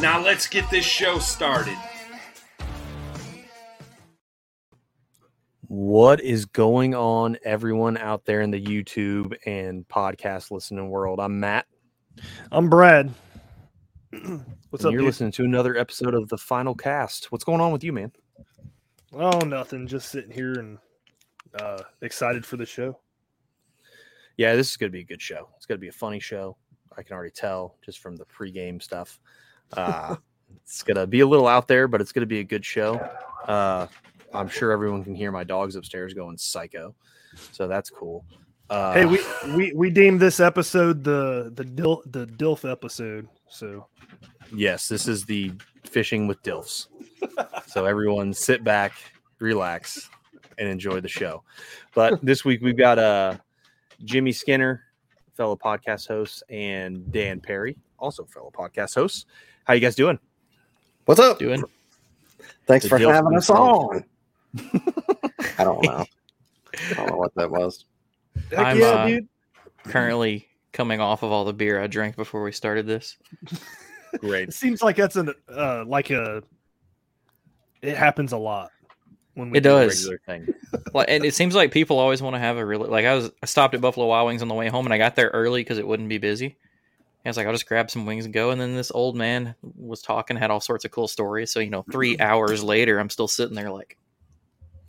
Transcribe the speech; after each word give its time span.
Now 0.00 0.22
let's 0.22 0.48
get 0.48 0.68
this 0.70 0.84
show 0.84 1.18
started. 1.18 1.78
What 5.68 6.20
is 6.20 6.44
going 6.46 6.94
on, 6.94 7.38
everyone 7.44 7.96
out 7.96 8.24
there 8.24 8.40
in 8.42 8.50
the 8.50 8.62
YouTube 8.62 9.34
and 9.46 9.86
podcast 9.88 10.50
listening 10.50 10.90
world? 10.90 11.20
I'm 11.20 11.40
Matt. 11.40 11.66
I'm 12.52 12.68
Brad. 12.68 13.12
What's 14.12 14.24
and 14.24 14.42
up? 14.86 14.92
You're 14.92 15.00
dude? 15.00 15.04
listening 15.04 15.32
to 15.32 15.44
another 15.44 15.76
episode 15.76 16.14
of 16.14 16.28
the 16.28 16.38
Final 16.38 16.74
Cast. 16.74 17.32
What's 17.32 17.44
going 17.44 17.60
on 17.60 17.72
with 17.72 17.82
you, 17.82 17.92
man? 17.92 18.12
Oh, 19.12 19.38
nothing. 19.40 19.86
Just 19.86 20.10
sitting 20.10 20.30
here 20.30 20.54
and 20.54 20.78
uh, 21.60 21.82
excited 22.02 22.44
for 22.44 22.56
the 22.56 22.66
show. 22.66 22.98
Yeah, 24.36 24.56
this 24.56 24.70
is 24.70 24.76
going 24.76 24.90
to 24.90 24.96
be 24.96 25.02
a 25.02 25.06
good 25.06 25.22
show. 25.22 25.48
It's 25.56 25.66
going 25.66 25.78
to 25.78 25.82
be 25.82 25.88
a 25.88 25.92
funny 25.92 26.20
show. 26.20 26.56
I 26.96 27.02
can 27.02 27.14
already 27.14 27.30
tell 27.30 27.76
just 27.84 28.00
from 28.00 28.16
the 28.16 28.24
pregame 28.26 28.82
stuff. 28.82 29.20
Uh, 29.72 30.16
it's 30.64 30.82
to 30.96 31.06
be 31.06 31.20
a 31.20 31.26
little 31.26 31.48
out 31.48 31.68
there, 31.68 31.88
but 31.88 32.00
it's 32.00 32.12
to 32.22 32.26
be 32.26 32.40
a 32.40 32.44
good 32.44 32.64
show. 32.64 32.94
Uh, 33.46 33.86
I'm 34.32 34.48
sure 34.48 34.72
everyone 34.72 35.04
can 35.04 35.14
hear 35.14 35.30
my 35.30 35.44
dogs 35.44 35.76
upstairs 35.76 36.14
going 36.14 36.36
psycho, 36.38 36.94
so 37.52 37.68
that's 37.68 37.90
cool. 37.90 38.24
Uh, 38.70 38.94
hey, 38.94 39.04
we, 39.04 39.18
we 39.54 39.72
we 39.74 39.90
deemed 39.90 40.20
this 40.20 40.40
episode 40.40 41.04
the 41.04 41.52
the 41.54 41.64
Dil, 41.64 42.02
the 42.06 42.26
Dilf 42.26 42.70
episode. 42.70 43.28
So 43.48 43.86
Yes, 44.52 44.88
this 44.88 45.08
is 45.08 45.24
the 45.24 45.52
fishing 45.84 46.26
with 46.26 46.42
dilfs. 46.42 46.88
so 47.66 47.84
everyone 47.86 48.32
sit 48.32 48.64
back, 48.64 48.92
relax, 49.38 50.08
and 50.58 50.68
enjoy 50.68 51.00
the 51.00 51.08
show. 51.08 51.42
But 51.94 52.24
this 52.24 52.44
week 52.44 52.62
we've 52.62 52.76
got 52.76 52.98
uh 52.98 53.36
Jimmy 54.04 54.32
Skinner, 54.32 54.82
fellow 55.34 55.56
podcast 55.56 56.08
host, 56.08 56.42
and 56.48 57.10
Dan 57.12 57.40
Perry, 57.40 57.76
also 57.98 58.24
fellow 58.24 58.50
podcast 58.52 58.94
host. 58.94 59.26
How 59.64 59.74
you 59.74 59.80
guys 59.80 59.94
doing? 59.94 60.18
What's 61.06 61.20
up? 61.20 61.38
doing? 61.38 61.62
Thanks 62.66 62.84
The 62.84 62.88
for 62.90 62.98
having 62.98 63.36
us 63.36 63.50
on. 63.50 64.04
I 65.58 65.64
don't 65.64 65.82
know. 65.82 66.04
I 66.90 66.94
don't 66.94 67.10
know 67.10 67.16
what 67.16 67.34
that 67.34 67.50
was. 67.50 67.84
heck 68.50 68.58
I'm, 68.58 68.78
yeah, 68.78 68.86
uh, 68.86 69.06
dude. 69.06 69.28
Currently 69.84 70.46
coming 70.72 71.00
off 71.00 71.22
of 71.22 71.30
all 71.30 71.44
the 71.44 71.52
beer 71.52 71.80
I 71.80 71.86
drank 71.86 72.16
before 72.16 72.42
we 72.42 72.52
started 72.52 72.86
this. 72.86 73.16
Great. 74.18 74.48
It 74.48 74.54
seems 74.54 74.82
like 74.82 74.96
that's 74.96 75.16
an 75.16 75.32
uh, 75.48 75.84
like 75.86 76.10
a. 76.10 76.42
It 77.82 77.96
happens 77.96 78.32
a 78.32 78.38
lot 78.38 78.70
when 79.34 79.50
we 79.50 79.58
It 79.58 79.62
do 79.62 79.70
does. 79.70 80.08
Regular 80.08 80.20
thing. 80.26 80.54
Like, 80.92 81.06
and 81.08 81.24
it 81.24 81.34
seems 81.34 81.54
like 81.54 81.70
people 81.72 81.98
always 81.98 82.20
want 82.22 82.34
to 82.34 82.40
have 82.40 82.56
a 82.56 82.64
really 82.64 82.88
like 82.88 83.04
I 83.04 83.14
was 83.14 83.30
I 83.42 83.46
stopped 83.46 83.74
at 83.74 83.80
Buffalo 83.80 84.06
Wild 84.06 84.26
Wings 84.26 84.42
on 84.42 84.48
the 84.48 84.54
way 84.54 84.68
home 84.68 84.86
and 84.86 84.92
I 84.94 84.98
got 84.98 85.14
there 85.16 85.28
early 85.28 85.60
because 85.60 85.78
it 85.78 85.86
wouldn't 85.86 86.08
be 86.08 86.18
busy. 86.18 86.56
I 87.24 87.30
was 87.30 87.36
like, 87.36 87.46
I'll 87.46 87.52
just 87.52 87.66
grab 87.66 87.90
some 87.90 88.04
wings 88.04 88.26
and 88.26 88.34
go. 88.34 88.50
And 88.50 88.60
then 88.60 88.74
this 88.74 88.92
old 88.94 89.16
man 89.16 89.54
was 89.62 90.02
talking, 90.02 90.36
had 90.36 90.50
all 90.50 90.60
sorts 90.60 90.84
of 90.84 90.90
cool 90.90 91.08
stories. 91.08 91.50
So 91.50 91.60
you 91.60 91.70
know, 91.70 91.84
three 91.90 92.14
mm-hmm. 92.14 92.22
hours 92.22 92.62
later, 92.62 92.98
I'm 92.98 93.10
still 93.10 93.28
sitting 93.28 93.54
there 93.54 93.70
like 93.70 93.96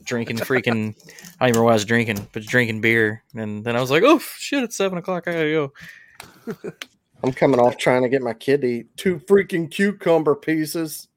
drinking 0.03 0.37
freaking. 0.37 0.95
I 1.39 1.45
don't 1.45 1.49
even 1.49 1.61
remember 1.61 1.63
what 1.63 1.71
I 1.71 1.75
was 1.75 1.85
drinking, 1.85 2.27
but 2.33 2.43
drinking 2.43 2.81
beer. 2.81 3.23
And 3.33 3.63
then 3.63 3.75
I 3.75 3.81
was 3.81 3.91
like, 3.91 4.03
oh 4.03 4.19
shit, 4.19 4.63
it's 4.63 4.75
seven 4.75 4.97
o'clock. 4.97 5.27
I 5.27 5.31
gotta 5.31 5.51
go. 5.51 6.71
I'm 7.23 7.31
coming 7.31 7.59
off 7.59 7.77
trying 7.77 8.03
to 8.03 8.09
get 8.09 8.21
my 8.21 8.33
kid 8.33 8.61
to 8.61 8.67
eat 8.67 8.97
two 8.97 9.19
freaking 9.19 9.71
cucumber 9.71 10.35
pieces. 10.35 11.07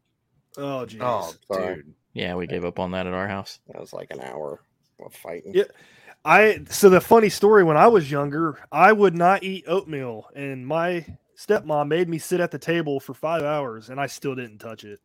Oh, 0.57 0.87
jeez. 0.89 0.99
Oh, 1.01 1.33
sorry. 1.53 1.77
Dude. 1.77 1.95
Yeah, 2.15 2.35
we 2.35 2.47
gave 2.47 2.65
up 2.65 2.79
on 2.79 2.93
that 2.93 3.07
at 3.07 3.13
our 3.13 3.29
house. 3.29 3.61
That 3.69 3.81
was 3.81 3.93
like 3.93 4.11
an 4.11 4.21
hour 4.21 4.61
of 5.05 5.15
fighting. 5.15 5.53
Yeah. 5.55 5.65
I 6.29 6.61
so 6.69 6.91
the 6.91 7.01
funny 7.01 7.31
story 7.31 7.65
when 7.65 7.79
I 7.79 7.87
was 7.87 8.11
younger, 8.11 8.59
I 8.71 8.93
would 8.93 9.15
not 9.17 9.43
eat 9.43 9.65
oatmeal, 9.67 10.29
and 10.37 10.67
my 10.67 11.07
stepmom 11.39 11.89
made 11.89 12.07
me 12.07 12.19
sit 12.19 12.39
at 12.39 12.51
the 12.51 12.59
table 12.59 13.01
for 13.01 13.15
five 13.15 13.43
hours, 13.43 13.89
and 13.89 13.99
I 13.99 14.09
still 14.09 14.35
didn't 14.35 14.59
touch 14.59 14.85
it. 14.85 15.01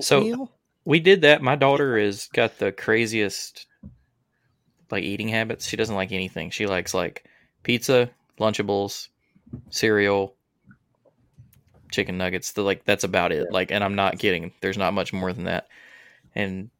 So- 0.00 0.18
Oatmeal? 0.18 0.52
We 0.86 1.00
did 1.00 1.20
that. 1.20 1.42
My 1.42 1.54
daughter 1.54 1.98
is 2.08 2.28
got 2.32 2.58
the 2.58 2.72
craziest 2.72 3.66
like 4.90 5.04
eating 5.04 5.28
habits. 5.28 5.66
She 5.68 5.76
doesn't 5.76 5.94
like 5.94 6.12
anything. 6.12 6.48
She 6.48 6.66
likes 6.66 6.94
like 6.94 7.26
pizza, 7.62 8.08
Lunchables, 8.40 9.08
cereal, 9.68 10.34
chicken 11.92 12.16
nuggets. 12.16 12.52
The, 12.52 12.62
like 12.62 12.86
that's 12.86 13.04
about 13.04 13.32
it. 13.32 13.52
Like, 13.52 13.70
and 13.70 13.84
I'm 13.84 13.96
not 13.96 14.18
kidding. 14.18 14.50
There's 14.62 14.78
not 14.78 14.94
much 14.94 15.12
more 15.12 15.34
than 15.34 15.44
that. 15.44 15.68
And 16.34 16.70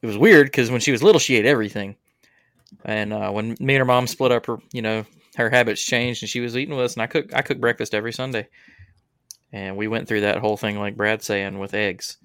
it 0.00 0.06
was 0.06 0.16
weird 0.16 0.46
because 0.46 0.70
when 0.70 0.80
she 0.80 0.90
was 0.90 1.02
little, 1.02 1.18
she 1.18 1.36
ate 1.36 1.44
everything. 1.44 1.96
And 2.84 3.12
uh, 3.12 3.30
when 3.30 3.56
me 3.60 3.74
and 3.74 3.78
her 3.80 3.84
mom 3.84 4.06
split 4.06 4.32
up, 4.32 4.46
her 4.46 4.58
you 4.72 4.82
know 4.82 5.04
her 5.36 5.50
habits 5.50 5.82
changed, 5.82 6.22
and 6.22 6.30
she 6.30 6.40
was 6.40 6.56
eating 6.56 6.74
with 6.76 6.84
us. 6.84 6.94
And 6.94 7.02
I 7.02 7.06
cook 7.06 7.34
I 7.34 7.42
cook 7.42 7.58
breakfast 7.60 7.94
every 7.94 8.12
Sunday. 8.12 8.48
And 9.52 9.76
we 9.76 9.86
went 9.86 10.08
through 10.08 10.22
that 10.22 10.38
whole 10.38 10.56
thing, 10.56 10.78
like 10.78 10.96
Brad's 10.96 11.26
saying, 11.26 11.58
with 11.60 11.74
eggs 11.74 12.16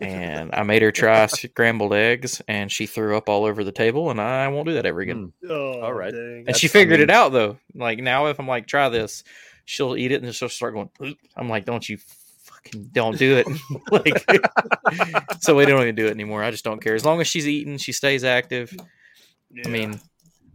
and 0.00 0.50
I 0.54 0.62
made 0.62 0.82
her 0.82 0.90
try 0.90 1.26
scrambled 1.26 1.92
eggs, 1.92 2.40
and 2.48 2.72
she 2.72 2.86
threw 2.86 3.16
up 3.16 3.28
all 3.28 3.44
over 3.44 3.62
the 3.64 3.72
table, 3.72 4.10
and 4.10 4.20
I 4.20 4.48
won't 4.48 4.66
do 4.66 4.74
that 4.74 4.86
ever 4.86 5.00
again. 5.00 5.32
Oh, 5.48 5.80
All 5.80 5.92
right. 5.92 6.12
dang. 6.12 6.44
And 6.46 6.56
she 6.56 6.66
That's- 6.66 6.70
I 6.70 6.78
figured 6.80 7.00
it 7.00 7.10
out 7.10 7.32
though. 7.32 7.58
Like 7.74 7.98
now, 7.98 8.26
if 8.26 8.40
I'm 8.40 8.48
like, 8.48 8.66
try 8.66 8.88
this, 8.88 9.24
she'll 9.64 9.96
eat 9.96 10.12
it, 10.12 10.22
and 10.22 10.34
she'll 10.34 10.48
start 10.48 10.74
going. 10.74 10.90
"Oop." 11.04 11.18
I'm 11.36 11.48
like, 11.48 11.66
don't 11.66 11.86
you 11.86 11.98
fucking 12.44 12.88
don't 12.92 13.18
do 13.18 13.36
it. 13.36 13.46
like, 13.90 15.34
so 15.40 15.54
we 15.54 15.66
don't 15.66 15.82
even 15.82 15.94
do 15.94 16.06
it 16.06 16.12
anymore. 16.12 16.42
I 16.42 16.50
just 16.50 16.64
don't 16.64 16.82
care. 16.82 16.94
As 16.94 17.04
long 17.04 17.20
as 17.20 17.26
she's 17.28 17.46
eating, 17.46 17.76
she 17.76 17.92
stays 17.92 18.24
active. 18.24 18.74
Yeah. 19.52 19.62
I 19.66 19.70
mean, 19.70 20.00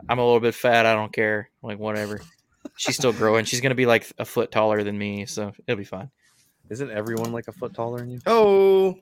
I'm 0.08 0.20
a 0.20 0.26
little 0.26 0.40
bit 0.40 0.56
fat. 0.56 0.86
I 0.86 0.94
don't 0.94 1.14
care. 1.14 1.50
Like 1.62 1.80
whatever. 1.80 2.22
She's 2.78 2.96
still 2.96 3.14
growing. 3.14 3.46
She's 3.46 3.62
gonna 3.62 3.76
be 3.76 3.86
like 3.86 4.12
a 4.18 4.26
foot 4.26 4.52
taller 4.52 4.84
than 4.84 4.98
me, 4.98 5.26
so 5.26 5.54
it'll 5.68 5.78
be 5.78 5.84
fine. 5.84 6.10
Isn't 6.70 6.92
everyone 6.92 7.32
like 7.32 7.48
a 7.48 7.52
foot 7.52 7.74
taller 7.74 8.00
than 8.00 8.10
you? 8.10 8.20
Oh, 8.26 8.98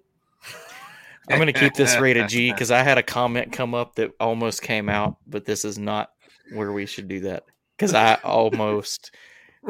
I'm 1.29 1.37
going 1.37 1.47
to 1.47 1.57
keep 1.57 1.73
this 1.73 1.97
rated 1.97 2.27
G 2.27 2.51
because 2.51 2.71
I 2.71 2.83
had 2.83 2.97
a 2.97 3.03
comment 3.03 3.51
come 3.51 3.73
up 3.73 3.95
that 3.95 4.11
almost 4.19 4.61
came 4.61 4.89
out, 4.89 5.17
but 5.25 5.45
this 5.45 5.63
is 5.63 5.77
not 5.77 6.11
where 6.51 6.71
we 6.71 6.85
should 6.85 7.07
do 7.07 7.21
that 7.21 7.43
because 7.77 7.93
I 7.93 8.15
almost 8.23 9.11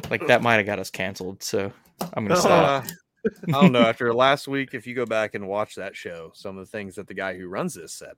like 0.10 0.26
that 0.28 0.42
might 0.42 0.56
have 0.56 0.66
got 0.66 0.80
us 0.80 0.90
canceled. 0.90 1.44
So 1.44 1.72
I'm 2.14 2.26
going 2.26 2.36
to 2.36 2.42
stop. 2.42 2.86
Uh, 2.86 2.88
I 3.48 3.62
don't 3.62 3.72
know. 3.72 3.82
After 3.82 4.12
last 4.14 4.48
week, 4.48 4.74
if 4.74 4.88
you 4.88 4.96
go 4.96 5.06
back 5.06 5.36
and 5.36 5.48
watch 5.48 5.76
that 5.76 5.96
show, 5.96 6.32
some 6.34 6.58
of 6.58 6.66
the 6.66 6.72
things 6.72 6.96
that 6.96 7.08
the 7.08 7.14
guy 7.14 7.38
who 7.38 7.48
runs 7.48 7.76
this 7.76 7.94
said. 7.94 8.14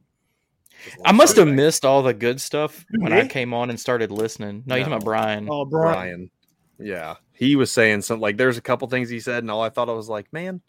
Just 0.84 0.98
I 1.06 1.12
must 1.12 1.36
have 1.38 1.48
missed 1.48 1.86
all 1.86 2.04
the 2.04 2.14
good 2.14 2.40
stuff 2.42 2.86
when 2.98 3.14
I 3.14 3.28
came 3.28 3.54
on 3.54 3.70
and 3.70 3.80
started 3.80 4.12
listening. 4.12 4.64
No, 4.66 4.76
you're 4.76 4.84
talking 4.84 4.94
about 4.94 5.06
Brian. 5.06 5.48
oh, 5.50 5.66
Brian. 5.66 5.94
Brian. 5.94 6.32
Yeah. 6.78 7.16
he 7.32 7.56
was 7.56 7.72
saying 7.72 8.02
something 8.02 8.22
like 8.22 8.38
there's 8.38 8.58
a 8.58 8.62
couple 8.62 8.88
things 8.88 9.10
he 9.10 9.20
said, 9.20 9.44
and 9.44 9.50
all 9.50 9.62
I 9.62 9.70
thought 9.70 9.90
I 9.90 9.94
was 9.94 10.10
like, 10.10 10.32
man, 10.34 10.62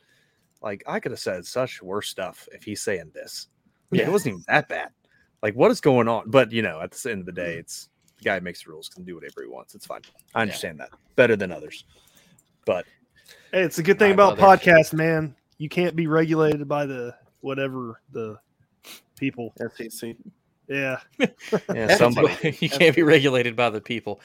like 0.62 0.84
I 0.86 1.00
could 1.00 1.12
have 1.12 1.18
said 1.20 1.44
such 1.44 1.82
worse 1.82 2.08
stuff 2.08 2.48
if 2.52 2.62
he's 2.62 2.80
saying 2.82 3.10
this. 3.14 3.48
Yeah, 3.90 4.02
Yeah. 4.02 4.08
it 4.08 4.12
wasn't 4.12 4.34
even 4.34 4.44
that 4.48 4.68
bad. 4.68 4.90
Like, 5.42 5.54
what 5.54 5.70
is 5.70 5.80
going 5.80 6.08
on? 6.08 6.30
But 6.30 6.52
you 6.52 6.62
know, 6.62 6.80
at 6.80 6.92
the 6.92 7.10
end 7.10 7.20
of 7.20 7.26
the 7.26 7.32
day, 7.32 7.52
mm-hmm. 7.52 7.60
it's 7.60 7.88
the 8.18 8.24
guy 8.24 8.40
makes 8.40 8.64
the 8.64 8.70
rules 8.70 8.88
can 8.88 9.04
do 9.04 9.14
whatever 9.14 9.42
he 9.42 9.48
wants. 9.48 9.74
It's 9.74 9.86
fine. 9.86 10.00
I 10.34 10.42
understand 10.42 10.80
that 10.80 10.90
better 11.16 11.36
than 11.36 11.52
others. 11.52 11.84
But 12.64 12.86
Hey, 13.52 13.62
it's 13.62 13.78
a 13.78 13.82
good 13.82 13.98
thing 13.98 14.12
about 14.12 14.38
mother. 14.38 14.56
podcasts, 14.56 14.92
man. 14.92 15.34
You 15.58 15.68
can't 15.68 15.96
be 15.96 16.06
regulated 16.06 16.68
by 16.68 16.86
the 16.86 17.14
whatever 17.40 18.00
the 18.12 18.38
people. 19.16 19.52
SEC. 19.74 20.16
Yeah. 20.68 20.98
yeah, 21.72 21.96
somebody. 21.96 22.56
you 22.60 22.68
can't 22.68 22.96
be 22.96 23.02
regulated 23.04 23.54
by 23.54 23.70
the 23.70 23.80
people. 23.80 24.20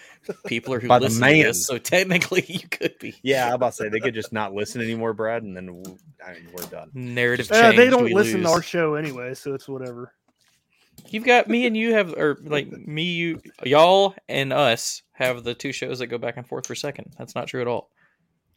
People 0.48 0.74
are 0.74 0.80
who 0.80 0.88
By 0.88 0.98
the 0.98 1.04
listen 1.06 1.22
to 1.22 1.28
man. 1.30 1.44
this, 1.44 1.68
so 1.68 1.78
technically 1.78 2.44
you 2.48 2.68
could 2.68 2.98
be. 3.00 3.14
Yeah, 3.22 3.48
I'm 3.50 3.54
about 3.54 3.74
to 3.74 3.76
say 3.84 3.90
they 3.90 4.00
could 4.00 4.16
just 4.16 4.34
not 4.34 4.52
listen 4.54 4.82
anymore, 4.82 5.14
Brad, 5.14 5.44
and 5.44 5.56
then 5.56 5.68
w- 5.68 5.98
I 6.26 6.34
mean, 6.34 6.48
we're 6.54 6.66
done. 6.66 6.90
Narrative 6.96 7.52
Uh, 7.52 7.62
change. 7.62 7.78
they 7.78 7.90
don't 7.92 8.06
we 8.06 8.14
listen 8.16 8.38
lose. 8.42 8.46
to 8.48 8.52
our 8.54 8.62
show 8.64 8.96
anyway, 8.96 9.36
so 9.36 9.54
it's 9.54 9.68
whatever. 9.68 10.14
You've 11.10 11.26
got 11.26 11.48
me 11.48 11.68
and 11.68 11.78
you 11.78 11.94
have, 11.94 12.14
or 12.14 12.38
like 12.44 12.72
me, 12.72 13.04
you, 13.04 13.40
y'all, 13.64 14.16
and 14.28 14.52
us 14.52 15.04
have 15.14 15.44
the 15.44 15.54
two 15.54 15.72
shows 15.72 16.00
that 16.00 16.08
go 16.08 16.18
back 16.18 16.38
and 16.38 16.48
forth 16.48 16.66
for 16.68 16.74
second. 16.76 17.14
That's 17.18 17.36
not 17.36 17.48
true 17.48 17.62
at 17.62 17.68
all. 17.68 17.92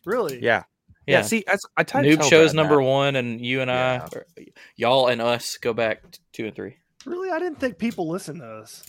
Really? 0.07 0.43
Yeah, 0.43 0.65
yeah. 1.07 1.19
Yeah, 1.19 1.23
see, 1.23 1.45
I, 1.49 1.57
I 1.77 1.83
tried 1.85 2.05
Noob 2.05 2.17
tell 2.21 2.29
shows 2.31 2.53
Brad 2.53 2.57
number 2.57 2.77
that. 2.77 2.83
one, 2.89 3.17
and 3.17 3.41
you 3.45 3.61
and 3.61 3.69
Yeah. 3.69 4.07
I, 4.13 4.17
or, 4.17 4.27
y'all 4.77 5.09
and 5.09 5.21
us 5.21 5.57
go 5.59 5.73
back 5.73 6.11
t- 6.11 6.19
two 6.33 6.47
and 6.47 6.55
three. 6.55 6.77
Really? 7.07 7.31
I 7.31 7.39
didn't 7.39 7.61
think 7.61 7.79
people 7.79 8.09
listen 8.09 8.39
to 8.41 8.47
us. 8.47 8.85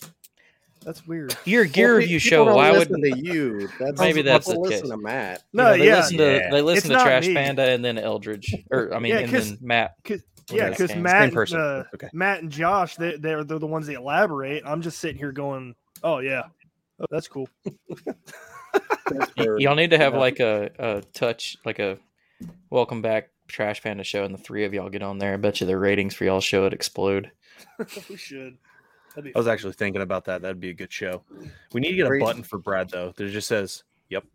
That's 0.83 1.06
weird. 1.07 1.35
You're 1.45 1.65
gear 1.65 1.89
Well, 1.89 1.97
review 1.97 2.19
show. 2.19 2.45
don't 2.45 2.56
Why 2.56 2.71
would 2.71 2.89
listen 2.91 3.01
to 3.01 3.19
you? 3.19 3.67
That's 3.79 4.00
Maybe 4.00 4.21
that's 4.21 4.47
people 4.47 4.63
the 4.63 4.69
listen 4.69 4.81
case. 4.83 4.91
to 4.91 4.97
Matt. 4.97 5.44
you 5.51 5.57
No, 5.57 5.63
know, 5.71 5.77
they 5.77 5.88
yeah. 5.88 5.95
listen 5.97 6.17
Yeah. 6.17 6.25
to 6.44 6.47
they 6.51 6.62
listen 6.62 6.91
It's 6.91 7.00
to 7.01 7.06
Trash 7.06 7.27
me. 7.27 7.33
Panda 7.33 7.63
and 7.63 7.83
then 7.83 7.97
Eldridge, 7.97 8.53
or 8.71 8.94
I 8.94 9.00
mean, 9.00 9.13
Yeah, 9.13 9.19
and 9.19 9.31
'cause- 9.31 9.50
then 9.50 9.57
Matt. 9.62 9.95
Cause, 10.03 10.21
yeah, 10.51 10.69
because 10.69 10.95
Matt, 10.95 11.23
same 11.29 11.31
person. 11.31 11.59
uh, 11.59 11.83
Okay. 11.95 12.07
Matt 12.13 12.44
and 12.44 12.51
Josh, 12.51 12.97
they, 12.97 13.17
they're 13.17 13.44
they're 13.44 13.57
the 13.57 13.65
ones 13.65 13.88
that 13.88 13.95
elaborate. 13.95 14.62
I'm 14.63 14.83
just 14.83 15.00
sitting 15.00 15.17
here 15.17 15.31
going, 15.31 15.73
"Oh 16.03 16.19
yeah, 16.19 16.44
oh, 17.00 17.06
that's 17.09 17.27
cool." 17.27 17.50
That's 19.10 19.31
Y- 19.38 19.44
where- 19.45 19.60
y'all 19.60 19.75
need 19.75 19.92
to 19.92 19.98
have 19.98 20.13
yeah. 20.13 20.19
like 20.19 20.39
a, 20.39 20.72
a 20.80 21.01
touch, 21.13 21.57
like 21.66 21.80
a 21.80 21.98
welcome 22.69 23.01
back 23.01 23.30
Trash 23.48 23.81
Panda 23.83 24.04
show, 24.04 24.24
and 24.24 24.33
the 24.33 24.39
three 24.39 24.66
of 24.66 24.74
y'all 24.74 24.89
get 24.89 25.04
on 25.04 25.19
there. 25.19 25.33
I 25.33 25.38
bet 25.38 25.62
you 25.62 25.68
the 25.68 25.77
ratings 25.77 26.16
for 26.16 26.25
y'all 26.25 26.42
show 26.42 26.63
would 26.63 26.74
explode. 26.74 27.31
we 28.10 28.18
should. 28.18 28.57
That'd 29.10 29.25
be 29.31 29.36
I 29.36 29.38
was 29.38 29.48
actually 29.48 29.74
thinking 29.74 30.01
about 30.01 30.25
that. 30.25 30.42
That'd 30.42 30.60
be 30.60 30.72
a 30.72 30.74
good 30.74 30.92
show. 30.92 31.22
We 31.72 31.80
need 31.81 31.92
to 31.92 31.95
get 31.98 32.12
a 32.12 32.19
button 32.19 32.44
for 32.44 32.57
Brad 32.57 32.89
though 32.89 33.13
that 33.16 33.30
just 33.31 33.48
says, 33.48 33.83
"Yep, 34.10 34.25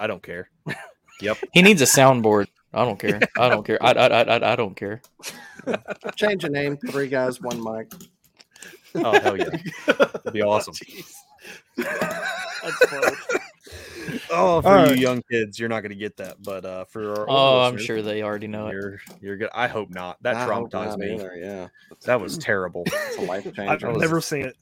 I 0.00 0.06
don't 0.06 0.22
care." 0.22 0.50
Yep. 1.22 1.38
He 1.54 1.62
needs 1.62 1.80
a 1.80 1.86
soundboard. 1.86 2.48
I 2.74 2.84
don't 2.84 2.98
care. 2.98 3.18
I 3.38 3.48
don't 3.48 3.64
care. 3.64 3.82
I, 3.82 3.92
I, 3.92 4.06
I, 4.06 4.22
I- 4.36 4.52
I 4.52 4.54
don't 4.56 4.74
care. 4.76 5.00
change 6.14 6.42
the 6.42 6.50
name. 6.50 6.76
Three 6.76 7.08
guys, 7.08 7.40
one 7.40 7.56
mic. 7.64 7.90
Oh 8.94 9.18
hell 9.20 9.34
yeah, 9.38 9.48
that'd 9.86 10.32
be 10.34 10.42
awesome. 10.42 10.74
That's 11.78 12.86
funny. 12.86 13.16
Oh, 14.30 14.62
for 14.62 14.68
All 14.68 14.84
you 14.84 14.90
right. 14.92 14.98
young 14.98 15.22
kids, 15.30 15.58
you're 15.58 15.68
not 15.68 15.80
going 15.80 15.90
to 15.90 15.96
get 15.96 16.16
that. 16.18 16.40
But 16.42 16.64
uh, 16.64 16.84
for 16.84 17.20
our 17.20 17.26
Oh, 17.28 17.60
I'm 17.62 17.76
sure 17.78 18.02
they 18.02 18.22
already 18.22 18.46
know 18.46 18.68
it. 18.68 18.72
you're 18.72 19.00
you're 19.20 19.36
good. 19.36 19.50
I 19.54 19.66
hope 19.68 19.90
not. 19.90 20.22
That 20.22 20.36
I 20.36 20.46
traumatized 20.46 20.72
not 20.90 20.98
me. 20.98 21.14
either, 21.14 21.32
Yeah, 21.36 21.68
That 22.04 22.20
was 22.20 22.38
terrible. 22.38 22.84
it's 22.86 23.18
a 23.18 23.22
life 23.22 23.46
I've 23.58 23.82
was- 23.82 23.98
never 23.98 24.20
seen 24.20 24.46
it. 24.46 24.56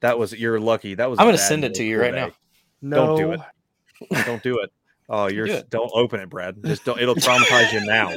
That 0.00 0.18
was 0.18 0.32
you're 0.32 0.60
lucky. 0.60 0.94
That 0.94 1.08
was. 1.10 1.18
I'm 1.18 1.26
gonna 1.26 1.38
send 1.38 1.64
it 1.64 1.74
to 1.74 1.84
you 1.84 1.96
school 1.96 2.04
right 2.04 2.14
now. 2.14 2.30
No, 2.82 2.96
Don't 3.06 3.16
do 3.16 3.32
it. 3.32 3.40
Don't 4.26 4.42
do 4.42 4.58
it. 4.60 4.70
Oh, 5.08 5.26
you're 5.28 5.46
do 5.46 5.62
don't 5.70 5.90
open 5.94 6.20
it, 6.20 6.28
Brad. 6.28 6.62
Just 6.62 6.84
don't. 6.84 7.00
It'll 7.00 7.14
traumatize 7.14 7.72
you 7.72 7.80
now. 7.86 8.10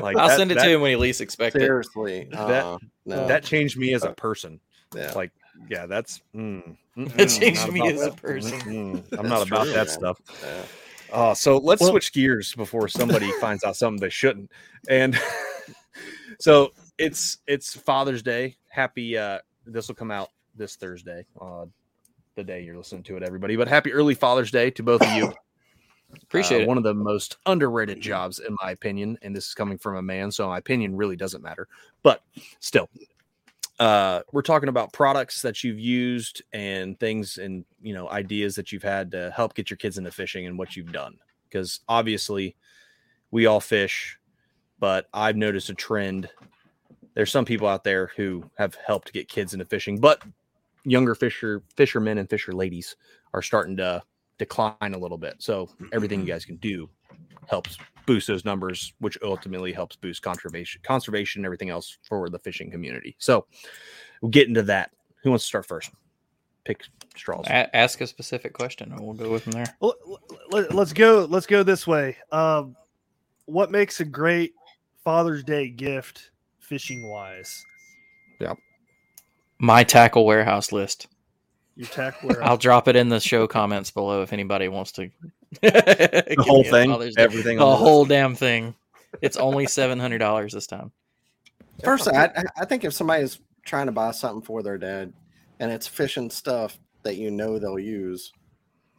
Like 0.00 0.16
I'll 0.16 0.28
that- 0.28 0.36
send 0.36 0.50
it 0.50 0.54
that- 0.56 0.64
to 0.64 0.70
him 0.70 0.80
when 0.80 0.90
he 0.90 0.96
least 0.96 1.20
expects 1.20 1.54
it. 1.56 1.60
Seriously, 1.60 2.28
That- 2.32 2.64
uh, 2.64 2.78
no. 3.06 3.28
That 3.28 3.44
changed 3.44 3.76
me 3.78 3.94
as 3.94 4.02
a 4.02 4.12
person. 4.12 4.60
yeah. 4.94 5.12
Like, 5.14 5.30
yeah, 5.68 5.86
that's. 5.86 6.20
Mm, 6.34 6.76
mm, 6.96 7.12
That 7.14 7.28
mm, 7.28 7.38
changed 7.40 7.72
me 7.72 7.80
about 7.80 7.92
as 7.94 8.06
a 8.06 8.10
person. 8.12 8.60
Mm, 8.60 9.18
I'm 9.18 9.28
not 9.28 9.46
about 9.46 9.64
true, 9.64 9.72
that 9.74 9.86
man. 9.86 9.88
stuff. 9.88 10.20
yeah. 10.42 10.62
Uh, 11.10 11.34
so 11.34 11.56
let's 11.58 11.80
Well- 11.80 11.90
switch 11.92 12.12
gears 12.12 12.54
before 12.54 12.86
somebody 12.88 13.30
finds 13.40 13.64
out 13.64 13.76
something 13.76 14.00
they 14.00 14.10
shouldn't. 14.10 14.50
And 14.88 15.18
so 16.40 16.72
it's 16.98 17.38
it's 17.46 17.74
Father's 17.74 18.22
Day. 18.22 18.56
Happy 18.68 19.16
uh 19.16 19.38
this 19.66 19.88
will 19.88 19.94
come 19.94 20.10
out 20.10 20.28
this 20.54 20.76
Thursday, 20.76 21.24
uh 21.40 21.64
the 22.34 22.44
day 22.44 22.62
you're 22.62 22.76
listening 22.76 23.02
to 23.04 23.16
it, 23.16 23.22
everybody. 23.22 23.56
But 23.56 23.68
happy 23.68 23.92
early 23.92 24.14
Father's 24.14 24.50
Day 24.50 24.70
to 24.72 24.82
both 24.82 25.02
of 25.02 25.10
you. 25.16 25.32
Appreciate 26.22 26.60
Uh, 26.60 26.62
it. 26.62 26.68
One 26.68 26.78
of 26.78 26.84
the 26.84 26.94
most 26.94 27.36
underrated 27.46 28.00
jobs, 28.00 28.38
in 28.38 28.56
my 28.62 28.70
opinion, 28.70 29.18
and 29.22 29.34
this 29.34 29.48
is 29.48 29.54
coming 29.54 29.76
from 29.76 29.96
a 29.96 30.02
man, 30.02 30.30
so 30.30 30.46
my 30.48 30.58
opinion 30.58 30.96
really 30.96 31.16
doesn't 31.16 31.42
matter. 31.42 31.68
But 32.02 32.22
still, 32.60 32.88
uh, 33.78 34.22
we're 34.32 34.42
talking 34.42 34.68
about 34.68 34.92
products 34.92 35.42
that 35.42 35.62
you've 35.62 35.78
used 35.78 36.42
and 36.52 36.98
things 36.98 37.38
and 37.38 37.64
you 37.80 37.94
know 37.94 38.08
ideas 38.10 38.54
that 38.56 38.72
you've 38.72 38.82
had 38.82 39.10
to 39.12 39.30
help 39.34 39.54
get 39.54 39.70
your 39.70 39.76
kids 39.76 39.98
into 39.98 40.10
fishing 40.10 40.46
and 40.46 40.58
what 40.58 40.76
you've 40.76 40.92
done. 40.92 41.16
Because 41.48 41.80
obviously, 41.88 42.56
we 43.30 43.46
all 43.46 43.60
fish, 43.60 44.18
but 44.78 45.06
I've 45.14 45.36
noticed 45.36 45.70
a 45.70 45.74
trend. 45.74 46.28
There's 47.14 47.30
some 47.30 47.44
people 47.44 47.68
out 47.68 47.84
there 47.84 48.10
who 48.16 48.48
have 48.56 48.74
helped 48.74 49.12
get 49.12 49.28
kids 49.28 49.52
into 49.52 49.64
fishing, 49.64 49.98
but 49.98 50.22
younger 50.84 51.14
fisher 51.14 51.62
fishermen 51.76 52.18
and 52.18 52.28
fisher 52.28 52.52
ladies 52.52 52.96
are 53.34 53.42
starting 53.42 53.76
to 53.76 54.02
decline 54.38 54.94
a 54.94 54.98
little 54.98 55.18
bit. 55.18 55.36
So 55.38 55.68
everything 55.92 56.20
you 56.20 56.26
guys 56.26 56.44
can 56.44 56.56
do 56.56 56.88
helps 57.48 57.78
boost 58.08 58.26
those 58.26 58.44
numbers, 58.44 58.94
which 59.00 59.18
ultimately 59.22 59.70
helps 59.70 59.94
boost 59.94 60.22
conservation, 60.22 60.80
conservation, 60.82 61.40
and 61.40 61.46
everything 61.46 61.68
else 61.68 61.98
for 62.02 62.30
the 62.30 62.38
fishing 62.38 62.70
community. 62.70 63.14
So 63.18 63.44
we'll 64.22 64.30
get 64.30 64.48
into 64.48 64.62
that. 64.62 64.90
Who 65.22 65.30
wants 65.30 65.44
to 65.44 65.48
start 65.48 65.66
first? 65.66 65.90
Pick 66.64 66.84
straws. 67.14 67.44
A- 67.48 67.76
ask 67.76 68.00
a 68.00 68.06
specific 68.06 68.54
question, 68.54 68.90
and 68.92 69.00
we'll 69.00 69.12
go 69.12 69.30
with 69.30 69.42
from 69.42 69.52
there. 69.52 69.66
Well, 69.80 69.94
let, 70.50 70.74
us 70.74 70.94
go. 70.94 71.26
Let's 71.28 71.44
go 71.44 71.62
this 71.62 71.86
way. 71.86 72.16
Um, 72.32 72.76
what 73.44 73.70
makes 73.70 74.00
a 74.00 74.06
great 74.06 74.54
Father's 75.04 75.44
Day 75.44 75.68
gift, 75.68 76.30
fishing 76.60 77.10
wise? 77.10 77.62
Yeah. 78.40 78.54
My 79.58 79.84
tackle 79.84 80.24
warehouse 80.24 80.72
list. 80.72 81.08
Your 81.76 81.88
tack 81.88 82.22
wear. 82.22 82.42
I'll 82.42 82.56
drop 82.56 82.88
it 82.88 82.96
in 82.96 83.10
the 83.10 83.20
show 83.20 83.46
comments 83.46 83.90
below 83.90 84.22
if 84.22 84.32
anybody 84.32 84.68
wants 84.68 84.92
to. 84.92 85.10
The 85.62 86.34
whole 86.38 86.64
thing, 86.64 86.92
everything, 87.16 87.58
the 87.58 87.64
on 87.64 87.70
the 87.70 87.76
whole 87.76 88.04
damn 88.04 88.34
thing. 88.34 88.74
It's 89.22 89.36
only 89.36 89.66
seven 89.66 89.98
hundred 89.98 90.18
dollars 90.18 90.52
this 90.52 90.66
time. 90.66 90.92
First, 91.84 92.08
I, 92.08 92.26
I- 92.26 92.44
I 92.60 92.64
think 92.64 92.84
if 92.84 92.92
somebody 92.92 93.22
is 93.22 93.40
trying 93.64 93.86
to 93.86 93.92
buy 93.92 94.10
something 94.10 94.42
for 94.42 94.62
their 94.62 94.78
dad 94.78 95.12
and 95.60 95.70
it's 95.72 95.86
fishing 95.86 96.30
stuff 96.30 96.78
that 97.02 97.16
you 97.16 97.30
know 97.30 97.58
they'll 97.58 97.78
use, 97.78 98.32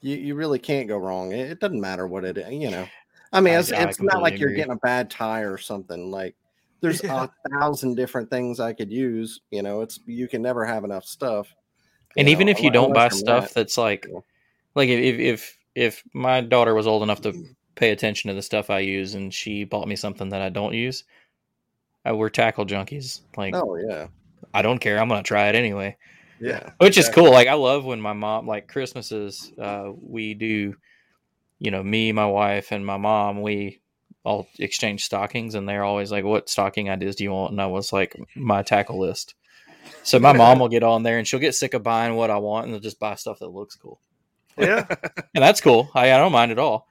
you, 0.01 0.15
you 0.15 0.35
really 0.35 0.59
can't 0.59 0.87
go 0.87 0.97
wrong. 0.97 1.31
It, 1.33 1.51
it 1.51 1.59
doesn't 1.59 1.79
matter 1.79 2.07
what 2.07 2.23
it 2.25 2.37
is, 2.37 2.51
you 2.51 2.71
know. 2.71 2.87
I 3.31 3.41
mean, 3.41 3.53
I- 3.53 3.59
it's, 3.59 3.71
I 3.71 3.83
it's 3.83 4.01
not 4.01 4.21
like 4.21 4.33
completely 4.33 4.39
you're 4.39 4.49
agree. 4.49 4.57
getting 4.57 4.73
a 4.73 4.77
bad 4.77 5.09
tire 5.11 5.53
or 5.53 5.57
something. 5.59 6.09
Like, 6.09 6.35
there's 6.81 7.03
a 7.03 7.29
thousand 7.51 7.95
different 7.95 8.29
things 8.31 8.59
I 8.59 8.73
could 8.73 8.91
use. 8.91 9.41
You 9.51 9.61
know, 9.61 9.81
it's 9.81 9.99
you 10.07 10.27
can 10.27 10.41
never 10.41 10.65
have 10.65 10.83
enough 10.85 11.05
stuff. 11.05 11.53
And 12.17 12.27
you 12.27 12.31
even 12.31 12.47
if 12.47 12.61
you 12.63 12.71
don't 12.71 12.93
buy 12.93 13.09
stuff 13.09 13.43
Matt. 13.43 13.53
that's 13.53 13.77
like, 13.77 14.07
Yeah. 14.11 14.19
like 14.75 14.89
if 14.89 15.19
if 15.19 15.57
if 15.75 16.03
my 16.13 16.41
daughter 16.41 16.73
was 16.73 16.87
old 16.87 17.03
enough 17.03 17.21
to 17.21 17.33
pay 17.75 17.91
attention 17.91 18.29
to 18.29 18.33
the 18.33 18.41
stuff 18.41 18.69
I 18.69 18.79
use, 18.79 19.15
and 19.15 19.33
she 19.33 19.63
bought 19.63 19.87
me 19.87 19.95
something 19.95 20.29
that 20.29 20.41
I 20.41 20.49
don't 20.49 20.73
use, 20.73 21.03
I, 22.05 22.13
we're 22.13 22.29
tackle 22.29 22.65
junkies. 22.65 23.21
Like 23.37 23.55
Oh 23.55 23.75
yeah, 23.75 24.07
I 24.53 24.61
don't 24.61 24.79
care. 24.79 24.99
I'm 24.99 25.09
gonna 25.09 25.23
try 25.23 25.47
it 25.47 25.55
anyway. 25.55 25.97
yeah. 26.39 26.71
which 26.77 26.97
is 26.97 27.09
cool. 27.09 27.31
Like 27.31 27.47
I 27.47 27.53
love 27.53 27.85
when 27.85 28.01
my 28.01 28.13
mom, 28.13 28.47
like 28.47 28.67
Christmases, 28.67 29.51
uh, 29.59 29.91
we 30.01 30.33
do, 30.33 30.75
you 31.59 31.71
know, 31.71 31.83
me, 31.83 32.11
my 32.11 32.25
wife, 32.25 32.71
and 32.71 32.85
my 32.85 32.97
mom, 32.97 33.41
we 33.41 33.81
all 34.23 34.47
exchange 34.57 35.05
stockings, 35.05 35.55
and 35.55 35.67
they're 35.67 35.83
always 35.83 36.11
like, 36.11 36.23
"What 36.23 36.49
stocking 36.49 36.89
ideas 36.89 37.15
do 37.15 37.23
you 37.23 37.31
want?" 37.31 37.51
And 37.51 37.61
I 37.61 37.67
was 37.67 37.93
like, 37.93 38.15
"My 38.35 38.63
tackle 38.63 38.99
list." 38.99 39.35
So 40.03 40.19
my 40.19 40.33
mom 40.37 40.59
will 40.59 40.69
get 40.69 40.83
on 40.83 41.03
there, 41.03 41.17
and 41.17 41.27
she'll 41.27 41.39
get 41.39 41.55
sick 41.55 41.73
of 41.73 41.83
buying 41.83 42.15
what 42.15 42.29
I 42.29 42.37
want, 42.37 42.65
and 42.65 42.73
they'll 42.73 42.81
just 42.81 42.99
buy 42.99 43.15
stuff 43.15 43.39
that 43.39 43.49
looks 43.49 43.75
cool, 43.75 43.99
yeah. 44.57 44.85
and 45.35 45.43
that's 45.43 45.61
cool. 45.61 45.89
I, 45.93 46.13
I 46.13 46.17
don't 46.17 46.31
mind 46.31 46.51
at 46.51 46.59
all. 46.59 46.87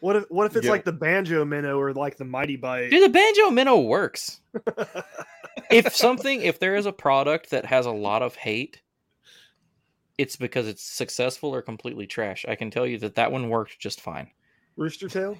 What 0.00 0.16
if 0.16 0.24
what 0.30 0.46
if 0.46 0.56
it's 0.56 0.66
Yeah. 0.66 0.72
like 0.72 0.84
the 0.84 0.92
banjo 0.92 1.44
minnow 1.44 1.78
or 1.78 1.92
like 1.92 2.16
the 2.16 2.24
mighty 2.24 2.56
bite? 2.56 2.90
Dude, 2.90 3.02
the 3.02 3.08
banjo 3.12 3.50
minnow 3.50 3.80
works. 3.80 4.40
if 5.70 5.94
something, 5.94 6.42
if 6.42 6.60
there 6.60 6.76
is 6.76 6.86
a 6.86 6.92
product 6.92 7.50
that 7.50 7.64
has 7.64 7.86
a 7.86 7.90
lot 7.90 8.22
of 8.22 8.34
hate, 8.36 8.80
it's 10.16 10.36
because 10.36 10.68
it's 10.68 10.82
successful 10.82 11.54
or 11.54 11.62
completely 11.62 12.06
trash. 12.06 12.44
I 12.48 12.54
can 12.54 12.70
tell 12.70 12.86
you 12.86 12.98
that 12.98 13.16
that 13.16 13.32
one 13.32 13.48
worked 13.48 13.78
just 13.78 14.00
fine. 14.00 14.30
Rooster 14.76 15.08
tail? 15.08 15.36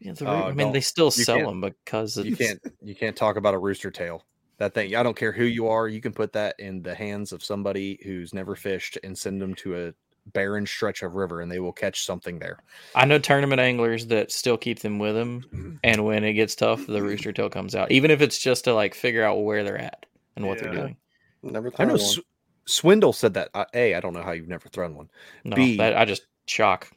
Yeah, 0.00 0.12
the, 0.12 0.26
Oh, 0.26 0.42
I 0.44 0.48
mean, 0.48 0.56
don't- 0.58 0.72
they 0.72 0.80
still 0.80 1.10
sell 1.10 1.38
them 1.46 1.60
because 1.60 2.16
it's, 2.16 2.28
You 2.28 2.36
can't 2.36 2.60
you 2.82 2.94
can't 2.94 3.16
talk 3.16 3.36
about 3.36 3.54
a 3.54 3.58
rooster 3.58 3.90
tail. 3.90 4.24
That 4.58 4.72
thing, 4.72 4.94
I 4.94 5.02
don't 5.02 5.16
care 5.16 5.32
who 5.32 5.44
you 5.44 5.66
are, 5.68 5.88
you 5.88 6.00
can 6.00 6.12
put 6.12 6.32
that 6.32 6.54
in 6.58 6.80
the 6.82 6.94
hands 6.94 7.32
of 7.32 7.42
somebody 7.42 7.98
who's 8.04 8.32
never 8.32 8.54
fished 8.54 8.96
and 9.02 9.18
send 9.18 9.42
them 9.42 9.54
to 9.56 9.76
a 9.88 9.94
barren 10.32 10.66
stretch 10.66 11.02
of 11.02 11.14
river 11.14 11.40
and 11.40 11.50
they 11.50 11.60
will 11.60 11.72
catch 11.72 12.04
something 12.04 12.38
there. 12.38 12.58
I 12.94 13.04
know 13.04 13.18
tournament 13.18 13.60
anglers 13.60 14.06
that 14.06 14.32
still 14.32 14.56
keep 14.56 14.80
them 14.80 14.98
with 14.98 15.14
them, 15.14 15.78
and 15.84 16.04
when 16.04 16.24
it 16.24 16.34
gets 16.34 16.54
tough, 16.54 16.86
the 16.86 17.02
rooster 17.02 17.32
tail 17.32 17.50
comes 17.50 17.74
out, 17.74 17.90
even 17.92 18.10
if 18.10 18.20
it's 18.20 18.38
just 18.38 18.64
to 18.64 18.74
like 18.74 18.94
figure 18.94 19.24
out 19.24 19.42
where 19.42 19.64
they're 19.64 19.78
at 19.78 20.06
and 20.36 20.46
what 20.46 20.58
they're 20.58 20.72
doing. 20.72 20.96
Never 21.42 21.68
I 21.68 21.76
thrown 21.76 21.88
know 21.88 21.94
one. 21.94 22.02
Sw- 22.02 22.20
Swindle 22.66 23.12
said 23.12 23.34
that. 23.34 23.50
Uh, 23.54 23.66
a, 23.74 23.94
I 23.94 24.00
don't 24.00 24.14
know 24.14 24.22
how 24.22 24.32
you've 24.32 24.48
never 24.48 24.68
thrown 24.68 24.94
one. 24.94 25.10
No, 25.44 25.56
B- 25.56 25.76
that, 25.76 25.96
I 25.96 26.04
just 26.04 26.26
shock. 26.46 26.90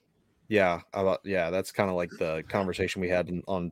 Yeah, 0.48 0.80
about 0.94 1.20
yeah, 1.26 1.50
that's 1.50 1.72
kind 1.72 1.90
of 1.90 1.98
like 1.98 2.12
the 2.18 2.44
conversation 2.48 3.02
we 3.02 3.10
had 3.10 3.28
in, 3.28 3.44
on 3.48 3.72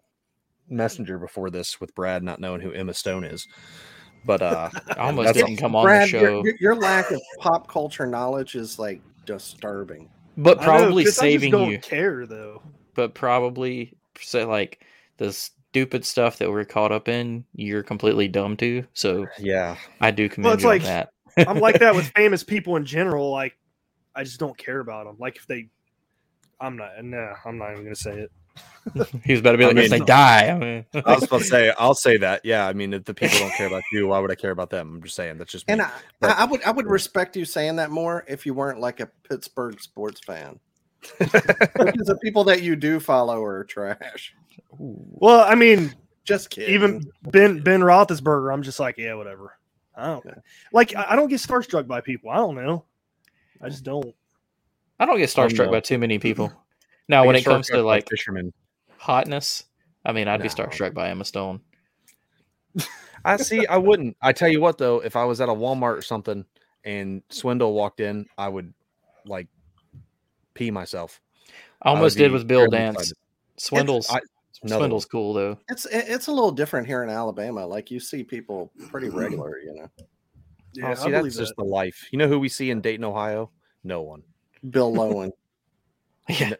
Messenger 0.69 1.19
before 1.19 1.49
this 1.49 1.79
with 1.79 1.95
Brad 1.95 2.23
not 2.23 2.39
knowing 2.39 2.61
who 2.61 2.71
Emma 2.71 2.93
Stone 2.93 3.23
is. 3.23 3.47
But 4.25 4.41
uh 4.41 4.69
I 4.89 4.93
almost 4.95 5.33
didn't 5.33 5.57
come 5.57 5.75
on 5.75 5.85
Brad, 5.85 6.03
the 6.03 6.07
show, 6.07 6.43
Your, 6.43 6.55
your 6.59 6.75
lack 6.75 7.11
of 7.11 7.21
pop 7.39 7.69
culture 7.69 8.05
knowledge 8.05 8.55
is 8.55 8.77
like 8.77 9.01
disturbing. 9.25 10.09
but 10.37 10.57
I 10.59 10.61
know, 10.61 10.65
probably 10.67 11.03
'cause 11.03 11.09
I 11.09 11.11
just 11.11 11.19
saving 11.19 11.51
don't 11.51 11.71
you. 11.71 11.79
care 11.79 12.25
though. 12.25 12.61
But 12.93 13.13
probably 13.13 13.93
say 14.19 14.45
like 14.45 14.83
the 15.17 15.31
stupid 15.33 16.05
stuff 16.05 16.37
that 16.37 16.49
we're 16.49 16.65
caught 16.65 16.91
up 16.91 17.07
in, 17.07 17.45
you're 17.55 17.83
completely 17.83 18.27
dumb 18.27 18.55
to. 18.57 18.85
So 18.93 19.27
yeah, 19.39 19.77
I 20.01 20.11
do 20.11 20.29
commend 20.29 20.53
it's 20.55 20.63
you 20.63 20.69
like- 20.69 20.81
on 20.81 20.87
that. 20.87 21.09
I'm 21.37 21.59
like 21.59 21.79
that 21.79 21.95
with 21.95 22.07
famous 22.15 22.43
people 22.43 22.77
in 22.77 22.85
general. 22.85 23.29
Like, 23.31 23.57
I 24.15 24.23
just 24.23 24.39
don't 24.39 24.57
care 24.57 24.79
about 24.79 25.05
them. 25.05 25.17
Like 25.19 25.35
if 25.35 25.45
they, 25.47 25.67
I'm 26.61 26.77
not. 26.77 26.91
Nah, 27.03 27.33
I'm 27.45 27.57
not 27.57 27.71
even 27.73 27.83
gonna 27.83 27.95
say 27.95 28.19
it. 28.19 28.31
He 29.23 29.31
was 29.33 29.39
about 29.39 29.53
to 29.53 29.57
be 29.57 29.63
I 29.63 29.67
like, 29.67 29.77
if 29.77 29.89
mean- 29.91 29.99
they 29.99 30.05
die, 30.05 30.47
I 30.49 30.53
mean, 30.59 30.85
I 30.93 31.15
was 31.15 31.23
about 31.23 31.39
to 31.39 31.43
say 31.45 31.73
I'll 31.77 31.95
say 31.95 32.17
that. 32.17 32.41
Yeah, 32.45 32.67
I 32.67 32.73
mean 32.73 32.93
if 32.93 33.03
the 33.05 33.13
people 33.15 33.39
don't 33.39 33.53
care 33.53 33.67
about 33.67 33.83
you, 33.91 34.07
why 34.07 34.19
would 34.19 34.29
I 34.31 34.35
care 34.35 34.51
about 34.51 34.69
them? 34.69 34.95
I'm 34.95 35.01
just 35.03 35.15
saying 35.15 35.37
that's 35.39 35.51
just 35.51 35.67
me. 35.67 35.73
And 35.73 35.81
I, 35.81 35.91
But- 36.19 36.31
I, 36.37 36.41
I 36.41 36.45
would 36.45 36.63
I 36.63 36.71
would 36.71 36.85
respect 36.87 37.35
you 37.35 37.45
saying 37.45 37.77
that 37.77 37.89
more 37.89 38.23
if 38.27 38.45
you 38.45 38.53
weren't 38.53 38.79
like 38.79 38.99
a 38.99 39.07
Pittsburgh 39.27 39.79
sports 39.81 40.19
fan. 40.21 40.59
because 41.19 42.07
the 42.07 42.17
people 42.23 42.43
that 42.45 42.61
you 42.63 42.75
do 42.75 42.99
follow 42.99 43.43
are 43.43 43.63
trash. 43.63 44.33
Well, 44.77 45.41
I 45.47 45.53
mean, 45.55 45.93
Just 46.23 46.49
kidding. 46.49 46.73
even 46.73 47.11
Ben 47.23 47.59
Ben 47.61 47.81
Roethlisberger, 47.81 48.51
I'm 48.53 48.63
just 48.63 48.79
like, 48.79 48.97
yeah, 48.97 49.13
whatever. 49.13 49.57
I 49.95 50.07
don't 50.07 50.25
Yeah. 50.25 50.33
like. 50.73 50.95
I 50.95 51.05
I 51.11 51.15
don't 51.15 51.29
get 51.29 51.39
starstruck 51.41 51.87
by 51.87 52.01
people. 52.01 52.29
I 52.31 52.35
don't 52.37 52.55
know. 52.55 52.85
I 53.61 53.69
just 53.69 53.83
don't. 53.83 54.13
I 54.99 55.05
don't 55.05 55.17
get 55.17 55.29
starstruck 55.29 55.65
no. 55.65 55.71
by 55.71 55.79
too 55.79 55.97
many 55.97 56.19
people. 56.19 56.51
Now, 57.07 57.23
I 57.23 57.27
when 57.27 57.35
it 57.35 57.45
comes 57.45 57.67
to 57.67 57.81
like 57.81 58.09
fishermen, 58.09 58.51
hotness, 58.97 59.65
I 60.05 60.11
mean, 60.11 60.27
I'd 60.27 60.41
be 60.41 60.47
No. 60.47 60.53
starstruck 60.53 60.93
by 60.93 61.09
Emma 61.09 61.25
Stone. 61.25 61.61
I 63.23 63.37
see. 63.37 63.65
I 63.67 63.77
wouldn't. 63.77 64.15
I 64.21 64.33
tell 64.33 64.49
you 64.49 64.61
what 64.61 64.77
though, 64.77 64.99
if 65.03 65.15
I 65.15 65.23
was 65.25 65.41
at 65.41 65.49
a 65.49 65.53
Walmart 65.53 65.97
or 65.97 66.01
something 66.01 66.45
and 66.83 67.21
Swindle 67.29 67.73
walked 67.73 67.99
in, 67.99 68.27
I 68.37 68.47
would 68.49 68.73
like 69.25 69.47
pee 70.53 70.69
myself. 70.71 71.21
I 71.81 71.89
almost 71.89 72.15
would 72.17 72.23
did 72.23 72.31
with 72.31 72.47
Bill 72.47 72.67
Dance. 72.67 72.95
excited. 72.97 73.17
Swindle's 73.57 74.09
I- 74.09 74.19
Swindle's 74.67 75.05
cool 75.05 75.33
though. 75.33 75.57
it's 75.69 75.85
it's 75.91 76.27
a 76.27 76.31
little 76.31 76.51
different 76.51 76.87
here 76.87 77.03
in 77.03 77.09
Alabama. 77.09 77.65
Like 77.65 77.91
you 77.91 77.99
see 77.99 78.23
people 78.23 78.71
pretty 78.89 79.09
regular, 79.09 79.59
you 79.59 79.73
know. 79.75 79.87
Oh, 79.97 80.03
yeah, 80.73 80.91
oh, 80.91 80.93
see, 80.95 81.03
believe 81.09 81.23
that's 81.23 81.37
just 81.37 81.55
that. 81.55 81.63
the 81.63 81.69
life. 81.69 82.07
You 82.11 82.17
know 82.19 82.27
who 82.27 82.39
we 82.39 82.49
see 82.49 82.69
in 82.71 82.81
Dayton, 82.81 83.05
Ohio? 83.05 83.49
No 83.83 84.01
one. 84.01 84.23
Bill 84.69 84.91
Lowen. 84.93 85.31
Yeah. 86.27 86.53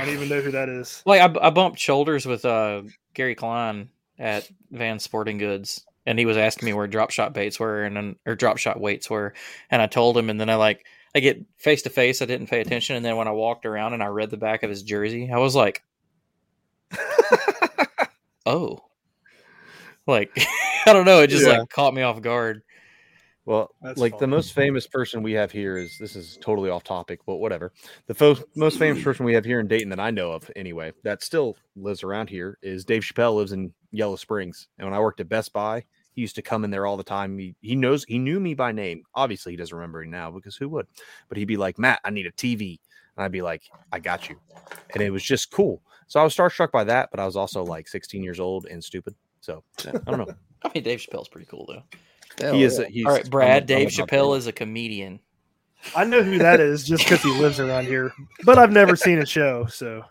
I 0.00 0.04
don't 0.04 0.14
even 0.14 0.28
know 0.28 0.40
who 0.40 0.50
that 0.52 0.68
is. 0.68 1.02
Like 1.06 1.20
I, 1.20 1.46
I 1.46 1.50
bumped 1.50 1.78
shoulders 1.78 2.26
with 2.26 2.44
uh, 2.44 2.82
Gary 3.14 3.34
Klein 3.34 3.88
at 4.18 4.48
Van 4.70 4.98
Sporting 4.98 5.38
Goods, 5.38 5.84
and 6.06 6.18
he 6.18 6.26
was 6.26 6.36
asking 6.36 6.66
me 6.66 6.72
where 6.74 6.86
drop 6.86 7.10
shot 7.10 7.32
baits 7.32 7.58
were 7.58 7.82
and 7.84 7.96
then 7.96 8.16
or 8.26 8.34
drop 8.36 8.58
shot 8.58 8.80
weights 8.80 9.10
were, 9.10 9.34
and 9.70 9.82
I 9.82 9.86
told 9.86 10.16
him, 10.16 10.30
and 10.30 10.40
then 10.40 10.48
I 10.50 10.54
like 10.56 10.84
I 11.14 11.20
get 11.20 11.44
face 11.56 11.82
to 11.82 11.90
face, 11.90 12.22
I 12.22 12.26
didn't 12.26 12.48
pay 12.50 12.60
attention, 12.60 12.94
and 12.96 13.04
then 13.04 13.16
when 13.16 13.26
I 13.26 13.32
walked 13.32 13.66
around 13.66 13.94
and 13.94 14.02
I 14.02 14.06
read 14.06 14.30
the 14.30 14.36
back 14.36 14.62
of 14.62 14.70
his 14.70 14.82
jersey, 14.84 15.28
I 15.32 15.38
was 15.38 15.56
like, 15.56 15.82
oh, 18.46 18.78
like 20.06 20.30
I 20.86 20.92
don't 20.92 21.04
know, 21.06 21.20
it 21.22 21.28
just 21.28 21.46
Yeah. 21.46 21.58
like 21.60 21.68
caught 21.68 21.94
me 21.94 22.02
off 22.02 22.20
guard. 22.22 22.62
Well, 23.46 23.70
That's 23.80 23.98
like 23.98 24.18
the 24.18 24.26
most 24.26 24.52
famous 24.52 24.86
person 24.86 25.22
we 25.22 25.32
have 25.32 25.50
here 25.50 25.78
is 25.78 25.96
this 25.98 26.14
is 26.14 26.38
totally 26.40 26.68
off 26.70 26.84
topic, 26.84 27.20
but 27.26 27.36
whatever. 27.36 27.72
The 28.06 28.14
fo- 28.14 28.36
most 28.54 28.78
famous 28.78 29.02
person 29.04 29.24
we 29.24 29.34
have 29.34 29.44
here 29.44 29.60
in 29.60 29.66
Dayton 29.66 29.88
that 29.90 30.00
I 30.00 30.10
know 30.10 30.32
of, 30.32 30.50
anyway, 30.56 30.92
that 31.04 31.22
still 31.22 31.56
lives 31.74 32.02
around 32.02 32.28
here 32.28 32.58
is 32.62 32.84
Dave 32.84 33.02
Chappelle. 33.02 33.36
Lives 33.36 33.52
in 33.52 33.72
Yellow 33.92 34.16
Springs, 34.16 34.68
and 34.78 34.86
when 34.86 34.94
I 34.94 35.00
worked 35.00 35.20
at 35.20 35.28
Best 35.28 35.52
Buy, 35.52 35.84
he 36.12 36.20
used 36.20 36.36
to 36.36 36.42
come 36.42 36.64
in 36.64 36.70
there 36.70 36.86
all 36.86 36.96
the 36.96 37.02
time. 37.02 37.38
He 37.38 37.54
he 37.60 37.74
knows 37.74 38.04
he 38.04 38.18
knew 38.18 38.40
me 38.40 38.54
by 38.54 38.72
name. 38.72 39.02
Obviously, 39.14 39.52
he 39.52 39.56
doesn't 39.56 39.74
remember 39.74 40.00
me 40.00 40.08
now 40.08 40.30
because 40.30 40.56
who 40.56 40.68
would? 40.70 40.86
But 41.28 41.38
he'd 41.38 41.46
be 41.46 41.56
like, 41.56 41.78
Matt, 41.78 42.00
I 42.04 42.10
need 42.10 42.26
a 42.26 42.32
TV, 42.32 42.78
and 43.16 43.24
I'd 43.24 43.32
be 43.32 43.42
like, 43.42 43.62
I 43.90 44.00
got 44.00 44.28
you, 44.28 44.36
and 44.92 45.02
it 45.02 45.10
was 45.10 45.22
just 45.22 45.50
cool. 45.50 45.82
So 46.08 46.20
I 46.20 46.24
was 46.24 46.36
starstruck 46.36 46.72
by 46.72 46.84
that, 46.84 47.10
but 47.10 47.20
I 47.20 47.24
was 47.24 47.36
also 47.36 47.64
like 47.64 47.88
16 47.88 48.22
years 48.22 48.40
old 48.40 48.66
and 48.66 48.82
stupid. 48.82 49.14
So 49.40 49.64
I 49.86 49.92
don't 49.92 50.18
know. 50.18 50.34
I 50.62 50.70
mean, 50.74 50.82
Dave 50.82 50.98
Chappelle's 50.98 51.28
pretty 51.28 51.46
cool 51.46 51.64
though. 51.66 51.82
Hell 52.38 52.54
he 52.54 52.62
is. 52.64 52.78
yeah. 52.78 52.84
A, 52.84 52.88
he's, 52.90 53.06
All 53.06 53.12
right, 53.12 53.20
I'm 53.22 53.26
a- 53.26 53.30
Brad, 53.30 53.62
I'm 53.62 53.66
Dave 53.66 53.88
Chappelle 53.88 54.36
is 54.36 54.46
a 54.46 54.52
comedian. 54.52 55.20
I 55.96 56.04
know 56.04 56.22
who 56.22 56.36
that 56.38 56.60
is 56.60 56.84
just 56.86 57.04
because 57.04 57.22
he 57.22 57.30
lives 57.40 57.58
around 57.58 57.86
here, 57.86 58.12
but 58.44 58.58
I've 58.58 58.72
never 58.72 58.96
seen 58.96 59.18
a 59.18 59.26
show. 59.26 59.64
So 59.66 60.04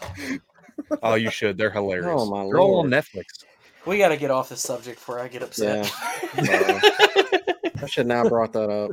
Oh, 1.03 1.13
you 1.15 1.29
should. 1.29 1.57
They're 1.57 1.69
hilarious. 1.69 2.07
Oh, 2.09 2.25
my 2.29 2.43
They're 2.45 2.59
all 2.59 2.79
on. 2.79 2.87
Netflix. 2.89 3.43
We 3.85 3.97
got 3.97 4.09
to 4.09 4.17
get 4.17 4.31
off 4.31 4.49
this 4.49 4.61
subject 4.61 4.97
before 4.99 5.19
I 5.19 5.27
get 5.27 5.43
upset. 5.43 5.91
I 6.37 7.85
should 7.87 8.07
now 8.07 8.27
brought 8.27 8.53
that 8.53 8.69
up. 8.69 8.91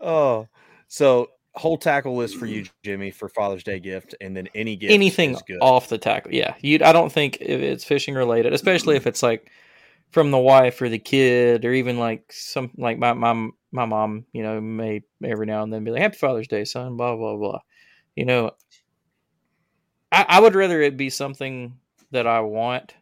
oh, 0.00 0.46
so 0.88 1.28
whole 1.54 1.76
tackle 1.76 2.16
list 2.16 2.36
for 2.36 2.46
you, 2.46 2.64
Jimmy, 2.84 3.10
for 3.10 3.28
Father's 3.28 3.62
Day 3.64 3.80
gift, 3.80 4.14
and 4.20 4.36
then 4.36 4.48
any 4.54 4.76
gift. 4.76 4.92
anything 4.92 5.32
is 5.32 5.42
good. 5.42 5.58
off 5.60 5.88
the 5.88 5.98
tackle. 5.98 6.32
Yeah, 6.32 6.54
you. 6.60 6.78
I 6.84 6.92
don't 6.92 7.10
think 7.12 7.38
if 7.40 7.60
it's 7.60 7.84
fishing 7.84 8.14
related, 8.14 8.52
especially 8.54 8.96
if 8.96 9.06
it's 9.06 9.22
like 9.22 9.50
from 10.10 10.30
the 10.30 10.38
wife 10.38 10.80
or 10.82 10.88
the 10.88 10.98
kid, 10.98 11.64
or 11.64 11.72
even 11.72 11.98
like 11.98 12.32
some 12.32 12.70
like 12.76 12.98
my 12.98 13.12
my 13.12 13.48
my 13.72 13.86
mom. 13.86 14.26
You 14.32 14.42
know, 14.42 14.60
may 14.60 15.02
every 15.24 15.46
now 15.46 15.62
and 15.62 15.72
then 15.72 15.84
be 15.84 15.90
like, 15.90 16.02
"Happy 16.02 16.16
Father's 16.16 16.48
Day, 16.48 16.64
son." 16.64 16.96
Blah 16.96 17.16
blah 17.16 17.36
blah. 17.36 17.60
You 18.16 18.24
know, 18.24 18.52
I, 20.12 20.26
I 20.28 20.40
would 20.40 20.54
rather 20.54 20.80
it 20.80 20.96
be 20.96 21.10
something 21.10 21.78
that 22.10 22.26
I 22.26 22.40
want, 22.40 22.94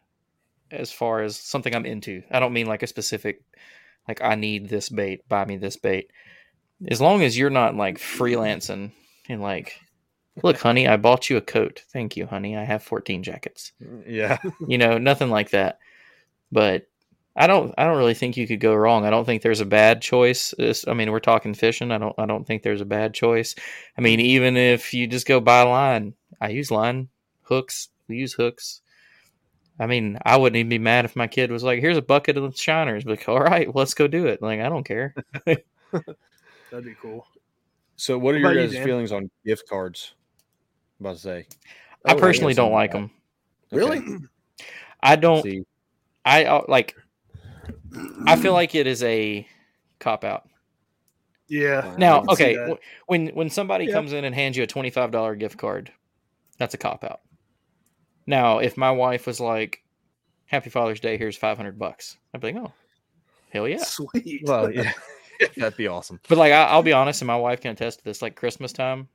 as 0.71 0.91
far 0.91 1.21
as 1.21 1.35
something 1.37 1.73
I'm 1.73 1.85
into. 1.85 2.23
I 2.31 2.39
don't 2.39 2.53
mean 2.53 2.67
like 2.67 2.83
a 2.83 2.87
specific, 2.87 3.41
like 4.07 4.21
I 4.21 4.35
need 4.35 4.69
this 4.69 4.89
bait, 4.89 5.27
buy 5.27 5.45
me 5.45 5.57
this 5.57 5.77
bait. 5.77 6.11
As 6.87 7.01
long 7.01 7.23
as 7.23 7.37
you're 7.37 7.49
not 7.49 7.75
like 7.75 7.97
freelancing 7.97 8.91
and 9.27 9.41
like 9.41 9.79
Look, 10.43 10.57
honey, 10.59 10.87
I 10.87 10.97
bought 10.97 11.29
you 11.29 11.37
a 11.37 11.41
coat. 11.41 11.83
Thank 11.91 12.15
you, 12.15 12.25
honey. 12.25 12.55
I 12.55 12.63
have 12.63 12.83
14 12.83 13.23
jackets. 13.23 13.71
Mm, 13.81 14.03
yeah, 14.07 14.37
You 14.67 14.77
know, 14.77 14.97
nothing 14.97 15.29
like 15.29 15.51
that. 15.51 15.79
But 16.51 16.87
I 17.35 17.47
don't 17.47 17.73
I 17.77 17.85
don't 17.85 17.97
really 17.97 18.13
think 18.13 18.35
you 18.37 18.47
could 18.47 18.59
go 18.59 18.73
wrong. 18.75 19.05
I 19.05 19.09
don't 19.09 19.25
think 19.25 19.41
there's 19.41 19.61
a 19.61 19.65
bad 19.65 20.01
choice. 20.01 20.53
It's- 20.53 20.85
I 20.87 20.93
mean, 20.93 21.11
we're 21.11 21.19
talking 21.19 21.53
fishing. 21.53 21.91
I 21.91 21.97
don't 21.97 22.15
I 22.17 22.25
don't 22.25 22.45
think 22.45 22.63
there's 22.63 22.81
a 22.81 22.85
bad 22.85 23.13
choice. 23.13 23.55
I 23.97 24.01
mean, 24.01 24.19
even 24.19 24.57
if 24.57 24.93
you 24.93 25.07
just 25.07 25.27
go 25.27 25.39
buy 25.39 25.61
line, 25.63 26.13
I 26.41 26.49
use 26.49 26.71
line, 26.71 27.09
hooks, 27.43 27.89
we 28.07 28.17
use 28.17 28.33
hooks. 28.33 28.81
I 29.79 29.85
mean, 29.87 30.17
I 30.25 30.35
wouldn't 30.35 30.57
even 30.57 30.69
be 30.69 30.77
mad 30.77 31.05
if 31.05 31.15
my 31.15 31.27
kid 31.27 31.51
was 31.51 31.63
like, 31.63 31.79
"Here's 31.79 31.95
a 31.95 32.01
bucket 32.01 32.35
of 32.37 32.57
shiners." 32.57 33.05
Like, 33.05 33.29
all 33.29 33.39
right, 33.39 33.73
let's 33.73 33.93
go 33.93 34.07
do 34.07 34.25
it. 34.27 34.41
Like, 34.41 34.59
I 34.59 34.67
don't 34.67 34.83
care. 34.83 35.15
that'd 35.45 35.63
be 36.83 36.95
cool. 37.01 37.25
So, 37.95 38.17
what 38.17 38.35
are 38.35 38.39
What 38.39 38.41
your 38.41 38.51
about 38.51 38.71
you, 38.71 38.77
guys' 38.77 38.85
feelings 38.85 39.11
on 39.13 39.29
gift 39.45 39.69
cards? 39.69 40.15
I'm 40.99 41.05
about 41.05 41.15
to 41.15 41.21
say, 41.21 41.47
I 42.05 42.13
Oh, 42.13 42.15
personally 42.17 42.51
yeah, 42.53 42.57
don't 42.57 42.71
like 42.73 42.93
like 42.93 43.01
them. 43.01 43.11
Really? 43.71 44.01
I 45.01 45.15
don't. 45.15 45.43
see, 45.43 45.63
I 46.25 46.43
uh, 46.45 46.65
like. 46.67 46.95
I 48.25 48.35
feel 48.35 48.53
like 48.53 48.75
it 48.75 48.87
is 48.87 49.03
a 49.03 49.47
cop 49.99 50.23
out. 50.23 50.47
Yeah. 51.47 51.95
Now, 51.97 52.23
okay, 52.29 52.55
w- 52.55 52.77
when 53.07 53.27
when 53.29 53.49
somebody 53.49 53.85
Yeah. 53.85 53.93
comes 53.93 54.13
in 54.13 54.23
and 54.25 54.35
hands 54.35 54.55
you 54.55 54.63
a 54.63 54.67
twenty 54.67 54.89
five 54.91 55.11
dollar 55.11 55.35
gift 55.35 55.57
card, 55.57 55.91
that's 56.57 56.73
a 56.73 56.77
cop 56.77 57.03
out. 57.03 57.21
Now, 58.27 58.59
if 58.59 58.77
my 58.77 58.91
wife 58.91 59.25
was 59.25 59.39
like, 59.39 59.81
"Happy 60.45 60.69
Father's 60.69 60.99
Day, 60.99 61.17
here's 61.17 61.35
five 61.37 61.57
hundred 61.57 61.79
bucks," 61.79 62.17
I'd 62.33 62.41
be 62.41 62.51
like, 62.53 62.63
"Oh, 62.63 62.73
hell 63.51 63.67
yeah!" 63.67 63.83
Sweet. 63.83 64.43
well, 64.45 64.71
yeah, 64.71 64.91
that'd 65.57 65.77
be 65.77 65.87
awesome. 65.87 66.19
But 66.29 66.37
like, 66.37 66.53
I, 66.53 66.65
I'll 66.65 66.83
be 66.83 66.93
honest, 66.93 67.21
and 67.21 67.27
my 67.27 67.35
wife 67.37 67.61
can 67.61 67.71
attest 67.71 67.99
to 67.99 68.05
this. 68.05 68.21
Like 68.21 68.35
Christmas 68.35 68.71
time, 68.71 69.07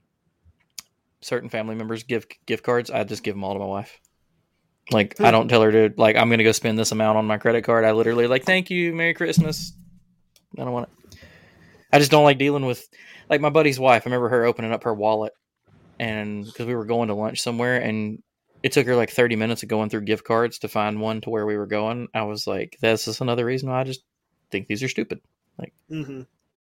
certain 1.21 1.47
family 1.49 1.75
members 1.75 2.03
give 2.03 2.27
gift 2.45 2.63
cards. 2.65 2.91
I 2.91 3.05
just 3.05 3.23
give 3.23 3.35
them 3.35 3.45
all 3.45 3.53
to 3.53 3.59
my 3.59 3.65
wife. 3.65 4.01
Like, 4.91 5.19
I 5.19 5.31
don't 5.31 5.47
tell 5.47 5.61
her 5.61 5.71
to 5.71 5.93
like, 5.97 6.15
I'm 6.15 6.29
gonna 6.29 6.43
go 6.43 6.51
spend 6.51 6.77
this 6.77 6.91
amount 6.91 7.17
on 7.17 7.25
my 7.25 7.37
credit 7.37 7.63
card. 7.63 7.85
I 7.85 7.91
literally 7.91 8.27
like, 8.27 8.43
thank 8.45 8.69
you, 8.69 8.93
Merry 8.93 9.13
Christmas. 9.13 9.73
I 10.57 10.63
don't 10.63 10.73
want 10.73 10.89
it. 10.89 11.19
I 11.91 11.99
just 11.99 12.11
don't 12.11 12.23
like 12.23 12.37
dealing 12.37 12.65
with 12.65 12.85
like 13.29 13.41
my 13.41 13.49
buddy's 13.49 13.79
wife. 13.79 14.03
I 14.05 14.09
remember 14.09 14.29
her 14.29 14.45
opening 14.45 14.71
up 14.71 14.83
her 14.83 14.93
wallet, 14.93 15.33
and 15.99 16.45
because 16.45 16.65
we 16.67 16.75
were 16.75 16.85
going 16.85 17.07
to 17.07 17.15
lunch 17.15 17.41
somewhere, 17.41 17.77
and 17.77 18.19
it 18.63 18.71
took 18.71 18.85
her 18.87 18.95
like 18.95 19.11
30 19.11 19.35
minutes 19.35 19.63
of 19.63 19.69
going 19.69 19.89
through 19.89 20.01
gift 20.01 20.23
cards 20.23 20.59
to 20.59 20.67
find 20.67 20.99
one 20.99 21.21
to 21.21 21.29
where 21.29 21.45
we 21.45 21.57
were 21.57 21.67
going. 21.67 22.07
I 22.13 22.23
was 22.23 22.47
like, 22.47 22.77
that's 22.81 23.05
just 23.05 23.21
another 23.21 23.45
reason 23.45 23.69
why 23.69 23.81
I 23.81 23.85
just 23.85 24.03
think 24.51 24.67
these 24.67 24.83
are 24.83 24.89
stupid. 24.89 25.19
Like 25.57 25.73
hmm 25.89 26.21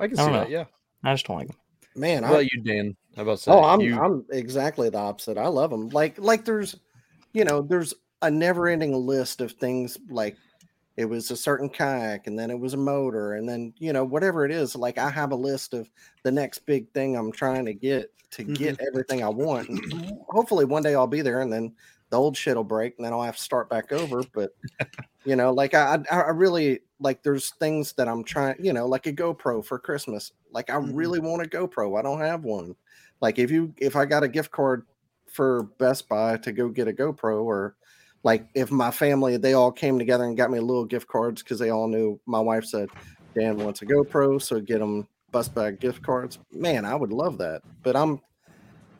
I 0.00 0.08
can 0.08 0.18
I 0.18 0.22
see 0.22 0.30
don't 0.30 0.40
that. 0.40 0.50
Yeah. 0.50 0.64
I 1.04 1.14
just 1.14 1.26
don't 1.26 1.38
like 1.38 1.48
them. 1.48 1.56
Man, 1.94 2.22
How 2.22 2.30
I, 2.30 2.32
about 2.32 2.52
you, 2.52 2.60
Dan? 2.62 2.96
How 3.16 3.22
about 3.22 3.40
say 3.40 3.52
Oh, 3.52 3.64
I'm 3.64 3.80
you, 3.80 3.98
I'm 3.98 4.24
exactly 4.30 4.90
the 4.90 4.98
opposite. 4.98 5.38
I 5.38 5.48
love 5.48 5.70
them. 5.70 5.88
Like 5.88 6.18
like 6.18 6.44
there's, 6.44 6.76
you 7.32 7.44
know, 7.44 7.62
there's 7.62 7.94
a 8.22 8.30
never-ending 8.30 8.94
list 8.94 9.40
of 9.40 9.52
things. 9.52 9.96
Like 10.10 10.36
it 10.96 11.06
was 11.06 11.30
a 11.30 11.36
certain 11.36 11.68
kayak, 11.68 12.26
and 12.26 12.38
then 12.38 12.50
it 12.50 12.58
was 12.58 12.74
a 12.74 12.78
motor, 12.78 13.34
and 13.34 13.48
then 13.48 13.72
you 13.78 13.92
know 13.92 14.04
whatever 14.04 14.44
it 14.44 14.50
is. 14.50 14.76
Like 14.76 14.98
I 14.98 15.10
have 15.10 15.32
a 15.32 15.36
list 15.36 15.74
of 15.74 15.88
the 16.22 16.32
next 16.32 16.60
big 16.60 16.90
thing 16.92 17.16
I'm 17.16 17.32
trying 17.32 17.64
to 17.66 17.74
get 17.74 18.12
to 18.32 18.42
mm-hmm. 18.42 18.54
get 18.54 18.80
everything 18.86 19.22
I 19.22 19.28
want. 19.28 19.68
And 19.68 20.12
hopefully 20.28 20.64
one 20.64 20.82
day 20.82 20.94
I'll 20.94 21.06
be 21.06 21.22
there, 21.22 21.40
and 21.40 21.52
then 21.52 21.74
the 22.10 22.18
old 22.18 22.36
shit 22.36 22.56
will 22.56 22.64
break, 22.64 22.94
and 22.98 23.04
then 23.06 23.12
I'll 23.12 23.22
have 23.22 23.36
to 23.36 23.42
start 23.42 23.70
back 23.70 23.92
over. 23.92 24.24
But 24.24 24.52
you 25.24 25.36
know, 25.36 25.52
like 25.52 25.74
I 25.74 25.98
I 26.10 26.30
really 26.30 26.80
like 27.00 27.22
there's 27.22 27.50
things 27.60 27.92
that 27.94 28.08
I'm 28.08 28.24
trying. 28.24 28.56
You 28.64 28.72
know, 28.72 28.86
like 28.86 29.06
a 29.06 29.12
GoPro 29.12 29.64
for 29.64 29.78
Christmas. 29.78 30.32
Like 30.52 30.70
I 30.70 30.76
Mhm. 30.80 30.92
really 30.94 31.20
want 31.20 31.44
a 31.44 31.48
GoPro. 31.48 31.98
I 31.98 32.02
don't 32.02 32.20
have 32.20 32.44
one 32.44 32.76
like 33.22 33.38
if 33.38 33.50
you 33.50 33.72
if 33.78 33.96
i 33.96 34.04
got 34.04 34.22
a 34.22 34.28
gift 34.28 34.50
card 34.50 34.86
for 35.26 35.62
best 35.78 36.06
buy 36.08 36.36
to 36.36 36.52
go 36.52 36.68
get 36.68 36.86
a 36.88 36.92
gopro 36.92 37.42
or 37.42 37.74
like 38.24 38.46
if 38.54 38.70
my 38.70 38.90
family 38.90 39.38
they 39.38 39.54
all 39.54 39.72
came 39.72 39.98
together 39.98 40.24
and 40.24 40.36
got 40.36 40.50
me 40.50 40.60
little 40.60 40.84
gift 40.84 41.08
cards 41.08 41.42
because 41.42 41.58
they 41.58 41.70
all 41.70 41.88
knew 41.88 42.20
my 42.26 42.40
wife 42.40 42.64
said 42.66 42.90
dan 43.38 43.58
wants 43.58 43.80
a 43.82 43.86
gopro 43.86 44.40
so 44.40 44.60
get 44.60 44.80
them 44.80 45.08
best 45.32 45.54
buy 45.54 45.70
gift 45.70 46.02
cards 46.02 46.38
man 46.52 46.84
i 46.84 46.94
would 46.94 47.10
love 47.12 47.38
that 47.38 47.62
but 47.82 47.96
i'm 47.96 48.20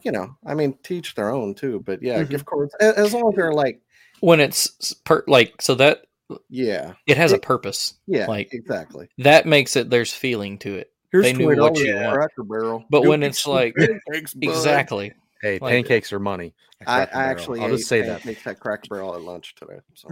you 0.06 0.12
know 0.12 0.28
i 0.46 0.54
mean 0.54 0.72
teach 0.84 1.14
their 1.16 1.30
own 1.30 1.52
too 1.52 1.82
but 1.84 2.00
yeah 2.00 2.22
Mhm. 2.22 2.30
gift 2.30 2.44
cards 2.46 2.72
as 2.80 3.12
long 3.12 3.28
as 3.30 3.34
they're 3.36 3.52
like 3.52 3.80
When 4.20 4.38
it's 4.40 4.94
per 5.04 5.24
like 5.26 5.60
so 5.60 5.74
that 5.74 6.06
yeah 6.48 6.92
it 7.06 7.16
has 7.16 7.32
a 7.32 7.38
purpose. 7.38 7.94
yeah 8.06 8.26
Like 8.26 8.48
exactly 8.52 9.08
that 9.18 9.46
makes 9.46 9.74
it 9.76 9.90
there's 9.90 10.12
feeling 10.12 10.58
to 10.58 10.76
it. 10.76 10.92
Here's 11.12 11.24
They 11.24 11.32
knew 11.32 11.48
what 11.56 11.76
you 11.78 11.94
want. 11.96 12.14
Cracker 12.14 12.42
barrel 12.44 12.84
But 12.90 13.02
Go 13.02 13.08
when 13.10 13.22
it's 13.24 13.46
like- 13.46 13.74
pancakes. 13.76 14.34
Exactly. 14.40 15.12
hey, 15.42 15.58
like- 15.60 15.72
pancakes 15.72 16.12
are 16.12 16.18
money. 16.20 16.54
I, 16.86 17.02
I 17.02 17.24
actually 17.32 17.60
I'll 17.60 17.68
just 17.70 17.88
say 17.88 18.02
that. 18.02 18.24
makes 18.24 18.42
that 18.44 18.60
Cracker 18.60 18.88
Barrel 18.90 19.14
at 19.14 19.22
lunch 19.22 19.54
today. 19.56 19.80
So 19.94 20.08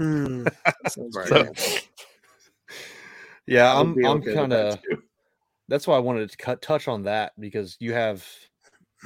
that's 0.82 0.96
very 1.12 1.26
So- 1.26 1.52
Yeah, 3.46 3.72
I 3.72 3.82
would 3.82 4.04
I'm 4.04 4.06
I'm 4.06 4.22
kind 4.22 4.52
of 4.52 4.82
too. 4.82 5.02
that's 5.68 5.86
why 5.86 5.96
I 5.96 6.00
wanted 6.00 6.30
to 6.30 6.36
cut 6.36 6.62
touch 6.62 6.88
on 6.88 7.02
that 7.04 7.32
because 7.38 7.76
you 7.80 7.92
have 7.92 8.24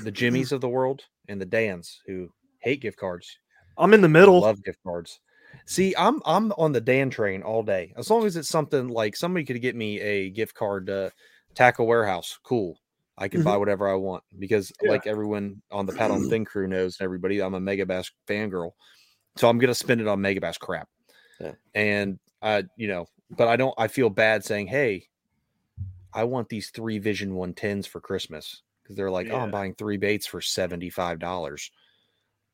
the 0.04 0.11
mm-hmm. 0.11 0.14
Jimmies 0.14 0.52
of 0.52 0.61
the 0.61 0.68
world 0.68 1.02
and 1.28 1.40
the 1.40 1.46
Dans 1.46 2.00
who 2.06 2.28
hate 2.61 2.80
gift 2.80 2.98
cards, 2.98 3.38
I'm 3.76 3.94
in 3.94 4.00
the 4.00 4.08
middle. 4.08 4.40
love 4.40 4.62
gift 4.64 4.78
cards. 4.82 5.20
See, 5.66 5.94
I'm 5.96 6.20
I'm 6.24 6.52
on 6.52 6.72
the 6.72 6.80
Dan 6.80 7.11
train 7.11 7.42
all 7.42 7.62
day. 7.62 7.92
As 7.96 8.11
long 8.11 8.24
as 8.24 8.37
it's 8.37 8.48
something 8.48 8.88
like 8.88 9.16
somebody 9.16 9.44
could 9.44 9.61
get 9.61 9.76
me 9.76 10.00
a 10.00 10.30
gift 10.30 10.54
card 10.54 10.87
to 10.87 11.12
Tackle 11.54 11.87
Warehouse, 11.87 12.38
cool. 12.42 12.78
I 13.16 13.28
can 13.28 13.42
buy 13.42 13.52
mm-hmm. 13.52 13.61
whatever 13.61 13.88
I 13.88 13.94
want 13.94 14.22
because, 14.38 14.72
Yeah. 14.80 14.92
like 14.92 15.06
everyone 15.06 15.61
on 15.72 15.87
the 15.87 15.92
Paddle 15.92 16.16
and 16.18 16.30
Fin 16.30 16.44
crew 16.44 16.68
knows, 16.68 16.98
and 16.98 17.04
everybody, 17.04 17.42
I'm 17.42 17.54
a 17.54 17.61
Megabass 17.61 18.11
fangirl, 18.28 18.72
so 19.37 19.48
I'm 19.48 19.58
gonna 19.58 19.74
spend 19.74 20.00
it 20.00 20.06
on 20.06 20.20
Megabass 20.20 20.58
crap. 20.58 20.88
Yeah. 21.40 21.52
And 21.74 22.18
I, 22.42 22.64
you 22.76 22.88
know, 22.88 23.06
but 23.30 23.48
I 23.48 23.56
don't. 23.56 23.74
I 23.76 23.88
feel 23.88 24.11
bad 24.11 24.44
saying, 24.44 24.68
"Hey, 24.68 25.08
I 26.12 26.24
want 26.24 26.48
these 26.48 26.70
three 26.70 26.98
Vision 26.98 27.32
110s 27.34 27.87
for 27.87 28.00
Christmas," 28.00 28.62
because 28.88 28.96
they're 28.96 29.11
like, 29.11 29.29
"Oh, 29.31 29.37
I'm 29.37 29.51
buying 29.51 29.74
three 29.74 29.98
baits 29.98 30.27
for 30.27 30.40
seventy 30.40 30.88
five 30.88 31.18
dollars." 31.18 31.70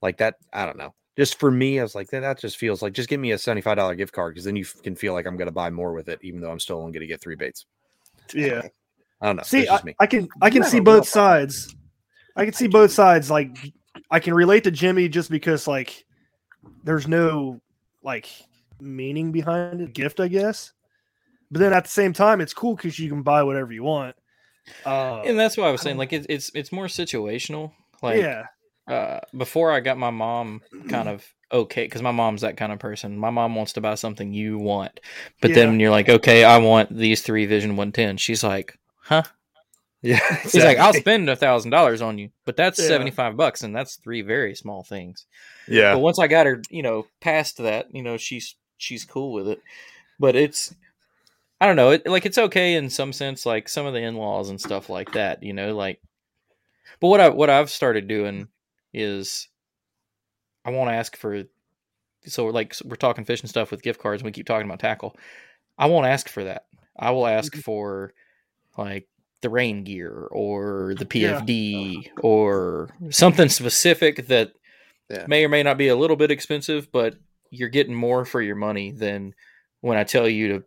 Like 0.02 0.18
that, 0.18 0.34
I 0.52 0.66
don't 0.66 0.76
know. 0.76 0.94
Just 1.16 1.38
for 1.38 1.50
me, 1.50 1.78
I 1.78 1.84
was 1.84 1.94
like, 1.94 2.10
that, 2.10 2.20
that 2.20 2.40
just 2.40 2.56
feels 2.56 2.82
like 2.82 2.92
just 2.92 3.08
give 3.08 3.20
me 3.20 3.30
a 3.30 3.38
seventy 3.38 3.60
five 3.60 3.76
dollar 3.76 3.94
gift 3.94 4.12
card 4.12 4.34
because 4.34 4.44
then 4.44 4.56
you 4.56 4.64
can 4.64 4.96
feel 4.96 5.12
like 5.12 5.26
I'm 5.26 5.36
gonna 5.36 5.52
buy 5.52 5.70
more 5.70 5.92
with 5.92 6.08
it, 6.08 6.18
even 6.22 6.40
though 6.40 6.50
I'm 6.50 6.58
still 6.58 6.78
only 6.80 6.92
gonna 6.92 7.06
get 7.06 7.20
three 7.20 7.36
baits. 7.36 7.66
Yeah. 8.34 8.62
I 9.20 9.26
don't 9.26 9.36
know. 9.36 9.42
See, 9.44 9.68
I, 9.68 9.76
just 9.76 9.84
me. 9.84 9.94
I 10.00 10.06
can 10.06 10.28
I 10.42 10.50
can 10.50 10.64
see 10.64 10.80
both 10.80 11.08
sides. 11.08 11.74
I 12.36 12.44
can 12.44 12.52
see 12.52 12.66
both 12.66 12.90
sides. 12.90 13.30
Like 13.30 13.56
I 14.10 14.18
can 14.18 14.34
relate 14.34 14.64
to 14.64 14.72
Jimmy 14.72 15.08
just 15.08 15.30
because 15.30 15.68
like 15.68 16.04
there's 16.82 17.06
no 17.06 17.60
like 18.02 18.28
meaning 18.80 19.30
behind 19.30 19.80
it, 19.80 19.94
gift, 19.94 20.18
I 20.18 20.28
guess. 20.28 20.72
But 21.50 21.60
then 21.60 21.72
at 21.72 21.84
the 21.84 21.90
same 21.90 22.12
time, 22.12 22.40
it's 22.40 22.52
cool 22.52 22.74
because 22.74 22.98
you 22.98 23.08
can 23.08 23.22
buy 23.22 23.42
whatever 23.44 23.72
you 23.72 23.84
want. 23.84 24.16
Uh, 24.84 25.22
And 25.26 25.38
that's 25.38 25.56
why 25.56 25.68
I 25.68 25.72
was 25.72 25.80
saying 25.80 25.96
like 25.96 26.12
it's 26.12 26.26
it's 26.28 26.50
it's 26.54 26.72
more 26.72 26.86
situational. 26.86 27.72
Like 28.02 28.20
yeah, 28.20 28.44
uh, 28.86 29.20
before 29.36 29.72
I 29.72 29.80
got 29.80 29.98
my 29.98 30.10
mom 30.10 30.62
kind 30.88 31.08
of 31.08 31.24
okay, 31.52 31.84
because 31.84 32.02
my 32.02 32.10
mom's 32.12 32.42
that 32.42 32.56
kind 32.56 32.72
of 32.72 32.78
person. 32.78 33.16
My 33.18 33.30
mom 33.30 33.54
wants 33.54 33.72
to 33.74 33.80
buy 33.80 33.94
something 33.94 34.32
you 34.32 34.58
want, 34.58 35.00
but 35.40 35.50
Yeah. 35.50 35.54
then 35.54 35.70
when 35.70 35.80
you're 35.80 35.90
like, 35.90 36.08
okay, 36.08 36.44
I 36.44 36.58
want 36.58 36.94
these 36.96 37.22
three 37.22 37.46
Vision 37.46 37.76
110, 37.76 38.16
she's 38.18 38.42
like, 38.44 38.78
huh? 39.02 39.22
yeah, 40.02 40.20
She's 40.42 40.64
like, 40.64 40.78
I'll 40.78 40.92
spend 40.92 41.30
a 41.30 41.36
thousand 41.36 41.70
dollars 41.70 42.02
on 42.02 42.18
you, 42.18 42.30
but 42.44 42.56
that's 42.56 42.78
Yeah. 42.78 42.86
75 42.88 43.36
bucks, 43.36 43.62
and 43.62 43.74
that's 43.74 43.96
three 43.96 44.22
very 44.22 44.54
small 44.54 44.82
things. 44.84 45.26
yeah, 45.66 45.92
But 45.92 46.00
once 46.00 46.18
I 46.18 46.26
got 46.26 46.46
her, 46.46 46.62
you 46.70 46.82
know, 46.82 47.06
past 47.20 47.58
that, 47.58 47.86
you 47.94 48.02
know, 48.02 48.16
she's 48.18 48.56
she's 48.76 49.04
cool 49.04 49.32
with 49.32 49.48
it. 49.48 49.62
But 50.18 50.36
it's 50.36 50.74
I 51.64 51.66
don't 51.66 51.76
know, 51.76 51.92
it, 51.92 52.06
like 52.06 52.26
it's 52.26 52.36
okay 52.36 52.74
in 52.74 52.90
some 52.90 53.14
sense, 53.14 53.46
like 53.46 53.70
some 53.70 53.86
of 53.86 53.94
the 53.94 54.02
in-laws 54.02 54.50
and 54.50 54.60
stuff 54.60 54.90
like 54.90 55.12
that, 55.12 55.42
you 55.42 55.54
know, 55.54 55.74
like 55.74 55.98
but 57.00 57.08
what 57.08 57.22
I 57.22 57.30
what 57.30 57.48
I've 57.48 57.70
started 57.70 58.06
doing 58.06 58.48
is 58.92 59.48
I 60.62 60.72
won't 60.72 60.90
ask 60.90 61.16
for 61.16 61.44
so 62.26 62.48
like 62.48 62.76
we're 62.84 62.96
talking 62.96 63.24
fish 63.24 63.40
and 63.40 63.48
stuff 63.48 63.70
with 63.70 63.82
gift 63.82 63.98
cards 63.98 64.20
and 64.20 64.26
we 64.26 64.32
keep 64.32 64.44
talking 64.44 64.66
about 64.66 64.78
tackle. 64.78 65.16
I 65.78 65.86
won't 65.86 66.06
ask 66.06 66.28
for 66.28 66.44
that. 66.44 66.66
I 66.98 67.12
will 67.12 67.26
ask 67.26 67.50
mm-hmm. 67.50 67.62
for 67.62 68.12
like 68.76 69.08
the 69.40 69.48
rain 69.48 69.84
gear 69.84 70.28
or 70.30 70.94
the 70.98 71.08
Yeah. 71.18 71.40
PFD 71.40 72.10
or 72.20 72.90
something 73.08 73.48
specific 73.48 74.26
that 74.26 74.52
Yeah. 75.08 75.24
may 75.28 75.46
or 75.46 75.48
may 75.48 75.62
not 75.62 75.78
be 75.78 75.88
a 75.88 75.96
little 75.96 76.16
bit 76.16 76.30
expensive, 76.30 76.92
but 76.92 77.14
you're 77.48 77.70
getting 77.70 77.94
more 77.94 78.26
for 78.26 78.42
your 78.42 78.56
money 78.56 78.90
than 78.90 79.34
when 79.80 79.96
I 79.96 80.04
tell 80.04 80.28
you 80.28 80.48
to 80.48 80.64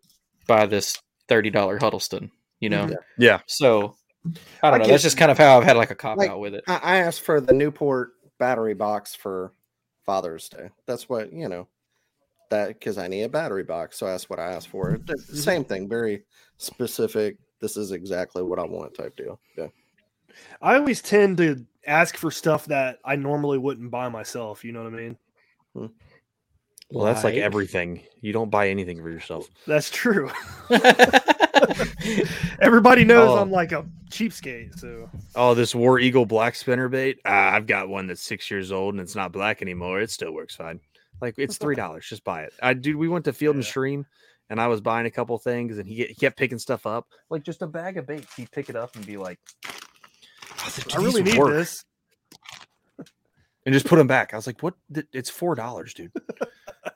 buy 0.48 0.66
this 0.66 0.98
thirty 1.28 1.50
dollar 1.50 1.78
Huddleston. 1.78 2.32
You 2.60 2.70
know, 2.70 2.86
Mhm. 2.88 2.96
yeah. 3.18 3.42
so 3.46 3.96
I 4.26 4.68
I 4.68 4.72
don't 4.72 4.80
know. 4.80 4.86
get- 4.86 4.92
That's 4.94 5.04
just 5.04 5.18
kind 5.18 5.30
of 5.32 5.38
how 5.38 5.58
I've 5.58 5.64
had 5.64 5.78
like 5.78 5.92
a 5.92 5.96
cop 5.96 6.18
Like, 6.18 6.30
out 6.32 6.40
with 6.40 6.56
it. 6.56 6.64
I, 6.68 6.78
I 6.82 6.98
asked 6.98 7.22
for 7.22 7.40
the 7.40 7.54
Newport 7.54 8.12
battery 8.40 8.74
box 8.74 9.14
for 9.14 9.52
Father's 10.06 10.50
Day. 10.50 10.70
That's 10.88 11.08
what 11.08 11.32
you 11.32 11.48
know. 11.50 11.68
That 12.50 12.70
because 12.70 12.98
I 12.98 13.08
need 13.10 13.24
a 13.24 13.30
battery 13.30 13.64
box, 13.64 13.98
so 14.00 14.06
that's 14.06 14.30
what 14.30 14.40
I 14.40 14.54
asked 14.54 14.70
for. 14.70 14.92
The 15.06 15.14
Mm-hmm. 15.16 15.36
Same 15.36 15.66
thing, 15.66 15.90
very 15.90 16.24
specific. 16.58 17.38
This 17.60 17.76
is 17.76 17.92
exactly 17.92 18.42
what 18.42 18.58
I 18.60 18.64
want, 18.64 18.96
type 18.96 19.16
deal. 19.18 19.40
Yeah, 19.58 19.68
I 20.62 20.78
always 20.78 21.02
tend 21.02 21.38
to 21.40 21.66
ask 21.86 22.16
for 22.16 22.32
stuff 22.32 22.66
that 22.68 23.00
I 23.04 23.18
normally 23.18 23.58
wouldn't 23.58 23.92
buy 23.92 24.08
myself. 24.10 24.64
You 24.64 24.72
know 24.72 24.84
what 24.84 24.94
I 24.94 24.96
mean? 24.96 25.18
Well, 26.90 27.06
that's 27.06 27.24
like 27.24 27.36
everything. 27.36 28.02
You 28.22 28.32
don't 28.34 28.50
buy 28.50 28.70
anything 28.70 29.02
for 29.02 29.10
yourself. 29.10 29.50
That's 29.66 29.90
true. 29.90 30.30
Everybody 32.62 33.04
knows 33.04 33.30
Oh. 33.30 33.42
I'm 33.42 33.52
like 33.52 33.72
a 33.72 33.86
cheapskate. 34.10 34.78
So 34.80 35.10
Oh, 35.36 35.54
this 35.54 35.76
War 35.76 36.00
Eagle 36.00 36.26
black 36.26 36.56
spinner 36.56 36.88
bait. 36.88 37.20
Ah, 37.26 37.52
I've 37.54 37.68
got 37.68 37.90
one 37.90 38.08
that's 38.08 38.22
six 38.24 38.50
years 38.50 38.72
old 38.72 38.94
and 38.94 39.02
it's 39.02 39.16
not 39.16 39.32
black 39.32 39.62
anymore. 39.62 40.00
It 40.00 40.12
still 40.12 40.32
works 40.34 40.56
fine. 40.56 40.80
Like 41.22 41.36
it's 41.38 41.58
three 41.58 41.76
dollars. 41.84 42.06
Just 42.08 42.24
buy 42.24 42.44
it. 42.44 42.54
I 42.62 42.74
dude, 42.74 42.96
we 42.96 43.08
went 43.10 43.26
to 43.26 43.34
Field 43.34 43.56
and 43.56 43.64
Yeah. 43.64 43.70
Stream, 43.70 44.06
and 44.50 44.62
I 44.62 44.68
was 44.68 44.82
buying 44.82 45.08
a 45.08 45.12
couple 45.12 45.38
things, 45.40 45.78
and 45.80 45.88
he, 45.88 46.06
he 46.06 46.14
kept 46.16 46.38
picking 46.38 46.60
stuff 46.60 46.86
up, 46.86 47.08
like 47.30 47.44
just 47.44 47.62
a 47.64 47.68
bag 47.68 47.98
of 47.98 48.06
baits. 48.08 48.34
He'd 48.36 48.52
pick 48.52 48.70
it 48.70 48.76
up 48.76 48.96
and 48.96 49.06
be 49.06 49.18
like, 49.18 49.40
"Oh, 49.68 50.72
I 50.94 50.98
really 50.98 51.24
need 51.24 51.38
work," 51.38 51.54
this. 51.54 51.84
and 53.66 53.74
just 53.74 53.88
put 53.88 53.96
them 53.98 54.08
back. 54.08 54.34
I 54.34 54.38
was 54.38 54.46
like, 54.48 54.62
"What? 54.62 54.76
It's 55.12 55.30
four 55.30 55.56
dollars, 55.56 55.94
dude. 55.94 56.12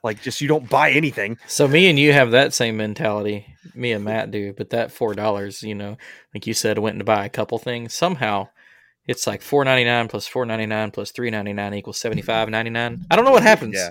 Like, 0.02 0.20
just 0.22 0.40
you 0.40 0.48
don't 0.48 0.68
buy 0.68 0.90
anything." 0.90 1.38
So 1.46 1.66
me 1.68 1.88
and 1.88 1.98
you 1.98 2.12
have 2.12 2.30
that 2.32 2.52
same 2.54 2.76
mentality. 2.76 3.46
Me 3.74 3.92
and 3.92 4.04
Matt 4.04 4.30
do, 4.30 4.52
but 4.52 4.70
that 4.70 4.92
four 4.92 5.14
dollars, 5.14 5.62
you 5.62 5.74
know, 5.74 5.96
like 6.34 6.46
you 6.46 6.54
said, 6.54 6.78
went 6.78 6.98
to 6.98 7.04
buy 7.04 7.24
a 7.24 7.28
couple 7.30 7.58
things. 7.58 7.94
Somehow, 7.94 8.48
it's 9.06 9.26
like 9.26 9.42
four 9.42 9.64
ninety 9.64 9.84
nine 9.84 10.08
plus 10.08 10.26
four 10.26 10.44
ninety 10.46 10.66
nine 10.66 10.90
plus 10.90 11.10
three 11.12 11.30
ninety 11.30 11.52
nine 11.52 11.74
equals 11.74 11.98
seventy 11.98 12.22
five 12.22 12.48
ninety 12.48 12.70
nine. 12.70 13.04
I 13.10 13.16
don't 13.16 13.24
know 13.24 13.32
what 13.32 13.42
happens. 13.42 13.74
Yeah. 13.76 13.90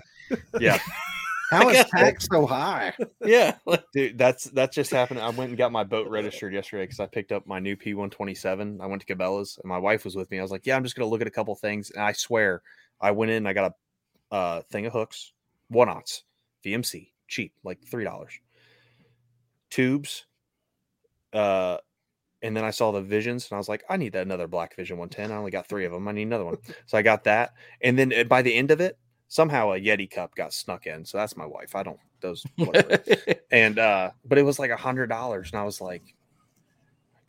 Yeah, 0.60 0.80
How 1.52 1.67
is 1.69 1.84
tax 1.86 2.26
so 2.32 2.45
high? 2.45 2.93
yeah. 3.26 3.58
like- 3.65 3.84
dude, 3.93 4.17
that's 4.17 4.45
that 4.52 4.71
just 4.71 4.91
happened. 4.91 5.19
I 5.19 5.30
went 5.30 5.50
and 5.50 5.58
got 5.58 5.71
my 5.74 5.84
boat 5.84 6.08
registered 6.08 6.54
yesterday 6.54 6.84
because 6.84 7.02
I 7.02 7.06
picked 7.08 7.34
up 7.34 7.45
my 7.45 7.60
new 7.60 7.76
P 7.76 7.93
one 7.93 8.10
twenty 8.10 8.34
seven. 8.36 8.80
I 8.82 8.86
went 8.86 9.06
to 9.06 9.13
Cabela's 9.13 9.58
and 9.62 9.67
my 9.67 9.78
wife 9.78 10.06
was 10.06 10.15
with 10.15 10.32
me. 10.32 10.39
I 10.39 10.41
was 10.41 10.52
like, 10.52 10.65
"Yeah, 10.65 10.78
I'm 10.78 10.84
just 10.84 10.95
gonna 10.95 11.10
look 11.10 11.19
at 11.19 11.28
a 11.28 11.32
couple 11.32 11.54
things." 11.56 11.91
And 11.91 12.02
I 12.02 12.13
swear, 12.13 12.62
I 13.02 13.12
went 13.12 13.32
in. 13.32 13.38
and 13.38 13.47
I 13.50 13.54
got 13.54 13.74
a 14.32 14.36
uh, 14.36 14.62
thing 14.71 14.86
of 14.86 14.93
hooks, 14.93 15.34
one 15.71 15.89
ounce, 15.89 16.23
VMC, 16.65 17.12
cheap, 17.27 17.53
like 17.63 17.79
three 17.86 18.03
dollars. 18.03 18.39
Tubes, 19.69 20.25
uh, 21.34 21.77
and 22.41 22.55
then 22.57 22.65
I 22.65 22.71
saw 22.71 22.91
the 22.91 23.01
visions, 23.01 23.47
and 23.49 23.55
I 23.55 23.57
was 23.57 23.69
like, 23.69 23.84
"I 23.89 23.97
need 23.97 24.13
that 24.13 24.25
another 24.25 24.47
Black 24.47 24.75
Vision 24.75 24.97
110." 24.97 25.31
I 25.31 25.39
only 25.39 25.51
got 25.51 25.67
three 25.67 25.86
of 25.86 25.91
them. 25.91 26.07
I 26.07 26.12
need 26.12 26.23
another 26.23 26.45
one, 26.45 26.57
so 26.86 26.97
I 26.97 27.01
got 27.01 27.23
that. 27.23 27.53
And 27.81 27.97
then 27.97 28.13
uh, 28.13 28.23
by 28.25 28.41
the 28.41 28.53
end 28.53 28.71
of 28.71 28.81
it, 28.81 28.97
somehow 29.29 29.71
a 29.71 29.79
Yeti 29.79 30.12
cup 30.12 30.36
got 30.36 30.53
snuck 30.53 30.88
in. 30.88 31.05
So 31.05 31.17
that's 31.17 31.38
my 31.38 31.45
wife. 31.45 31.73
I 31.73 31.84
don't 31.84 31.99
those. 32.19 32.45
and 33.51 33.79
uh 33.79 34.12
but 34.25 34.38
it 34.38 34.43
was 34.43 34.60
like 34.60 34.71
a 34.71 34.77
hundred 34.77 35.07
dollars 35.07 35.51
and 35.51 35.60
i 35.60 35.63
was 35.63 35.81
like 35.81 36.15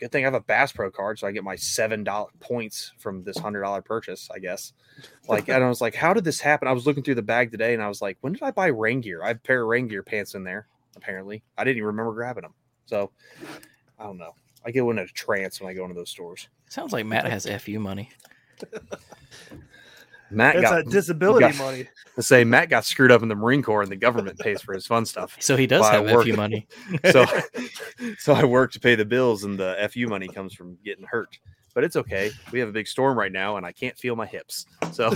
good 0.03 0.11
thing 0.11 0.25
i 0.25 0.27
have 0.27 0.35
a 0.35 0.41
bass 0.41 0.73
pro 0.73 0.91
card 0.91 1.17
so 1.17 1.29
i 1.29 1.31
get 1.31 1.45
my 1.45 1.55
seven 1.55 2.03
dollar 2.03 2.29
points 2.41 2.93
from 2.99 3.23
this 3.23 3.39
hundred 3.39 3.63
dollar 3.63 3.81
purchase 3.81 4.29
i 4.35 4.39
guess. 4.39 4.73
Like 5.29 5.49
and 5.49 5.65
i 5.65 5.69
was 5.69 5.81
like 5.81 5.95
how 5.95 6.13
did 6.13 6.25
this 6.25 6.41
happen? 6.41 6.69
I 6.69 6.73
was 6.73 6.87
looking 6.87 7.03
through 7.03 7.15
the 7.15 7.23
bag 7.23 7.51
today 7.51 7.73
and 7.73 7.83
i 7.83 7.89
was 7.89 8.03
like 8.03 8.19
when 8.21 8.33
did 8.35 8.43
i 8.43 8.51
buy 8.51 8.67
rain 8.67 9.01
gear? 9.01 9.23
I 9.23 9.29
have 9.29 9.37
a 9.39 9.41
pair 9.41 9.63
of 9.63 9.69
rain 9.69 9.89
gear 9.89 10.03
pants 10.03 10.35
in 10.35 10.45
there 10.45 10.67
apparently. 10.97 11.43
I 11.57 11.65
didn't 11.65 11.79
even 11.79 11.87
remember 11.87 12.13
grabbing 12.13 12.43
them 12.43 12.55
so 12.87 13.11
i 13.99 14.05
don't 14.05 14.19
know. 14.19 14.35
I 14.67 14.71
get 14.71 14.83
in 14.83 14.99
a 14.99 15.07
trance 15.07 15.61
when 15.61 15.71
i 15.71 15.75
go 15.75 15.85
into 15.85 15.95
those 15.95 16.11
stores. 16.11 16.49
Sounds 16.69 16.93
like 16.93 17.07
Matt 17.07 17.25
has 17.25 17.47
fu 17.63 17.79
money. 17.79 18.11
matt 20.33 20.57
It's 20.57 20.63
got 20.63 20.85
that 20.85 20.91
disability 20.91 21.47
got- 21.47 21.57
money. 21.57 21.89
to 22.17 22.23
say 22.23 22.45
matt 22.45 22.69
got 22.69 22.85
screwed 22.85 23.11
up 23.13 23.23
in 23.23 23.29
the 23.29 23.35
marine 23.35 23.63
corps 23.63 23.83
and 23.83 23.91
the 23.91 23.97
government 23.97 24.39
pays 24.39 24.61
for 24.61 24.75
his 24.75 24.87
fun 24.87 25.05
stuff 25.07 25.37
So 25.41 25.57
he 25.57 25.67
does 25.67 25.89
have 25.89 26.07
fu 26.09 26.33
money. 26.35 26.67
so 27.11 27.25
so 28.19 28.33
I 28.35 28.45
work 28.45 28.73
to 28.73 28.81
pay 28.81 28.95
the 28.95 29.05
bills, 29.05 29.45
and 29.45 29.59
the 29.59 29.77
fu 29.93 30.07
money 30.09 30.29
comes 30.29 30.55
from 30.55 30.77
getting 30.85 31.05
hurt. 31.05 31.39
But 31.75 31.85
it's 31.85 31.97
okay. 31.97 32.31
We 32.53 32.59
have 32.61 32.69
a 32.69 32.73
big 32.73 32.87
storm 32.87 33.19
right 33.19 33.33
now, 33.33 33.57
and 33.57 33.65
I 33.65 33.73
can't 33.73 33.97
feel 33.99 34.15
my 34.15 34.27
hips. 34.27 34.67
So 34.93 35.15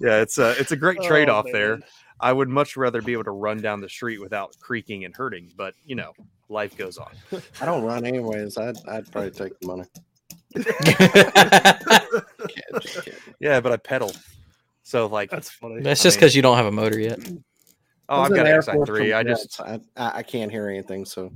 yeah, 0.00 0.20
it's 0.20 0.38
a 0.38 0.58
it's 0.58 0.72
a 0.72 0.76
great 0.76 0.98
Oh, 1.02 1.06
trade 1.06 1.28
off 1.28 1.46
there. 1.52 1.80
I 2.18 2.32
would 2.32 2.48
much 2.48 2.76
rather 2.76 3.02
be 3.02 3.12
able 3.12 3.24
to 3.24 3.30
run 3.30 3.58
down 3.58 3.80
the 3.80 3.88
street 3.88 4.20
without 4.20 4.56
creaking 4.60 5.04
and 5.04 5.14
hurting, 5.14 5.52
but 5.56 5.74
you 5.84 5.94
know, 5.94 6.12
life 6.48 6.76
goes 6.76 6.98
on. 6.98 7.12
I 7.60 7.66
don't 7.66 7.82
run 7.84 8.04
anyways. 8.04 8.56
I'd 8.58 8.76
I'd 8.88 9.10
probably 9.12 9.30
take 9.30 9.58
the 9.60 9.66
money. 9.68 9.84
Kid, 10.64 12.62
just 12.80 13.04
kidding. 13.04 13.20
Yeah, 13.40 13.60
but 13.60 13.72
I 13.72 13.76
pedal. 13.76 14.12
So 14.82 15.06
like, 15.06 15.30
That's 15.30 15.50
funny. 15.50 15.82
That's 15.82 16.00
I 16.00 16.04
just 16.04 16.16
because 16.18 16.34
you 16.36 16.42
don't 16.42 16.56
have 16.56 16.66
a 16.66 16.72
motor 16.72 16.98
yet. 16.98 17.18
oh, 18.08 18.20
I 18.20 18.24
I've 18.24 18.30
got 18.30 18.44
the 18.44 18.50
Air 18.50 18.62
XI 18.62 18.72
three. 18.86 19.12
I 19.12 19.22
just. 19.22 19.60
I, 19.60 19.80
I 19.96 20.18
I 20.18 20.22
can't 20.22 20.50
hear 20.50 20.68
anything, 20.68 21.04
so 21.04 21.32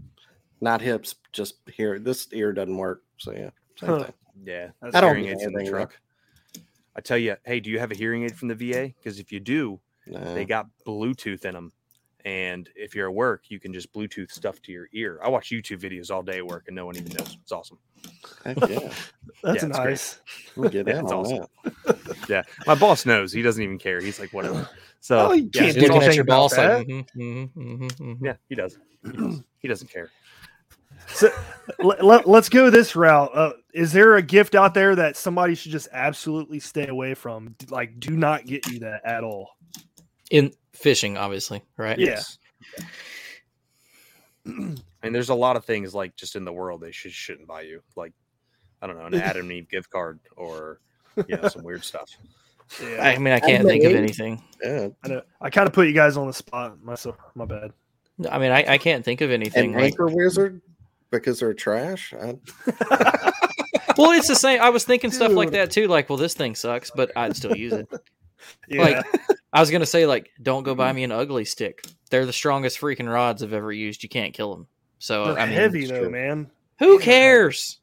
not 0.60 0.80
hips, 0.80 1.16
just 1.32 1.56
hear. 1.72 1.98
This 1.98 2.28
ear 2.32 2.52
doesn't 2.52 2.76
work, 2.76 3.02
so 3.18 3.32
yeah. 3.32 3.50
Same 3.78 3.90
Huh. 3.90 4.04
thing. 4.04 4.12
yeah, 4.44 4.68
That's 4.80 4.94
I 4.94 5.00
don't 5.00 5.16
hearing 5.16 5.28
aids 5.32 5.42
in 5.44 5.52
the 5.52 5.58
anything, 5.60 5.72
though. 5.72 5.78
truck. 5.78 5.98
I 6.96 7.00
tell 7.00 7.18
you, 7.18 7.36
hey, 7.44 7.60
do 7.60 7.70
you 7.70 7.78
have 7.78 7.92
a 7.92 7.94
hearing 7.94 8.24
aid 8.24 8.36
from 8.36 8.48
the 8.48 8.54
VA? 8.54 8.92
Because 8.98 9.18
if 9.18 9.30
you 9.32 9.40
do, 9.40 9.80
No. 10.06 10.34
they 10.34 10.44
got 10.44 10.66
Bluetooth 10.86 11.44
in 11.44 11.54
them. 11.54 11.72
And 12.24 12.68
if 12.76 12.94
you're 12.94 13.08
at 13.08 13.14
work, 13.14 13.44
you 13.48 13.58
can 13.60 13.72
just 13.72 13.92
Bluetooth 13.92 14.30
stuff 14.30 14.60
to 14.62 14.72
your 14.72 14.88
ear. 14.92 15.20
I 15.22 15.28
watch 15.28 15.50
YouTube 15.50 15.80
videos 15.80 16.10
all 16.10 16.22
day 16.22 16.38
at 16.38 16.46
work 16.46 16.64
and 16.66 16.76
no 16.76 16.86
one 16.86 16.96
even 16.96 17.12
knows. 17.18 17.38
It's 17.42 17.52
awesome. 17.52 17.78
Heck 18.44 18.56
yeah, 18.68 18.92
That's 19.42 19.62
Yeah, 19.62 19.68
nice. 19.68 20.20
we'll 20.56 20.70
get 20.70 20.86
Yeah, 20.88 21.00
it's 21.00 21.12
awesome. 21.12 21.46
that. 21.84 21.98
Yeah. 22.28 22.42
My 22.66 22.74
boss 22.74 23.04
knows. 23.06 23.32
He 23.32 23.42
doesn't 23.42 23.62
even 23.62 23.78
care. 23.78 24.00
He's 24.00 24.18
like, 24.20 24.32
whatever. 24.32 24.68
So, 25.00 25.18
Oh, 25.28 25.32
you 25.32 25.48
yeah, 25.54 25.62
can't 25.62 25.76
it's 25.76 25.78
do 25.78 25.84
at 25.86 25.90
anything 25.96 26.14
your 26.16 26.22
about 26.22 26.36
boss 26.50 26.58
like, 26.58 26.68
that. 26.68 26.86
mhm, 26.86 27.06
mhm, 27.16 27.50
mhm, 27.56 27.92
mhm. 27.98 28.18
yeah, 28.22 28.34
he 28.48 28.54
does. 28.54 28.78
He, 29.04 29.12
does. 29.12 29.42
he 29.60 29.68
doesn't 29.68 29.90
care. 29.90 30.10
So 31.08 31.30
let, 31.78 32.04
let, 32.04 32.26
us 32.28 32.48
go 32.48 32.70
this 32.70 32.94
route. 32.94 33.30
Uh, 33.34 33.52
is 33.74 33.92
there 33.92 34.16
a 34.16 34.22
gift 34.22 34.54
out 34.54 34.74
there 34.74 34.94
that 34.94 35.16
somebody 35.16 35.54
should 35.54 35.72
just 35.72 35.88
absolutely 35.92 36.60
stay 36.60 36.86
away 36.86 37.14
from? 37.14 37.54
D- 37.58 37.66
Like, 37.70 37.98
do 37.98 38.16
not 38.16 38.46
get 38.46 38.66
you 38.66 38.80
that 38.80 39.00
at 39.04 39.24
all. 39.24 39.56
In 40.30 40.52
fishing, 40.72 41.16
obviously, 41.16 41.62
right? 41.76 41.98
Yeah. 41.98 42.20
And 44.46 45.14
there's 45.14 45.28
a 45.28 45.34
lot 45.34 45.56
of 45.56 45.64
things 45.64 45.94
like 45.94 46.16
just 46.16 46.36
in 46.36 46.44
the 46.44 46.52
world 46.52 46.80
they 46.80 46.92
should, 46.92 47.12
shouldn't 47.12 47.48
buy 47.48 47.62
you. 47.62 47.82
Like, 47.96 48.12
I 48.82 48.86
don't 48.86 48.98
know, 48.98 49.06
an 49.06 49.14
Adam 49.14 49.42
and 49.42 49.52
Eve 49.52 49.68
gift 49.68 49.90
card 49.90 50.20
or, 50.36 50.80
you 51.28 51.36
know, 51.36 51.48
some 51.48 51.62
weird 51.64 51.84
stuff. 51.84 52.10
Yeah, 52.82 53.02
I 53.02 53.18
mean, 53.18 53.32
I 53.32 53.40
can't 53.40 53.66
think 53.66 53.84
of 53.84 53.92
anything. 53.92 54.42
Yeah, 54.62 54.88
I. 55.04 55.22
I 55.40 55.50
kind 55.50 55.66
of 55.66 55.72
put 55.72 55.88
you 55.88 55.92
guys 55.92 56.16
on 56.16 56.26
the 56.26 56.32
spot. 56.32 56.82
Myself, 56.82 57.16
my 57.34 57.44
bad. 57.44 57.72
I 58.30 58.38
mean, 58.38 58.52
I, 58.52 58.74
I 58.74 58.78
can't 58.78 59.04
think 59.04 59.22
of 59.22 59.30
anything. 59.30 59.72
and 59.72 59.74
Like, 59.74 59.92
anchor 59.92 60.06
wizard 60.06 60.60
because 61.10 61.40
they're 61.40 61.54
trash. 61.54 62.14
I, 62.14 62.36
well, 63.96 64.12
it's 64.12 64.28
the 64.28 64.36
same. 64.36 64.60
I 64.60 64.70
was 64.70 64.84
thinking 64.84 65.10
stuff 65.10 65.32
like 65.32 65.50
that 65.50 65.70
too. 65.70 65.88
Like, 65.88 66.08
well, 66.08 66.18
this 66.18 66.34
thing 66.34 66.54
sucks, 66.54 66.90
but 66.94 67.10
I'd 67.16 67.36
still 67.36 67.56
use 67.56 67.72
it. 67.72 67.88
Yeah, 68.68 68.82
Like, 68.82 69.06
I 69.52 69.60
was 69.60 69.70
gonna 69.70 69.86
say, 69.86 70.06
like, 70.06 70.30
don't 70.42 70.62
go 70.62 70.74
buy 70.74 70.92
me 70.92 71.02
an 71.04 71.12
Ugly 71.12 71.44
Stik. 71.44 71.84
They're 72.10 72.26
the 72.26 72.32
strongest 72.32 72.80
freaking 72.80 73.12
rods 73.12 73.42
I've 73.42 73.52
ever 73.52 73.72
used. 73.72 74.02
You 74.02 74.08
can't 74.08 74.32
kill 74.34 74.54
them. 74.54 74.66
So 74.98 75.26
they're 75.26 75.38
I 75.38 75.46
mean, 75.46 75.54
heavy 75.54 75.86
though, 75.86 76.00
true. 76.02 76.10
man. 76.10 76.50
who 76.78 76.98
cares? 77.00 77.78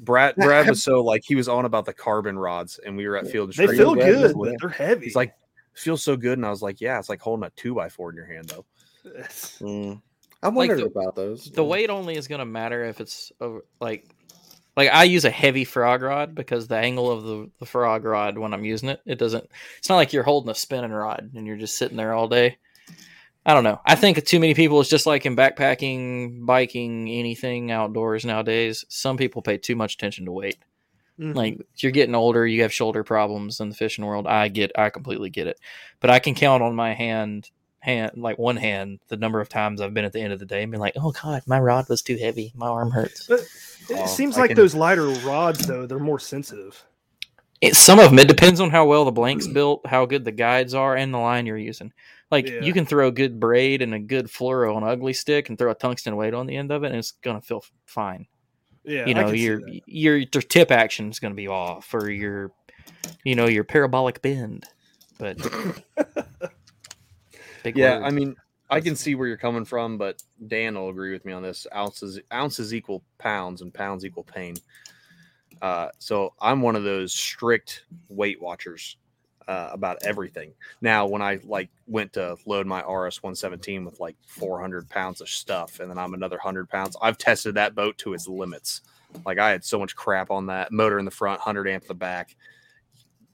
Brad 0.00 0.34
Brad 0.36 0.68
was 0.68 0.82
so 0.82 1.02
like 1.04 1.22
he 1.24 1.34
was 1.34 1.48
on 1.48 1.64
about 1.66 1.84
the 1.84 1.92
carbon 1.92 2.38
rods 2.38 2.78
and 2.84 2.96
we 2.96 3.06
were 3.06 3.16
at 3.16 3.26
Field 3.28 3.52
They 3.54 3.66
feel 3.66 3.94
good, 3.94 4.34
was 4.36 4.50
but 4.52 4.56
they're 4.60 4.68
heavy. 4.70 5.06
He's 5.06 5.16
like, 5.16 5.34
feels 5.74 6.02
so 6.02 6.16
good. 6.16 6.38
And 6.38 6.46
I 6.46 6.50
was 6.50 6.62
like, 6.62 6.80
yeah, 6.80 6.98
it's 6.98 7.08
like 7.08 7.20
holding 7.20 7.44
a 7.44 7.50
two 7.50 7.74
by 7.74 7.88
four 7.88 8.10
in 8.10 8.16
your 8.16 8.26
hand 8.26 8.48
though. 8.48 8.64
Mm, 9.60 10.00
I 10.42 10.46
Like 10.48 10.54
wondered 10.56 10.80
the- 10.80 10.86
about 10.86 11.14
those. 11.14 11.50
The 11.50 11.62
yeah. 11.62 11.68
weight 11.68 11.90
only 11.90 12.16
is 12.16 12.26
gonna 12.28 12.46
matter 12.46 12.84
if 12.84 13.00
it's 13.00 13.30
over, 13.40 13.64
like, 13.80 14.06
like 14.76 14.90
I 14.90 15.04
use 15.04 15.24
a 15.24 15.30
heavy 15.30 15.64
frog 15.64 16.02
rod 16.02 16.34
because 16.34 16.66
the 16.68 16.76
angle 16.76 17.10
of 17.10 17.22
the, 17.22 17.50
the 17.60 17.66
frog 17.66 18.04
rod 18.04 18.38
when 18.38 18.52
I'm 18.52 18.64
using 18.64 18.88
it, 18.88 19.00
it 19.06 19.18
doesn't. 19.18 19.48
It's 19.78 19.88
not 19.88 19.96
like 19.96 20.12
you're 20.12 20.22
holding 20.22 20.50
a 20.50 20.54
spinning 20.54 20.90
rod 20.90 21.30
and 21.34 21.46
you're 21.46 21.56
just 21.56 21.78
sitting 21.78 21.96
there 21.96 22.12
all 22.12 22.28
day. 22.28 22.58
I 23.46 23.52
don't 23.52 23.64
know. 23.64 23.80
I 23.84 23.94
think 23.94 24.24
too 24.24 24.40
many 24.40 24.54
people. 24.54 24.80
It's 24.80 24.88
just 24.88 25.06
like 25.06 25.26
in 25.26 25.36
backpacking, 25.36 26.46
biking, 26.46 27.08
anything 27.10 27.70
outdoors 27.70 28.24
nowadays. 28.24 28.84
Some 28.88 29.16
people 29.16 29.42
pay 29.42 29.58
too 29.58 29.76
much 29.76 29.94
attention 29.94 30.24
to 30.24 30.32
weight. 30.32 30.56
Mhm. 31.20 31.34
Like 31.34 31.60
you're 31.76 31.92
getting 31.92 32.14
older, 32.14 32.46
you 32.46 32.62
have 32.62 32.72
shoulder 32.72 33.04
problems 33.04 33.60
in 33.60 33.68
the 33.68 33.74
fishing 33.74 34.04
world. 34.04 34.26
I 34.26 34.48
get, 34.48 34.72
I 34.76 34.90
completely 34.90 35.30
get 35.30 35.46
it. 35.46 35.60
But 36.00 36.10
I 36.10 36.18
can 36.18 36.34
count 36.34 36.62
on 36.62 36.74
my 36.74 36.94
hand, 36.94 37.50
hand 37.84 38.12
like 38.16 38.38
one 38.38 38.56
hand, 38.56 38.98
the 39.08 39.16
number 39.16 39.40
of 39.40 39.48
times 39.48 39.80
I've 39.80 39.92
been 39.94 40.04
at 40.06 40.12
the 40.12 40.20
end 40.20 40.32
of 40.32 40.38
the 40.38 40.46
day 40.46 40.62
and 40.62 40.70
been 40.72 40.80
like, 40.80 40.94
"Oh 40.96 41.12
God, 41.12 41.42
my 41.46 41.60
rod 41.60 41.88
was 41.88 42.00
too 42.02 42.16
heavy. 42.16 42.52
My 42.56 42.66
arm 42.68 42.90
hurts." 42.90 43.26
But 43.26 43.40
it 43.40 43.98
Oh, 43.98 44.06
seems 44.06 44.36
I 44.38 44.40
like 44.42 44.50
can- 44.50 44.56
those 44.56 44.74
lighter 44.74 45.06
rods 45.06 45.66
though, 45.66 45.86
they're 45.86 45.98
more 45.98 46.18
sensitive. 46.18 46.82
It, 47.60 47.76
some 47.76 47.98
of 47.98 48.06
them. 48.10 48.18
It 48.18 48.28
depends 48.28 48.60
on 48.60 48.70
how 48.70 48.86
well 48.86 49.04
the 49.04 49.12
blank's 49.12 49.46
built, 49.46 49.86
how 49.86 50.06
good 50.06 50.24
the 50.24 50.32
guides 50.32 50.74
are, 50.74 50.96
and 50.96 51.12
the 51.12 51.18
line 51.18 51.46
you're 51.46 51.56
using. 51.58 51.92
Like 52.30 52.48
Yeah. 52.48 52.62
you 52.62 52.72
can 52.72 52.86
throw 52.86 53.08
a 53.08 53.12
good 53.12 53.38
braid 53.38 53.80
and 53.82 53.94
a 53.94 53.98
good 53.98 54.26
fluoro 54.26 54.74
on 54.76 54.82
an 54.82 54.88
Ugly 54.88 55.12
Stik, 55.12 55.48
and 55.50 55.58
throw 55.58 55.70
a 55.70 55.74
tungsten 55.74 56.16
weight 56.16 56.34
on 56.34 56.46
the 56.46 56.56
end 56.56 56.72
of 56.72 56.82
it, 56.84 56.88
and 56.88 56.96
it's 56.96 57.12
gonna 57.12 57.40
feel 57.42 57.62
fine. 57.84 58.26
Yeah, 58.84 59.06
you 59.06 59.14
know, 59.14 59.30
your 59.30 59.60
your 59.86 60.16
your 60.16 60.26
tip 60.26 60.70
action 60.70 61.10
is 61.10 61.18
gonna 61.20 61.34
be 61.34 61.48
off, 61.48 61.92
or 61.94 62.10
your 62.10 62.50
you 63.24 63.34
know 63.34 63.46
your 63.46 63.64
parabolic 63.64 64.20
bend. 64.22 64.66
But 65.18 65.38
big 67.64 67.76
Yeah, 67.76 67.98
word. 67.98 68.04
I 68.04 68.10
mean, 68.10 68.36
I 68.70 68.80
can 68.80 68.94
see 68.94 69.16
where 69.16 69.26
you're 69.26 69.36
coming 69.36 69.64
from, 69.64 69.98
but 69.98 70.22
Dan 70.46 70.76
will 70.76 70.90
agree 70.90 71.12
with 71.12 71.24
me 71.24 71.32
on 71.32 71.42
this. 71.42 71.66
Ounces 71.74 72.20
ounces 72.32 72.72
equal 72.72 73.02
pounds, 73.18 73.62
and 73.62 73.74
pounds 73.74 74.04
equal 74.04 74.22
pain. 74.22 74.54
Uh, 75.60 75.88
so 75.98 76.34
I'm 76.40 76.62
one 76.62 76.76
of 76.76 76.84
those 76.84 77.12
strict 77.12 77.84
weight 78.08 78.40
watchers 78.40 78.96
uh, 79.48 79.70
about 79.72 79.98
everything. 80.04 80.52
Now, 80.80 81.06
when 81.06 81.22
I 81.22 81.40
like 81.44 81.70
went 81.86 82.12
to 82.14 82.36
load 82.46 82.66
my 82.66 82.80
RS 82.80 83.22
117 83.22 83.84
with 83.84 84.00
like 84.00 84.16
400 84.26 84.88
pounds 84.88 85.20
of 85.20 85.28
stuff, 85.28 85.80
and 85.80 85.90
then 85.90 85.98
I'm 85.98 86.14
another 86.14 86.36
100 86.36 86.68
pounds, 86.68 86.96
I've 87.00 87.18
tested 87.18 87.54
that 87.54 87.74
boat 87.74 87.98
to 87.98 88.14
its 88.14 88.28
limits. 88.28 88.82
Like 89.24 89.38
I 89.38 89.50
had 89.50 89.64
so 89.64 89.78
much 89.78 89.94
crap 89.94 90.30
on 90.30 90.46
that 90.46 90.72
motor 90.72 90.98
in 90.98 91.04
the 91.04 91.10
front, 91.10 91.40
100 91.40 91.68
amp 91.68 91.86
the 91.86 91.94
back, 91.94 92.34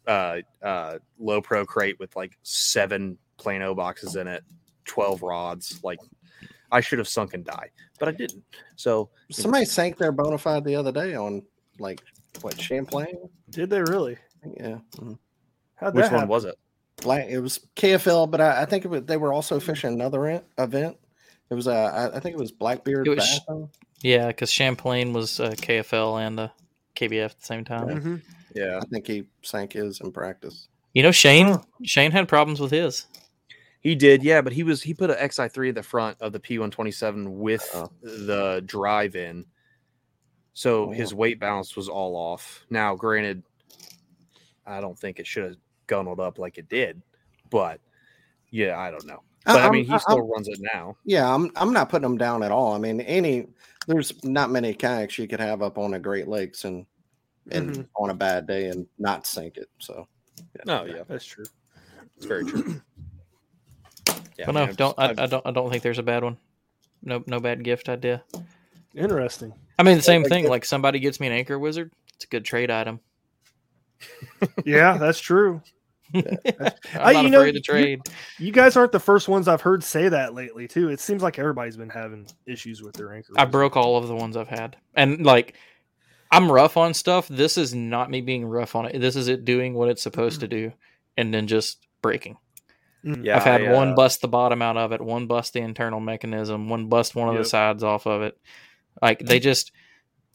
uh, 0.07 0.39
uh, 0.63 0.99
low 1.19 1.41
pro 1.41 1.65
crate 1.65 1.99
with 1.99 2.15
like 2.17 2.37
seven 2.43 3.17
Plano 3.41 3.75
boxes 3.75 4.17
in 4.17 4.29
it, 4.29 4.45
twelve 4.85 5.23
rods. 5.23 5.81
Like 5.83 5.99
I 6.71 6.81
should 6.81 6.99
have 6.99 7.09
sunk 7.09 7.35
and 7.35 7.45
died, 7.45 7.71
but 7.99 8.09
I 8.09 8.13
didn't. 8.13 8.45
So 8.77 9.11
Somebody 9.31 9.65
sank 9.65 9.97
their 9.99 10.13
Bonafide 10.13 10.65
the 10.65 10.77
other 10.77 10.93
day 10.93 11.15
on 11.15 11.43
like 11.79 12.01
what 12.43 12.61
Champlain? 12.61 13.17
Did 13.51 13.71
they 13.71 13.81
really? 13.81 14.17
Yeah, 14.57 14.79
mhm. 14.97 15.19
How'd 15.75 15.95
which 15.95 16.05
that 16.05 16.13
one 16.13 16.21
happen? 16.21 16.29
was 16.29 16.45
it? 16.45 16.55
Black. 17.03 17.27
It 17.29 17.41
was 17.41 17.61
KFL, 17.77 18.31
but 18.31 18.41
I, 18.41 18.63
I 18.63 18.65
think 18.67 18.85
it 18.85 18.89
was, 18.89 19.03
they 19.05 19.17
were 19.17 19.33
also 19.33 19.59
fishing 19.59 19.93
another 19.95 20.27
en- 20.27 20.43
event. 20.59 20.97
It 21.51 21.55
was 21.55 21.67
uh, 21.67 21.73
I, 22.13 22.17
I 22.17 22.21
think 22.21 22.35
it 22.35 22.39
was 22.39 22.53
Blackbeard. 22.53 23.07
It 23.07 23.11
was- 23.11 23.41
Bass 23.49 23.69
Yeah, 24.03 24.27
because 24.29 24.51
Champlain 24.53 25.13
was 25.13 25.41
uh, 25.41 25.51
KFL 25.53 26.25
and 26.27 26.41
uh, 26.41 26.49
KBF 26.95 27.25
at 27.25 27.39
the 27.41 27.45
same 27.47 27.65
time. 27.65 27.89
Mhm. 27.89 28.23
Yeah, 28.55 28.79
I 28.83 28.85
think 28.87 29.07
he 29.07 29.25
sank 29.43 29.73
his 29.73 30.01
in 30.01 30.13
practice. 30.13 30.69
You 30.93 31.03
know, 31.03 31.13
Shane 31.13 31.59
Shane 31.85 32.11
had 32.13 32.29
problems 32.29 32.61
with 32.61 32.71
his. 32.73 33.07
He 33.81 33.95
did. 33.95 34.23
Yeah, 34.23 34.41
but 34.43 34.53
he 34.53 34.63
was 34.63 34.83
he 34.83 34.95
put 34.95 35.11
an 35.11 35.31
XI 35.31 35.49
three 35.49 35.71
at 35.71 35.75
the 35.75 35.83
front 35.83 36.17
of 36.21 36.33
the 36.33 36.41
P 36.41 36.59
one 36.59 36.71
twenty 36.71 36.91
seven 36.91 37.39
with 37.39 37.69
Oh. 37.75 37.91
the 38.03 38.63
drive 38.67 39.17
in, 39.17 39.47
so 40.53 40.89
Oh. 40.89 40.91
his 40.93 41.15
weight 41.15 41.41
balance 41.41 41.77
was 41.77 41.89
all 41.89 42.15
off. 42.17 42.65
Now, 42.71 42.95
granted, 42.95 43.43
I 44.67 44.81
don't 44.81 44.99
think 44.99 45.19
it 45.19 45.27
should 45.27 45.45
have 45.45 45.57
gunneled 45.87 46.21
up 46.21 46.39
like 46.39 46.59
it 46.59 46.69
did, 46.69 47.03
but 47.51 47.81
yeah, 48.51 48.79
I 48.79 48.91
don't 48.91 49.07
know. 49.07 49.23
But 49.47 49.57
I, 49.57 49.61
I'm- 49.63 49.73
mean, 49.73 49.85
he 49.87 49.91
I'm- 49.91 50.01
still 50.01 50.21
runs 50.29 50.49
it 50.49 50.59
now. 50.61 50.97
Yeah, 51.05 51.33
I'm 51.35 51.51
I'm 51.57 51.73
not 51.73 51.89
putting 51.89 52.03
them 52.09 52.19
down 52.19 52.43
at 52.43 52.53
all. 52.53 52.75
I 52.75 52.79
mean, 52.79 53.01
any 53.01 53.49
there's 53.87 54.23
not 54.23 54.51
many 54.51 54.75
kayaks 54.75 55.19
you 55.19 55.27
could 55.27 55.41
have 55.41 55.63
up 55.63 55.79
on 55.79 55.95
a 55.95 55.99
Great 55.99 56.29
Lakes 56.29 56.65
and 56.65 56.85
and 57.51 57.71
Mhm. 57.75 57.89
on 57.97 58.11
a 58.11 58.15
bad 58.15 58.47
day 58.47 58.69
and 58.69 58.87
not 58.99 59.27
sink 59.27 59.57
it. 59.57 59.69
So 59.79 60.07
No, 60.67 60.85
yeah, 60.85 61.03
That's 61.09 61.25
true. 61.25 61.47
it's 62.17 62.27
very 62.27 62.45
true. 62.45 62.81
Yeah, 64.41 64.47
but 64.47 64.53
no, 64.53 64.63
I've 64.63 64.77
don't 64.77 64.97
just- 64.97 64.99
I, 64.99 65.11
I've- 65.11 65.23
I 65.23 65.27
don't 65.27 65.47
I 65.47 65.51
don't 65.53 65.71
think 65.71 65.83
there's 65.83 65.99
a 65.99 66.03
bad 66.03 66.25
one. 66.25 66.37
No 67.03 67.23
no 67.27 67.41
bad 67.41 67.63
gift 67.63 67.89
idea. 67.89 68.23
Interesting. 68.95 69.53
I 69.79 69.83
mean 69.83 69.97
the 69.97 70.03
same 70.03 70.25
thing. 70.25 70.49
Like 70.49 70.65
somebody 70.65 70.99
gets 70.99 71.21
me 71.21 71.27
an 71.27 71.33
anchor 71.33 71.59
wizard, 71.59 71.93
it's 72.15 72.25
a 72.25 72.29
good 72.29 72.45
trade 72.45 72.71
item. 72.71 73.01
Yeah, 74.65 74.97
that's 74.97 75.21
true. 75.21 75.61
I'm 76.15 76.25
I- 76.99 77.13
not 77.13 77.25
you 77.25 77.31
know, 77.31 77.41
afraid 77.41 77.53
to 77.53 77.59
you- 77.59 77.63
trade. 77.63 78.01
You 78.39 78.51
guys 78.53 78.77
aren't 78.77 78.93
the 78.93 78.99
first 79.01 79.29
ones 79.29 79.47
I've 79.47 79.61
heard 79.61 79.85
say 79.85 80.09
that 80.09 80.35
lately, 80.35 80.67
too. 80.67 80.89
It 80.89 81.01
seems 81.01 81.23
like 81.23 81.39
everybody's 81.39 81.77
been 81.77 81.91
having 81.91 82.27
issues 82.47 82.83
with 82.83 82.95
their 82.97 83.13
anchor. 83.15 83.35
I 83.37 83.43
wizard. 83.43 83.53
broke 83.53 83.77
all 83.77 83.97
of 83.97 84.09
the 84.09 84.17
ones 84.17 84.37
I've 84.37 84.49
had, 84.49 84.77
and 84.95 85.25
like 85.25 85.55
I'm 86.31 86.51
rough 86.51 86.77
on 86.77 86.95
stuff. 86.95 87.29
This 87.29 87.59
is 87.59 87.75
not 87.75 88.11
me 88.11 88.21
being 88.23 88.45
rough 88.45 88.75
on 88.75 88.87
it. 88.87 88.99
This 88.99 89.17
is 89.17 89.29
it 89.29 89.45
doing 89.45 89.75
what 89.75 89.89
it's 89.89 90.03
supposed 90.03 90.41
to 90.41 90.47
mm-hmm. 90.49 90.69
do, 90.69 90.73
and 91.17 91.33
then 91.33 91.47
just 91.47 91.87
breaking. 92.03 92.39
Mm. 93.05 93.25
yeah, 93.25 93.37
I've 93.37 93.45
had 93.45 93.63
I, 93.63 93.73
one 93.73 93.93
uh, 93.93 93.95
bust 93.95 94.21
the 94.21 94.29
bottom 94.29 94.61
out 94.63 94.77
of 94.77 94.93
it, 94.93 95.01
one 95.01 95.27
bust 95.27 95.53
the 95.55 95.61
internal 95.61 96.01
mechanism, 96.01 96.69
one 96.69 96.89
bust 96.89 97.15
one 97.15 97.29
of 97.29 97.35
Yep. 97.35 97.43
the 97.45 97.49
sides 97.49 97.83
off 97.83 98.07
of 98.07 98.23
it. 98.23 98.39
Like 99.01 99.21
they 99.21 99.41
just, 99.41 99.73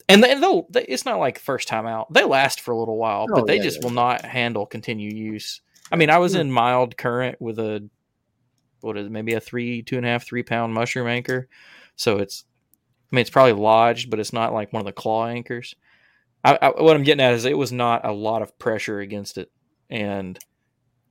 and 0.08 0.22
they, 0.22 0.34
they'll. 0.34 0.66
They, 0.70 0.84
it's 0.84 1.04
not 1.04 1.18
like 1.18 1.38
first 1.38 1.68
time 1.68 1.86
out. 1.86 2.12
They 2.12 2.24
last 2.24 2.60
for 2.60 2.72
a 2.72 2.78
little 2.78 2.96
while, 2.96 3.26
Oh, 3.30 3.34
but 3.34 3.46
they 3.46 3.56
yeah, 3.56 3.62
just 3.62 3.80
yeah. 3.80 3.86
will 3.86 3.94
not 3.94 4.24
handle 4.24 4.66
continued 4.66 5.16
use. 5.16 5.60
I 5.92 5.96
mean, 5.96 6.10
I 6.10 6.18
was 6.18 6.34
in 6.34 6.50
mild 6.50 6.96
current 6.96 7.40
with 7.40 7.58
a 7.58 7.88
what 8.80 8.96
is 8.96 9.06
it, 9.06 9.12
maybe 9.12 9.34
a 9.34 9.40
three, 9.40 9.82
two 9.82 9.96
and 9.96 10.06
a 10.06 10.08
half, 10.08 10.24
three 10.24 10.42
pound 10.42 10.74
mushroom 10.74 11.06
anchor. 11.08 11.48
So 11.96 12.18
it's, 12.18 12.44
I 13.10 13.16
mean, 13.16 13.20
it's 13.20 13.30
probably 13.30 13.52
lodged, 13.52 14.10
but 14.10 14.20
it's 14.20 14.32
not 14.32 14.52
like 14.52 14.72
one 14.72 14.80
of 14.80 14.86
the 14.86 14.92
claw 14.92 15.26
anchors. 15.28 15.74
I, 16.44 16.58
I, 16.60 16.68
what 16.80 16.94
I'm 16.96 17.02
getting 17.04 17.24
at 17.24 17.34
is 17.34 17.44
it 17.44 17.58
was 17.58 17.72
not 17.72 18.04
a 18.04 18.12
lot 18.12 18.42
of 18.42 18.58
pressure 18.58 19.00
against 19.00 19.38
it, 19.38 19.50
and 19.90 20.38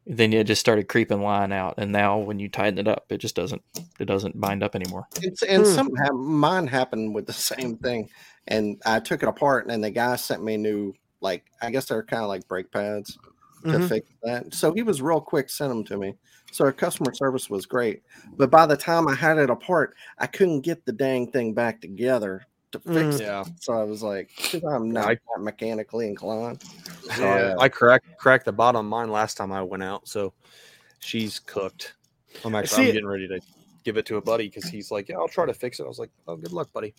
then 0.08 0.34
it 0.34 0.46
just 0.46 0.60
started 0.60 0.88
creeping 0.88 1.22
line 1.22 1.52
out. 1.52 1.76
And 1.78 1.92
now 1.92 2.18
when 2.20 2.40
you 2.40 2.48
tighten 2.50 2.78
it 2.80 2.88
up, 2.88 3.06
it 3.10 3.18
just 3.18 3.36
doesn't, 3.36 3.62
it 4.00 4.06
doesn't 4.06 4.40
bind 4.40 4.64
up 4.64 4.76
anymore. 4.76 5.08
it's 5.22 5.42
and 5.44 5.66
Hmm. 5.66 5.72
some 5.74 5.96
hap- 5.96 6.14
mine 6.14 6.68
happened 6.68 7.16
with 7.16 7.26
the 7.28 7.34
same 7.34 7.78
thing, 7.78 8.10
and 8.48 8.82
I 8.86 9.00
took 9.00 9.24
it 9.24 9.30
apart, 9.30 9.68
and 9.70 9.84
the 9.84 9.92
guy 9.92 10.16
sent 10.16 10.44
me 10.44 10.58
new 10.58 10.94
like 11.22 11.46
I 11.62 11.72
guess 11.72 11.86
they're 11.88 12.04
kind 12.04 12.22
of 12.22 12.30
like 12.30 12.48
brake 12.48 12.72
pads 12.72 13.18
to 13.64 13.70
Mhm. 13.80 13.90
fix 13.90 14.08
that. 14.24 14.54
So 14.54 14.74
he 14.74 14.84
was 14.84 15.02
real 15.02 15.22
quick, 15.22 15.50
sent 15.50 15.70
them 15.70 15.84
to 15.86 15.98
me. 15.98 16.14
So 16.52 16.66
our 16.66 16.72
customer 16.72 17.14
service 17.16 17.50
was 17.50 17.66
great, 17.66 18.04
but 18.38 18.52
by 18.52 18.66
the 18.68 18.78
time 18.78 19.08
I 19.08 19.16
had 19.16 19.40
it 19.40 19.50
apart, 19.50 19.96
I 20.20 20.28
couldn't 20.28 20.62
get 20.62 20.86
the 20.86 20.92
dang 20.94 21.32
thing 21.32 21.54
back 21.56 21.82
together 21.82 22.46
to 22.84 22.94
fix 22.94 23.16
Mm. 23.18 23.20
it. 23.20 23.22
Yeah, 23.22 23.44
So 23.60 23.74
I 23.74 23.84
was 23.84 24.02
like, 24.04 24.30
I'm 24.70 24.92
not 24.92 25.06
I- 25.08 25.16
that 25.16 25.40
mechanically 25.42 26.08
inclined. 26.08 26.62
So 27.16 27.24
yeah. 27.24 27.56
I, 27.60 27.64
I 27.66 27.70
cracked 27.70 28.18
cracked 28.18 28.46
the 28.46 28.52
bottom 28.54 28.80
of 28.80 28.86
mine 28.90 29.10
last 29.10 29.36
time 29.38 29.52
I 29.52 29.62
went 29.62 29.84
out, 29.84 30.08
so 30.08 30.34
she's 31.00 31.40
cooked. 31.40 31.96
I'm 32.44 32.56
actually 32.56 32.76
See- 32.76 32.88
I'm 32.90 32.94
getting 32.94 33.08
ready 33.08 33.28
to 33.28 33.40
give 33.84 33.98
it 33.98 34.06
to 34.08 34.18
a 34.18 34.22
buddy 34.22 34.48
because 34.50 34.66
he's 34.70 34.90
like, 34.92 35.10
"Yeah, 35.10 35.18
I'll 35.18 35.28
try 35.28 35.46
to 35.46 35.54
fix 35.54 35.80
it." 35.80 35.84
I 35.84 35.88
was 35.88 36.00
like, 36.00 36.10
"Oh, 36.28 36.36
good 36.36 36.52
luck, 36.54 36.72
buddy." 36.74 36.94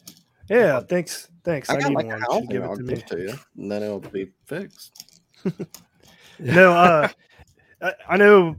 Yeah, 0.49 0.79
thanks. 0.81 1.29
Thanks. 1.45 1.69
I, 1.69 1.75
I 1.75 1.81
got 1.81 1.89
need 1.89 1.95
like 1.97 2.07
one. 2.07 2.15
a 2.15 2.19
You 2.19 2.23
housing 2.25 2.43
should 2.43 2.51
give 2.51 2.63
it 2.63 2.67
I'll 2.67 2.77
to 2.77 2.83
me. 2.83 2.97
to 3.09 3.19
you, 3.21 3.35
and 3.57 3.73
then 3.73 3.83
it'll 3.83 3.99
be 4.01 4.31
fixed. 4.47 5.15
No, 6.39 6.73
uh, 6.73 7.09
I, 7.83 7.93
I 8.11 8.17
know 8.19 8.57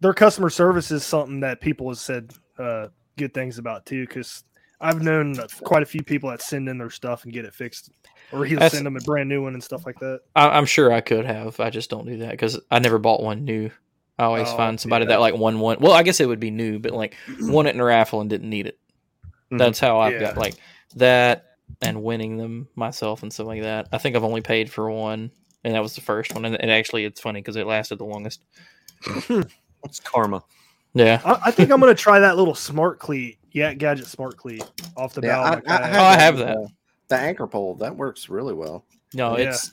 their 0.00 0.14
customer 0.14 0.50
service 0.50 0.90
is 0.92 1.04
something 1.04 1.40
that 1.40 1.60
people 1.60 1.88
have 1.88 1.98
said 1.98 2.32
uh, 2.58 2.88
good 3.16 3.34
things 3.34 3.58
about 3.58 3.86
too. 3.86 4.06
Because 4.06 4.44
I've 4.84 5.02
known 5.02 5.36
quite 5.64 5.82
a 5.82 5.86
few 5.86 6.02
people 6.02 6.30
that 6.30 6.42
send 6.42 6.68
in 6.68 6.78
their 6.78 6.90
stuff 6.90 7.24
and 7.24 7.32
get 7.32 7.44
it 7.44 7.54
fixed, 7.54 7.90
or 8.32 8.44
he'll 8.44 8.58
That's- 8.58 8.72
send 8.72 8.86
them 8.86 8.96
a 8.96 9.00
brand 9.00 9.28
new 9.28 9.42
one 9.42 9.54
and 9.54 9.62
stuff 9.64 9.86
like 9.86 9.98
that. 10.00 10.20
I, 10.36 10.48
I'm 10.50 10.66
sure 10.66 10.92
I 10.92 11.00
could 11.00 11.24
have. 11.24 11.58
I 11.60 11.70
just 11.70 11.90
don't 11.90 12.06
do 12.06 12.18
that 12.18 12.30
because 12.32 12.60
I 12.70 12.78
never 12.78 12.98
bought 12.98 13.22
one 13.22 13.44
new. 13.44 13.70
I 14.18 14.24
always 14.24 14.48
Oh, 14.48 14.56
find 14.56 14.78
somebody 14.78 15.04
yeah. 15.06 15.08
that 15.10 15.20
like 15.20 15.34
won 15.34 15.58
one. 15.58 15.78
Well, 15.80 15.92
I 15.92 16.02
guess 16.04 16.20
it 16.20 16.26
would 16.28 16.38
be 16.40 16.50
new, 16.52 16.78
but 16.78 16.92
like 16.92 17.16
won 17.40 17.66
it 17.66 17.74
in 17.74 17.80
a 17.80 17.84
raffle 17.84 18.20
and 18.20 18.30
didn't 18.30 18.48
need 18.50 18.66
it. 18.66 18.78
Mhm. 19.50 19.58
That's 19.58 19.80
how 19.80 19.98
I've 19.98 20.12
Yeah. 20.14 20.20
got 20.20 20.36
like 20.36 20.54
that 20.96 21.46
and 21.82 22.02
winning 22.02 22.36
them 22.36 22.68
myself 22.76 23.22
and 23.22 23.32
stuff 23.32 23.46
like 23.48 23.62
that. 23.62 23.88
I 23.92 23.98
think 23.98 24.14
I've 24.14 24.22
only 24.24 24.42
paid 24.42 24.70
for 24.70 24.90
one, 24.90 25.30
and 25.64 25.74
that 25.74 25.82
was 25.82 25.94
the 25.94 26.00
first 26.02 26.32
one. 26.34 26.44
And, 26.44 26.60
and 26.60 26.70
actually, 26.70 27.04
it's 27.04 27.20
funny 27.20 27.40
because 27.40 27.56
it 27.56 27.66
lasted 27.66 27.98
the 27.98 28.04
longest. 28.04 28.44
It's 29.84 30.00
karma. 30.00 30.42
Yeah. 30.94 31.20
I, 31.24 31.38
I 31.46 31.50
think 31.50 31.70
I'm 31.70 31.78
gonna 31.80 31.94
try 31.94 32.18
that 32.20 32.36
little 32.38 32.54
smart 32.54 32.98
cleat, 33.00 33.38
yeah, 33.54 33.72
gadget 33.72 34.06
smart 34.06 34.36
cleat 34.36 34.62
off 34.96 35.14
the 35.14 35.22
Yeah, 35.22 35.36
bow. 35.36 35.42
I, 35.42 35.54
of 35.54 35.64
my 35.66 35.74
I, 35.74 35.78
kayak. 35.78 35.94
Oh, 35.94 36.04
I 36.04 36.18
have 36.20 36.36
the- 36.36 36.44
that. 36.44 36.68
The 37.08 37.16
anchor 37.16 37.46
pole 37.46 37.74
that 37.76 37.96
works 37.96 38.28
really 38.28 38.54
well. 38.54 38.84
No, 39.14 39.38
Yeah. 39.38 39.48
it's 39.50 39.72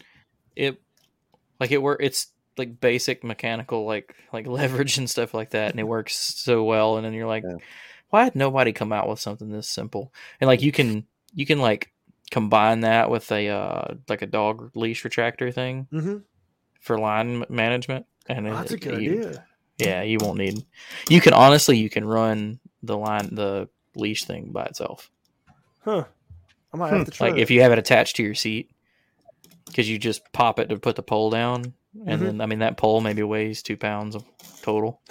it 0.56 0.82
like 1.60 1.72
it 1.72 1.82
work. 1.82 2.00
It's 2.02 2.28
like 2.58 2.80
basic 2.80 3.24
mechanical 3.24 3.86
like 3.86 4.16
like 4.34 4.48
leverage 4.60 4.98
and 4.98 5.10
stuff 5.10 5.34
like 5.34 5.50
that, 5.52 5.72
and 5.72 5.80
it 5.80 5.84
works 5.88 6.16
so 6.16 6.64
well. 6.64 6.96
And 6.98 7.06
then 7.06 7.14
you're 7.14 7.28
like, 7.28 7.44
Yeah. 7.48 7.56
why 8.10 8.24
had 8.26 8.36
nobody 8.36 8.72
come 8.74 8.92
out 8.94 9.08
with 9.10 9.20
something 9.20 9.50
this 9.50 9.68
simple? 9.70 10.14
And 10.40 10.48
like 10.48 10.62
you 10.62 10.72
can 10.72 11.06
you 11.34 11.46
can 11.46 11.60
like 11.60 11.92
combine 12.32 12.82
that 12.82 13.10
with 13.10 13.32
a 13.32 13.48
uh 13.50 13.94
like 14.10 14.22
a 14.22 14.28
dog 14.28 14.72
leash 14.76 15.04
retractor 15.04 15.54
thing 15.54 15.88
Mhm. 15.92 16.24
for 16.82 16.98
line 17.00 17.46
management. 17.50 18.06
And 18.28 18.46
Oh, 18.48 18.52
it- 18.52 18.56
that's 18.56 18.72
a 18.74 18.78
good 18.78 19.02
you- 19.02 19.20
idea. 19.30 19.46
Yeah, 19.78 20.04
you 20.04 20.20
won't 20.22 20.38
need. 20.38 20.64
You 21.10 21.22
can 21.22 21.34
honestly 21.34 21.78
you 21.78 21.90
can 21.90 22.06
run 22.06 22.60
the 22.84 22.98
line 22.98 23.30
the 23.36 23.70
leash 23.96 24.24
thing 24.26 24.52
by 24.52 24.64
itself. 24.66 25.10
Huh? 25.84 26.06
I 26.74 26.78
might 26.78 26.90
have 26.94 27.06
to 27.06 27.12
try. 27.12 27.30
like 27.30 27.40
if 27.40 27.52
you 27.52 27.62
have 27.62 27.72
it 27.72 27.80
attached 27.80 28.16
to 28.18 28.24
your 28.24 28.36
seat 28.36 28.72
because 29.66 29.90
you 29.90 30.00
just 30.00 30.32
pop 30.32 30.60
it 30.60 30.70
to 30.70 30.78
put 30.78 30.96
the 30.96 31.04
pole 31.04 31.30
down 31.30 31.74
and 32.06 32.22
Mhm. 32.22 32.26
then 32.26 32.42
i 32.42 32.46
mean 32.46 32.60
that 32.60 32.78
pole 32.78 33.02
maybe 33.02 33.22
weighs 33.24 33.62
two 33.62 33.76
pounds 33.78 34.16
total 34.62 35.02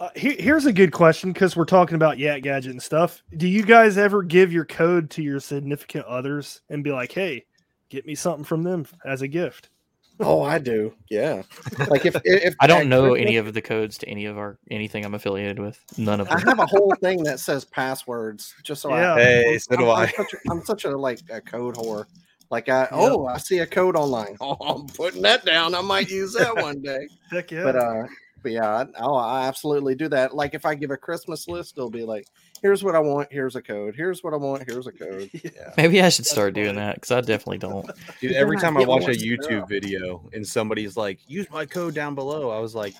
Uh, 0.00 0.10
here, 0.14 0.36
here's 0.38 0.64
a 0.66 0.72
good 0.72 0.92
question 0.92 1.32
because 1.32 1.56
we're 1.56 1.64
talking 1.64 1.96
about 1.96 2.18
Yak 2.18 2.42
Gadget 2.42 2.70
and 2.70 2.80
stuff. 2.80 3.20
Do 3.36 3.48
you 3.48 3.64
guys 3.64 3.98
ever 3.98 4.22
give 4.22 4.52
your 4.52 4.64
code 4.64 5.10
to 5.10 5.22
your 5.24 5.40
significant 5.40 6.06
others 6.06 6.60
and 6.70 6.84
be 6.84 6.92
like, 6.92 7.10
"Hey, 7.10 7.46
get 7.88 8.06
me 8.06 8.14
something 8.14 8.44
from 8.44 8.62
them 8.62 8.86
as 9.04 9.22
a 9.22 9.26
gift"? 9.28 9.70
Oh, 10.20 10.42
I 10.42 10.58
do. 10.58 10.94
Yeah. 11.10 11.42
Like 11.88 12.04
if 12.06 12.16
if 12.24 12.54
i 12.60 12.66
don't 12.66 12.88
know 12.88 13.10
Christmas- 13.10 13.20
any 13.26 13.36
of 13.36 13.54
the 13.54 13.62
codes 13.62 13.98
to 13.98 14.08
any 14.08 14.26
of 14.26 14.36
our 14.36 14.58
anything 14.70 15.04
i'm 15.04 15.14
affiliated 15.14 15.58
with 15.58 15.78
none 15.96 16.20
of 16.20 16.28
them. 16.28 16.38
I 16.38 16.48
have 16.48 16.58
a 16.58 16.66
whole 16.74 16.92
thing 17.00 17.22
that 17.24 17.40
says 17.40 17.64
passwords 17.64 18.54
just 18.62 18.82
so 18.82 18.90
Yeah. 18.90 19.14
I. 19.14 19.20
Hey, 19.22 19.58
so 19.58 19.76
do 19.76 19.90
I'm, 19.90 19.98
I. 19.98 20.02
I'm 20.02 20.08
such, 20.16 20.32
a, 20.34 20.50
I'm 20.50 20.64
such 20.64 20.84
a 20.84 20.96
like 20.96 21.20
a 21.30 21.40
code 21.40 21.76
whore. 21.76 22.06
Like 22.50 22.68
I 22.68 22.88
oh 22.90 23.26
I 23.26 23.38
see 23.38 23.58
a 23.58 23.66
code 23.66 23.94
online. 23.96 24.36
Oh, 24.40 24.54
I'm 24.54 24.86
putting 24.86 25.22
that 25.22 25.44
down. 25.44 25.74
I 25.74 25.82
might 25.82 26.08
use 26.10 26.32
that 26.34 26.56
one 26.56 26.80
day. 26.80 27.08
Heck 27.30 27.50
yeah! 27.50 27.62
But 27.62 27.76
uh, 27.76 28.06
but 28.42 28.52
yeah, 28.52 28.68
I, 28.68 28.86
oh, 29.00 29.14
I 29.16 29.46
absolutely 29.46 29.94
do 29.94 30.08
that. 30.08 30.34
Like 30.34 30.54
if 30.54 30.64
I 30.64 30.74
give 30.74 30.90
a 30.90 30.96
Christmas 30.96 31.46
list, 31.48 31.74
it'll 31.76 31.90
be 31.90 32.04
like, 32.04 32.26
here's 32.62 32.82
what 32.84 32.94
I 32.94 32.98
want. 33.00 33.28
Here's 33.32 33.56
a 33.56 33.62
code. 33.62 33.94
Here's 33.96 34.22
what 34.22 34.32
I 34.34 34.36
want. 34.36 34.64
Here's 34.68 34.86
a 34.86 34.92
code. 34.92 35.30
Yeah. 35.42 35.72
maybe 35.76 36.02
i 36.02 36.08
should 36.08 36.26
start 36.26 36.54
doing 36.54 36.76
that 36.76 36.96
because 36.96 37.10
i 37.10 37.20
definitely 37.20 37.58
don't 37.58 37.88
Dude, 38.20 38.32
every 38.32 38.56
time 38.58 38.76
I 38.76 38.84
watch 38.84 39.04
a. 39.04 39.10
YouTube 39.10 39.68
video 39.68 40.28
and 40.32 40.46
somebody's 40.46 40.96
like, 40.96 41.18
"Use 41.28 41.48
my 41.50 41.64
code 41.66 41.94
down 41.94 42.14
below," 42.14 42.50
I 42.50 42.58
was 42.60 42.74
like, 42.74 42.94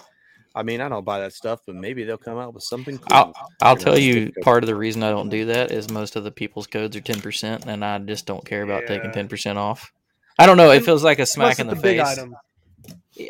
"I 0.55 0.63
mean, 0.63 0.81
I 0.81 0.89
don't 0.89 1.05
buy 1.05 1.21
that 1.21 1.33
stuff, 1.33 1.61
but 1.67 1.75
maybe 1.75 2.05
they'll 2.05 2.17
come 2.17 2.39
out 2.39 2.55
with 2.55 2.63
something 2.63 2.99
cool." 2.99 3.07
i'll, 3.11 3.33
I'll 3.61 3.73
You 3.73 3.79
know, 3.79 3.85
tell 3.85 3.99
you 3.99 4.33
part 4.43 4.63
of 4.63 4.67
the 4.69 4.75
reason 4.77 5.03
i 5.03 5.11
don't 5.11 5.29
do 5.29 5.45
that 5.47 5.71
is 5.71 5.91
most 5.91 6.17
of 6.17 6.25
the 6.25 6.31
people's 6.31 6.67
codes 6.67 6.97
are 6.97 7.01
10% 7.01 7.67
and 7.67 7.85
i 7.85 7.99
just 7.99 8.27
don't 8.27 8.45
care 8.45 8.63
about 8.63 8.87
taking 8.87 9.11
10% 9.11 9.57
off 9.57 9.93
i 10.39 10.47
don't 10.47 10.57
know 10.57 10.71
it 10.71 10.85
feels 10.85 11.03
like 11.05 11.19
a 11.19 11.27
smack 11.27 11.59
Unless 11.59 11.61
in 11.61 11.67
it's 11.71 11.75
the 11.75 11.81
a 11.81 11.83
big 11.93 11.99
face 11.99 12.19
item. 12.19 12.37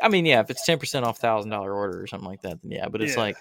I 0.02 0.08
mean, 0.08 0.26
yeah, 0.26 0.40
if 0.40 0.50
it's 0.50 0.64
ten 0.66 0.78
percent 0.78 1.06
off 1.06 1.18
thousand 1.18 1.50
dollar 1.50 1.72
order 1.74 2.00
or 2.00 2.06
something 2.06 2.28
like 2.28 2.42
that, 2.42 2.60
then 2.62 2.70
yeah. 2.70 2.88
But 2.88 3.00
it's 3.00 3.14
Yeah. 3.16 3.20
like 3.22 3.36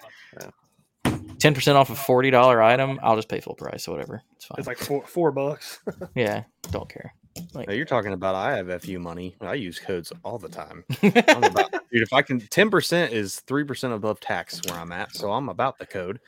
ten 1.38 1.54
percent 1.54 1.76
off 1.76 1.90
a 1.90 1.94
forty 1.94 2.30
dollar 2.30 2.62
item, 2.62 2.98
I'll 3.02 3.16
just 3.16 3.28
pay 3.28 3.40
full 3.40 3.54
price 3.54 3.88
or 3.88 3.92
whatever. 3.92 4.22
It's 4.36 4.44
fine. 4.44 4.56
It's 4.58 4.66
like 4.66 4.78
four 4.78 5.04
four 5.06 5.32
bucks. 5.32 5.80
yeah, 6.14 6.44
don't 6.70 6.88
care. 6.88 7.14
Like 7.54 7.68
Now 7.68 7.74
you're 7.74 7.84
talking 7.84 8.12
about 8.12 8.34
I 8.34 8.56
have 8.56 8.82
FU 8.82 8.98
money. 8.98 9.36
I 9.40 9.54
use 9.54 9.78
codes 9.78 10.12
all 10.24 10.38
the 10.38 10.48
time. 10.48 10.84
I'm 11.02 11.44
about, 11.44 11.70
dude, 11.92 12.02
if 12.02 12.12
I 12.12 12.22
can, 12.22 12.40
ten 12.40 12.70
percent 12.70 13.12
is 13.12 13.40
three 13.40 13.64
percent 13.64 13.92
above 13.92 14.20
tax 14.20 14.60
where 14.66 14.78
I'm 14.78 14.92
at, 14.92 15.14
so 15.14 15.32
I'm 15.32 15.48
about 15.48 15.78
the 15.78 15.86
code. 15.86 16.20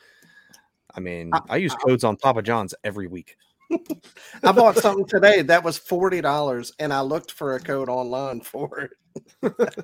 I 0.95 0.99
mean, 0.99 1.31
I 1.49 1.57
use 1.57 1.73
codes 1.75 2.03
on 2.03 2.17
Papa 2.17 2.41
John's 2.41 2.75
every 2.83 3.07
week. 3.07 3.37
I 4.43 4.51
bought 4.51 4.77
something 4.77 5.05
today 5.05 5.41
that 5.43 5.63
was 5.63 5.77
forty 5.77 6.21
dollars, 6.21 6.71
and 6.79 6.93
I 6.93 7.01
looked 7.01 7.31
for 7.31 7.55
a 7.55 7.59
code 7.59 7.89
online 7.89 8.41
for 8.41 8.79
it. 8.79 8.91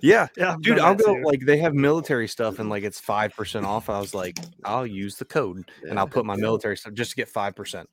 Yeah, 0.01 0.27
Yeah, 0.37 0.53
I've 0.53 0.61
dude, 0.61 0.79
I'll 0.79 0.95
that 0.95 1.05
go 1.05 1.15
too. 1.15 1.23
like 1.23 1.41
they 1.45 1.57
have 1.57 1.73
military 1.73 2.27
stuff 2.27 2.59
and 2.59 2.69
like 2.69 2.83
it's 2.83 2.99
five 2.99 3.35
percent 3.35 3.65
off. 3.65 3.89
I 3.89 3.99
was 3.99 4.13
like, 4.13 4.37
I'll 4.63 4.87
use 4.87 5.15
the 5.17 5.25
code 5.25 5.69
and 5.89 5.99
I'll 5.99 6.07
put 6.07 6.25
my 6.25 6.35
military 6.35 6.77
stuff 6.77 6.93
just 6.93 7.11
to 7.11 7.15
get 7.17 7.29
five 7.29 7.55
percent. 7.55 7.89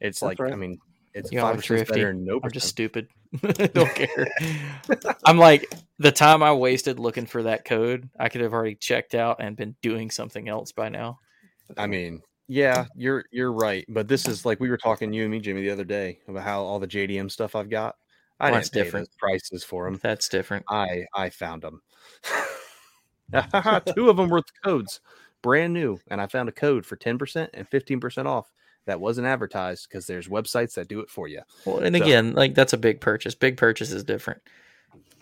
It's 0.00 0.22
like, 0.22 0.40
I 0.40 0.54
mean, 0.56 0.78
it's 1.14 1.30
Y'all 1.30 1.44
are 1.44 1.52
five 1.52 1.56
percent 1.58 1.78
thrifty. 1.86 1.94
better 2.00 2.12
than 2.12 2.24
no 2.24 2.40
I'm 2.42 2.50
just 2.50 2.68
stupid. 2.68 3.08
don't 3.74 3.94
care. 3.94 4.26
I'm 5.24 5.38
like 5.38 5.72
the 5.98 6.12
time 6.12 6.42
I 6.42 6.52
wasted 6.52 6.98
looking 6.98 7.26
for 7.26 7.44
that 7.44 7.64
code, 7.64 8.08
I 8.18 8.28
could 8.28 8.40
have 8.40 8.52
already 8.52 8.74
checked 8.74 9.14
out 9.14 9.36
and 9.40 9.56
been 9.56 9.76
doing 9.82 10.10
something 10.10 10.48
else 10.48 10.72
by 10.72 10.88
now. 10.88 11.18
I 11.76 11.86
mean, 11.86 12.22
yeah, 12.52 12.84
you're 12.94 13.24
you're 13.30 13.52
right, 13.52 13.84
but 13.88 14.08
this 14.08 14.28
is 14.28 14.44
like 14.44 14.60
we 14.60 14.68
were 14.68 14.76
talking 14.76 15.12
you 15.12 15.22
and 15.22 15.30
me, 15.30 15.40
Jimmy, 15.40 15.62
the 15.62 15.70
other 15.70 15.84
day 15.84 16.18
about 16.28 16.42
how 16.42 16.62
all 16.62 16.78
the 16.78 16.86
JDM 16.86 17.30
stuff 17.30 17.56
I've 17.56 17.70
got. 17.70 17.96
I 18.38 18.46
Well, 18.50 18.54
that's 18.54 18.68
different. 18.68 19.08
prices 19.18 19.64
for 19.64 19.84
them. 19.84 19.98
That's 20.02 20.28
different. 20.28 20.64
I 20.68 21.06
I 21.14 21.30
found 21.30 21.62
them. 21.62 21.80
Two 23.94 24.10
of 24.10 24.16
them 24.16 24.28
were 24.28 24.42
codes, 24.64 25.00
brand 25.40 25.72
new, 25.72 25.98
and 26.08 26.20
I 26.20 26.26
found 26.26 26.48
a 26.48 26.52
code 26.52 26.84
for 26.84 26.96
ten 26.96 27.16
percent 27.18 27.50
and 27.54 27.66
fifteen 27.68 28.00
percent 28.00 28.28
off 28.28 28.52
that 28.84 29.00
wasn't 29.00 29.26
advertised 29.26 29.88
because 29.88 30.06
there's 30.06 30.28
websites 30.28 30.74
that 30.74 30.88
do 30.88 31.00
it 31.00 31.08
for 31.08 31.28
you. 31.28 31.40
Well, 31.64 31.78
and 31.78 31.96
So- 31.96 32.02
again, 32.02 32.32
like 32.34 32.54
that's 32.54 32.72
a 32.72 32.78
big 32.78 33.00
purchase. 33.00 33.34
Big 33.34 33.56
purchase 33.56 33.92
is 33.92 34.04
different. 34.04 34.42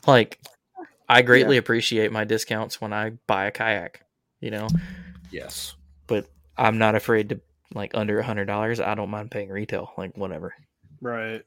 Like 0.06 0.40
I 1.08 1.22
greatly 1.22 1.56
appreciate 1.58 2.10
my 2.10 2.24
discounts 2.24 2.80
when 2.80 2.92
I 2.92 3.10
buy 3.26 3.46
a 3.46 3.50
kayak, 3.50 4.02
you 4.40 4.50
know, 4.50 4.66
Yes. 5.30 5.74
but 6.06 6.26
I'm 6.60 6.78
not 6.78 6.94
afraid 6.94 7.30
to 7.30 7.40
like 7.74 7.92
under 7.94 8.20
a 8.20 8.24
hundred 8.24 8.44
dollars. 8.44 8.80
I 8.80 8.94
don't 8.94 9.10
mind 9.10 9.30
paying 9.30 9.48
retail, 9.48 9.92
like 9.96 10.16
whatever. 10.16 10.54
right. 11.00 11.42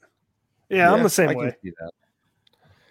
Yeah, 0.69 0.91
I'm 0.91 1.03
the 1.03 1.09
same 1.09 1.29
I 1.29 1.35
way. 1.35 1.51
Can 1.51 1.59
see 1.61 1.73
that. 1.79 1.91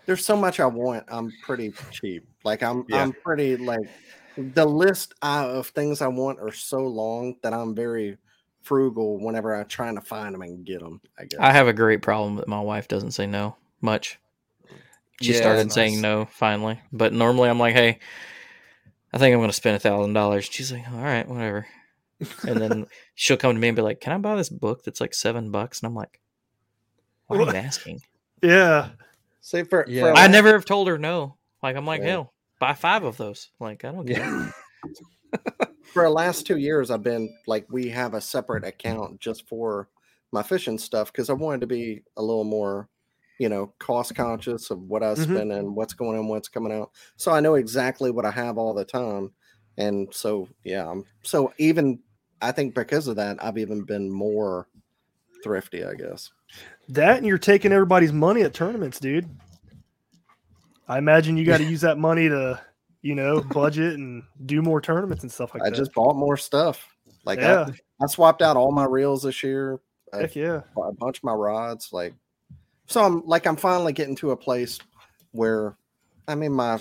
There's 0.06 0.24
so 0.24 0.36
much 0.36 0.60
I 0.60 0.66
want. 0.66 1.04
I'm 1.08 1.32
pretty 1.42 1.72
cheap. 1.90 2.24
Like 2.44 2.62
I'm, 2.62 2.84
Yeah. 2.88 3.02
I'm 3.02 3.12
pretty 3.12 3.56
like 3.56 3.80
the 4.36 4.64
list 4.64 5.14
uh, 5.22 5.48
of 5.48 5.68
things 5.68 6.00
I 6.00 6.06
want 6.08 6.38
are 6.38 6.52
so 6.52 6.78
long 6.78 7.36
that 7.42 7.52
I'm 7.52 7.74
very 7.74 8.18
frugal 8.62 9.18
whenever 9.18 9.54
I'm 9.54 9.66
trying 9.66 9.96
to 9.96 10.00
find 10.00 10.34
them 10.34 10.42
and 10.42 10.64
get 10.64 10.80
them. 10.80 11.00
I 11.18 11.24
guess. 11.24 11.40
I 11.40 11.52
have 11.52 11.66
a 11.66 11.72
great 11.72 12.02
problem 12.02 12.36
that 12.36 12.46
my 12.46 12.60
wife 12.60 12.86
doesn't 12.86 13.12
say 13.12 13.26
no 13.26 13.56
much. 13.80 14.18
She 15.20 15.32
Yeah, 15.32 15.40
started 15.40 15.64
that's 15.64 15.74
saying 15.74 16.00
no 16.00 16.26
finally, 16.26 16.80
but 16.92 17.12
normally 17.12 17.48
I'm 17.48 17.58
like, 17.58 17.74
"Hey, 17.74 17.98
I 19.12 19.18
think 19.18 19.32
I'm 19.34 19.40
going 19.40 19.50
to 19.50 19.56
spend 19.56 19.76
a 19.76 19.80
thousand 19.80 20.12
dollars." 20.14 20.48
She's 20.50 20.72
like, 20.72 20.88
"All 20.88 20.98
right, 20.98 21.28
whatever." 21.28 21.66
And 22.46 22.60
then 22.60 22.86
she'll 23.14 23.36
come 23.36 23.54
to 23.54 23.60
me 23.60 23.68
and 23.68 23.76
be 23.76 23.82
like, 23.82 24.00
"Can 24.00 24.12
I 24.12 24.18
buy 24.18 24.36
this 24.36 24.48
book 24.48 24.82
that's 24.84 25.00
like 25.00 25.14
seven 25.14 25.50
bucks?" 25.50 25.80
And 25.80 25.86
I'm 25.88 25.94
like, 25.94 26.20
"Why 27.26 27.38
are 27.38 27.42
you 27.42 27.50
asking?" 27.50 28.00
Yeah. 28.42 28.90
See 29.40 29.62
for, 29.64 29.84
Yeah. 29.88 30.02
for 30.02 30.08
a 30.10 30.16
I 30.18 30.22
lot- 30.22 30.30
never 30.30 30.52
have 30.52 30.64
told 30.64 30.88
her 30.88 30.98
no. 30.98 31.36
Like 31.62 31.76
I'm 31.76 31.86
like, 31.86 32.00
Right. 32.00 32.10
hell, 32.10 32.32
buy 32.60 32.74
five 32.74 33.04
of 33.04 33.16
those. 33.16 33.50
Like 33.60 33.84
I 33.84 33.92
don't 33.92 34.06
care. 34.06 34.18
Yeah. 34.18 34.50
for 35.92 36.02
the 36.04 36.10
last 36.10 36.46
two 36.46 36.56
years 36.58 36.90
I've 36.90 37.02
been 37.02 37.34
like 37.46 37.66
we 37.70 37.88
have 37.90 38.14
a 38.14 38.20
separate 38.20 38.64
account 38.64 39.20
just 39.20 39.48
for 39.48 39.88
my 40.32 40.42
fishing 40.42 40.78
stuff 40.78 41.12
because 41.12 41.28
I 41.30 41.34
wanted 41.34 41.60
to 41.62 41.66
be 41.66 42.02
a 42.16 42.22
little 42.22 42.44
more, 42.44 42.88
you 43.38 43.48
know, 43.48 43.72
cost 43.78 44.14
conscious 44.14 44.70
of 44.70 44.80
what 44.82 45.02
I 45.02 45.10
was 45.10 45.20
Mhm. 45.26 45.34
spending, 45.34 45.74
what's 45.74 45.92
going 45.92 46.18
in, 46.18 46.28
what's 46.28 46.48
coming 46.48 46.72
out. 46.72 46.90
So 47.16 47.32
I 47.32 47.40
know 47.40 47.54
exactly 47.54 48.10
what 48.10 48.24
I 48.24 48.30
have 48.30 48.58
all 48.58 48.74
the 48.74 48.84
time. 48.84 49.32
And 49.76 50.12
so 50.12 50.48
yeah, 50.64 50.88
I'm 50.88 51.04
so 51.22 51.52
even 51.58 52.00
I 52.42 52.52
think 52.52 52.74
because 52.74 53.08
of 53.08 53.16
that, 53.16 53.42
I've 53.42 53.58
even 53.58 53.82
been 53.82 54.10
more 54.10 54.68
thrifty, 55.42 55.84
I 55.84 55.94
guess. 55.94 56.30
That 56.88 57.18
and 57.18 57.26
you're 57.26 57.38
taking 57.38 57.72
everybody's 57.72 58.12
money 58.12 58.42
at 58.42 58.52
tournaments, 58.52 59.00
dude. 59.00 59.28
I 60.88 60.98
imagine 60.98 61.36
you 61.36 61.46
got 61.46 61.58
to 61.58 61.64
use 61.70 61.80
that 61.82 61.98
money 61.98 62.28
to, 62.28 62.60
you 63.00 63.14
know, 63.14 63.40
budget 63.40 63.94
and 63.94 64.22
do 64.44 64.60
more 64.60 64.80
tournaments 64.80 65.22
and 65.22 65.32
stuff 65.32 65.54
like 65.54 65.62
I 65.62 65.70
that. 65.70 65.74
I 65.74 65.78
just 65.78 65.94
bought 65.94 66.16
more 66.16 66.36
stuff. 66.36 66.86
Like 67.24 67.38
yeah, 67.38 67.66
I, 68.00 68.04
I 68.04 68.06
swapped 68.06 68.42
out 68.42 68.56
all 68.56 68.72
my 68.72 68.84
reels 68.84 69.22
this 69.22 69.42
year. 69.42 69.80
I 70.12 70.18
heck 70.18 70.36
yeah. 70.36 70.60
a 70.76 70.92
bunch 70.92 71.18
of 71.18 71.24
my 71.24 71.32
rods 71.32 71.90
like 71.92 72.14
so 72.86 73.02
i'm 73.02 73.22
like 73.26 73.46
i'm 73.46 73.56
finally 73.56 73.92
getting 73.92 74.16
to 74.16 74.32
a 74.32 74.36
place 74.36 74.78
where 75.30 75.76
i 76.28 76.34
mean 76.34 76.52
my 76.52 76.78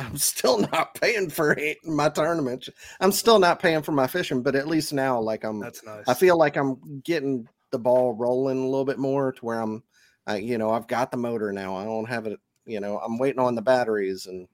i'm 0.00 0.16
still 0.16 0.58
not 0.58 0.94
paying 1.00 1.28
for 1.30 1.52
it, 1.52 1.78
my 1.84 2.08
tournament 2.08 2.68
i'm 3.00 3.12
still 3.12 3.38
not 3.38 3.60
paying 3.60 3.82
for 3.82 3.92
my 3.92 4.06
fishing 4.06 4.42
but 4.42 4.54
at 4.56 4.68
least 4.68 4.92
now 4.92 5.20
like 5.20 5.44
i'm 5.44 5.60
That's 5.62 5.84
nice. 5.84 6.04
i 6.08 6.14
feel 6.14 6.36
like 6.38 6.56
i'm 6.56 7.00
getting 7.04 7.46
the 7.70 7.78
ball 7.78 8.14
rolling 8.14 8.58
a 8.58 8.66
little 8.68 8.84
bit 8.84 8.98
more 8.98 9.32
to 9.32 9.44
where 9.44 9.60
i'm 9.60 9.82
I, 10.26 10.36
you 10.36 10.58
know 10.58 10.70
i've 10.70 10.86
got 10.88 11.10
the 11.10 11.16
motor 11.16 11.52
now 11.52 11.76
i 11.76 11.84
don't 11.84 12.08
have 12.08 12.26
it 12.26 12.38
you 12.66 12.80
know 12.80 12.98
i'm 12.98 13.18
waiting 13.18 13.40
on 13.40 13.54
the 13.54 13.62
batteries 13.62 14.26
and 14.26 14.46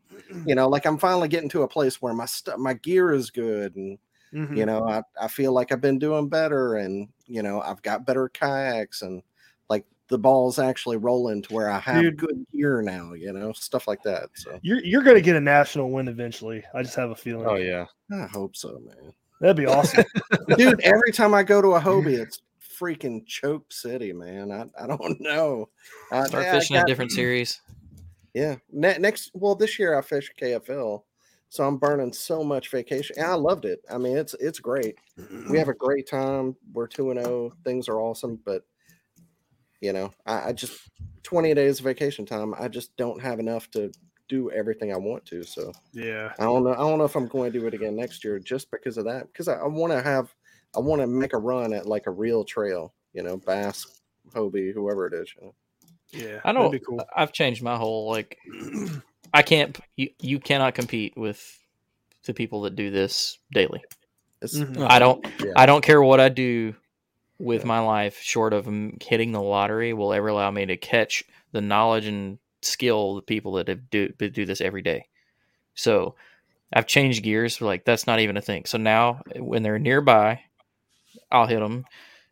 you 0.45 0.55
know 0.55 0.69
like 0.69 0.87
i'm 0.87 0.99
finally 0.99 1.29
getting 1.29 1.49
to 1.51 1.63
a 1.63 1.69
place 1.69 2.01
where 2.01 2.15
my 2.15 2.27
stuff 2.27 2.59
my 2.59 2.75
gear 2.75 3.13
is 3.13 3.31
good 3.31 3.75
and 3.77 3.99
Mhm. 4.33 4.57
you 4.57 4.67
know 4.67 4.87
I, 4.89 5.03
I 5.21 5.29
feel 5.29 5.53
like 5.53 5.73
i've 5.73 5.81
been 5.81 5.99
doing 5.99 6.29
better 6.29 6.77
and 6.77 7.09
you 7.27 7.43
know 7.43 7.61
i've 7.61 7.83
got 7.83 8.07
better 8.07 8.29
kayaks 8.29 9.03
and 9.03 9.23
the 10.09 10.19
ball's 10.19 10.59
actually 10.59 10.97
rolling 10.97 11.43
to 11.43 11.53
where 11.53 11.69
i 11.71 11.79
have 11.79 12.01
Dude. 12.03 12.17
good 12.17 12.47
gear 12.53 12.81
now 12.83 13.13
you 13.13 13.33
know 13.33 13.53
stuff 13.53 13.89
like 13.89 14.03
that 14.05 14.29
so 14.35 14.59
You're 14.63 14.83
you're 14.85 15.03
gonna 15.03 15.21
get 15.21 15.37
a 15.37 15.41
national 15.41 15.91
win 15.91 16.09
eventually. 16.09 16.63
I 16.75 16.83
just 16.83 16.95
have 16.97 17.11
a 17.11 17.17
feeling. 17.17 17.47
Oh 17.47 17.57
yeah. 17.57 17.87
i 18.13 18.27
hope 18.27 18.57
so 18.57 18.79
man 18.85 19.13
That'd 19.41 19.57
be 19.57 19.67
awesome. 19.67 20.05
dude 20.57 20.81
every 20.83 21.13
time 21.13 21.35
i 21.35 21.43
go 21.43 21.61
to 21.61 21.75
a 21.75 21.81
hobie 21.81 22.19
it's 22.19 22.41
freaking 22.79 23.25
choke 23.27 23.73
city 23.73 24.13
man 24.13 24.53
i, 24.53 24.65
I 24.83 24.87
don't 24.87 25.21
know 25.21 25.69
uh, 26.13 26.25
Start 26.27 26.45
yeah, 26.45 26.53
I 26.53 26.59
fishing 26.59 26.77
a 26.77 26.81
got- 26.81 26.87
different 26.87 27.11
series. 27.13 27.61
yeah 28.35 28.57
ne- 28.73 28.99
next 28.99 29.31
well 29.35 29.55
this 29.55 29.79
year 29.79 29.99
i 29.99 30.03
fished 30.03 30.33
kfl 30.41 31.03
so 31.49 31.65
i'm 31.67 31.79
burning 31.79 32.13
so 32.13 32.45
much 32.45 32.71
vacation 32.71 33.17
and 33.19 33.27
i 33.27 33.35
loved 33.35 33.65
it 33.65 33.81
i 33.91 33.97
mean 33.99 34.17
it's 34.17 34.35
it's 34.41 34.59
great 34.61 34.97
we 35.51 35.57
have 35.59 35.69
a 35.69 35.75
great 35.75 36.07
time. 36.07 36.55
We're 36.75 36.87
two 36.87 37.11
and 37.11 37.19
zero. 37.25 37.53
Things 37.65 37.89
are 37.89 38.01
awesome, 38.01 38.39
but 38.45 38.63
you 39.81 39.93
know, 39.93 40.13
I, 40.27 40.49
I 40.49 40.53
just 40.53 40.81
twenty 41.23 41.55
days 41.55 41.79
of 41.79 41.85
vacation 41.85 42.27
time. 42.27 42.55
I 42.59 42.69
just 42.69 42.97
don't 42.97 43.21
have 43.21 43.39
enough 43.41 43.71
to 43.73 43.93
do 44.29 44.51
everything 44.51 44.93
I 44.93 44.97
want 44.97 45.25
to. 45.27 45.43
So 45.43 45.73
yeah. 45.93 46.33
I 46.39 46.45
don't 46.45 46.65
know. 46.65 46.73
I 46.73 46.79
don't 46.79 46.99
know 46.99 47.05
if 47.05 47.15
I'm 47.15 47.29
going 47.29 47.53
to 47.53 47.59
do 47.59 47.67
it 47.67 47.75
again 47.75 47.97
next 47.97 48.25
year 48.25 48.39
just 48.39 48.71
because 48.71 48.99
of 48.99 49.05
that. 49.05 49.27
Because 49.33 49.49
I, 49.49 49.55
I 49.55 49.67
want 49.67 49.93
to 49.93 50.03
have, 50.03 50.35
I 50.75 50.81
want 50.81 51.01
to 51.01 51.07
make 51.07 51.33
a 51.33 51.39
run 51.39 51.73
at 51.73 51.87
like 51.87 52.07
a 52.07 52.11
real 52.11 52.45
trail. 52.45 52.93
You 53.13 53.23
know, 53.23 53.37
Bass, 53.37 54.01
Hobie, 54.35 54.75
whoever 54.75 55.07
it 55.07 55.15
is. 55.15 55.33
You 55.37 55.47
know? 55.47 55.55
Yeah. 56.11 56.41
I 56.45 56.53
know. 56.53 56.65
That'd 56.65 56.81
be 56.81 56.85
cool. 56.85 57.05
I've 57.15 57.33
changed 57.33 57.63
my 57.63 57.77
whole 57.77 58.11
like. 58.11 58.37
I 59.33 59.43
can't. 59.43 59.79
You 59.97 60.11
you 60.21 60.39
cannot 60.39 60.75
compete 60.75 61.17
with 61.17 61.59
the 62.25 62.35
people 62.35 62.63
that 62.63 62.77
do 62.77 62.91
this 62.91 63.39
daily. 63.53 63.85
It's, 64.43 64.59
Mhm. 64.59 64.87
I 64.89 64.99
don't. 64.99 65.25
Yeah. 65.43 65.53
I 65.57 65.67
don't 65.67 65.85
care 65.85 66.03
what 66.03 66.21
I 66.21 66.29
do 66.29 66.75
with 67.39 67.65
my 67.65 67.81
life, 67.81 68.19
short 68.21 68.53
of 68.53 68.67
hitting 69.03 69.33
the 69.33 69.43
lottery, 69.43 69.93
will 69.93 70.13
ever 70.13 70.29
allow 70.29 70.51
me 70.51 70.67
to 70.67 70.77
catch 70.77 71.25
the 71.53 71.61
knowledge 71.61 72.07
and 72.07 72.39
skill 72.63 73.11
of 73.11 73.17
the 73.17 73.23
people 73.23 73.53
that 73.53 73.69
have 73.69 73.91
do 73.91 74.09
do 74.09 74.47
this 74.47 74.61
every 74.61 74.83
day. 74.83 75.07
So, 75.75 76.15
I've 76.73 76.87
changed 76.87 77.23
gears. 77.23 77.61
Like 77.61 77.85
that's 77.85 78.07
not 78.07 78.21
even 78.21 78.37
a 78.37 78.43
thing. 78.43 78.65
So 78.65 78.79
now, 78.79 79.23
when 79.37 79.63
they're 79.63 79.79
nearby, 79.79 80.41
I'll 81.31 81.47
hit 81.47 81.61
them. 81.61 81.85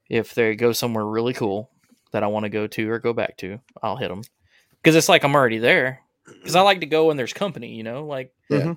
If 0.08 0.34
they 0.34 0.54
go 0.56 0.72
somewhere 0.72 1.04
really 1.04 1.32
cool 1.32 1.70
that 2.12 2.22
I 2.22 2.26
want 2.28 2.44
to 2.44 2.50
go 2.50 2.66
to 2.66 2.90
or 2.90 2.98
go 2.98 3.12
back 3.12 3.36
to, 3.38 3.60
I'll 3.82 3.96
hit 3.96 4.08
them 4.08 4.22
because 4.82 4.96
it's 4.96 5.08
like 5.08 5.24
I'm 5.24 5.34
already 5.34 5.58
there. 5.58 6.00
Because 6.26 6.56
I 6.56 6.62
like 6.62 6.80
to 6.80 6.86
go 6.86 7.06
when 7.06 7.16
there's 7.16 7.32
company, 7.32 7.74
you 7.74 7.82
know, 7.82 8.06
like 8.06 8.32
Yeah. 8.50 8.74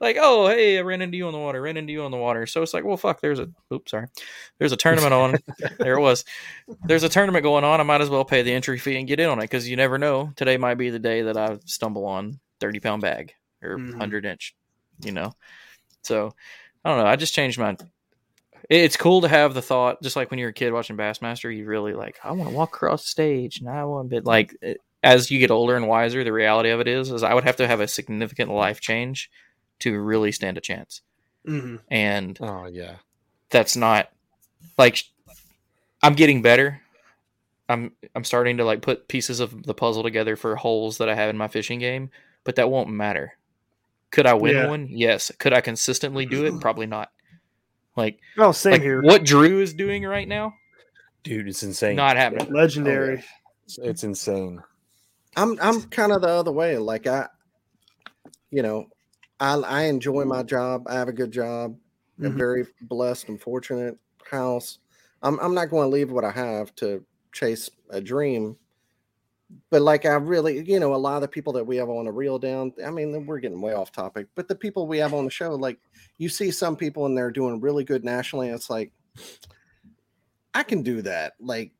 Like 0.00 0.16
oh 0.20 0.48
hey 0.48 0.78
I 0.78 0.82
ran 0.82 1.02
into 1.02 1.16
you 1.16 1.26
on 1.26 1.32
the 1.32 1.38
water, 1.38 1.60
ran 1.60 1.76
into 1.76 1.92
you 1.92 2.02
on 2.04 2.10
the 2.10 2.16
water. 2.16 2.46
So 2.46 2.62
it's 2.62 2.74
like 2.74 2.84
well 2.84 2.96
fuck, 2.96 3.20
there's 3.20 3.38
a 3.38 3.48
oops 3.72 3.90
sorry, 3.90 4.06
there's 4.58 4.72
a 4.72 4.76
tournament 4.76 5.12
on. 5.14 5.36
there 5.78 5.96
it 5.96 6.00
was. 6.00 6.24
There's 6.86 7.02
a 7.02 7.08
tournament 7.08 7.42
going 7.42 7.64
on. 7.64 7.80
I 7.80 7.84
might 7.84 8.00
as 8.00 8.10
well 8.10 8.24
pay 8.24 8.42
the 8.42 8.52
entry 8.52 8.78
fee 8.78 8.96
and 8.98 9.08
get 9.08 9.20
in 9.20 9.28
on 9.28 9.38
it 9.38 9.42
because 9.42 9.68
you 9.68 9.76
never 9.76 9.98
know. 9.98 10.32
Today 10.36 10.56
might 10.56 10.74
be 10.76 10.90
the 10.90 10.98
day 10.98 11.22
that 11.22 11.36
I 11.36 11.58
stumble 11.64 12.04
on 12.06 12.40
thirty 12.60 12.80
pound 12.80 13.02
bag 13.02 13.32
or 13.62 13.78
Mhm. 13.78 13.96
hundred 13.98 14.24
inch, 14.26 14.54
you 15.04 15.12
know. 15.12 15.32
So 16.02 16.32
I 16.84 16.88
don't 16.90 16.98
know. 16.98 17.06
I 17.06 17.16
just 17.16 17.34
changed 17.34 17.58
my. 17.58 17.76
It's 18.68 18.96
cool 18.96 19.20
to 19.20 19.28
have 19.28 19.54
the 19.54 19.62
thought, 19.62 20.02
just 20.02 20.16
like 20.16 20.30
when 20.30 20.38
you're 20.40 20.48
a 20.48 20.52
kid 20.54 20.72
watching 20.72 20.96
Bassmaster, 20.96 21.54
you 21.56 21.66
really 21.66 21.92
like, 21.92 22.18
I 22.24 22.32
want 22.32 22.50
to 22.50 22.56
walk 22.56 22.74
across 22.74 23.04
the 23.04 23.08
stage 23.10 23.60
and 23.60 23.68
I 23.68 23.84
want 23.84 24.10
to 24.10 24.16
be 24.16 24.20
like, 24.24 24.56
it, 24.60 24.78
as 25.04 25.30
you 25.30 25.38
get 25.38 25.52
older 25.52 25.76
and 25.76 25.86
wiser, 25.86 26.24
the 26.24 26.32
reality 26.32 26.70
of 26.70 26.80
it 26.80 26.88
is, 26.88 27.12
is 27.12 27.22
I 27.22 27.32
would 27.34 27.44
have 27.44 27.56
to 27.56 27.68
have 27.68 27.78
a 27.78 27.86
significant 27.86 28.50
life 28.50 28.80
change 28.80 29.30
to 29.80 29.98
really 30.00 30.32
stand 30.32 30.58
a 30.58 30.60
chance. 30.60 31.02
Mhm. 31.46 31.80
And 31.90 32.38
Oh 32.40 32.66
yeah. 32.66 32.96
that's 33.50 33.76
not 33.76 34.10
like 34.78 35.02
I'm 36.02 36.14
getting 36.14 36.42
better. 36.42 36.80
I'm 37.68 37.92
I'm 38.14 38.24
starting 38.24 38.56
to 38.58 38.64
like 38.64 38.82
put 38.82 39.08
pieces 39.08 39.40
of 39.40 39.64
the 39.64 39.74
puzzle 39.74 40.02
together 40.02 40.36
for 40.36 40.56
holes 40.56 40.98
that 40.98 41.08
I 41.08 41.14
have 41.14 41.30
in 41.30 41.36
my 41.36 41.48
fishing 41.48 41.78
game, 41.78 42.10
but 42.44 42.56
that 42.56 42.70
won't 42.70 42.88
matter. 42.90 43.32
Could 44.12 44.26
I 44.26 44.34
win 44.34 44.54
Yeah. 44.56 44.68
one? 44.68 44.88
Yes. 44.90 45.32
Could 45.38 45.52
I 45.52 45.60
consistently 45.60 46.26
do 46.26 46.46
it? 46.46 46.60
Probably 46.60 46.86
not. 46.86 47.10
Like, 47.96 48.20
Oh, 48.38 48.52
same 48.52 48.72
like 48.72 48.82
here. 48.82 49.02
what 49.02 49.24
Drew 49.24 49.60
is 49.60 49.72
doing 49.74 50.04
right 50.04 50.28
now, 50.28 50.54
Dude, 51.22 51.48
it's 51.48 51.62
insane. 51.62 51.96
not 51.96 52.16
happening. 52.16 52.52
Legendary. 52.52 53.24
It's, 53.64 53.78
it's 53.78 54.04
insane. 54.04 54.62
I'm 55.36 55.58
I'm 55.60 55.82
kind 55.84 56.12
of 56.12 56.22
the 56.22 56.28
other 56.28 56.52
way. 56.52 56.78
Like 56.78 57.06
I, 57.06 57.26
you 58.50 58.62
know, 58.62 58.86
I 59.40 59.54
I 59.54 59.82
enjoy 59.84 60.24
my 60.24 60.42
job. 60.42 60.84
I 60.88 60.94
have 60.94 61.08
a 61.08 61.12
good 61.12 61.30
job. 61.32 61.78
A 62.22 62.30
Mhm. 62.30 62.38
very 62.38 62.66
blessed 62.80 63.28
and 63.28 63.40
fortunate 63.40 63.98
house. 64.30 64.78
I'm 65.22 65.38
I'm 65.40 65.54
not 65.54 65.70
going 65.70 65.88
to 65.90 65.92
leave 65.94 66.10
what 66.10 66.24
I 66.24 66.30
have 66.30 66.74
to 66.76 67.04
chase 67.32 67.70
a 67.90 68.00
dream. 68.00 68.58
But 69.70 69.82
like 69.82 70.04
I 70.04 70.14
really, 70.14 70.64
you 70.68 70.80
know, 70.80 70.94
a 70.94 70.96
lot 70.96 71.16
of 71.16 71.22
the 71.22 71.28
people 71.28 71.52
that 71.52 71.64
we 71.66 71.76
have 71.76 71.88
on 71.88 72.06
a 72.08 72.12
reel 72.12 72.38
down. 72.38 72.72
I 72.84 72.90
mean, 72.90 73.26
we're 73.26 73.38
getting 73.38 73.60
way 73.60 73.74
off 73.74 73.92
topic. 73.92 74.28
But 74.34 74.48
the 74.48 74.56
people 74.56 74.86
we 74.88 74.98
have 74.98 75.14
on 75.14 75.24
the 75.24 75.30
show, 75.30 75.54
like 75.54 75.80
you 76.18 76.28
see 76.28 76.50
some 76.50 76.76
people 76.76 77.06
and 77.06 77.16
they're 77.16 77.30
doing 77.30 77.60
really 77.60 77.84
good 77.84 78.04
nationally. 78.04 78.48
It's 78.48 78.68
like 78.70 78.92
I 80.54 80.62
can 80.62 80.82
do 80.82 81.02
that. 81.02 81.34
Like 81.40 81.72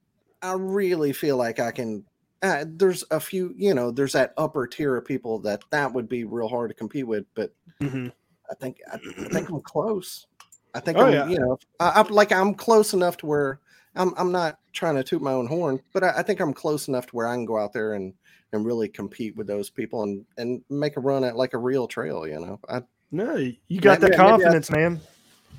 I 0.42 0.52
really 0.52 1.12
feel 1.12 1.36
like 1.36 1.58
I 1.58 1.72
can 1.72 2.06
uh, 2.46 2.64
there's 2.66 3.04
a 3.10 3.20
few, 3.20 3.52
you 3.56 3.74
know, 3.74 3.90
there's 3.90 4.12
that 4.12 4.32
upper 4.36 4.66
tier 4.66 4.96
of 4.96 5.04
people 5.04 5.38
that 5.40 5.62
that 5.70 5.92
would 5.92 6.08
be 6.08 6.24
real 6.24 6.48
hard 6.48 6.70
to 6.70 6.74
compete 6.74 7.06
with. 7.06 7.24
But 7.34 7.52
Mhm. 7.80 8.12
I 8.50 8.54
think 8.54 8.78
I, 8.90 8.96
I 8.96 9.28
think 9.28 9.48
I'm 9.50 9.60
close. 9.60 10.26
I 10.74 10.80
think 10.80 10.98
Oh, 10.98 11.06
I'm, 11.06 11.12
yeah. 11.12 11.28
you 11.28 11.38
know, 11.38 11.58
I, 11.80 12.00
I'm 12.00 12.08
like 12.08 12.32
I'm 12.32 12.54
close 12.54 12.94
enough 12.94 13.16
to 13.18 13.26
where 13.26 13.60
I'm 13.94 14.12
I'm 14.16 14.30
not 14.32 14.58
trying 14.72 14.94
to 14.96 15.04
toot 15.04 15.22
my 15.22 15.32
own 15.32 15.46
horn, 15.46 15.80
but 15.92 16.04
I, 16.04 16.18
I 16.18 16.22
think 16.22 16.40
I'm 16.40 16.52
close 16.52 16.88
enough 16.88 17.06
to 17.06 17.16
where 17.16 17.26
I 17.28 17.34
can 17.34 17.44
go 17.46 17.58
out 17.58 17.72
there 17.72 17.94
and 17.94 18.12
and 18.52 18.64
really 18.64 18.88
compete 18.88 19.34
with 19.36 19.46
those 19.46 19.70
people 19.70 20.02
and 20.04 20.24
and 20.38 20.62
make 20.70 20.96
a 20.96 21.00
run 21.00 21.24
at 21.24 21.36
like 21.36 21.54
a 21.54 21.58
real 21.58 21.86
trail. 21.88 22.26
You 22.26 22.38
know, 22.40 22.60
I 22.68 22.82
No, 23.10 23.36
you 23.68 23.80
got 23.80 24.00
Maybe- 24.00 24.10
that 24.12 24.18
maybe 24.18 24.22
I- 24.22 24.30
confidence, 24.30 24.70
man. 24.70 25.00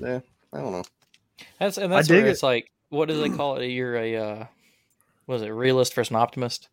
Yeah, 0.00 0.20
I 0.52 0.58
don't 0.60 0.72
know. 0.72 0.84
That's 1.58 1.76
and 1.78 1.92
I 1.92 1.96
that's 1.96 2.08
dig 2.08 2.18
where 2.18 2.26
it. 2.28 2.30
it's 2.30 2.42
like, 2.42 2.70
what 2.90 3.08
do 3.08 3.20
they 3.20 3.28
call 3.30 3.56
it? 3.56 3.66
You're 3.66 3.96
a 3.96 4.16
uh, 4.16 4.46
was 5.26 5.42
it 5.42 5.48
realist 5.48 5.94
versus 5.94 6.10
an 6.10 6.16
optimist? 6.16 6.68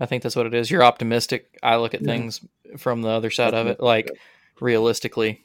I 0.00 0.06
think 0.06 0.22
that's 0.22 0.34
what 0.36 0.46
it 0.46 0.54
is. 0.54 0.70
You're 0.70 0.82
optimistic. 0.82 1.58
I 1.62 1.76
look 1.76 1.94
at 1.94 2.00
Yeah. 2.00 2.06
things 2.06 2.40
from 2.78 3.02
the 3.02 3.10
other 3.10 3.30
side 3.30 3.54
of 3.54 3.66
it. 3.66 3.80
Like 3.80 4.06
yeah. 4.06 4.18
realistically, 4.60 5.40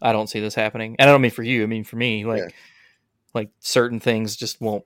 I 0.00 0.12
don't 0.12 0.28
see 0.28 0.40
this 0.40 0.54
happening. 0.54 0.96
And 0.98 1.08
I 1.08 1.12
don't 1.12 1.20
mean 1.20 1.30
for 1.32 1.42
you. 1.42 1.62
I 1.62 1.66
mean 1.66 1.84
for 1.84 1.96
me. 1.96 2.24
Like 2.24 2.42
Yeah. 2.42 2.48
like 3.34 3.50
certain 3.60 4.00
things 4.00 4.36
just 4.36 4.60
won't. 4.60 4.84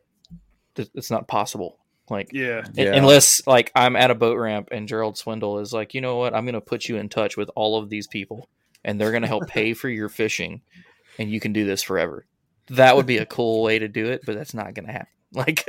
It's 0.76 1.10
not 1.10 1.28
possible. 1.28 1.78
Like 2.08 2.30
Yeah. 2.32 2.62
un- 2.64 2.72
Yeah. 2.74 2.94
unless 2.94 3.46
like 3.46 3.70
I'm 3.74 3.96
at 3.96 4.10
a 4.10 4.14
boat 4.14 4.38
ramp 4.38 4.68
and 4.72 4.88
Gerald 4.88 5.18
Swindle 5.18 5.58
is 5.58 5.72
like, 5.72 5.92
you 5.94 6.00
know 6.00 6.16
what? 6.16 6.34
I'm 6.34 6.44
going 6.44 6.54
to 6.54 6.60
put 6.60 6.88
you 6.88 6.96
in 6.96 7.08
touch 7.08 7.36
with 7.36 7.50
all 7.54 7.78
of 7.78 7.90
these 7.90 8.06
people, 8.06 8.48
and 8.84 9.00
they're 9.00 9.10
going 9.12 9.22
to 9.22 9.28
help 9.28 9.46
pay 9.48 9.74
for 9.74 9.88
your 9.88 10.08
fishing, 10.08 10.62
and 11.18 11.30
you 11.30 11.38
can 11.40 11.52
do 11.52 11.64
this 11.66 11.82
forever. 11.82 12.26
That 12.68 12.96
would 12.96 13.06
be 13.06 13.18
a 13.18 13.26
cool 13.26 13.62
way 13.62 13.78
to 13.78 13.88
do 13.88 14.06
it, 14.06 14.22
but 14.24 14.34
that's 14.34 14.54
not 14.54 14.72
going 14.74 14.86
to 14.86 14.92
happen. 14.92 15.08
Like, 15.34 15.64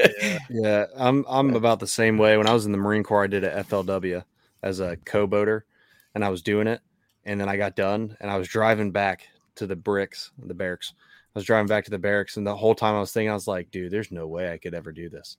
Yeah, 0.49 0.87
I'm 0.95 1.25
I'm 1.27 1.55
about 1.55 1.79
the 1.79 1.87
same 1.87 2.17
way. 2.17 2.35
When 2.35 2.47
I 2.47 2.53
was 2.53 2.65
in 2.65 2.73
the 2.73 2.77
Marine 2.77 3.03
Corps, 3.03 3.23
I 3.23 3.27
did 3.27 3.45
a 3.45 3.63
FLW 3.63 4.23
as 4.61 4.81
a 4.81 4.97
co-boater, 5.05 5.65
and 6.13 6.23
I 6.25 6.29
was 6.29 6.41
doing 6.41 6.67
it, 6.67 6.81
and 7.23 7.39
then 7.39 7.47
I 7.47 7.55
got 7.55 7.77
done, 7.77 8.17
and 8.19 8.29
I 8.29 8.37
was 8.37 8.49
driving 8.49 8.91
back 8.91 9.25
to 9.55 9.65
the 9.65 9.75
bricks, 9.77 10.31
the 10.37 10.53
barracks. 10.53 10.93
I 10.99 11.39
was 11.39 11.45
driving 11.45 11.67
back 11.67 11.85
to 11.85 11.91
the 11.91 11.97
barracks, 11.97 12.35
and 12.35 12.45
the 12.45 12.55
whole 12.55 12.75
time 12.75 12.95
I 12.95 12.99
was 12.99 13.13
thinking, 13.13 13.29
I 13.29 13.35
was 13.35 13.47
like, 13.47 13.71
dude, 13.71 13.91
there's 13.91 14.11
no 14.11 14.27
way 14.27 14.51
I 14.51 14.57
could 14.57 14.73
ever 14.73 14.91
do 14.91 15.07
this. 15.07 15.37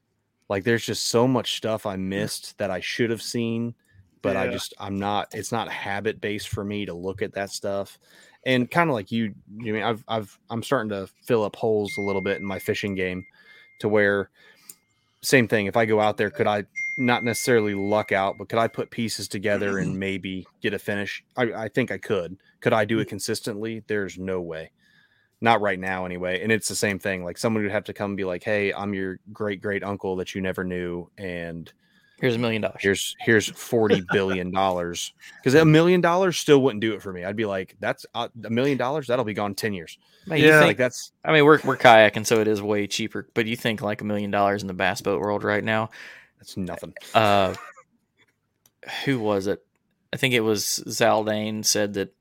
Like, 0.49 0.65
there's 0.65 0.87
just 0.87 1.09
so 1.09 1.29
much 1.29 1.57
stuff 1.59 1.85
I 1.85 1.97
missed 1.97 2.57
that 2.57 2.71
I 2.71 2.81
should 2.81 3.11
have 3.11 3.23
seen, 3.23 3.75
but 4.23 4.39
I 4.39 4.49
just 4.49 4.73
I'm 4.79 4.99
not. 4.99 5.29
It's 5.35 5.53
not 5.53 5.71
habit 5.71 6.19
based 6.23 6.49
for 6.49 6.65
me 6.65 6.87
to 6.87 6.95
look 6.95 7.21
at 7.21 7.35
that 7.35 7.51
stuff. 7.51 7.99
And 8.47 8.71
kind 8.71 8.89
of 8.89 8.95
like 8.95 9.13
you, 9.13 9.35
you 9.59 9.75
mean 9.75 9.83
I've 9.83 10.03
I've 10.09 10.39
I'm 10.49 10.63
starting 10.63 10.89
to 10.91 11.09
fill 11.27 11.45
up 11.45 11.57
holes 11.57 11.97
a 11.99 12.01
little 12.01 12.23
bit 12.23 12.39
in 12.39 12.47
my 12.47 12.59
fishing 12.59 12.95
game 12.95 13.27
to 13.81 13.89
where 13.89 14.31
same 15.23 15.49
thing 15.49 15.67
if 15.67 15.77
i 15.77 15.85
go 15.87 16.01
out 16.01 16.17
there 16.17 16.31
could 16.31 16.47
i 16.47 16.65
not 16.97 17.25
necessarily 17.25 17.75
luck 17.75 18.13
out 18.13 18.37
but 18.39 18.49
could 18.49 18.59
i 18.59 18.69
put 18.69 18.91
pieces 18.91 19.29
together 19.29 19.79
and 19.79 19.99
maybe 19.99 20.47
get 20.61 20.75
a 20.75 20.79
finish? 20.79 21.25
I, 21.37 21.53
I 21.53 21.69
think 21.69 21.91
i 21.91 21.99
could. 21.99 22.37
Could 22.61 22.73
i 22.73 22.85
do 22.85 22.99
it 22.99 23.07
mm. 23.07 23.11
consistently? 23.11 23.83
There's 23.87 24.19
no 24.19 24.41
way. 24.41 24.71
Not 25.41 25.61
right 25.61 25.79
now 25.79 26.07
anyway. 26.07 26.43
And 26.43 26.51
it's 26.53 26.69
the 26.69 26.77
same 26.77 26.99
thing 26.99 27.25
like 27.25 27.39
someone 27.39 27.63
would 27.63 27.73
have 27.73 27.85
to 27.85 27.93
come 27.93 28.13
and 28.13 28.17
be 28.17 28.25
like 28.25 28.45
hey 28.45 28.73
i'm 28.73 28.95
your 28.95 29.19
great 29.33 29.61
great 29.61 29.83
uncle 29.83 30.17
that 30.17 30.35
you 30.35 30.41
never 30.41 30.65
knew 30.65 31.11
and 31.19 31.73
here's 32.21 32.37
a 32.37 32.39
million 32.39 32.63
dollars. 32.63 32.79
here's 32.81 33.17
here's 33.21 33.49
40 33.49 34.03
billion 34.13 34.51
dollars 34.53 35.13
because 35.39 35.55
a 35.55 35.65
million 35.65 36.01
dollars 36.01 36.37
still 36.37 36.63
wouldn't 36.63 36.81
do 36.81 36.95
it 36.95 37.03
for 37.03 37.13
me 37.13 37.25
i'd 37.25 37.37
be 37.37 37.45
like 37.45 37.77
that's 37.81 38.07
uh, 38.15 38.29
a 38.45 38.51
million 38.51 38.79
dollars 38.79 39.07
that'll 39.09 39.25
be 39.25 39.35
gone 39.35 39.55
10 39.55 39.73
years 39.75 39.99
Man, 40.27 40.39
you 40.39 40.47
Yeah. 40.47 40.59
think- 40.61 40.69
like 40.69 40.77
that's 40.79 41.13
I 41.25 41.33
mean, 41.33 41.45
we're 41.45 41.61
we're 41.65 41.77
kayaking, 41.77 42.25
so 42.27 42.41
it 42.41 42.49
is 42.49 42.63
way 42.63 42.87
cheaper. 42.87 43.29
But 43.35 43.45
you 43.47 43.57
think 43.57 43.83
like 43.83 44.01
a 44.01 44.05
million 44.05 44.31
dollars 44.31 44.63
in 44.63 44.69
the 44.69 44.73
bass 44.75 45.03
boat 45.03 45.21
world 45.21 45.45
right 45.45 45.63
now? 45.63 45.91
that's 46.39 46.57
nothing 46.57 46.95
Uh, 47.15 47.55
who 49.05 49.19
was 49.19 49.47
it? 49.47 49.63
I 50.13 50.17
think 50.17 50.33
it 50.35 50.41
was 50.41 50.83
Zaldain 50.87 51.65
said 51.65 51.95
that 51.95 52.15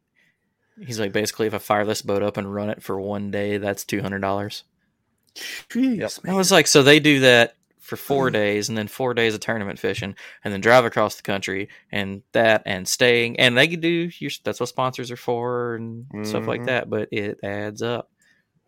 he's 0.85 0.99
like 0.99 1.13
basically 1.13 1.47
if 1.47 1.53
I 1.53 1.59
fire 1.59 1.85
this 1.85 2.01
boat 2.01 2.23
up 2.23 2.35
and 2.37 2.53
run 2.53 2.69
it 2.69 2.81
for 2.83 2.99
one 2.99 3.31
day, 3.31 3.57
that's 3.57 3.85
two 3.85 4.01
hundred 4.01 4.19
dollars. 4.19 4.63
Jeez, 5.69 5.99
Yep. 5.99 6.11
I 6.27 6.33
was 6.33 6.51
like, 6.51 6.67
so 6.67 6.83
they 6.83 6.99
do 6.99 7.21
that 7.21 7.55
for 7.83 7.97
four 7.97 8.29
days 8.31 8.69
and 8.69 8.77
then 8.77 8.87
four 8.87 9.13
days 9.13 9.33
of 9.33 9.41
tournament 9.41 9.77
fishing 9.77 10.15
and 10.43 10.53
then 10.53 10.61
drive 10.61 10.85
across 10.85 11.15
the 11.15 11.21
country 11.21 11.67
and 11.91 12.21
that 12.31 12.63
and 12.65 12.87
staying 12.87 13.37
and 13.39 13.57
they 13.57 13.67
could 13.67 13.81
do 13.81 14.09
your, 14.19 14.31
that's 14.45 14.59
what 14.61 14.69
sponsors 14.69 15.11
are 15.11 15.17
for 15.17 15.75
and 15.75 16.05
stuff 16.25 16.47
like 16.47 16.61
Mhm. 16.61 16.65
that, 16.67 16.89
but 16.89 17.09
it 17.11 17.39
adds 17.43 17.81
up. 17.81 18.09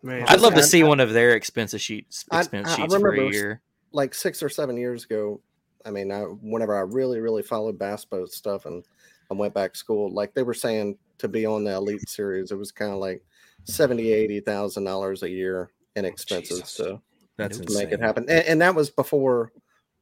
man. 0.02 0.24
I'd 0.28 0.40
love 0.40 0.52
to 0.54 0.60
I- 0.60 0.64
see 0.64 0.82
one 0.84 1.00
of 1.00 1.12
their 1.14 1.34
expense 1.34 1.74
sheets 1.80 2.26
I- 2.30 2.40
expense 2.40 2.68
I- 2.68 2.72
I 2.72 2.76
sheets 2.76 2.94
for 2.94 3.08
a 3.08 3.10
remember 3.10 3.32
year. 3.32 3.62
like 3.92 4.14
six 4.14 4.42
or 4.42 4.48
seven 4.50 4.76
years 4.76 5.04
ago, 5.04 5.40
I 5.84 5.90
mean, 5.90 6.12
I, 6.12 6.20
whenever 6.22 6.76
I 6.76 6.82
really, 6.82 7.18
really 7.20 7.42
followed 7.42 7.78
bass 7.78 8.04
boat 8.04 8.30
stuff 8.30 8.66
and 8.66 8.84
I 9.30 9.34
went 9.34 9.54
back 9.54 9.72
to 9.72 9.78
school, 9.78 10.12
like 10.12 10.34
they 10.34 10.42
were 10.42 10.54
saying 10.54 10.98
to 11.18 11.28
be 11.28 11.46
on 11.46 11.64
the 11.64 11.72
elite 11.72 12.06
series, 12.08 12.52
it 12.52 12.58
was 12.58 12.70
kind 12.70 12.92
of 12.92 12.98
like 12.98 13.24
seventy, 13.64 14.12
eighty 14.12 14.40
thousand 14.40 14.84
dollars 14.84 15.22
a 15.22 15.30
year 15.30 15.70
in 15.96 16.04
expenses 16.04 16.60
Jesus. 16.60 16.74
to, 16.74 17.00
that's 17.36 17.58
to 17.58 17.62
insane. 17.64 17.84
make 17.84 17.92
it 17.92 18.00
happen, 18.00 18.24
and, 18.28 18.44
and 18.46 18.60
that 18.62 18.74
was 18.74 18.90
before 18.90 19.52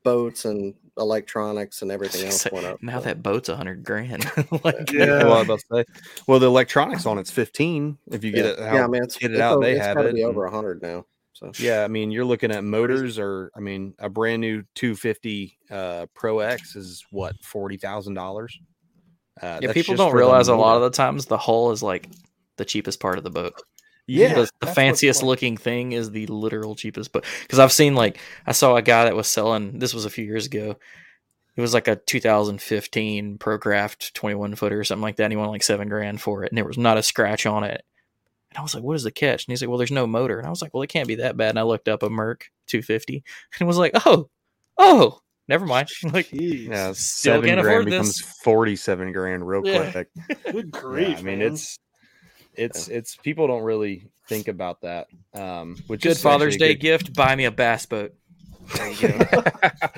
boats 0.04 0.44
and 0.44 0.74
electronics 0.98 1.82
and 1.82 1.90
everything 1.92 2.26
else 2.26 2.46
went 2.52 2.66
up. 2.66 2.82
now 2.82 2.98
so. 2.98 3.04
that 3.06 3.22
boat's 3.22 3.48
a 3.48 3.56
hundred 3.56 3.82
grand. 3.84 4.24
like, 4.64 4.92
Yeah. 4.92 5.24
well, 5.24 5.32
I 5.34 5.38
was 5.38 5.44
about 5.46 5.60
to 5.60 5.66
say, 5.72 5.84
well, 6.28 6.38
the 6.38 6.46
electronics 6.46 7.06
on 7.06 7.18
it's 7.18 7.30
15. 7.30 7.96
If 8.12 8.22
you 8.22 8.30
get 8.30 8.44
yeah. 8.44 8.50
it, 8.52 8.58
how, 8.60 8.74
yeah, 8.76 8.84
I 8.84 8.86
mean, 8.86 9.02
it's, 9.02 9.16
get 9.16 9.30
it 9.30 9.34
it's 9.34 9.40
out, 9.42 9.56
over- 9.56 9.64
they 9.66 9.72
it's 9.72 9.80
have 9.84 9.96
it, 9.98 10.14
be 10.14 10.20
and- 10.22 10.30
over 10.30 10.44
a 10.44 10.50
hundred 10.50 10.82
now. 10.82 11.06
So 11.32 11.50
yeah, 11.58 11.82
I 11.82 11.88
mean, 11.88 12.12
you're 12.12 12.24
looking 12.24 12.52
at 12.52 12.62
motors, 12.62 13.18
or 13.18 13.50
I 13.56 13.60
mean, 13.60 13.94
a 13.98 14.08
brand 14.08 14.40
new 14.40 14.62
250 14.76 15.58
uh, 15.68 16.06
Pro 16.14 16.38
X 16.38 16.76
is 16.76 17.04
what 17.10 17.34
forty 17.42 17.76
thousand 17.76 18.14
dollars. 18.14 18.56
Uh, 19.42 19.58
yeah, 19.60 19.72
people 19.72 19.96
don't 19.96 20.14
realize 20.14 20.46
a 20.46 20.54
lot 20.54 20.76
of 20.76 20.82
the 20.82 20.90
times 20.90 21.26
the 21.26 21.36
hull 21.36 21.72
is 21.72 21.82
like 21.82 22.08
the 22.56 22.64
cheapest 22.64 23.00
part 23.00 23.18
of 23.18 23.24
the 23.24 23.30
boat. 23.30 23.60
Yeah, 24.06 24.34
the, 24.34 24.50
the 24.60 24.66
fanciest 24.66 25.22
looking 25.22 25.56
thing 25.56 25.92
is 25.92 26.10
the 26.10 26.26
literal 26.26 26.74
cheapest 26.74 27.12
but 27.12 27.24
because 27.42 27.58
i've 27.58 27.72
seen 27.72 27.94
like 27.94 28.18
i 28.46 28.52
saw 28.52 28.76
a 28.76 28.82
guy 28.82 29.04
that 29.04 29.16
was 29.16 29.26
selling 29.28 29.78
this 29.78 29.94
was 29.94 30.04
a 30.04 30.10
few 30.10 30.24
years 30.24 30.46
ago 30.46 30.76
it 31.56 31.60
was 31.60 31.72
like 31.72 31.88
a 31.88 31.96
2015 31.96 33.38
procraft 33.38 34.12
21 34.14 34.54
footer 34.56 34.78
or 34.80 34.84
something 34.84 35.02
like 35.02 35.16
that 35.16 35.24
and 35.24 35.32
he 35.32 35.36
won 35.36 35.48
like 35.48 35.62
seven 35.62 35.88
grand 35.88 36.20
for 36.20 36.44
it 36.44 36.50
and 36.50 36.58
there 36.58 36.64
was 36.64 36.78
not 36.78 36.98
a 36.98 37.02
scratch 37.02 37.46
on 37.46 37.64
it 37.64 37.82
and 38.50 38.58
i 38.58 38.62
was 38.62 38.74
like 38.74 38.84
what 38.84 38.96
is 38.96 39.02
the 39.04 39.10
catch 39.10 39.46
and 39.46 39.52
he's 39.52 39.62
like 39.62 39.68
well 39.68 39.78
there's 39.78 39.90
no 39.90 40.06
motor 40.06 40.38
and 40.38 40.46
i 40.46 40.50
was 40.50 40.60
like 40.62 40.74
well 40.74 40.82
it 40.82 40.88
can't 40.88 41.08
be 41.08 41.14
that 41.16 41.36
bad 41.36 41.50
and 41.50 41.58
i 41.58 41.62
looked 41.62 41.88
up 41.88 42.02
a 42.02 42.10
merc 42.10 42.46
250 42.66 43.22
and 43.58 43.66
was 43.66 43.78
like 43.78 43.92
oh 44.06 44.28
oh 44.78 45.20
never 45.48 45.66
mind 45.66 45.88
like 46.12 46.28
Jeez. 46.28 46.68
Yeah, 46.68 46.92
Still 46.92 47.34
seven 47.34 47.48
can't 47.50 47.60
grand 47.62 47.84
becomes 47.86 48.18
this. 48.18 48.38
47 48.42 49.12
grand 49.12 49.46
real 49.46 49.62
Yeah. 49.64 49.90
quick. 49.92 50.08
Good 50.50 50.70
Yeah, 50.74 50.80
grief. 50.80 51.18
I 51.18 51.22
mean, 51.22 51.38
man. 51.40 51.52
it's 51.52 51.78
it's 52.56 52.88
it's 52.88 53.16
people 53.16 53.46
don't 53.46 53.62
really 53.62 54.08
think 54.28 54.48
about 54.48 54.80
that. 54.82 55.08
Um, 55.34 55.76
which 55.86 56.02
good 56.02 56.12
is 56.12 56.22
father's 56.22 56.56
day 56.56 56.74
good- 56.74 56.80
gift 56.80 57.14
buy 57.14 57.34
me 57.36 57.44
a 57.44 57.50
bass 57.50 57.86
boat 57.86 58.14
there 58.74 58.90
you 58.92 59.08
go 59.08 59.18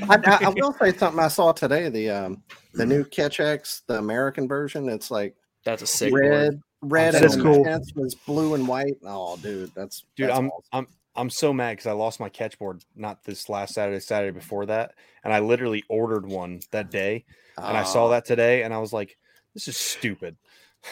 I, 0.08 0.18
I, 0.26 0.38
I 0.46 0.48
will 0.48 0.72
say 0.72 0.92
something 0.92 1.20
I 1.22 1.28
saw 1.28 1.52
today. 1.52 1.88
The 1.88 2.10
um 2.10 2.42
the 2.74 2.84
new 2.84 3.04
Ketch 3.04 3.38
X, 3.38 3.82
the 3.86 3.98
American 3.98 4.48
version, 4.48 4.88
it's 4.88 5.08
like 5.10 5.36
that's 5.64 5.82
a 5.82 5.86
sick 5.86 6.10
board. 6.12 6.24
red, 6.24 6.60
red, 6.82 7.14
That 7.14 7.22
and 7.22 7.30
is 7.32 7.40
cool. 7.40 7.62
was 7.94 8.14
blue 8.26 8.54
and 8.54 8.66
white. 8.66 8.96
Oh, 9.04 9.36
dude, 9.36 9.72
that's 9.76 10.04
dude 10.16 10.28
that's 10.30 10.38
i'm 10.38 10.46
awesome. 10.50 10.62
i'm 10.72 10.86
I'm 11.18 11.30
so 11.30 11.50
mad 11.52 11.72
because 11.72 11.86
I 11.86 11.92
lost 11.92 12.20
my 12.20 12.28
Ketchboard 12.28 12.82
not 12.94 13.24
this 13.24 13.48
last 13.48 13.72
Saturday, 13.72 14.00
Saturday 14.00 14.32
before 14.36 14.66
that, 14.66 14.92
and 15.24 15.32
I 15.32 15.38
literally 15.38 15.82
ordered 15.88 16.26
one 16.26 16.60
that 16.72 16.90
day, 16.90 17.24
and 17.56 17.74
I 17.76 17.84
saw 17.84 18.06
Oh, 18.06 18.10
that 18.10 18.26
today, 18.26 18.64
and 18.64 18.74
I 18.74 18.78
was 18.78 18.92
like, 18.92 19.16
"This 19.54 19.66
is 19.66 19.78
stupid." 19.78 20.36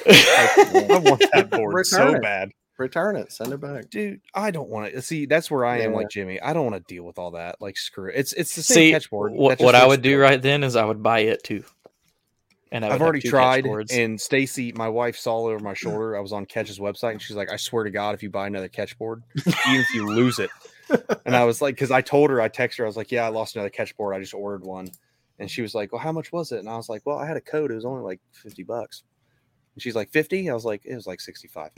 Like, 0.06 0.16
I 0.16 0.98
want 1.04 1.24
that 1.32 1.50
board 1.50 1.86
so 1.86 2.14
it. 2.14 2.22
bad, 2.22 2.50
Return 2.78 3.16
it. 3.16 3.30
Send 3.32 3.52
it 3.52 3.60
back. 3.60 3.88
dude. 3.90 4.20
I 4.34 4.50
don't 4.50 4.68
want 4.68 4.90
to 4.92 4.98
uh, 4.98 5.00
see. 5.00 5.26
That's 5.26 5.50
where 5.50 5.64
I 5.64 5.78
am, 5.80 5.92
Yeah. 5.92 5.96
like 5.98 6.10
Jimmy. 6.10 6.40
I 6.40 6.52
don't 6.52 6.70
want 6.70 6.76
to 6.76 6.94
deal 6.94 7.04
with 7.04 7.18
all 7.18 7.32
that. 7.32 7.60
Like, 7.60 7.76
screw 7.76 8.08
it. 8.10 8.14
It's 8.16 8.32
it's 8.32 8.56
the 8.56 8.62
same 8.62 8.94
Ketchboard. 8.94 9.32
what, 9.32 9.50
that 9.50 9.58
just 9.58 9.64
what 9.64 9.74
I 9.74 9.86
would 9.86 10.02
do 10.02 10.18
right 10.20 10.40
then 10.42 10.64
is 10.64 10.74
I 10.76 10.84
would 10.84 11.02
buy 11.02 11.20
it 11.20 11.44
too. 11.44 11.64
And 12.72 12.84
I 12.84 12.88
would 12.88 12.94
I've 12.96 13.02
already 13.02 13.20
tried, 13.20 13.64
and 13.92 14.20
Stacy, 14.20 14.72
my 14.74 14.88
wife, 14.88 15.16
saw 15.16 15.48
it 15.48 15.54
over 15.54 15.62
my 15.62 15.74
shoulder. 15.82 16.16
I 16.16 16.20
was 16.20 16.32
on 16.32 16.44
Ketch's 16.44 16.80
website, 16.80 17.12
and 17.12 17.22
she's 17.22 17.36
like, 17.36 17.52
"I 17.52 17.56
swear 17.56 17.84
to 17.84 17.90
God, 17.90 18.16
if 18.16 18.22
you 18.24 18.30
buy 18.30 18.48
another 18.48 18.68
Ketchboard, 18.68 19.22
even 19.38 19.54
if 19.80 19.94
you 19.94 20.08
lose 20.08 20.40
it," 20.40 20.50
and 21.24 21.36
I 21.36 21.44
was 21.44 21.62
like, 21.62 21.76
"Because 21.76 21.92
I 21.92 22.00
told 22.00 22.30
her, 22.30 22.40
I 22.40 22.48
texted 22.48 22.78
her, 22.78 22.84
I 22.84 22.88
was 22.88 22.96
like, 22.96 23.12
yeah, 23.12 23.24
I 23.24 23.28
lost 23.28 23.54
another 23.54 23.70
Ketchboard. 23.70 24.16
I 24.16 24.18
just 24.18 24.34
ordered 24.34 24.64
one," 24.64 24.88
and 25.38 25.48
she 25.48 25.62
was 25.62 25.72
like, 25.76 25.92
"Well, 25.92 26.00
how 26.00 26.10
much 26.10 26.32
was 26.32 26.50
it?" 26.50 26.58
And 26.58 26.68
I 26.68 26.76
was 26.76 26.88
like, 26.88 27.02
"Well, 27.06 27.16
I 27.16 27.26
had 27.28 27.36
a 27.36 27.40
code. 27.40 27.70
It 27.70 27.76
was 27.76 27.84
only 27.84 28.02
like 28.02 28.18
fifty 28.32 28.64
bucks." 28.64 29.04
And 29.74 29.82
she's 29.82 29.94
like, 29.94 30.10
50? 30.10 30.50
I 30.50 30.54
was 30.54 30.64
like, 30.64 30.84
"It 30.84 30.94
was 30.94 31.06
like 31.06 31.20
65." 31.20 31.70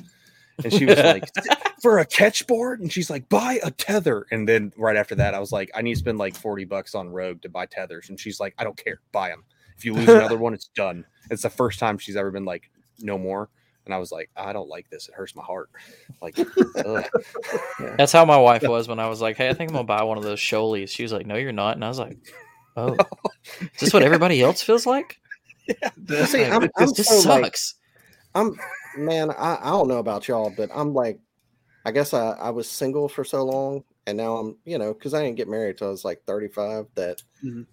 And 0.65 0.73
she 0.73 0.87
was 0.87 0.99
like, 0.99 1.29
"For 1.83 1.99
a 1.99 2.07
Ketchboard?" 2.07 2.81
And 2.81 2.93
she's 2.93 3.11
like, 3.11 3.29
"Buy 3.29 3.61
a 3.63 3.71
tether." 3.71 4.27
And 4.31 4.49
then 4.49 4.73
right 4.77 4.97
after 4.97 5.15
that, 5.17 5.35
I 5.35 5.39
was 5.39 5.53
like, 5.53 5.71
"I 5.75 5.83
need 5.83 5.95
to 5.95 5.99
spend 6.01 6.19
like 6.19 6.35
forty 6.35 6.65
bucks 6.65 6.95
on 6.95 7.11
Rogue 7.11 7.43
to 7.43 7.49
buy 7.49 7.67
tethers." 7.67 8.09
And 8.09 8.19
she's 8.19 8.41
like, 8.41 8.55
"I 8.59 8.65
don't 8.65 8.77
care. 8.77 9.01
Buy 9.13 9.29
them. 9.29 9.45
If 9.77 9.85
you 9.85 9.93
lose 9.95 10.09
another 10.09 10.39
one, 10.39 10.55
it's 10.55 10.69
done." 10.69 11.05
It's 11.31 11.43
the 11.43 11.51
first 11.51 11.79
time 11.79 11.99
she's 11.99 12.17
ever 12.17 12.31
been 12.31 12.45
like, 12.45 12.71
"No 13.01 13.19
more." 13.19 13.51
And 13.85 13.95
I 13.95 13.99
was 13.99 14.11
like, 14.11 14.31
"I 14.37 14.53
don't 14.55 14.69
like 14.69 14.89
this. 14.89 15.09
It 15.09 15.15
hurts 15.15 15.35
my 15.37 15.43
heart." 15.43 15.69
Like. 16.23 16.37
That's 17.97 18.13
how 18.13 18.25
my 18.25 18.39
wife 18.39 18.63
was 18.63 18.89
when 18.89 18.99
I 18.99 19.09
was 19.09 19.21
like, 19.21 19.37
"Hey, 19.37 19.49
I 19.49 19.55
think 19.55 19.71
I'm 19.71 19.75
gonna 19.77 19.87
buy 19.87 20.03
one 20.05 20.19
of 20.19 20.25
those 20.25 20.41
Sholies." 20.41 20.89
She 20.89 21.03
was 21.03 21.13
like, 21.13 21.27
"No, 21.27 21.37
you're 21.37 21.53
not," 21.53 21.77
and 21.77 21.85
I 21.85 21.89
was 21.89 21.99
like, 21.99 22.17
"Oh, 22.77 22.97
is 23.61 23.81
this 23.81 23.93
what 23.93 24.03
everybody 24.03 24.43
else 24.43 24.63
feels 24.63 24.87
like? 24.87 25.21
See, 25.69 25.75
Like, 26.45 26.53
I'm, 26.53 26.71
I'm 26.79 26.93
this 26.97 27.09
so 27.09 27.29
like, 27.29 27.45
sucks." 27.45 27.75
I'm 28.37 28.59
man, 28.97 29.31
I, 29.31 29.59
I 29.63 29.71
don't 29.71 29.89
know 29.89 29.99
about 29.99 30.29
y'all, 30.29 30.53
but 30.57 30.71
I'm 30.75 30.95
like, 30.95 31.19
I 31.85 31.91
guess 31.93 32.15
I, 32.15 32.31
I 32.33 32.51
was 32.51 32.69
single 32.69 33.09
for 33.09 33.25
so 33.25 33.45
long, 33.45 33.85
and 34.07 34.17
now 34.17 34.37
I'm, 34.37 34.57
you 34.65 34.79
know, 34.79 34.93
because 34.95 35.15
I 35.15 35.23
didn't 35.23 35.37
get 35.37 35.49
married 35.49 35.79
till 35.79 35.89
I 35.89 35.91
was 35.91 36.05
like 36.05 36.23
35. 36.27 36.87
That, 36.95 37.23
Mhm. 37.45 37.67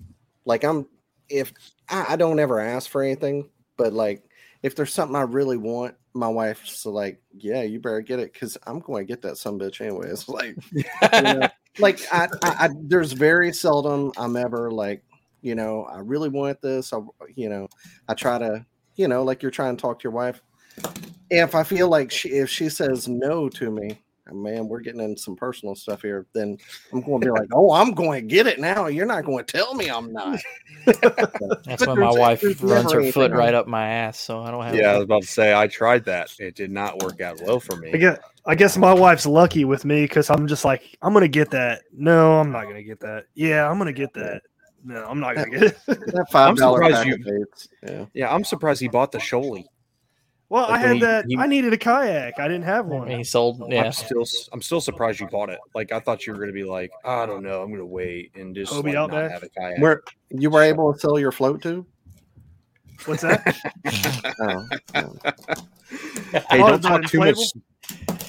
like, 0.45 0.63
I'm 0.63 0.87
if 1.29 1.53
I, 1.89 2.05
I 2.09 2.15
don't 2.15 2.39
ever 2.39 2.59
ask 2.59 2.89
for 2.89 3.03
anything, 3.03 3.49
but 3.77 3.93
like, 3.93 4.23
if 4.61 4.75
there's 4.75 4.93
something 4.93 5.15
I 5.15 5.21
really 5.21 5.57
want, 5.57 5.95
my 6.13 6.27
wife's 6.27 6.85
like, 6.85 7.21
yeah, 7.33 7.63
you 7.63 7.79
better 7.79 8.01
get 8.01 8.19
it 8.19 8.33
because 8.33 8.57
I'm 8.67 8.79
going 8.79 9.05
to 9.05 9.11
get 9.11 9.21
that 9.23 9.37
some 9.37 9.59
bitch 9.59 9.81
anyway. 9.81 10.09
It's 10.09 10.29
like, 10.29 10.57
you 10.73 10.81
know, 11.21 11.47
like 11.79 11.99
I, 12.11 12.27
I, 12.43 12.65
I, 12.65 12.69
there's 12.83 13.13
very 13.13 13.51
seldom 13.51 14.11
I'm 14.17 14.35
ever 14.35 14.71
like, 14.71 15.03
you 15.41 15.55
know, 15.55 15.83
I 15.85 15.99
really 15.99 16.29
want 16.29 16.61
this. 16.61 16.93
I, 16.93 16.99
you 17.35 17.49
know, 17.49 17.67
I 18.07 18.13
try 18.13 18.37
to, 18.37 18.65
you 18.95 19.07
know, 19.07 19.23
like 19.23 19.41
you're 19.41 19.51
trying 19.51 19.75
to 19.75 19.81
talk 19.81 19.99
to 19.99 20.03
your 20.03 20.13
wife. 20.13 20.41
If 21.29 21.55
I 21.55 21.63
feel 21.63 21.89
like 21.89 22.11
she, 22.11 22.29
if 22.29 22.49
she 22.49 22.69
says 22.69 23.07
no 23.07 23.49
to 23.49 23.71
me, 23.71 23.99
oh, 24.29 24.35
man, 24.35 24.67
we're 24.67 24.81
getting 24.81 25.01
into 25.01 25.19
some 25.21 25.35
personal 25.35 25.73
stuff 25.75 26.01
here. 26.01 26.27
Then 26.33 26.57
I'm 26.91 27.01
going 27.01 27.21
to 27.21 27.25
be 27.25 27.31
like, 27.31 27.49
oh, 27.53 27.71
I'm 27.71 27.93
going 27.93 28.21
to 28.21 28.27
get 28.27 28.45
it 28.45 28.59
now. 28.59 28.87
You're 28.87 29.05
not 29.07 29.25
going 29.25 29.43
to 29.43 29.51
tell 29.57 29.73
me 29.73 29.89
I'm 29.89 30.13
not. 30.13 30.39
That's 30.85 30.99
But 30.99 31.87
when 31.87 31.99
my 31.99 32.11
wife 32.11 32.43
runs 32.61 32.91
her 32.91 32.99
foot 33.11 33.31
anything 33.31 33.31
right 33.31 33.53
up 33.53 33.67
my 33.67 33.87
ass, 33.87 34.19
so 34.19 34.41
I 34.41 34.51
don't 34.51 34.63
have. 34.63 34.75
yeah, 34.75 34.91
I 34.91 34.95
was 34.95 35.03
about 35.05 35.21
to 35.23 35.27
say 35.27 35.55
I 35.55 35.67
tried 35.67 36.05
that. 36.05 36.31
It 36.39 36.55
did 36.55 36.71
not 36.71 37.01
work 37.01 37.21
out 37.21 37.41
well 37.41 37.59
for 37.59 37.77
me. 37.77 37.91
I 37.93 37.97
guess 37.97 38.19
I 38.45 38.55
guess 38.55 38.77
my 38.77 38.93
wife's 38.93 39.25
lucky 39.25 39.63
with 39.63 39.85
me 39.85 40.03
because 40.03 40.29
I'm 40.29 40.47
just 40.47 40.65
like 40.65 40.97
I'm 41.01 41.13
gonna 41.13 41.29
get 41.29 41.49
that. 41.51 41.83
No, 41.93 42.39
I'm 42.39 42.51
not 42.51 42.63
gonna 42.65 42.83
get 42.83 42.99
that. 42.99 43.25
Yeah, 43.33 43.69
I'm 43.69 43.77
gonna 43.77 43.93
get 43.93 44.13
that. 44.15 44.41
No, 44.83 45.05
I'm 45.05 45.21
not 45.21 45.35
gonna 45.35 45.49
get 45.49 45.63
it. 45.63 45.77
That 45.87 46.27
five 46.29 46.57
dollar 46.57 46.83
surprised 46.83 47.07
you- 47.07 47.13
of 47.13 47.23
dates. 47.23 47.69
Yeah. 47.87 48.05
Yeah, 48.13 48.35
I'm 48.35 48.43
surprised 48.43 48.81
he 48.81 48.89
bought 48.89 49.13
the 49.13 49.19
Sholey. 49.19 49.63
Well, 50.53 50.69
Like 50.69 50.71
I 50.71 50.77
had 50.77 50.93
he- 50.93 50.99
that. 51.01 51.25
he- 51.27 51.37
I 51.37 51.47
needed 51.47 51.73
a 51.73 51.77
kayak. 51.77 52.37
I 52.39 52.47
didn't 52.47 52.63
have 52.65 52.85
one. 52.85 53.09
He 53.09 53.23
sold. 53.23 53.63
Yeah, 53.71 53.85
I'm 53.85 53.91
still 53.91 54.23
I'm 54.51 54.61
still 54.61 54.79
surprised 54.81 55.19
you 55.19 55.27
bought 55.27 55.49
it. 55.49 55.57
Like 55.73 55.91
I 55.91 55.99
thought 55.99 56.27
you 56.27 56.33
were 56.33 56.39
gonna 56.39 56.51
be 56.51 56.63
like, 56.63 56.91
I 57.03 57.25
don't 57.25 57.41
know, 57.41 57.63
I'm 57.63 57.71
gonna 57.71 57.83
wait 57.85 58.31
and 58.35 58.53
just 58.55 58.71
Hobie 58.71 58.83
like, 58.83 58.93
not 58.93 59.03
Outback? 59.13 59.31
have 59.31 59.43
a 59.43 59.49
kayak. 59.49 59.79
Where 59.79 60.03
you 60.29 60.51
were 60.51 60.61
able 60.61 60.93
to 60.93 60.99
sell 60.99 61.17
your 61.17 61.31
float 61.31 61.63
tube? 61.63 61.87
What's 63.05 63.23
that? 63.23 63.55
Oh, 64.39 64.67
oh, 64.95 65.13
oh. 65.25 65.53
Hey, 66.49 66.61
Oh, 66.61 66.69
don't 66.69 66.81
talk 66.81 67.03
too 67.05 67.19
much. 67.19 67.37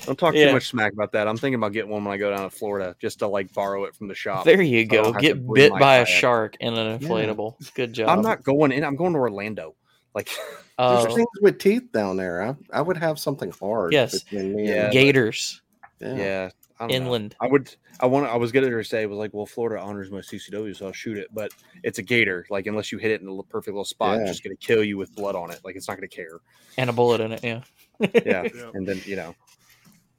Don't 0.07 0.19
talk 0.19 0.35
Yeah. 0.35 0.49
too 0.49 0.53
much 0.55 0.69
smack 0.69 0.93
about 0.93 1.13
that. 1.13 1.29
I'm 1.29 1.37
thinking 1.37 1.55
about 1.55 1.73
getting 1.73 1.91
one 1.91 2.05
when 2.05 2.13
I 2.13 2.17
go 2.19 2.31
down 2.31 2.43
to 2.43 2.51
Florida, 2.51 2.95
just 3.01 3.19
to 3.21 3.27
like 3.27 3.53
borrow 3.55 3.85
it 3.85 3.95
from 3.95 4.09
the 4.09 4.15
shop. 4.15 4.45
there 4.45 4.61
you 4.63 4.85
go. 4.87 5.13
Get 5.13 5.47
bit 5.53 5.73
my 5.73 5.79
by 5.79 5.97
a 5.99 6.07
shark 6.07 6.57
in 6.61 6.75
an 6.75 6.99
inflatable. 6.99 7.55
Good 7.75 7.93
job. 7.93 8.09
I'm 8.09 8.23
not 8.23 8.43
going 8.43 8.73
in. 8.73 8.83
I'm 8.85 8.97
going 8.97 9.13
to 9.13 9.19
Orlando. 9.19 9.75
Like, 10.15 10.29
There's 10.79 11.05
Uh, 11.07 11.15
things 11.15 11.27
with 11.41 11.59
teeth 11.59 11.93
down 11.93 12.17
there. 12.17 12.43
I, 12.43 12.55
I 12.73 12.83
would 12.83 12.97
have 12.97 13.19
something 13.19 13.53
hard. 13.53 13.93
Yes. 13.93 14.23
between 14.25 14.57
me 14.57 14.69
Yeah, 14.69 14.75
and- 14.75 14.83
but- 14.89 14.93
gators 14.93 15.63
yeah. 16.01 16.17
yeah, 16.17 16.51
I 16.81 16.83
don't 16.83 16.89
know. 16.91 16.95
inland. 16.97 17.37
I 17.41 17.47
would. 17.47 17.75
I 18.01 18.07
want. 18.07 18.27
I 18.27 18.37
was 18.37 18.51
gonna 18.51 18.69
to 18.69 18.83
say 18.85 19.07
was 19.07 19.17
like, 19.17 19.33
well, 19.33 19.47
Florida 19.47 19.81
honors 19.81 20.11
my 20.11 20.19
CCW, 20.19 20.75
so 20.75 20.87
I'll 20.87 20.93
shoot 20.93 21.17
it. 21.17 21.29
But 21.33 21.53
it's 21.85 22.01
a 22.01 22.03
gator. 22.03 22.45
Like, 22.51 22.67
unless 22.67 22.91
you 22.91 22.99
hit 22.99 23.13
it 23.13 23.21
in 23.23 23.29
a 23.29 23.43
perfect 23.45 23.69
little 23.75 23.85
spot, 23.85 24.17
Yeah. 24.17 24.23
it's 24.23 24.31
just 24.33 24.43
gonna 24.43 24.57
kill 24.57 24.83
you 24.83 24.99
with 24.99 25.15
blood 25.15 25.37
on 25.37 25.53
it. 25.53 25.61
Like, 25.65 25.77
it's 25.77 25.87
not 25.87 25.97
gonna 25.97 26.09
care. 26.09 26.41
and 26.77 26.91
a 26.91 26.93
bullet 26.93 27.21
in 27.21 27.31
it. 27.33 27.45
Yeah. 27.45 27.61
Yeah, 28.01 28.11
Yeah. 28.55 28.71
and 28.75 28.87
then 28.87 29.01
you 29.07 29.15
know. 29.15 29.37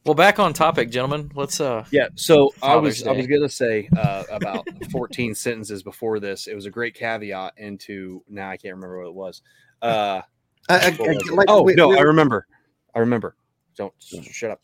Well, 0.06 0.16
back 0.16 0.40
on 0.40 0.54
topic, 0.54 0.90
gentlemen. 0.92 1.32
Let's 1.36 1.60
uh. 1.60 1.84
Yeah. 1.92 2.08
So 2.16 2.52
I 2.64 2.68
Father's 2.76 3.00
was 3.00 3.08
I 3.08 3.12
was 3.12 3.28
gonna 3.28 3.50
say 3.50 3.90
uh, 3.98 4.24
about 4.32 4.66
14 4.92 5.36
sentences 5.36 5.84
before 5.84 6.20
this. 6.22 6.48
It 6.48 6.56
was 6.56 6.66
a 6.66 6.72
great 6.72 6.94
caveat 6.94 7.56
into. 7.58 8.24
Now 8.30 8.50
I 8.52 8.56
can't 8.58 8.76
remember 8.76 9.00
what 9.00 9.10
it 9.10 9.14
was. 9.16 9.42
Uh, 9.82 10.22
I- 10.70 10.76
I- 10.76 10.98
I- 11.00 11.34
like, 11.34 11.46
oh 11.50 11.64
we- 11.64 11.76
no, 11.76 11.90
we- 11.90 11.98
I 11.98 12.02
remember. 12.02 12.48
I 12.94 13.00
remember. 13.00 13.36
Don't 13.76 13.94
shut 14.00 14.52
up. 14.52 14.62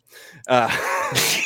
Uh, 0.47 0.69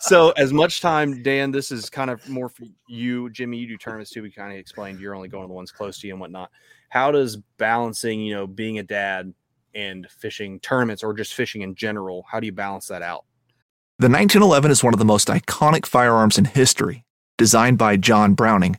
so 0.00 0.30
as 0.32 0.52
much 0.52 0.80
time, 0.80 1.22
Dan, 1.22 1.52
this 1.52 1.70
is 1.70 1.88
kind 1.88 2.10
of 2.10 2.26
more 2.28 2.48
for 2.48 2.64
you, 2.88 3.30
Jimmy. 3.30 3.58
You 3.58 3.68
do 3.68 3.76
tournaments 3.76 4.10
too. 4.10 4.22
We 4.22 4.30
kind 4.32 4.52
of 4.52 4.58
explained 4.58 4.98
you're 5.00 5.14
only 5.14 5.28
going 5.28 5.44
to 5.44 5.48
the 5.48 5.54
ones 5.54 5.70
close 5.70 5.98
to 6.00 6.06
you 6.08 6.14
and 6.14 6.20
whatnot. 6.20 6.50
How 6.88 7.10
does 7.12 7.36
balancing, 7.58 8.20
you 8.20 8.34
know, 8.34 8.46
being 8.46 8.78
a 8.78 8.82
dad 8.82 9.32
and 9.74 10.06
fishing 10.10 10.58
tournaments 10.60 11.02
or 11.02 11.14
just 11.14 11.34
fishing 11.34 11.62
in 11.62 11.74
general, 11.74 12.24
how 12.30 12.40
do 12.40 12.46
you 12.46 12.52
balance 12.52 12.86
that 12.88 13.02
out? 13.02 13.24
The 13.98 14.08
1911 14.08 14.70
is 14.70 14.82
one 14.82 14.94
of 14.94 14.98
the 14.98 15.04
most 15.04 15.28
iconic 15.28 15.86
firearms 15.86 16.38
in 16.38 16.44
history. 16.44 17.04
Designed 17.38 17.78
by 17.78 17.96
John 17.96 18.34
Browning, 18.34 18.78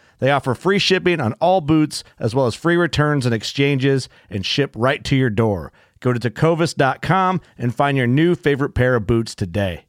They 0.21 0.29
offer 0.29 0.53
free 0.53 0.77
shipping 0.79 1.19
on 1.19 1.33
all 1.33 1.61
boots, 1.61 2.03
as 2.19 2.35
well 2.35 2.45
as 2.45 2.53
free 2.53 2.77
returns 2.77 3.25
and 3.25 3.33
exchanges, 3.33 4.07
and 4.29 4.45
ship 4.45 4.71
right 4.77 5.03
to 5.03 5.15
your 5.15 5.31
door. 5.31 5.73
Go 5.99 6.13
to 6.13 6.19
tecovas.com 6.19 7.41
and 7.57 7.75
find 7.75 7.97
your 7.97 8.07
new 8.07 8.35
favorite 8.35 8.75
pair 8.75 8.95
of 8.95 9.07
boots 9.07 9.33
today. 9.33 9.85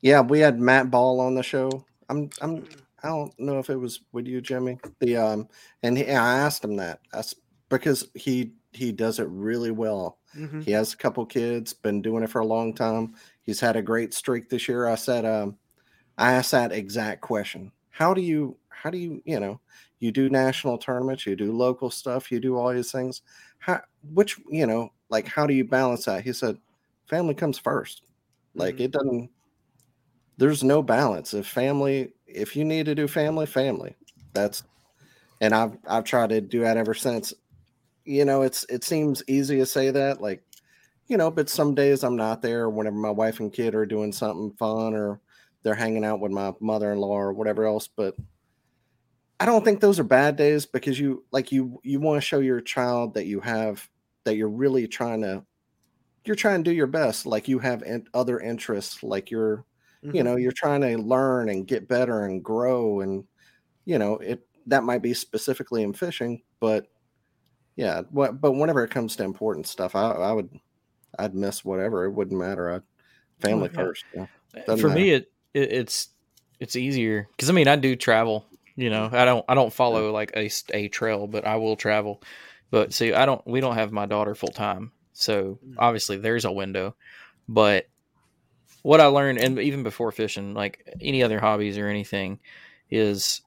Yeah, 0.00 0.20
we 0.20 0.38
had 0.38 0.60
Matt 0.60 0.90
Ball 0.92 1.20
on 1.20 1.34
the 1.34 1.42
show. 1.42 1.84
I'm 2.08 2.30
I'm 2.40 2.64
I 3.02 3.08
don't 3.08 3.38
know 3.38 3.58
if 3.58 3.68
it 3.68 3.76
was 3.76 4.00
with 4.12 4.28
you, 4.28 4.40
Jimmy. 4.40 4.78
The 5.00 5.16
um 5.16 5.48
and 5.82 5.98
he, 5.98 6.04
I 6.04 6.38
asked 6.38 6.64
him 6.64 6.76
that 6.76 7.00
that 7.10 7.16
I 7.16 7.18
s 7.18 7.34
because 7.68 8.08
he 8.14 8.52
he 8.72 8.92
does 8.92 9.18
it 9.18 9.26
really 9.28 9.72
well. 9.72 10.18
Mhm. 10.36 10.62
He 10.62 10.70
has 10.70 10.92
a 10.92 10.96
couple 10.96 11.26
kids, 11.26 11.72
been 11.72 12.00
doing 12.00 12.22
it 12.22 12.30
for 12.30 12.40
a 12.40 12.46
long 12.46 12.74
time. 12.74 13.14
He's 13.42 13.58
had 13.58 13.74
a 13.74 13.82
great 13.82 14.14
streak 14.14 14.48
this 14.48 14.68
year. 14.68 14.86
I 14.86 14.94
said, 14.94 15.24
um, 15.24 15.56
I 16.16 16.34
asked 16.34 16.52
that 16.52 16.70
exact 16.72 17.22
question. 17.22 17.72
How 17.96 18.14
do 18.14 18.20
you, 18.20 18.58
how 18.70 18.90
do 18.90 18.98
you, 18.98 19.22
you 19.24 19.40
know, 19.40 19.60
you 20.00 20.12
do 20.12 20.28
national 20.28 20.78
tournaments, 20.78 21.26
you 21.26 21.36
do 21.36 21.52
local 21.52 21.90
stuff, 21.90 22.30
you 22.30 22.40
do 22.40 22.56
all 22.56 22.72
these 22.72 22.92
things. 22.92 23.22
How, 23.58 23.80
which, 24.02 24.38
you 24.50 24.66
know, 24.66 24.90
like, 25.08 25.26
how 25.28 25.46
do 25.46 25.54
you 25.54 25.64
balance 25.64 26.04
that? 26.06 26.24
He 26.24 26.32
said, 26.32 26.58
family 27.08 27.34
comes 27.34 27.58
first. 27.58 28.02
Like, 28.54 28.76
Mhm. 28.76 28.84
it 28.84 28.90
doesn't, 28.92 29.30
there's 30.38 30.62
no 30.62 30.82
balance. 30.82 31.34
If 31.34 31.46
family, 31.46 32.12
if 32.26 32.56
you 32.56 32.64
need 32.64 32.86
to 32.86 32.94
do 32.94 33.08
family, 33.08 33.46
family. 33.46 33.96
That's, 34.34 34.62
and 35.40 35.54
I've, 35.54 35.78
I've 35.88 36.04
tried 36.04 36.30
to 36.30 36.40
do 36.40 36.60
that 36.62 36.76
ever 36.78 36.94
since 36.94 37.34
you 38.06 38.24
know, 38.24 38.42
it's 38.42 38.64
it 38.70 38.84
seems 38.84 39.22
easy 39.28 39.58
to 39.58 39.66
say 39.66 39.90
that, 39.90 40.20
like, 40.22 40.42
you 41.08 41.16
know, 41.16 41.30
but 41.30 41.48
some 41.48 41.74
days 41.74 42.04
I'm 42.04 42.16
not 42.16 42.42
there 42.42 42.70
whenever 42.70 42.96
my 42.96 43.10
wife 43.10 43.40
and 43.40 43.52
kid 43.52 43.74
are 43.74 43.86
doing 43.86 44.12
something 44.12 44.52
fun 44.58 44.94
or 44.94 45.20
they're 45.66 45.74
hanging 45.74 46.04
out 46.04 46.20
with 46.20 46.30
my 46.30 46.54
mother-in-law 46.60 47.18
or 47.18 47.32
whatever 47.32 47.64
else. 47.64 47.88
But 47.88 48.14
I 49.40 49.46
don't 49.46 49.64
think 49.64 49.80
those 49.80 49.98
are 49.98 50.04
bad 50.04 50.36
days 50.36 50.64
because 50.64 50.96
you 50.96 51.24
like 51.32 51.50
you 51.50 51.80
you 51.82 51.98
want 51.98 52.18
to 52.18 52.26
show 52.26 52.38
your 52.38 52.60
child 52.60 53.14
that 53.14 53.26
you 53.26 53.40
have 53.40 53.88
that 54.22 54.36
you're 54.36 54.48
really 54.48 54.86
trying 54.86 55.22
to 55.22 55.44
you're 56.24 56.36
trying 56.36 56.62
to 56.62 56.70
do 56.70 56.74
your 56.74 56.86
best, 56.86 57.26
like 57.26 57.48
you 57.48 57.58
have 57.58 57.82
in, 57.82 58.06
other 58.14 58.38
interests, 58.38 59.02
like 59.02 59.28
you're 59.28 59.64
you 60.02 60.12
mm-hmm. 60.12 60.22
know 60.22 60.36
you're 60.36 60.52
trying 60.52 60.82
to 60.82 60.96
learn 60.98 61.48
and 61.48 61.66
get 61.66 61.88
better 61.88 62.26
and 62.26 62.44
grow 62.44 63.00
and 63.00 63.24
you 63.86 63.98
know 63.98 64.18
it 64.18 64.46
that 64.66 64.84
might 64.84 65.02
be 65.02 65.12
specifically 65.12 65.82
in 65.82 65.92
fishing 65.92 66.42
but 66.60 66.86
yeah 67.74 68.02
what 68.10 68.40
but 68.40 68.52
whenever 68.52 68.84
it 68.84 68.90
comes 68.90 69.16
to 69.16 69.24
important 69.24 69.66
stuff 69.66 69.96
i 69.96 70.10
i 70.10 70.30
would 70.30 70.50
i'd 71.18 71.34
miss 71.34 71.64
whatever 71.64 72.04
it 72.04 72.12
wouldn't 72.12 72.38
matter 72.38 72.70
i'd 72.70 72.82
family 73.40 73.70
yeah. 73.72 73.80
first 73.80 74.04
yeah. 74.14 74.26
For 74.76 74.88
me 74.88 75.10
it, 75.10 75.32
it 75.56 75.72
it's 75.72 76.08
it's 76.60 76.76
easier. 76.76 77.28
Because 77.32 77.50
i 77.50 77.52
mean 77.52 77.68
i 77.68 77.76
do 77.76 77.96
travel 77.96 78.46
you 78.76 78.90
know 78.90 79.08
i 79.12 79.24
don't 79.24 79.44
i 79.48 79.54
don't 79.54 79.72
follow 79.72 80.12
like 80.12 80.32
a, 80.36 80.50
a 80.74 80.88
trail 80.88 81.26
but 81.26 81.46
i 81.46 81.56
will 81.56 81.76
travel. 81.76 82.22
But 82.70 82.92
see 82.92 83.12
i 83.12 83.26
don't 83.26 83.44
we 83.46 83.60
don't 83.60 83.76
have 83.76 83.92
my 83.92 84.06
daughter 84.06 84.34
full 84.34 84.50
time 84.50 84.92
so 85.12 85.58
mm. 85.66 85.74
obviously 85.78 86.18
there's 86.18 86.44
a 86.44 86.52
window. 86.52 86.94
But 87.48 87.88
what 88.82 89.00
i 89.00 89.06
learned 89.06 89.38
and 89.38 89.58
even 89.58 89.82
before 89.82 90.12
fishing 90.12 90.54
like 90.54 90.86
any 91.00 91.22
other 91.22 91.40
hobbies 91.40 91.78
or 91.78 91.88
anything 91.88 92.38
is 92.90 93.40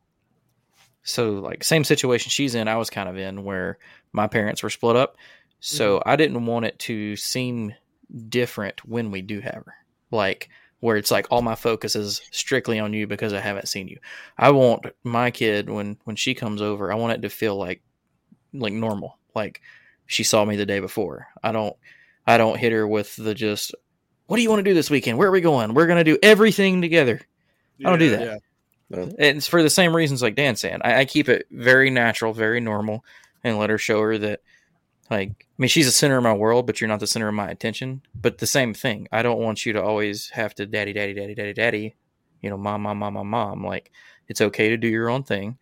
so 1.04 1.32
like 1.34 1.64
same 1.64 1.84
situation 1.84 2.30
she's 2.30 2.56
in 2.56 2.68
i 2.68 2.76
was 2.76 2.90
kind 2.90 3.08
of 3.08 3.18
in 3.18 3.44
where 3.44 3.78
my 4.12 4.28
parents 4.28 4.64
were 4.64 4.70
split 4.70 4.96
up. 4.96 5.16
So 5.60 5.98
mm-hmm. 5.98 6.10
i 6.10 6.16
didn't 6.16 6.46
want 6.46 6.66
it 6.66 6.80
to 6.80 7.16
seem 7.16 7.74
different 8.30 8.86
when 8.86 9.12
we 9.12 9.22
do 9.22 9.40
have 9.40 9.54
her. 9.66 9.76
Like 10.12 10.50
where 10.80 10.98
it's 10.98 11.12
like 11.12 11.28
all 11.30 11.42
my 11.42 11.56
focus 11.56 11.96
is 11.96 12.22
strictly 12.32 12.80
on 12.80 12.94
you 12.94 13.08
because 13.08 13.34
I 13.34 13.40
haven't 13.40 13.68
seen 13.68 13.88
you. 13.88 14.00
I 14.38 14.52
want 14.52 14.86
my 15.04 15.32
kid 15.32 15.70
when 15.70 15.98
when 16.06 16.16
she 16.16 16.34
comes 16.34 16.62
over, 16.62 16.92
I 16.92 16.96
want 16.96 17.14
it 17.14 17.22
to 17.22 17.30
feel 17.30 17.56
like 17.56 17.82
like 18.54 18.74
normal, 18.74 19.18
like 19.36 19.62
she 20.06 20.24
saw 20.24 20.46
me 20.46 20.56
the 20.56 20.66
day 20.66 20.80
before. 20.80 21.28
I 21.44 21.52
don't 21.52 21.76
I 22.26 22.38
don't 22.38 22.58
hit 22.58 22.72
her 22.72 22.88
with 22.88 23.16
the 23.16 23.34
just 23.34 23.76
what 24.28 24.38
do 24.38 24.44
you 24.44 24.50
want 24.50 24.60
to 24.60 24.70
do 24.70 24.74
this 24.74 24.90
weekend? 24.90 25.18
Where 25.18 25.28
are 25.28 25.32
we 25.32 25.42
going? 25.42 25.74
We're 25.74 25.88
gonna 25.88 26.04
do 26.04 26.18
everything 26.24 26.82
together. 26.82 27.22
I 27.84 27.90
don't 27.90 28.00
do 28.00 28.12
that. 28.12 28.42
And 28.92 29.38
it's 29.38 29.48
for 29.48 29.62
the 29.62 29.70
same 29.70 29.96
reasons 29.96 30.22
like 30.22 30.36
Dan 30.36 30.56
saying. 30.56 30.80
I, 30.84 31.02
I 31.02 31.06
keep 31.06 31.30
it 31.30 31.46
very 31.52 31.90
natural, 31.90 32.34
very 32.34 32.60
normal, 32.60 33.06
and 33.44 33.58
let 33.58 33.70
her 33.70 33.78
show 33.78 34.02
her 34.02 34.18
that 34.18 34.42
like 35.10 35.30
I 35.40 35.56
mean 35.58 35.70
she's 35.70 35.86
the 35.86 35.92
center 35.92 36.18
of 36.18 36.24
my 36.24 36.34
world, 36.34 36.66
but 36.68 36.80
you're 36.80 36.88
not 36.88 37.00
the 37.00 37.08
center 37.08 37.28
of 37.28 37.34
my 37.34 37.50
attention. 37.50 38.02
But 38.20 38.38
the 38.38 38.48
same 38.48 38.74
thing. 38.74 39.08
I 39.12 39.22
don't 39.22 39.40
want 39.40 39.66
you 39.66 39.74
to 39.74 39.84
always 39.84 40.30
have 40.30 40.54
to 40.56 40.66
daddy, 40.66 40.94
daddy, 40.94 41.14
daddy, 41.14 41.36
daddy, 41.36 41.54
daddy, 41.54 41.96
you 42.42 42.50
know, 42.50 42.58
mom, 42.58 42.84
mom, 42.84 43.00
mom, 43.00 43.14
mom, 43.14 43.30
mom. 43.30 43.66
Like 43.66 43.92
it's 44.28 44.42
okay 44.42 44.70
to 44.70 44.78
do 44.78 44.88
your 44.88 45.10
own 45.10 45.24
thing. 45.24 45.58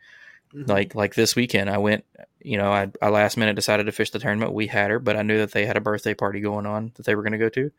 Mhm. 0.53 0.67
Like 0.67 0.95
like 0.95 1.15
this 1.15 1.35
weekend 1.35 1.69
I 1.69 1.77
went 1.77 2.05
you 2.41 2.57
know, 2.57 2.71
I, 2.71 2.89
I 3.01 3.09
last 3.09 3.35
minute 3.35 3.55
decided 3.55 3.85
to 3.87 3.91
fish 3.91 4.11
the 4.11 4.19
tournament. 4.19 4.53
We 4.53 4.67
had 4.67 4.89
her, 4.89 4.99
but 4.99 5.17
I 5.17 5.21
knew 5.21 5.39
that 5.39 5.51
they 5.51 5.65
had 5.65 5.75
a 5.75 5.81
birthday 5.81 6.13
party 6.13 6.39
going 6.39 6.65
on 6.65 6.91
that 6.95 7.05
they 7.05 7.15
were 7.15 7.23
gonna 7.23 7.37
go 7.37 7.49
to. 7.49 7.61
And 7.61 7.71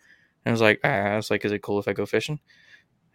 I 0.46 0.50
was 0.50 0.60
like, 0.60 0.80
ah, 0.84 0.88
I 0.88 1.16
was 1.16 1.30
like, 1.30 1.44
is 1.44 1.52
it 1.52 1.62
cool 1.62 1.78
if 1.78 1.88
I 1.88 1.92
go 1.94 2.06
fishing? 2.06 2.40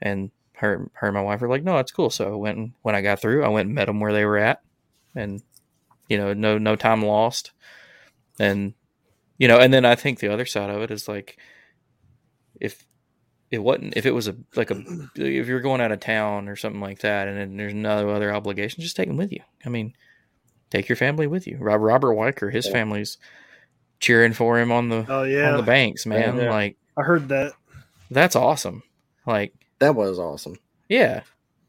And 0.01 0.32
her 0.54 0.89
her 0.93 1.08
and 1.08 1.16
my 1.16 1.22
wife 1.22 1.41
were 1.41 1.49
like, 1.49 1.64
no, 1.64 1.78
it's 1.80 1.91
cool. 1.91 2.10
So 2.10 2.32
I 2.34 2.36
went 2.36 2.58
and 2.58 2.74
when 2.84 2.95
I 2.95 3.01
got 3.01 3.20
through, 3.22 3.43
I 3.43 3.49
went 3.49 3.68
and 3.68 3.76
met 3.76 3.86
them 3.86 3.99
where 3.99 4.14
they 4.14 4.26
were 4.26 4.38
at, 4.38 4.62
and 5.16 5.41
you 6.08 6.18
know, 6.18 6.34
no 6.34 6.58
no 6.58 6.76
time 6.76 7.01
lost, 7.04 7.51
and 8.39 8.73
you 9.38 9.47
know, 9.47 9.59
and 9.59 9.73
then 9.73 9.86
I 9.86 9.95
think 9.95 10.19
the 10.19 10.31
other 10.31 10.45
side 10.45 10.69
of 10.69 10.81
it 10.81 10.91
is 10.91 11.07
like, 11.07 11.38
if 12.59 12.86
it 13.51 13.59
wasn't 13.59 13.95
if 13.97 14.05
it 14.05 14.11
was 14.11 14.27
a 14.27 14.36
like 14.55 14.71
a 14.71 14.84
if 15.15 15.47
you're 15.47 15.61
going 15.61 15.81
out 15.81 15.91
of 15.91 15.99
town 15.99 16.47
or 16.47 16.55
something 16.55 16.81
like 16.81 16.99
that, 16.99 17.27
and 17.27 17.38
then 17.38 17.57
there's 17.57 17.73
no 17.73 18.09
other 18.09 18.34
obligation, 18.34 18.81
just 18.81 18.95
take 18.95 19.07
them 19.07 19.17
with 19.17 19.31
you. 19.31 19.41
I 19.65 19.69
mean, 19.69 19.93
take 20.69 20.89
your 20.89 20.95
family 20.95 21.27
with 21.27 21.47
you. 21.47 21.57
Rob 21.59 21.81
Robert 21.81 22.15
Weicker, 22.15 22.51
his 22.51 22.65
Yeah. 22.67 22.71
family's 22.73 23.17
cheering 23.99 24.34
for 24.34 24.59
him 24.59 24.71
on 24.71 24.89
the 24.89 25.05
Oh 25.07 25.23
yeah, 25.23 25.51
on 25.51 25.57
the 25.57 25.63
banks, 25.63 26.05
man. 26.05 26.38
Yeah. 26.38 26.49
Like 26.51 26.77
I 26.97 27.03
heard 27.03 27.29
that. 27.29 27.53
that's 28.11 28.36
awesome. 28.36 28.84
Like 29.25 29.53
that 29.79 29.95
was 29.95 30.19
awesome 30.19 30.57
yeah. 30.89 31.23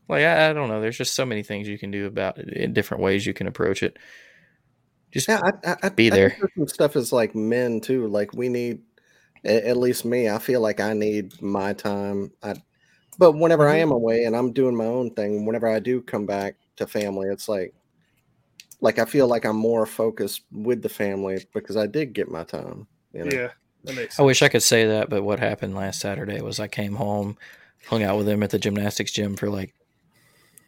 Like 0.08 0.24
I, 0.24 0.50
I 0.50 0.52
don't 0.52 0.68
know. 0.68 0.80
There's 0.80 0.98
just 0.98 1.14
so 1.14 1.24
many 1.24 1.42
things 1.42 1.66
you 1.68 1.78
can 1.78 1.90
do 1.90 2.06
about 2.06 2.38
it 2.38 2.48
in 2.48 2.72
different 2.74 3.02
ways 3.02 3.24
you 3.24 3.32
can 3.32 3.46
approach 3.46 3.82
it. 3.82 3.96
Just 5.14 5.28
yeah 5.28 5.40
I, 5.42 5.70
I, 5.70 5.76
I- 5.84 5.88
Be 5.88 6.08
I 6.08 6.10
think 6.10 6.38
there. 6.38 6.50
some 6.56 6.68
stuff 6.68 6.96
is 6.96 7.12
like 7.12 7.34
men 7.34 7.80
too 7.80 8.06
like 8.08 8.34
we 8.34 8.48
need 8.50 8.82
at 9.44 9.76
least 9.76 10.04
me 10.04 10.28
i 10.28 10.38
feel 10.38 10.62
like 10.62 10.80
i 10.80 10.94
need 10.94 11.40
my 11.42 11.74
time 11.74 12.32
I, 12.42 12.54
but 13.18 13.32
whenever 13.32 13.68
i 13.68 13.74
mm-hmm. 13.74 13.82
am 13.82 13.92
away 13.92 14.24
and 14.24 14.34
i'm 14.34 14.52
doing 14.52 14.74
my 14.74 14.86
own 14.86 15.10
thing 15.10 15.44
whenever 15.44 15.68
i 15.68 15.78
do 15.78 16.00
come 16.00 16.24
back 16.24 16.56
to 16.76 16.86
family 16.86 17.28
it's 17.28 17.46
like 17.46 17.74
like 18.80 18.98
i 18.98 19.04
feel 19.04 19.26
like 19.28 19.44
i'm 19.44 19.56
more 19.56 19.84
focused 19.84 20.42
with 20.50 20.82
the 20.82 20.88
family 20.88 21.44
because 21.52 21.76
i 21.76 21.86
did 21.86 22.14
get 22.14 22.30
my 22.30 22.42
time 22.42 22.86
you 23.14 23.24
know? 23.24 23.30
Yeah, 23.86 24.08
I 24.18 24.22
wish 24.22 24.42
I 24.42 24.48
could 24.48 24.62
say 24.62 24.86
that, 24.86 25.08
but 25.08 25.22
what 25.22 25.40
happened 25.40 25.74
last 25.74 26.00
Saturday 26.00 26.40
was 26.40 26.58
I 26.58 26.68
came 26.68 26.96
home, 26.96 27.38
hung 27.86 28.02
out 28.02 28.16
with 28.16 28.28
him 28.28 28.42
at 28.42 28.50
the 28.50 28.58
gymnastics 28.58 29.12
gym 29.12 29.36
for 29.36 29.48
like 29.48 29.74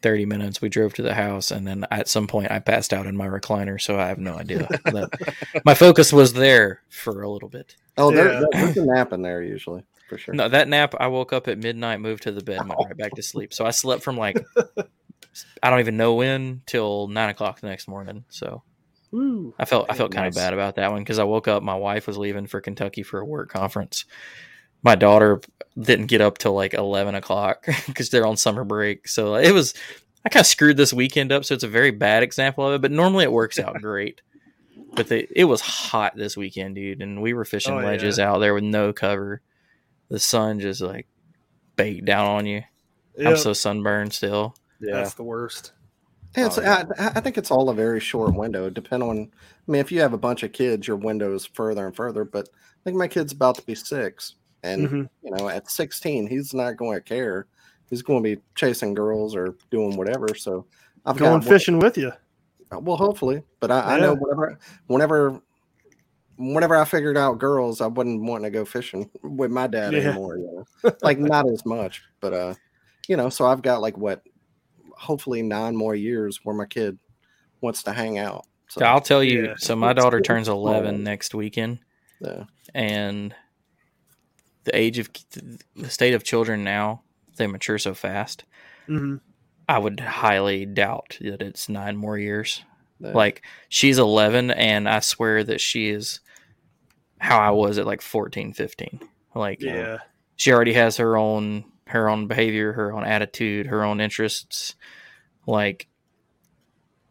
30 0.01 0.25
minutes. 0.25 0.61
We 0.61 0.69
drove 0.69 0.93
to 0.95 1.01
the 1.01 1.13
house, 1.13 1.51
and 1.51 1.65
then 1.67 1.85
at 1.91 2.07
some 2.07 2.27
point 2.27 2.51
I 2.51 2.59
passed 2.59 2.93
out 2.93 3.05
in 3.07 3.15
my 3.17 3.27
recliner, 3.27 3.79
so 3.81 3.99
I 3.99 4.07
have 4.07 4.19
no 4.19 4.35
idea. 4.35 4.67
That- 4.85 5.61
my 5.65 5.73
focus 5.73 6.13
was 6.13 6.33
there 6.33 6.81
for 6.89 7.21
a 7.23 7.29
little 7.29 7.49
bit. 7.49 7.75
oh 7.97 8.11
there, 8.11 8.31
Yeah. 8.33 8.39
there- 8.39 8.63
there's 8.65 8.77
a 8.77 8.85
nap 8.85 9.13
in 9.13 9.21
there 9.21 9.41
usually 9.41 9.83
for 10.09 10.17
sure 10.17 10.33
No, 10.33 10.47
that 10.47 10.67
nap, 10.67 10.95
I 10.99 11.07
woke 11.07 11.33
up 11.33 11.47
at 11.47 11.57
midnight, 11.57 11.99
moved 11.99 12.23
to 12.23 12.31
the 12.31 12.43
bed, 12.43 12.59
and 12.59 12.69
went 12.69 12.79
right 12.85 12.97
back 12.97 13.11
to 13.15 13.23
sleep. 13.23 13.53
So 13.53 13.65
I 13.65 13.71
slept 13.71 14.03
from 14.03 14.17
like, 14.17 14.41
I 15.63 15.69
don't 15.69 15.79
even 15.81 15.97
know 15.97 16.13
when, 16.15 16.61
till 16.65 17.07
nine 17.07 17.29
o'clock 17.29 17.59
the 17.59 17.67
next 17.67 17.87
morning. 17.87 18.23
So 18.29 18.63
Woo. 19.11 19.53
I 19.59 19.65
felt 19.65 19.87
I 19.89 19.95
felt 19.95 20.11
kind 20.11 20.25
Nice. 20.25 20.35
of 20.35 20.41
bad 20.41 20.53
about 20.53 20.75
that 20.75 20.91
one 20.91 21.01
because 21.01 21.19
I 21.19 21.23
woke 21.23 21.47
up. 21.47 21.63
My 21.63 21.75
wife 21.75 22.07
was 22.07 22.17
leaving 22.17 22.47
for 22.47 22.59
Kentucky 22.61 23.03
for 23.03 23.19
a 23.19 23.25
work 23.25 23.49
conference. 23.49 24.05
My 24.87 24.95
daughter 24.95 25.41
didn't 25.79 26.05
get 26.07 26.21
up 26.21 26.37
till 26.37 26.53
like 26.53 26.73
eleven 26.73 27.13
o'clock 27.13 27.65
because 27.87 28.09
they're 28.09 28.25
on 28.25 28.37
summer 28.37 28.63
break. 28.63 29.07
So 29.07 29.35
it 29.35 29.51
was 29.51 29.73
I 30.25 30.29
kind 30.29 30.41
of 30.41 30.47
screwed 30.47 30.77
this 30.77 30.93
weekend 30.93 31.31
up. 31.31 31.45
So 31.45 31.53
it's 31.55 31.63
a 31.63 31.67
very 31.67 31.91
bad 31.91 32.23
example 32.23 32.65
of 32.67 32.73
it. 32.73 32.81
But 32.81 32.91
normally 32.91 33.25
it 33.25 33.31
works 33.31 33.59
out 33.59 33.75
great. 33.81 34.21
But 34.93 35.09
the, 35.09 35.27
it 35.35 35.43
was 35.43 35.61
hot 35.61 36.15
this 36.15 36.37
weekend, 36.37 36.75
dude, 36.75 37.01
and 37.01 37.21
we 37.21 37.33
were 37.33 37.45
fishing 37.45 37.73
Oh, 37.73 37.79
yeah. 37.79 37.85
ledges 37.87 38.17
out 38.17 38.39
there 38.39 38.53
with 38.53 38.63
no 38.63 38.93
cover. 38.93 39.41
The 40.09 40.19
sun 40.19 40.59
just 40.59 40.81
like 40.81 41.07
baked 41.75 42.05
down 42.05 42.25
on 42.25 42.45
you. 42.45 42.63
I'm 43.19 43.25
Yep, 43.31 43.37
so 43.39 43.53
sunburned 43.53 44.13
still. 44.13 44.55
Yeah. 44.79 44.95
that's 44.95 45.15
the 45.15 45.23
worst. 45.23 45.73
Yeah, 46.35 46.45
it's, 46.47 46.57
Oh, 46.57 46.61
yeah. 46.61 46.83
I, 46.97 47.07
I 47.15 47.19
think 47.19 47.37
it's 47.37 47.51
all 47.51 47.69
a 47.69 47.73
very 47.75 47.99
short 47.99 48.33
window. 48.35 48.69
Depend 48.69 49.03
on, 49.03 49.17
I 49.67 49.71
mean, 49.71 49.81
if 49.81 49.91
you 49.91 50.01
have 50.01 50.13
a 50.13 50.17
bunch 50.17 50.43
of 50.43 50.53
kids, 50.53 50.87
your 50.87 50.97
window 50.97 51.33
is 51.35 51.45
further 51.45 51.85
and 51.85 51.95
further. 51.95 52.23
But 52.23 52.47
I 52.53 52.79
think 52.83 52.95
my 52.97 53.07
kid's 53.07 53.33
about 53.33 53.55
to 53.55 53.63
be 53.63 53.75
six, 53.75 54.35
and 54.63 54.87
Mhm. 54.89 55.09
you 55.23 55.31
know, 55.31 55.49
at 55.49 55.69
16, 55.69 56.27
he's 56.27 56.53
not 56.53 56.77
going 56.77 56.97
to 56.97 57.01
care. 57.01 57.47
He's 57.89 58.01
going 58.01 58.23
to 58.23 58.35
be 58.35 58.41
chasing 58.55 58.93
girls 58.93 59.35
or 59.35 59.55
doing 59.71 59.95
whatever. 59.97 60.27
So 60.35 60.65
I've 61.05 61.17
Going 61.17 61.39
got 61.39 61.47
fishing 61.49 61.79
with 61.79 61.97
you. 61.97 62.11
Well, 62.71 62.97
hopefully, 62.97 63.43
but 63.61 63.71
I, 63.71 63.95
I 63.95 63.99
know 63.99 64.13
whenever, 64.15 64.59
whenever, 64.87 65.41
whenever 66.37 66.75
I 66.75 66.83
figured 66.85 67.17
out 67.17 67.39
girls, 67.39 67.79
I 67.79 67.87
wasn't 67.87 68.21
wanting 68.23 68.43
to 68.43 68.49
go 68.49 68.65
fishing 68.65 69.09
with 69.23 69.51
my 69.51 69.67
dad 69.67 69.93
Yeah. 69.93 69.99
anymore. 69.99 70.37
You 70.37 70.65
know, 70.83 70.91
like 71.01 71.17
not 71.19 71.47
as 71.49 71.65
much, 71.65 72.03
but 72.19 72.33
uh, 72.33 72.53
you 73.07 73.15
know, 73.15 73.29
so 73.29 73.45
I've 73.45 73.61
got 73.61 73.81
like 73.81 73.97
what, 73.97 74.21
hopefully 74.91 75.41
nine 75.43 75.75
more 75.75 75.95
years 75.95 76.41
where 76.43 76.55
my 76.55 76.65
kid 76.65 76.97
wants 77.61 77.83
to 77.83 77.93
hang 77.93 78.17
out. 78.17 78.45
So, 78.67 78.83
I'll 78.85 78.99
tell 78.99 79.23
you. 79.23 79.45
Yeah. 79.45 79.53
So 79.57 79.75
my 79.77 79.93
daughter 79.93 80.19
turns 80.19 80.47
11 80.49 80.95
Oh. 80.95 80.97
next 80.97 81.33
weekend, 81.33 81.79
yeah. 82.19 82.43
and 82.75 83.33
the 84.67 84.75
age 84.77 84.99
of 84.99 85.09
the 85.75 85.89
state 85.89 86.13
of 86.13 86.23
children 86.23 86.63
now, 86.63 87.01
they 87.37 87.47
mature 87.47 87.77
so 87.79 87.93
fast. 87.93 88.43
Mhm. 88.87 89.19
I 89.67 89.79
would 89.79 89.99
highly 89.99 90.65
doubt 90.65 91.17
that 91.19 91.41
it's 91.41 91.67
nine 91.67 91.97
more 91.97 92.17
years. 92.17 92.63
Like 92.99 93.43
she's 93.69 93.99
11, 93.99 94.51
and 94.51 94.87
I 94.89 94.99
swear 95.01 95.43
that 95.43 95.59
she 95.61 95.89
is 95.89 96.19
how 97.19 97.39
I 97.39 97.51
was 97.51 97.77
at 97.77 97.85
like 97.85 98.01
14, 98.01 98.53
15. 98.53 99.01
Like 99.35 99.61
Yeah. 99.61 99.99
she 100.35 100.51
already 100.51 100.73
has 100.73 100.97
her 100.97 101.17
own 101.17 101.65
her 101.87 102.09
own 102.09 102.27
behavior, 102.27 102.73
her 102.73 102.91
own 102.91 103.05
attitude, 103.05 103.67
her 103.67 103.83
own 103.83 104.01
interests. 104.01 104.75
Like 105.45 105.87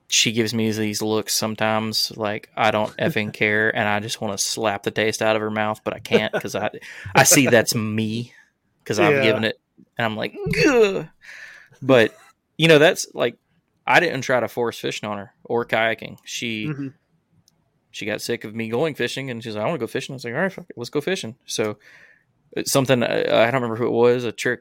she 0.08 0.30
gives 0.32 0.54
me 0.54 0.70
these 0.70 1.02
looks 1.02 1.34
sometimes 1.34 2.12
like 2.16 2.48
I 2.56 2.70
don't 2.70 2.96
effing 2.96 3.32
care 3.32 3.74
and 3.74 3.88
I 3.88 3.98
just 4.00 4.20
want 4.20 4.38
to 4.38 4.44
slap 4.44 4.82
the 4.84 4.90
taste 4.92 5.20
out 5.22 5.34
of 5.36 5.42
her 5.42 5.50
mouth, 5.50 5.80
but 5.84 5.94
I 5.94 5.98
can't 5.98 6.32
because 6.32 6.54
I 6.54 6.70
I 7.14 7.24
see 7.24 7.46
that's 7.48 7.74
me 7.74 8.32
because 8.84 8.98
I'm 9.00 9.14
given 9.22 9.44
it 9.44 9.58
and 9.98 10.04
I'm 10.06 10.16
like, 10.16 10.34
but 11.82 12.14
you 12.56 12.68
know 12.68 12.78
that's 12.78 13.06
like 13.14 13.36
I 13.86 14.00
didn't 14.00 14.22
try 14.22 14.40
to 14.40 14.48
force 14.48 14.78
fishing 14.78 15.08
on 15.08 15.18
her 15.18 15.32
or 15.44 15.64
kayaking. 15.64 16.18
She 16.24 16.66
Mhm. 16.68 16.94
she 17.90 18.06
got 18.06 18.20
sick 18.20 18.44
of 18.44 18.54
me 18.54 18.68
going 18.68 18.94
fishing 18.94 19.30
and 19.30 19.42
she's 19.42 19.54
like, 19.56 19.64
I 19.64 19.66
want 19.68 19.78
to 19.80 19.84
go 19.84 19.88
fishing. 19.90 20.12
I 20.12 20.16
was 20.16 20.24
like, 20.24 20.34
all 20.34 20.40
right, 20.40 20.52
fuck 20.52 20.66
it, 20.68 20.76
let's 20.76 20.90
go 20.90 21.00
fishing. 21.00 21.36
So 21.46 21.78
it's 22.52 22.70
something 22.72 23.02
I, 23.02 23.20
I 23.22 23.50
don't 23.50 23.54
remember 23.62 23.76
who 23.76 23.86
it 23.86 23.90
was, 23.92 24.24
a 24.24 24.32
trick. 24.32 24.60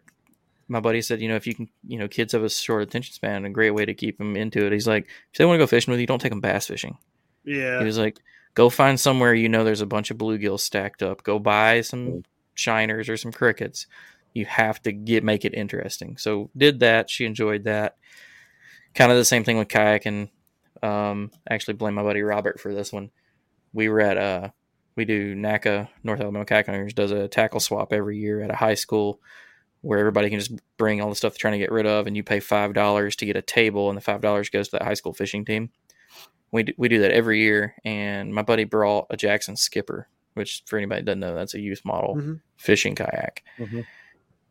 My 0.67 0.79
buddy 0.79 1.01
said, 1.01 1.21
you 1.21 1.27
know, 1.27 1.35
if 1.35 1.45
you 1.45 1.53
can, 1.53 1.69
you 1.87 1.99
know, 1.99 2.07
kids 2.07 2.33
have 2.33 2.43
a 2.43 2.49
short 2.49 2.81
attention 2.81 3.13
span, 3.13 3.45
a 3.45 3.49
great 3.49 3.71
way 3.71 3.85
to 3.85 3.93
keep 3.93 4.17
them 4.17 4.35
into 4.35 4.65
it. 4.65 4.71
He's 4.71 4.87
like, 4.87 5.07
if 5.31 5.37
they 5.37 5.45
want 5.45 5.55
to 5.59 5.63
go 5.63 5.67
fishing 5.67 5.91
with 5.91 5.99
you, 5.99 6.07
don't 6.07 6.19
take 6.19 6.31
them 6.31 6.41
bass 6.41 6.67
fishing. 6.67 6.97
Yeah. 7.43 7.79
He 7.79 7.85
was 7.85 7.97
like, 7.97 8.19
go 8.55 8.69
find 8.69 8.99
somewhere 8.99 9.33
you 9.33 9.49
know 9.49 9.63
there's 9.63 9.81
a 9.81 9.85
bunch 9.85 10.09
of 10.09 10.17
bluegills 10.17 10.61
stacked 10.61 11.03
up. 11.03 11.23
Go 11.23 11.37
buy 11.37 11.81
some 11.81 12.23
shiners 12.55 13.09
or 13.09 13.17
some 13.17 13.31
crickets. 13.31 13.85
You 14.33 14.45
have 14.45 14.81
to 14.83 14.91
get 14.91 15.23
make 15.23 15.45
it 15.45 15.53
interesting. 15.53 16.17
So 16.17 16.49
did 16.57 16.79
that. 16.79 17.09
She 17.09 17.25
enjoyed 17.25 17.65
that. 17.65 17.97
Kind 18.95 19.11
of 19.11 19.17
the 19.17 19.25
same 19.25 19.43
thing 19.43 19.57
with 19.57 19.67
kayaking. 19.67 20.29
Um, 20.81 21.31
actually, 21.49 21.75
blame 21.75 21.93
my 21.93 22.03
buddy 22.03 22.21
Robert 22.21 22.59
for 22.59 22.73
this 22.73 22.91
one. 22.91 23.11
We 23.73 23.89
were 23.89 24.01
at 24.01 24.17
uh, 24.17 24.49
we 24.95 25.05
do 25.05 25.35
NACA 25.35 25.89
North 26.03 26.21
Alabama 26.21 26.45
Kayak 26.45 26.69
Owners 26.69 26.93
does 26.93 27.11
a 27.11 27.27
tackle 27.27 27.59
swap 27.59 27.93
every 27.93 28.17
year 28.17 28.41
at 28.41 28.51
a 28.51 28.55
high 28.55 28.73
school 28.73 29.19
where 29.85 29.99
everybody 29.99 30.29
can 30.31 30.39
just 30.39 30.51
bring 30.77 30.99
all 30.99 31.09
the 31.09 31.15
stuff 31.15 31.33
they're 31.33 31.37
trying 31.39 31.53
to 31.53 31.59
get 31.59 31.71
rid 31.71 31.85
of, 31.85 32.07
and 32.07 32.17
you 32.17 32.23
pay 32.23 32.39
five 32.39 32.73
dollars 32.73 33.15
to 33.17 33.25
get 33.25 33.35
a 33.35 33.41
table, 33.41 33.89
and 33.89 33.95
the 33.97 34.01
five 34.01 34.19
dollars 34.21 34.49
goes 34.49 34.67
to 34.69 34.71
that 34.73 34.83
high 34.83 34.95
school 34.95 35.13
fishing 35.13 35.45
team. 35.45 35.69
We 36.51 36.63
do, 36.63 36.73
we 36.77 36.87
do 36.89 36.99
that 37.01 37.11
every 37.11 37.41
year, 37.41 37.75
and 37.85 38.33
my 38.33 38.41
buddy 38.41 38.63
brought 38.63 39.07
a 39.09 39.17
Jackson 39.17 39.55
Skipper, 39.55 40.07
which 40.33 40.63
for 40.65 40.77
anybody 40.77 41.01
that 41.01 41.05
doesn't 41.05 41.19
know, 41.19 41.35
that's 41.35 41.53
a 41.53 41.59
youth 41.59 41.81
model 41.85 42.15
Mhm. 42.15 42.39
fishing 42.57 42.95
kayak. 42.95 43.43
Mhm. 43.59 43.85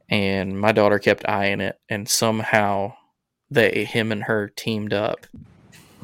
And 0.09 0.61
my 0.61 0.71
daughter 0.73 0.99
kept 0.99 1.27
eyeing 1.29 1.61
it, 1.61 1.79
and 1.89 2.09
somehow 2.09 2.95
they 3.51 3.85
him 3.85 4.13
and 4.13 4.25
her 4.25 4.49
teamed 4.55 4.93
up, 4.93 5.27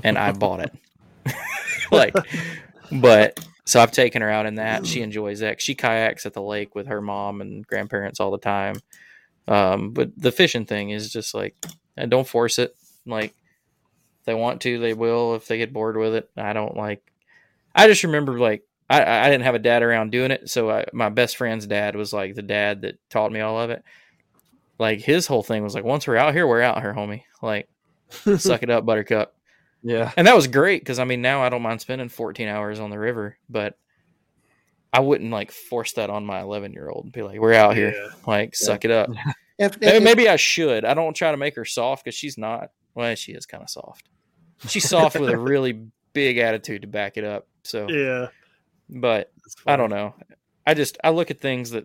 and 0.02 0.16
I 0.18 0.32
bought 0.32 0.60
it. 0.60 0.72
like, 1.92 2.14
but 2.90 3.38
so 3.64 3.80
I've 3.80 3.92
taken 3.92 4.22
her 4.22 4.30
out 4.30 4.46
in 4.46 4.56
that. 4.56 4.86
She 4.86 5.02
enjoys 5.02 5.40
that. 5.40 5.60
She 5.60 5.74
kayaks 5.74 6.26
at 6.26 6.32
the 6.32 6.42
lake 6.42 6.74
with 6.74 6.86
her 6.86 7.00
mom 7.00 7.40
and 7.40 7.64
grandparents 7.66 8.18
all 8.20 8.30
the 8.30 8.38
time. 8.38 8.76
Um, 9.49 9.93
but 9.93 10.11
the 10.16 10.32
fishing 10.32 10.66
thing 10.66 10.91
is 10.91 11.12
just 11.12 11.34
like, 11.34 11.57
don't 12.09 12.28
force 12.28 12.59
it. 12.59 12.76
Like, 13.07 13.34
if 14.20 14.26
they 14.26 14.34
want 14.34 14.61
to, 14.62 14.78
they 14.78 14.95
will. 14.95 15.34
If 15.34 15.47
they 15.47 15.59
get 15.59 15.72
bored 15.72 15.97
with 15.97 16.14
it, 16.14 16.30
I 16.36 16.53
don't 16.53 16.76
like. 16.76 17.03
I 17.74 17.86
just 17.86 18.05
remember 18.05 18.38
like 18.38 18.64
I, 18.91 19.26
I 19.26 19.30
didn't 19.30 19.45
have 19.45 19.55
a 19.55 19.61
dad 19.61 19.82
around 19.82 20.11
doing 20.11 20.30
it, 20.30 20.51
so 20.51 20.70
I, 20.70 20.84
my 20.93 21.09
best 21.09 21.36
friend's 21.36 21.66
dad 21.66 21.95
was 21.95 22.12
like 22.12 22.34
the 22.34 22.43
dad 22.43 22.82
that 22.82 22.99
taught 23.09 23.32
me 23.32 23.41
all 23.41 23.61
of 23.61 23.70
it. 23.70 23.84
Like 24.78 25.01
his 25.01 25.26
whole 25.26 25.43
thing 25.43 25.62
was 25.62 25.74
like, 25.74 25.84
once 25.84 26.07
we're 26.07 26.16
out 26.16 26.34
here, 26.34 26.47
we're 26.47 26.61
out 26.61 26.80
here, 26.80 26.93
homie. 26.93 27.22
Like, 27.41 27.68
suck 28.11 28.62
it 28.62 28.70
up, 28.70 28.84
Buttercup. 28.84 29.34
Yeah. 29.82 30.12
And 30.16 30.26
that 30.26 30.36
was 30.36 30.49
great 30.49 30.82
because 30.82 30.99
I 30.99 31.05
mean 31.05 31.22
now 31.22 31.43
I 31.43 31.49
don't 31.49 31.62
mind 31.62 31.80
spending 31.80 32.09
14 32.09 32.49
hours 32.49 32.80
on 32.80 32.91
the 32.91 32.99
river, 32.99 33.38
but 33.49 33.78
I 34.93 35.01
wouldn't 35.01 35.30
like 35.30 35.53
force 35.53 35.93
that 35.93 36.11
on 36.11 36.26
my 36.26 36.41
11 36.41 36.72
year 36.72 36.88
old 36.88 37.05
and 37.05 37.12
be 37.12 37.22
like, 37.22 37.38
"We're 37.41 37.55
out 37.55 37.76
here, 37.76 37.93
Yeah. 37.93 38.09
like 38.26 38.55
suck 38.57 38.84
it 38.84 38.91
up." 38.91 39.11
If, 39.62 39.74
if, 39.74 39.80
Maybe, 39.82 40.03
maybe 40.07 40.28
I 40.30 40.36
should. 40.36 40.86
I 40.86 40.95
don't 40.95 41.12
try 41.12 41.30
to 41.32 41.36
make 41.36 41.55
her 41.57 41.66
soft 41.66 42.03
because 42.03 42.14
she's 42.14 42.38
not. 42.38 42.70
Well, 42.95 43.14
she 43.14 43.32
is 43.32 43.45
kind 43.45 43.62
of 43.62 43.68
soft. 43.68 44.09
She's 44.66 44.88
soft 44.88 45.20
with 45.20 45.28
a 45.28 45.36
really 45.53 45.82
big 46.14 46.38
attitude 46.38 46.80
to 46.80 46.88
back 46.88 47.18
it 47.18 47.24
up. 47.24 47.47
So, 47.64 47.86
Yeah. 47.91 48.28
but 48.88 49.30
I 49.66 49.76
don't 49.76 49.91
know. 49.91 50.14
I 50.66 50.72
just 50.72 50.97
I 51.05 51.11
look 51.11 51.30
at 51.30 51.41
things 51.43 51.72
that 51.72 51.84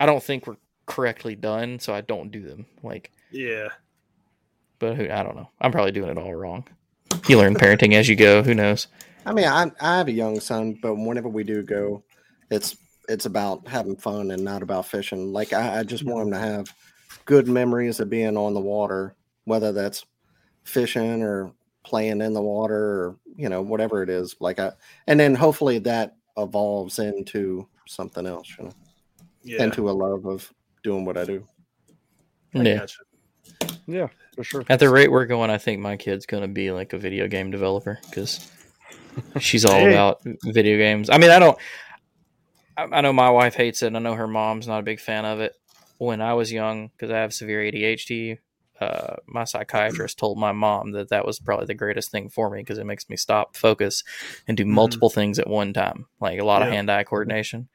I 0.00 0.06
don't 0.06 0.22
think 0.22 0.46
were 0.46 0.56
correctly 0.86 1.34
done, 1.36 1.78
so 1.78 1.94
I 1.94 2.00
don't 2.00 2.30
do 2.30 2.40
them. 2.40 2.64
Like, 2.82 3.10
Yeah. 3.30 3.68
but 4.78 4.96
who 4.96 5.04
I 5.10 5.22
don't 5.22 5.36
know. 5.36 5.50
I'm 5.60 5.70
probably 5.72 5.92
doing 5.92 6.10
it 6.10 6.18
all 6.18 6.34
wrong. 6.34 6.66
You 7.28 7.36
learn 7.38 7.54
parenting 7.54 7.92
as 7.92 8.08
you 8.08 8.16
go. 8.16 8.42
Who 8.42 8.54
knows? 8.54 8.86
I 9.26 9.32
mean, 9.32 9.46
I 9.46 9.70
I 9.80 9.98
have 9.98 10.08
a 10.08 10.12
young 10.12 10.40
son, 10.40 10.78
but 10.82 10.94
whenever 10.96 11.28
we 11.28 11.44
do 11.44 11.62
go, 11.62 12.02
it's 12.50 12.76
it's 13.08 13.26
about 13.26 13.66
having 13.68 13.96
fun 13.96 14.30
and 14.30 14.42
not 14.44 14.62
about 14.62 14.86
fishing. 14.86 15.32
Like 15.32 15.52
I, 15.52 15.80
I 15.80 15.82
just 15.82 16.04
want 16.04 16.22
him 16.26 16.30
to 16.32 16.38
have 16.38 16.72
good 17.24 17.48
memories 17.48 18.00
of 18.00 18.10
being 18.10 18.36
on 18.36 18.54
the 18.54 18.60
water, 18.60 19.14
whether 19.44 19.72
that's 19.72 20.04
fishing 20.64 21.22
or 21.22 21.52
playing 21.84 22.20
in 22.22 22.32
the 22.32 22.40
water 22.42 22.76
or 22.76 23.16
you 23.36 23.48
know 23.48 23.62
whatever 23.62 24.02
it 24.02 24.08
is. 24.08 24.36
Like 24.40 24.58
I, 24.58 24.72
and 25.06 25.18
then 25.20 25.34
hopefully 25.34 25.78
that 25.80 26.16
evolves 26.36 26.98
into 26.98 27.68
something 27.86 28.26
else, 28.26 28.48
you 28.58 28.64
know, 28.64 28.72
Yeah. 29.42 29.62
into 29.64 29.90
a 29.90 29.92
love 29.92 30.26
of 30.26 30.52
doing 30.82 31.04
what 31.04 31.16
I 31.16 31.24
do. 31.24 31.46
I 32.54 32.62
Yeah. 32.62 32.78
gotcha. 32.78 33.02
Yeah, 33.86 34.08
for 34.34 34.42
sure. 34.44 34.64
At 34.68 34.80
the 34.80 34.88
rate 34.88 35.10
we're 35.10 35.26
going, 35.26 35.50
I 35.50 35.58
think 35.58 35.80
my 35.80 35.96
kid's 35.96 36.24
going 36.26 36.42
to 36.42 36.48
be 36.48 36.70
like 36.70 36.92
a 36.94 36.98
video 36.98 37.28
game 37.28 37.50
developer 37.50 37.98
because 38.08 38.50
she's 39.40 39.64
all 39.64 39.72
Hey. 39.80 39.92
about 39.92 40.20
video 40.44 40.76
games. 40.76 41.10
I 41.10 41.18
mean, 41.18 41.30
I 41.30 41.38
don't. 41.38 41.58
I, 42.76 42.84
I 42.92 43.00
know 43.00 43.12
my 43.12 43.30
wife 43.30 43.54
hates 43.54 43.82
it. 43.82 43.88
and 43.88 43.96
I 43.96 44.00
know 44.00 44.14
her 44.14 44.26
mom's 44.26 44.66
not 44.66 44.80
a 44.80 44.82
big 44.82 45.00
fan 45.00 45.24
of 45.24 45.40
it. 45.40 45.54
When 45.98 46.20
I 46.20 46.34
was 46.34 46.52
young, 46.52 46.88
because 46.88 47.10
I 47.10 47.18
have 47.18 47.32
severe 47.32 47.60
ADHD, 47.60 48.38
uh, 48.80 49.14
my 49.26 49.44
psychiatrist 49.44 50.18
told 50.18 50.38
my 50.38 50.50
mom 50.52 50.90
that 50.92 51.10
that 51.10 51.24
was 51.24 51.38
probably 51.38 51.66
the 51.66 51.74
greatest 51.74 52.10
thing 52.10 52.28
for 52.28 52.50
me 52.50 52.58
because 52.60 52.78
it 52.78 52.84
makes 52.84 53.08
me 53.08 53.16
stop, 53.16 53.56
focus, 53.56 54.02
and 54.48 54.56
do 54.56 54.64
multiple 54.64 55.08
things 55.08 55.38
at 55.38 55.46
one 55.48 55.72
time, 55.72 56.06
like 56.20 56.40
a 56.40 56.44
lot 56.44 56.62
of 56.62 56.68
hand-eye 56.68 57.04
coordination. 57.04 57.68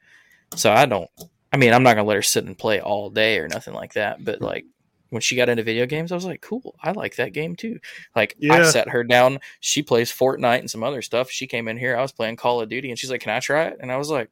So 0.54 0.70
I 0.70 0.84
don't. 0.84 1.10
I 1.52 1.56
mean, 1.56 1.72
I'm 1.72 1.82
not 1.82 1.94
gonna 1.94 2.06
let 2.06 2.16
her 2.16 2.22
sit 2.22 2.44
and 2.44 2.56
play 2.56 2.80
all 2.80 3.08
day 3.08 3.38
or 3.38 3.48
nothing 3.48 3.72
like 3.74 3.94
that. 3.94 4.22
But 4.22 4.42
like 4.42 4.66
when 5.10 5.20
she 5.22 5.36
got 5.36 5.48
into 5.48 5.62
video 5.62 5.86
games, 5.86 6.10
I 6.10 6.14
was 6.14 6.24
like, 6.24 6.40
cool, 6.40 6.74
I 6.82 6.92
like 6.92 7.16
that 7.16 7.32
game 7.32 7.54
too. 7.56 7.78
Like 8.16 8.34
I 8.42 8.58
Yeah. 8.58 8.64
sat 8.70 8.88
her 8.88 9.04
down. 9.04 9.38
She 9.60 9.82
plays 9.82 10.10
Fortnite 10.10 10.60
and 10.60 10.70
some 10.70 10.82
other 10.82 11.02
stuff. 11.02 11.30
She 11.30 11.46
came 11.46 11.68
in 11.68 11.76
here. 11.76 11.96
I 11.96 12.02
was 12.02 12.12
playing 12.12 12.36
Call 12.36 12.60
of 12.60 12.68
Duty, 12.68 12.90
and 12.90 12.98
she's 12.98 13.10
like, 13.10 13.20
"Can 13.20 13.32
I 13.32 13.40
try 13.40 13.64
it?" 13.64 13.76
And 13.80 13.92
I 13.92 13.96
was 13.96 14.10
like, 14.10 14.30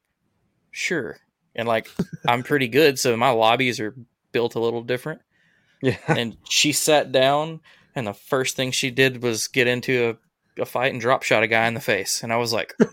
"Sure." 0.71 1.19
And 1.55 1.69
like 1.69 1.89
I'm 2.29 2.43
pretty 2.43 2.69
good, 2.69 2.99
so 2.99 3.17
my 3.17 3.31
lobbies 3.31 3.79
are 3.81 3.95
built 4.33 4.55
a 4.55 4.61
little 4.61 4.83
different. 4.83 5.21
Yeah. 5.83 5.97
And 6.09 6.37
she 6.49 6.73
sat 6.73 7.13
down, 7.13 7.61
and 7.95 8.07
the 8.07 8.15
first 8.15 8.57
thing 8.57 8.71
she 8.73 8.91
did 8.91 9.23
was 9.23 9.47
get 9.49 9.67
into 9.67 10.17
a, 10.59 10.63
a 10.63 10.67
fight 10.67 10.93
and 10.93 11.01
drop 11.01 11.23
shot 11.23 11.43
a 11.43 11.47
guy 11.47 11.67
in 11.69 11.75
the 11.75 11.81
face. 11.81 12.23
And 12.23 12.33
I 12.33 12.37
was 12.37 12.53
like, 12.53 12.75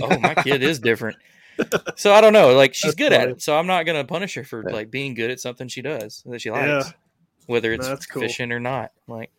"Oh, 0.00 0.18
my 0.20 0.34
kid 0.34 0.62
is 0.62 0.78
different." 0.78 1.16
So 1.96 2.12
I 2.12 2.20
don't 2.20 2.32
know. 2.32 2.54
Like 2.54 2.74
she's 2.74 2.94
That's 2.94 2.96
good 2.96 3.12
at 3.12 3.28
it, 3.28 3.42
so 3.42 3.56
I'm 3.58 3.66
not 3.66 3.84
gonna 3.86 4.04
punish 4.04 4.34
her 4.34 4.44
for 4.44 4.62
like 4.64 4.90
being 4.90 5.14
good 5.14 5.30
at 5.30 5.40
something 5.40 5.68
she 5.68 5.82
does 5.82 6.22
that 6.26 6.40
she 6.40 6.50
likes, 6.50 6.66
Yeah. 6.66 6.92
whether 7.46 7.72
it's 7.72 7.86
That's 7.86 8.06
cool. 8.06 8.22
fishing 8.22 8.52
or 8.52 8.60
not. 8.60 8.90
Like, 9.06 9.30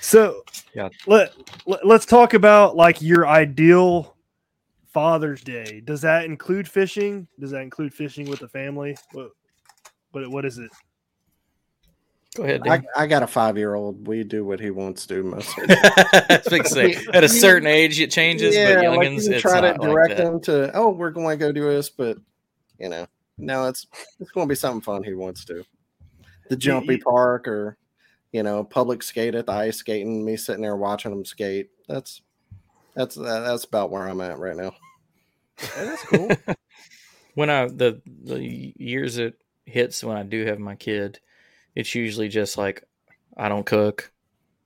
So 0.00 0.42
Yeah. 0.74 0.88
let, 1.06 1.32
let 1.66 1.86
let's 1.86 2.06
talk 2.06 2.34
about 2.34 2.76
like 2.76 3.00
your 3.02 3.26
ideal 3.26 4.16
Father's 4.92 5.42
Day. 5.42 5.80
Does 5.84 6.00
that 6.02 6.24
include 6.24 6.68
fishing? 6.68 7.26
Does 7.40 7.50
that 7.50 7.62
include 7.62 7.92
fishing 7.92 8.28
with 8.30 8.40
the 8.40 8.48
family? 8.48 8.96
What 9.12 9.30
what, 10.12 10.30
what 10.30 10.44
is 10.44 10.58
it? 10.58 10.70
Go 12.34 12.42
ahead. 12.42 12.62
I, 12.66 12.82
I 12.96 13.06
got 13.06 13.22
a 13.22 13.26
five 13.26 13.56
year 13.56 13.74
old. 13.74 14.06
We 14.06 14.24
do 14.24 14.44
what 14.44 14.60
he 14.60 14.70
wants 14.70 15.06
to 15.06 15.22
most. 15.22 15.56
of 15.58 15.64
I 15.70 16.40
was 16.44 16.48
gonna 16.48 16.64
say, 16.64 16.96
at 17.12 17.24
a 17.24 17.28
certain 17.28 17.66
age, 17.66 18.00
it 18.00 18.10
changes, 18.10 18.54
but 18.54 18.76
like 18.76 18.84
youngins, 18.84 19.14
you 19.14 19.22
can 19.22 19.32
it's 19.34 19.42
try 19.42 19.60
to 19.60 19.68
not 19.72 19.80
like 19.80 19.90
direct 19.90 20.16
that. 20.16 20.26
him 20.26 20.40
to, 20.42 20.76
oh, 20.76 20.90
we're 20.90 21.10
going 21.10 21.38
to 21.38 21.44
go 21.44 21.52
do 21.52 21.64
this, 21.64 21.90
but 21.90 22.18
you 22.78 22.88
know, 22.88 23.06
no, 23.38 23.66
it's 23.68 23.86
it's 24.20 24.30
going 24.30 24.46
to 24.46 24.52
be 24.52 24.56
something 24.56 24.80
fun 24.80 25.02
he 25.02 25.14
wants 25.14 25.44
to. 25.46 25.64
The 26.48 26.56
jumpy 26.56 26.94
you- 26.94 27.00
park, 27.00 27.48
or 27.48 27.78
you 28.32 28.42
know, 28.42 28.64
public 28.64 29.02
skate 29.02 29.34
at 29.34 29.46
the 29.46 29.52
ice 29.52 29.76
skating. 29.78 30.24
Me 30.24 30.36
sitting 30.36 30.62
there 30.62 30.76
watching 30.76 31.12
him 31.12 31.24
skate. 31.24 31.70
That's 31.88 32.20
that's 32.94 33.14
that's 33.14 33.64
about 33.64 33.90
where 33.90 34.02
I'm 34.02 34.20
at 34.20 34.38
right 34.38 34.56
now. 34.56 34.74
that's 35.76 36.02
cool. 36.04 36.30
when 37.34 37.50
I 37.50 37.66
the 37.66 38.00
the 38.06 38.40
years 38.40 39.18
it 39.18 39.34
hits 39.66 40.02
when 40.04 40.16
I 40.16 40.22
do 40.22 40.44
have 40.46 40.58
my 40.58 40.74
kid, 40.74 41.20
it's 41.74 41.94
usually 41.94 42.28
just 42.28 42.56
like 42.58 42.84
I 43.36 43.48
don't 43.48 43.66
cook, 43.66 44.12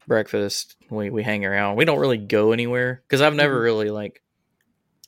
breakfast. 0.07 0.77
We 0.91 1.11
we 1.11 1.23
hang 1.23 1.45
around. 1.45 1.77
We 1.77 1.85
don't 1.85 1.99
really 1.99 2.19
go 2.19 2.53
anywhere 2.53 3.03
because 3.07 3.21
I've 3.23 3.35
never 3.35 3.59
Mhm. 3.61 3.63
really 3.63 3.91
like. 3.91 4.23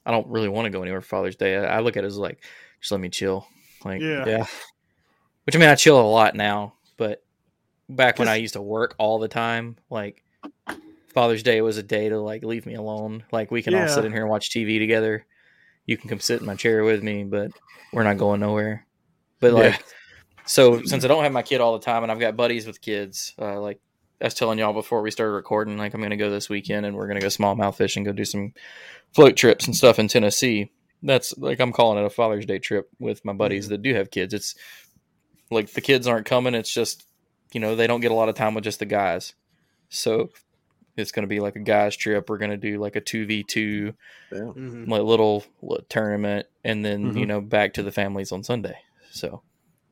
I 0.07 0.11
don't 0.12 0.26
really 0.28 0.48
want 0.48 0.64
to 0.66 0.70
go 0.70 0.82
anywhere 0.82 1.01
for 1.03 1.09
Father's 1.09 1.36
Day. 1.36 1.57
I, 1.57 1.76
I 1.76 1.80
look 1.80 1.96
at 1.96 2.05
it 2.05 2.07
as 2.07 2.16
like, 2.16 2.42
just 2.80 2.90
let 2.90 3.01
me 3.01 3.11
chill. 3.11 3.46
Like, 3.84 4.01
Yeah. 4.01 4.24
Yeah. 4.26 4.46
which 5.44 5.55
I 5.55 5.59
mean, 5.59 5.68
I 5.68 5.74
chill 5.74 6.01
a 6.01 6.03
lot 6.03 6.34
now, 6.34 6.74
but 6.96 7.22
back 7.88 8.18
when 8.18 8.28
I 8.28 8.36
used 8.36 8.55
to 8.55 8.62
work 8.62 8.94
all 8.98 9.18
the 9.18 9.28
time, 9.28 9.76
like 9.90 10.22
Father's 11.12 11.42
Day 11.42 11.61
was 11.61 11.76
a 11.76 11.82
day 11.82 12.09
to 12.09 12.18
like 12.20 12.44
leave 12.44 12.64
me 12.66 12.74
alone. 12.74 13.24
Like 13.32 13.51
we 13.51 13.62
can 13.62 13.74
all 13.74 13.88
sit 13.88 14.05
in 14.05 14.12
here 14.12 14.22
and 14.22 14.30
watch 14.30 14.51
TV 14.51 14.78
together. 14.78 15.26
You 15.86 15.96
can 15.96 16.09
come 16.09 16.20
sit 16.20 16.40
in 16.40 16.46
my 16.46 16.55
chair 16.55 16.82
with 16.84 17.03
me, 17.03 17.24
but 17.24 17.51
we're 17.92 18.05
not 18.05 18.16
going 18.16 18.40
nowhere. 18.40 18.86
But 19.40 19.55
Yeah. 19.55 19.76
Like, 20.59 20.80
so 20.80 20.82
since 20.84 21.05
I 21.05 21.09
don't 21.09 21.22
have 21.24 21.32
my 21.32 21.42
kid 21.42 21.61
all 21.61 21.78
the 21.78 21.84
time, 21.84 22.03
and 22.03 22.11
I've 22.12 22.20
got 22.20 22.36
buddies 22.36 22.66
with 22.66 22.80
kids, 22.80 23.34
uh, 23.38 23.61
like 23.61 23.80
I 24.20 24.24
was 24.24 24.34
telling 24.34 24.59
y'all 24.59 24.72
before 24.72 25.01
we 25.03 25.11
started 25.11 25.32
recording, 25.32 25.78
like 25.78 25.94
I'm 25.94 26.03
gonna 26.03 26.16
go 26.16 26.30
this 26.30 26.48
weekend 26.48 26.84
and 26.86 26.96
we're 26.96 27.07
gonna 27.09 27.20
go 27.20 27.28
smallmouth 27.28 27.76
fishing, 27.76 28.01
and 28.07 28.14
go 28.14 28.16
do 28.16 28.24
some 28.24 28.53
float 29.14 29.36
trips 29.36 29.66
and 29.66 29.74
stuff 29.76 29.98
in 29.98 30.09
Tennessee. 30.09 30.70
That's 31.03 31.36
like 31.38 31.61
I'm 31.61 31.72
calling 31.72 31.98
it 31.98 32.07
a 32.07 32.11
Father's 32.11 32.46
Day 32.46 32.59
trip 32.59 32.88
with 32.98 33.24
my 33.24 33.32
buddies 33.32 33.68
that 33.68 33.82
do 33.82 33.94
have 33.94 34.11
kids. 34.11 34.34
It's 34.34 34.55
like 35.51 35.72
the 35.72 35.80
kids 35.80 36.07
aren't 36.07 36.26
coming. 36.26 36.55
It's 36.55 36.72
just 36.72 37.07
you 37.53 37.61
know 37.61 37.74
they 37.74 37.86
don't 37.86 38.01
get 38.01 38.11
a 38.12 38.14
lot 38.14 38.28
of 38.28 38.34
time 38.34 38.55
with 38.55 38.64
just 38.64 38.78
the 38.80 38.86
guys, 38.86 39.34
so 39.88 40.30
it's 40.96 41.12
gonna 41.12 41.26
be 41.26 41.40
like 41.40 41.57
a 41.57 41.61
guys 41.61 41.96
trip. 41.96 42.28
We're 42.28 42.38
gonna 42.38 42.57
do 42.57 42.78
like 42.78 42.96
a 42.96 43.01
two 43.01 43.24
v 43.26 43.42
two 43.42 43.94
Mhm. 44.32 44.88
like 44.88 45.03
little, 45.03 45.44
little 45.62 45.84
tournament, 45.88 46.46
and 46.62 46.84
then 46.84 47.16
you 47.16 47.24
Mhm. 47.24 47.28
know 47.28 47.40
back 47.40 47.72
to 47.74 47.82
the 47.82 47.90
families 47.92 48.30
on 48.32 48.44
Sunday. 48.44 48.76
So 49.11 49.42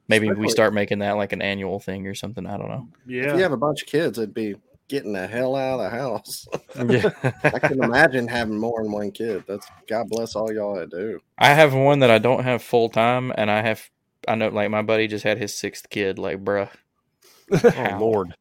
maybe 0.09 0.31
we 0.31 0.49
start 0.49 0.75
making 0.75 1.01
that 1.01 1.13
like 1.13 1.33
an 1.33 1.43
annual 1.43 1.79
thing 1.81 2.07
or 2.07 2.15
something. 2.15 2.47
I 2.47 2.57
don't 2.57 2.69
know. 2.69 2.89
Yeah. 3.07 3.31
If 3.31 3.37
you 3.37 3.43
have 3.43 3.53
a 3.53 3.57
bunch 3.57 3.83
of 3.83 3.89
kids, 3.89 4.19
it'd 4.19 4.35
be 4.35 4.57
getting 4.89 5.13
the 5.13 5.27
hell 5.27 5.55
out 5.55 5.81
of 5.81 5.91
the 5.91 5.97
house. 5.97 6.47
yeah. 6.89 7.33
I 7.45 7.59
can 7.59 7.83
imagine 7.83 8.27
having 8.27 8.59
more 8.59 8.83
than 8.83 8.91
one 8.91 9.11
kid. 9.11 9.45
That's 9.47 9.67
God 9.89 10.09
bless 10.09 10.35
all 10.35 10.53
y'all 10.53 10.77
that 10.77 10.91
do. 10.91 11.21
I 11.39 11.49
have 11.49 11.75
one 11.75 12.01
that 12.01 12.11
I 12.11 12.19
don't 12.19 12.45
have 12.45 12.63
full 12.63 12.89
time, 12.89 13.33
and 13.37 13.51
I 13.51 13.63
have 13.63 13.89
I 14.27 14.35
know 14.35 14.49
like 14.49 14.71
my 14.71 14.83
buddy 14.83 15.07
just 15.07 15.25
had 15.25 15.39
his 15.39 15.57
sixth 15.57 15.89
kid. 15.91 16.19
Like, 16.19 16.43
bruh, 16.43 16.71
oh 17.53 17.97
Lord, 18.01 18.35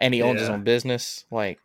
and 0.00 0.14
he 0.14 0.22
owns 0.22 0.40
his 0.40 0.48
own 0.48 0.62
business. 0.64 1.24
Like, 1.30 1.58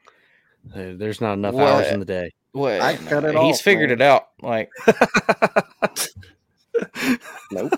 there's 0.63 1.21
not 1.21 1.33
enough 1.33 1.55
hours 1.55 1.87
in 1.87 1.99
the 1.99 2.05
day. 2.05 2.31
what? 2.51 2.81
I 2.81 2.95
cut 2.95 3.23
it 3.25 3.35
He's 3.35 3.57
off, 3.57 3.61
figured 3.61 3.89
man. 3.89 4.01
it 4.01 4.01
out. 4.01 4.27
Like, 4.41 4.71
Nope. 7.51 7.73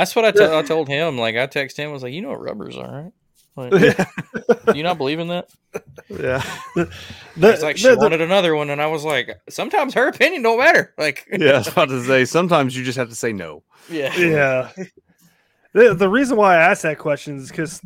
That's 0.00 0.16
what 0.16 0.24
I 0.24 0.58
I 0.58 0.62
told 0.74 0.88
him. 0.88 1.16
Like, 1.18 1.36
I 1.36 1.46
text 1.46 1.76
him. 1.76 1.90
I 1.90 1.92
was 1.92 2.02
like, 2.02 2.12
you 2.12 2.22
know 2.22 2.30
what 2.30 2.42
rubbers 2.42 2.76
are, 2.76 3.02
right? 3.04 3.12
Like, 3.56 3.72
do 4.66 4.76
you 4.76 4.82
not 4.82 4.96
believe 4.96 5.18
in 5.18 5.28
that? 5.28 5.48
yeah. 6.08 6.42
The- 6.76 6.90
He's 7.52 7.62
like, 7.62 7.76
she 7.76 7.88
the- 7.88 7.94
the- 7.96 8.00
wanted 8.00 8.20
another 8.20 8.54
one, 8.54 8.70
and 8.70 8.80
I 8.80 8.86
was 8.86 9.04
like, 9.04 9.38
sometimes 9.48 9.92
her 9.94 10.06
opinion 10.08 10.42
don't 10.42 10.58
matter. 10.58 10.94
Like, 10.96 11.26
Yeah, 11.30 11.52
I 11.52 11.58
was 11.58 11.68
about 11.68 11.88
to 11.90 12.02
say 12.06 12.24
sometimes 12.24 12.76
you 12.76 12.84
just 12.84 12.96
have 12.98 13.08
to 13.08 13.14
say 13.14 13.32
no. 13.32 13.62
yeah, 13.90 14.14
yeah. 14.16 14.72
The, 15.72 15.94
the 15.94 16.08
reason 16.08 16.36
why 16.36 16.56
I 16.56 16.62
asked 16.62 16.82
that 16.82 16.98
question 16.98 17.36
is 17.38 17.48
because 17.50 17.80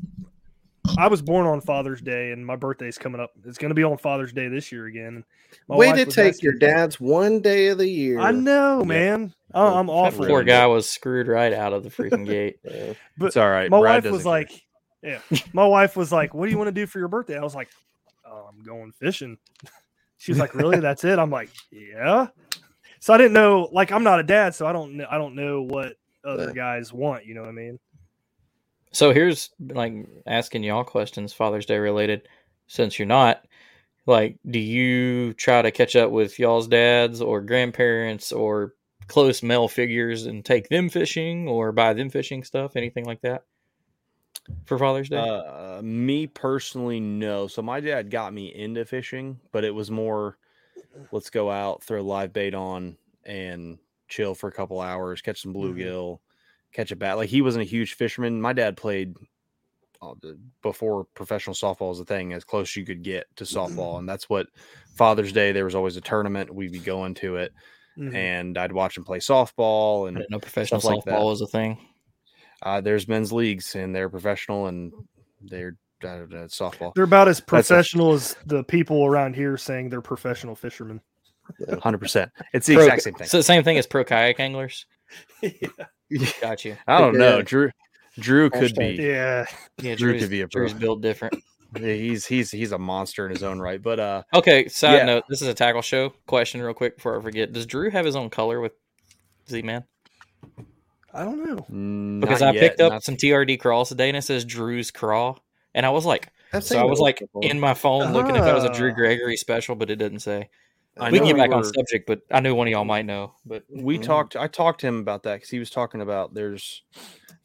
I 0.98 1.08
was 1.08 1.22
born 1.22 1.46
on 1.46 1.60
Father's 1.60 2.00
Day 2.00 2.32
and 2.32 2.44
my 2.44 2.56
birthday's 2.56 2.98
coming 2.98 3.20
up. 3.20 3.32
It's 3.44 3.58
going 3.58 3.70
to 3.70 3.74
be 3.74 3.84
on 3.84 3.96
Father's 3.98 4.32
Day 4.32 4.48
this 4.48 4.70
year 4.70 4.86
again. 4.86 5.24
My 5.68 5.76
Way 5.76 5.92
to 5.92 6.04
take 6.04 6.42
your 6.42 6.52
dad's 6.52 7.00
one 7.00 7.40
day 7.40 7.68
of 7.68 7.78
the 7.78 7.88
year. 7.88 8.20
I 8.20 8.30
know, 8.32 8.84
man. 8.84 9.32
I- 9.54 9.62
I'm 9.78 9.86
That 9.86 9.92
awful. 9.92 10.26
poor 10.26 10.42
guy 10.44 10.66
was 10.66 10.88
screwed 10.88 11.26
right 11.28 11.52
out 11.52 11.72
of 11.72 11.82
the 11.84 11.90
freaking 11.90 12.26
gate. 12.26 12.58
Yeah. 12.64 12.92
But 13.16 13.26
it's 13.26 13.36
all 13.36 13.48
right. 13.50 13.70
my 13.70 13.80
Brad 13.80 14.04
wife 14.04 14.12
was 14.12 14.22
care. 14.24 14.30
like, 14.32 14.62
yeah. 15.02 15.18
My 15.52 15.66
wife 15.66 15.96
was 15.96 16.10
like, 16.12 16.32
"What 16.34 16.46
do 16.46 16.50
you 16.50 16.58
want 16.58 16.68
to 16.68 16.72
do 16.72 16.86
for 16.86 16.98
your 16.98 17.08
birthday?" 17.08 17.36
I 17.38 17.42
was 17.42 17.54
like, 17.54 17.68
oh, 18.26 18.48
"I'm 18.48 18.62
going 18.64 18.90
fishing." 18.92 19.36
She's 20.18 20.38
like, 20.38 20.54
"Really? 20.54 20.80
That's 20.80 21.04
it?" 21.04 21.18
I'm 21.18 21.30
like, 21.30 21.50
"Yeah." 21.70 22.28
So 23.00 23.12
I 23.12 23.18
didn't 23.18 23.34
know. 23.34 23.68
Like, 23.70 23.92
I'm 23.92 24.02
not 24.02 24.18
a 24.18 24.22
dad, 24.22 24.54
so 24.54 24.66
I 24.66 24.72
don't. 24.72 24.96
Know, 24.96 25.06
I 25.10 25.18
don't 25.18 25.34
know 25.34 25.60
what 25.62 25.96
other 26.24 26.46
Yeah. 26.48 26.52
guys 26.54 26.90
want. 26.92 27.26
You 27.26 27.34
know 27.34 27.42
what 27.42 27.50
I 27.50 27.52
mean? 27.52 27.78
So 28.94 29.12
here's 29.12 29.50
like 29.58 29.92
asking 30.26 30.62
y'all 30.62 30.84
questions 30.84 31.32
Father's 31.32 31.66
Day 31.66 31.78
related. 31.78 32.28
Since 32.66 32.98
you're 32.98 33.06
not, 33.06 33.44
like, 34.06 34.38
do 34.48 34.58
you 34.58 35.34
try 35.34 35.60
to 35.60 35.70
catch 35.70 35.96
up 35.96 36.10
with 36.10 36.38
y'all's 36.38 36.68
dads 36.68 37.20
or 37.20 37.42
grandparents 37.42 38.32
or 38.32 38.74
close 39.06 39.42
male 39.42 39.68
figures 39.68 40.24
and 40.26 40.44
take 40.44 40.68
them 40.68 40.88
fishing 40.88 41.46
or 41.48 41.72
buy 41.72 41.92
them 41.92 42.08
fishing 42.08 42.42
stuff, 42.42 42.76
anything 42.76 43.04
like 43.04 43.20
that 43.20 43.44
for 44.64 44.78
Father's 44.78 45.08
Day? 45.08 45.18
Uh, 45.18 45.82
me 45.82 46.26
personally, 46.26 47.00
no. 47.00 47.48
So 47.48 47.60
my 47.62 47.80
dad 47.80 48.10
got 48.10 48.32
me 48.32 48.54
into 48.54 48.84
fishing, 48.84 49.38
but 49.52 49.64
it 49.64 49.74
was 49.74 49.90
more, 49.90 50.38
let's 51.12 51.30
go 51.30 51.50
out, 51.50 51.82
throw 51.82 52.02
live 52.02 52.32
bait 52.32 52.54
on, 52.54 52.96
and 53.24 53.78
chill 54.08 54.34
for 54.34 54.48
a 54.48 54.52
couple 54.52 54.80
hours, 54.80 55.20
catch 55.20 55.42
some 55.42 55.52
bluegill, 55.52 56.20
catch 56.74 56.90
a 56.92 56.96
bat. 56.96 57.16
Like 57.16 57.30
he 57.30 57.40
wasn't 57.40 57.62
a 57.62 57.68
huge 57.68 57.94
fisherman. 57.94 58.40
My 58.40 58.52
dad 58.52 58.76
played 58.76 59.14
uh, 60.02 60.12
before 60.62 61.04
professional 61.14 61.54
softball 61.54 61.88
was 61.88 62.00
a 62.00 62.04
thing, 62.04 62.32
as 62.34 62.44
close 62.44 62.70
as 62.72 62.76
you 62.76 62.84
could 62.84 63.02
get 63.02 63.26
to 63.36 63.44
softball, 63.44 63.98
and 63.98 64.06
that's 64.08 64.28
what 64.28 64.48
Father's 64.96 65.32
Day. 65.32 65.52
There 65.52 65.64
was 65.64 65.74
always 65.74 65.96
a 65.96 66.02
tournament. 66.02 66.54
We'd 66.54 66.72
be 66.72 66.78
going 66.78 67.14
to 67.14 67.36
it, 67.36 67.52
Mhm. 67.98 68.14
and 68.14 68.58
I'd 68.58 68.72
watch 68.72 68.96
him 68.98 69.04
play 69.04 69.18
softball 69.20 70.08
and 70.08 70.18
didn't 70.18 70.40
professional 70.42 70.80
stuff 70.80 70.92
like 70.92 71.04
softball 71.04 71.18
that. 71.20 71.24
was 71.24 71.40
a 71.40 71.46
thing. 71.46 71.78
uh, 72.62 72.80
there's 72.80 73.06
men's 73.08 73.32
leagues 73.32 73.74
and 73.76 73.94
they're 73.94 74.08
professional 74.08 74.66
and 74.66 74.92
they're 75.42 75.76
uh, 76.02 76.26
softball. 76.48 76.92
They're 76.94 77.04
about 77.04 77.28
as 77.28 77.38
a- 77.38 77.42
professional 77.42 78.12
as 78.12 78.36
the 78.46 78.62
people 78.64 79.06
around 79.06 79.34
here 79.36 79.56
saying 79.56 79.88
they're 79.90 80.00
professional 80.02 80.54
fishermen. 80.54 81.00
Hundred 81.82 81.98
percent. 81.98 82.30
It's 82.52 82.66
the 82.66 82.74
Pro- 82.74 82.84
exact 82.84 83.02
same 83.02 83.14
thing. 83.14 83.26
So 83.26 83.36
the 83.38 83.42
same 83.42 83.62
thing 83.64 83.76
as 83.78 83.86
pro 83.86 84.02
kayak 84.04 84.40
anglers. 84.40 84.86
Got 86.40 86.64
you. 86.64 86.76
I 86.86 87.00
don't 87.00 87.16
know. 87.18 87.36
Yeah. 87.38 87.42
Drew 87.42 87.70
Drew 88.18 88.50
could 88.50 88.74
Hashtag- 88.74 88.96
be. 88.96 89.02
Yeah. 89.02 89.44
Yeah, 89.82 89.94
Drew 89.96 90.10
Drew's, 90.12 90.22
could 90.22 90.30
be 90.30 90.40
a 90.42 90.48
pro. 90.48 90.60
Drew's 90.62 90.72
built 90.74 91.00
different. 91.00 91.34
He's 91.76 92.24
he's 92.24 92.52
he's 92.52 92.70
a 92.70 92.78
monster 92.78 93.26
in 93.26 93.32
his 93.32 93.42
own 93.42 93.58
right. 93.58 93.82
But 93.82 93.98
uh, 93.98 94.22
Okay, 94.32 94.68
side 94.68 94.94
Yeah. 94.98 95.04
note, 95.06 95.24
this 95.28 95.42
is 95.42 95.48
a 95.48 95.54
tackle 95.54 95.82
show. 95.82 96.10
Question 96.28 96.62
real 96.62 96.72
quick 96.72 96.96
before 96.96 97.18
I 97.18 97.22
forget. 97.22 97.52
Does 97.52 97.66
Drew 97.66 97.90
have 97.90 98.04
his 98.04 98.14
own 98.14 98.30
color 98.30 98.60
with 98.60 98.72
Z 99.50 99.62
Man? 99.62 99.82
I 101.12 101.24
don't 101.24 101.44
know. 101.44 102.20
Because 102.20 102.40
not 102.42 102.50
I 102.50 102.52
yet, 102.52 102.60
picked 102.60 102.80
up 102.80 102.92
not- 102.92 103.02
some 103.02 103.16
TRD 103.16 103.58
CrawZ 103.60 103.88
today 103.88 104.08
and 104.08 104.16
it 104.16 104.22
says 104.22 104.44
Drew's 104.44 104.92
crawl. 104.92 105.40
And 105.74 105.84
I 105.84 105.90
was 105.90 106.06
like, 106.06 106.28
so 106.60 106.78
I 106.78 106.84
was 106.84 107.00
like 107.00 107.18
before. 107.18 107.42
in 107.44 107.58
my 107.58 107.74
phone 107.74 108.12
looking 108.12 108.36
if 108.36 108.44
that 108.44 108.54
was 108.54 108.62
a 108.62 108.72
Drew 108.72 108.92
Ah. 108.92 108.94
Gregory 108.94 109.36
special, 109.36 109.74
but 109.74 109.90
it 109.90 109.96
didn't 109.96 110.20
say. 110.20 110.50
I 110.98 111.10
we 111.10 111.18
can 111.18 111.26
know 111.28 111.34
get 111.34 111.36
back 111.38 111.50
on 111.50 111.58
were- 111.58 111.72
subject, 111.72 112.06
but 112.06 112.20
I 112.30 112.40
know 112.40 112.54
one 112.54 112.68
of 112.68 112.70
y'all 112.72 112.84
might 112.84 113.04
know. 113.06 113.34
But 113.44 113.64
We 113.68 113.98
Mhm. 113.98 114.02
talked. 114.02 114.36
I 114.36 114.46
talked 114.46 114.80
to 114.80 114.86
him 114.86 114.98
about 115.00 115.22
that 115.24 115.34
because 115.36 115.50
he 115.50 115.58
was 115.58 115.70
talking 115.70 116.00
about 116.00 116.34
there's 116.34 116.82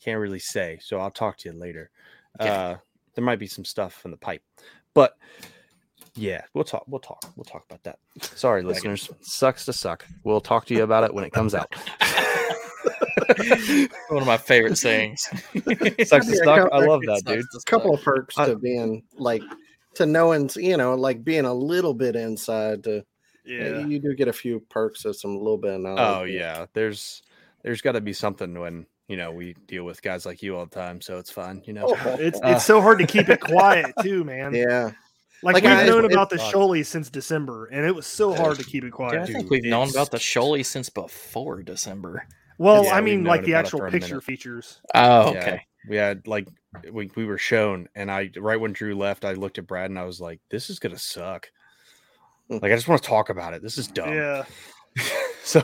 can't 0.04 0.20
really 0.20 0.40
say. 0.40 0.78
So 0.82 1.00
I'll 1.00 1.12
talk 1.12 1.38
to 1.40 1.50
you 1.50 1.56
later. 1.58 1.90
Okay. 2.40 2.50
Uh, 2.50 2.76
there 3.16 3.24
might 3.24 3.40
be 3.40 3.48
some 3.48 3.66
stuff 3.66 4.06
in 4.06 4.12
the 4.12 4.18
pipe, 4.18 4.44
but 4.94 5.18
yeah, 6.16 6.42
we'll 6.54 6.64
talk. 6.64 6.84
We'll 6.88 7.00
talk. 7.02 7.22
We'll 7.36 7.44
talk 7.44 7.66
about 7.70 7.84
that. 7.84 8.00
Sorry, 8.22 8.62
listeners. 8.62 9.10
Sucks 9.22 9.66
to 9.66 9.74
suck. 9.74 10.06
We'll 10.24 10.42
talk 10.42 10.66
to 10.68 10.74
you 10.74 10.84
about 10.84 11.04
it 11.04 11.14
when 11.14 11.24
it 11.24 11.32
comes 11.34 11.54
out. 11.56 11.74
one 14.10 14.22
of 14.22 14.28
my 14.28 14.38
favorite 14.38 14.78
sayings. 14.78 15.22
Sucks 16.06 16.28
to 16.28 16.36
suck. 16.44 16.70
I 16.72 16.86
love 16.86 17.02
that, 17.08 17.24
dude. 17.26 17.46
a 17.56 17.60
couple 17.70 17.94
of 17.94 18.02
perks 18.02 18.38
I- 18.38 18.48
to 18.48 18.56
being 18.58 19.04
like 19.18 19.42
to 19.96 20.06
knowing 20.06 20.50
you 20.56 20.78
know 20.78 20.96
like 20.96 21.24
being 21.24 21.46
a 21.46 21.54
little 21.54 21.94
bit 21.94 22.16
inside 22.16 22.84
to 22.86 23.04
Yeah. 23.50 23.86
you 23.86 24.00
do 24.00 24.14
get 24.16 24.28
a 24.28 24.34
few 24.34 24.60
perks 24.70 25.06
of 25.06 25.16
some 25.16 25.38
little 25.38 25.58
bit 25.58 25.74
of 25.76 25.82
knowledge 25.82 26.00
Oh 26.00 26.24
yeah, 26.24 26.66
there's 26.74 27.24
there's 27.64 27.82
got 27.82 27.94
to 27.94 28.02
be 28.02 28.14
something 28.14 28.58
when 28.60 28.86
you 29.08 29.18
know 29.18 29.32
we 29.32 29.56
deal 29.68 29.84
with 29.84 30.02
guys 30.02 30.26
like 30.26 30.42
you 30.44 30.56
all 30.56 30.66
the 30.66 30.76
time, 30.76 31.02
so 31.02 31.18
it's 31.18 31.32
fine. 31.32 31.62
You 31.66 31.74
know, 31.74 31.86
Oh, 31.88 32.16
It's 32.20 32.40
Uh, 32.44 32.50
it's 32.56 32.66
so 32.66 32.80
hard 32.82 33.00
to 33.00 33.08
keep 33.08 33.28
it 33.30 33.40
quiet 33.54 33.94
too, 34.04 34.24
man. 34.24 34.54
yeah 34.54 34.92
Like, 35.42 35.56
Like, 35.56 35.64
we've 35.64 35.72
I- 35.74 35.86
known 35.86 36.06
it- 36.06 36.12
about 36.12 36.30
the 36.30 36.38
fuck. 36.38 36.54
Shoaly 36.54 36.86
since 36.86 37.10
December, 37.10 37.66
and 37.68 37.86
it 37.86 37.96
was 37.96 38.06
so 38.06 38.34
hard 38.36 38.58
to 38.60 38.64
keep 38.64 38.84
it 38.84 38.88
Dude, 38.88 38.94
I 38.94 38.96
quiet. 38.96 39.28
Think 39.28 39.50
we've 39.50 39.64
known 39.64 39.90
about 39.90 40.12
the 40.12 40.18
Shoaly 40.18 40.66
since 40.66 40.90
before 40.90 41.64
December. 41.64 42.26
Well, 42.58 42.84
Yeah, 42.86 42.96
I 42.96 43.02
mean, 43.02 43.24
like 43.24 43.44
the 43.46 43.54
actual 43.56 43.90
picture 43.90 44.20
features. 44.22 44.82
Oh, 44.94 45.32
Yeah, 45.34 45.40
okay. 45.40 45.62
we 45.88 45.96
had 45.96 46.28
like 46.28 46.48
we 46.92 47.10
we 47.16 47.26
were 47.26 47.38
shown, 47.38 47.88
and 47.96 48.12
I 48.12 48.30
right 48.38 48.60
when 48.60 48.74
Drew 48.74 48.96
left, 48.96 49.24
I 49.26 49.32
looked 49.34 49.58
at 49.58 49.66
Brad 49.66 49.90
and 49.90 49.98
I 49.98 50.04
was 50.04 50.20
like, 50.22 50.40
"This 50.52 50.70
is 50.70 50.78
gonna 50.78 50.98
suck." 51.00 51.50
Like 52.62 52.72
I 52.72 52.76
just 52.76 52.88
want 52.88 53.02
to 53.02 53.08
talk 53.08 53.30
about 53.30 53.54
it. 53.54 53.62
This 53.62 53.78
is 53.78 53.88
dumb. 53.88 54.12
Yeah. 54.12 54.44
so 55.44 55.64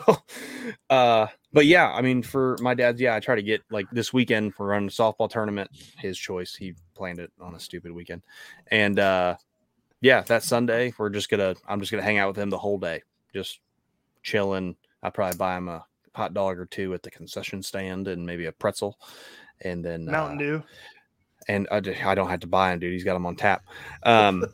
uh 0.89 1.27
but 1.51 1.65
yeah 1.65 1.91
i 1.91 2.01
mean 2.01 2.21
for 2.21 2.55
my 2.61 2.73
dad's 2.73 3.01
yeah 3.01 3.15
i 3.15 3.19
try 3.19 3.35
to 3.35 3.41
get 3.41 3.61
like 3.69 3.85
this 3.91 4.13
weekend 4.13 4.53
we're 4.57 4.67
running 4.67 4.87
a 4.87 4.91
softball 4.91 5.29
tournament 5.29 5.69
his 5.97 6.17
choice 6.17 6.55
he 6.55 6.73
planned 6.95 7.19
it 7.19 7.31
on 7.41 7.55
a 7.55 7.59
stupid 7.59 7.91
weekend 7.91 8.21
and 8.67 8.99
uh 8.99 9.35
yeah 10.01 10.21
that 10.21 10.43
sunday 10.43 10.93
we're 10.97 11.09
just 11.09 11.29
gonna 11.29 11.55
i'm 11.67 11.79
just 11.79 11.91
gonna 11.91 12.03
hang 12.03 12.17
out 12.17 12.27
with 12.27 12.37
him 12.37 12.49
the 12.49 12.57
whole 12.57 12.77
day 12.77 13.01
just 13.33 13.59
chilling 14.23 14.75
i'll 15.03 15.11
probably 15.11 15.37
buy 15.37 15.57
him 15.57 15.67
a 15.67 15.85
hot 16.15 16.33
dog 16.33 16.57
or 16.57 16.65
two 16.65 16.93
at 16.93 17.03
the 17.03 17.11
concession 17.11 17.61
stand 17.61 18.07
and 18.07 18.25
maybe 18.25 18.45
a 18.45 18.51
pretzel 18.51 18.97
and 19.61 19.83
then 19.83 20.05
Mountain 20.05 20.37
uh, 20.37 20.39
Dew. 20.39 20.63
And 21.47 21.67
I 21.71 21.79
don't 21.79 22.29
have 22.29 22.39
to 22.41 22.47
buy 22.47 22.71
him, 22.73 22.79
dude. 22.79 22.93
He's 22.93 23.03
got 23.03 23.13
them 23.13 23.25
on 23.25 23.35
tap. 23.35 23.63
Um, 24.03 24.45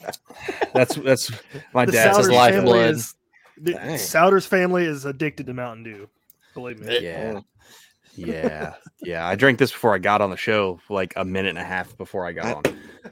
that's 0.74 0.94
that's 0.96 1.30
my 1.72 1.84
the 1.84 1.92
dad's 1.92 2.18
Souders 2.18 2.32
life 2.32 2.54
family 2.54 2.70
lifeblood. 2.72 2.94
is 2.94 3.14
the 3.60 3.72
Dang. 3.74 3.96
Souders 3.98 4.46
family 4.46 4.84
is 4.84 5.04
addicted 5.04 5.46
to 5.46 5.54
Mountain 5.54 5.84
Dew. 5.84 6.08
Believe 6.54 6.80
me. 6.80 7.00
Yeah. 7.00 7.40
Yeah, 8.14 8.74
yeah. 9.00 9.28
I 9.28 9.36
drank 9.36 9.60
this 9.60 9.70
before 9.70 9.94
I 9.94 9.98
got 9.98 10.20
on 10.20 10.30
the 10.30 10.36
show, 10.36 10.80
like 10.88 11.12
a 11.14 11.24
minute 11.24 11.50
and 11.50 11.58
a 11.58 11.64
half 11.64 11.96
before 11.96 12.26
I 12.26 12.32
got 12.32 12.46
I- 12.46 12.52
on. 12.54 12.62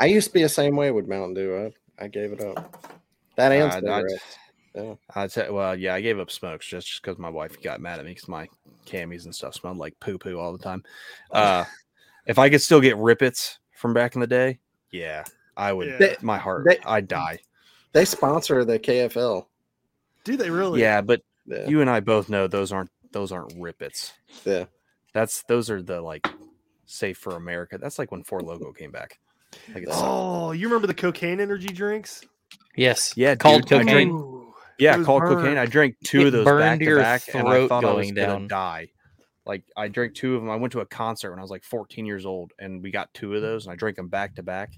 I 0.01 0.07
used 0.07 0.27
to 0.29 0.33
be 0.35 0.43
the 0.43 0.49
same 0.49 0.75
way 0.75 0.91
with 0.91 1.07
Mountain 1.07 1.35
Dew. 1.35 1.73
I, 2.01 2.05
I 2.05 2.09
gave 2.09 2.33
it 2.33 2.41
up. 2.41 2.85
That 3.37 3.53
and 3.53 3.63
Uh, 3.63 3.67
I- 3.93 4.03
cigarettes. 4.03 4.99
I'd 5.15 5.31
say, 5.33 5.49
well, 5.49 5.75
yeah, 5.79 5.95
I 5.95 6.01
gave 6.01 6.19
up 6.19 6.31
smokes 6.31 6.67
just 6.67 7.01
because 7.01 7.19
my 7.19 7.31
wife 7.31 7.63
got 7.63 7.81
mad 7.81 7.99
at 8.01 8.05
me 8.05 8.11
because 8.15 8.29
my 8.29 8.49
camis 8.85 9.25
and 9.25 9.35
stuff 9.35 9.55
smelled 9.55 9.79
like 9.79 9.99
poo 10.01 10.19
poo 10.19 10.39
all 10.39 10.53
the 10.53 10.63
time. 10.63 10.83
Uh, 11.31 11.65
if 12.27 12.39
I 12.39 12.51
could 12.51 12.61
still 12.63 12.81
get 12.81 12.97
Rip 12.97 13.23
Its 13.23 13.59
from 13.73 13.95
back 13.95 14.15
in 14.15 14.21
the 14.21 14.27
day, 14.27 14.59
yeah, 14.91 15.25
I 15.57 15.73
would. 15.73 15.89
Yeah. 15.89 15.97
They- 15.99 16.17
my 16.23 16.39
heart, 16.39 16.65
they- 16.67 16.79
I'd 16.85 17.09
die. 17.09 17.39
They 17.93 18.05
sponsor 18.05 18.65
the 18.65 18.79
KFL. 18.79 19.47
Do 20.25 20.37
they 20.37 20.51
really? 20.51 20.81
Yeah, 20.81 21.01
but 21.01 21.23
Yeah. 21.47 21.67
you 21.69 21.81
and 21.81 21.89
I 21.89 22.01
both 22.01 22.29
know 22.29 22.47
those 22.47 22.73
aren't 22.73 22.91
those 23.13 23.33
aren't 23.33 23.55
Rip 23.59 23.81
Its. 23.83 24.13
yeah. 24.45 24.65
That's 25.15 25.43
those 25.45 25.71
are 25.71 25.81
the 25.81 26.01
like 26.03 26.29
safe 26.85 27.17
for 27.17 27.37
America. 27.37 27.79
That's 27.79 27.99
like 27.99 28.13
when 28.13 28.23
Four 28.23 28.41
Loko 28.41 28.77
came 28.77 28.91
back. 28.91 29.19
Like 29.73 29.85
it's, 29.85 29.93
Oh, 29.95 30.53
you 30.53 30.67
remember 30.69 30.87
the 30.87 30.95
cocaine 30.95 31.41
energy 31.41 31.69
drinks? 31.69 32.23
Yes. 32.77 33.15
Yeah, 33.17 33.35
Called 33.37 33.63
dude, 33.67 33.87
cocaine. 33.87 34.11
drink- 34.11 34.45
yeah, 34.79 35.03
called 35.03 35.23
burn. 35.23 35.37
cocaine. 35.39 35.57
I 35.57 35.65
drank 35.65 35.97
two 36.05 36.21
It 36.23 36.27
of 36.27 36.33
those 36.35 36.45
back 36.45 36.79
to 36.81 36.97
back, 36.97 37.23
and 37.35 37.49
I 37.49 37.53
throat 37.53 37.69
thought 37.69 37.85
I 37.85 37.93
was 37.95 38.05
going 38.07 38.15
gonna 38.15 38.27
down. 38.27 38.49
die. 38.49 38.89
Like 39.47 39.63
I 39.77 39.89
drank 39.89 40.15
two 40.15 40.35
of 40.35 40.43
them. 40.43 40.51
I 40.51 40.57
went 40.57 40.73
to 40.73 40.81
a 40.81 40.87
concert 40.87 41.31
when 41.31 41.39
I 41.39 41.43
was 41.43 41.51
like 41.51 41.65
14 41.65 42.05
years 42.05 42.27
old, 42.27 42.53
and 42.59 42.83
we 42.83 42.91
got 42.91 43.15
two 43.15 43.33
of 43.35 43.39
mm. 43.39 43.47
those, 43.47 43.67
and 43.67 43.73
I 43.73 43.77
drank 43.77 43.97
them 43.97 44.09
back 44.09 44.35
to 44.37 44.43
back. 44.43 44.73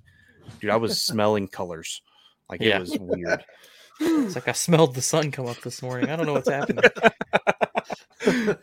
Dude, 0.60 0.70
I 0.70 0.76
was 0.76 1.02
smelling 1.02 1.48
colors. 1.48 2.02
Like 2.50 2.60
Yeah. 2.60 2.76
it 2.76 2.80
was 2.80 2.98
weird. 2.98 3.44
It's 4.00 4.34
like 4.36 4.46
I 4.48 4.52
smelled 4.52 4.94
the 4.94 5.02
sun 5.02 5.32
come 5.32 5.46
up 5.46 5.60
this 5.62 5.82
morning. 5.82 6.08
I 6.08 6.16
don't 6.16 6.26
know 6.26 6.34
what's 6.34 6.48
happening. 6.48 6.84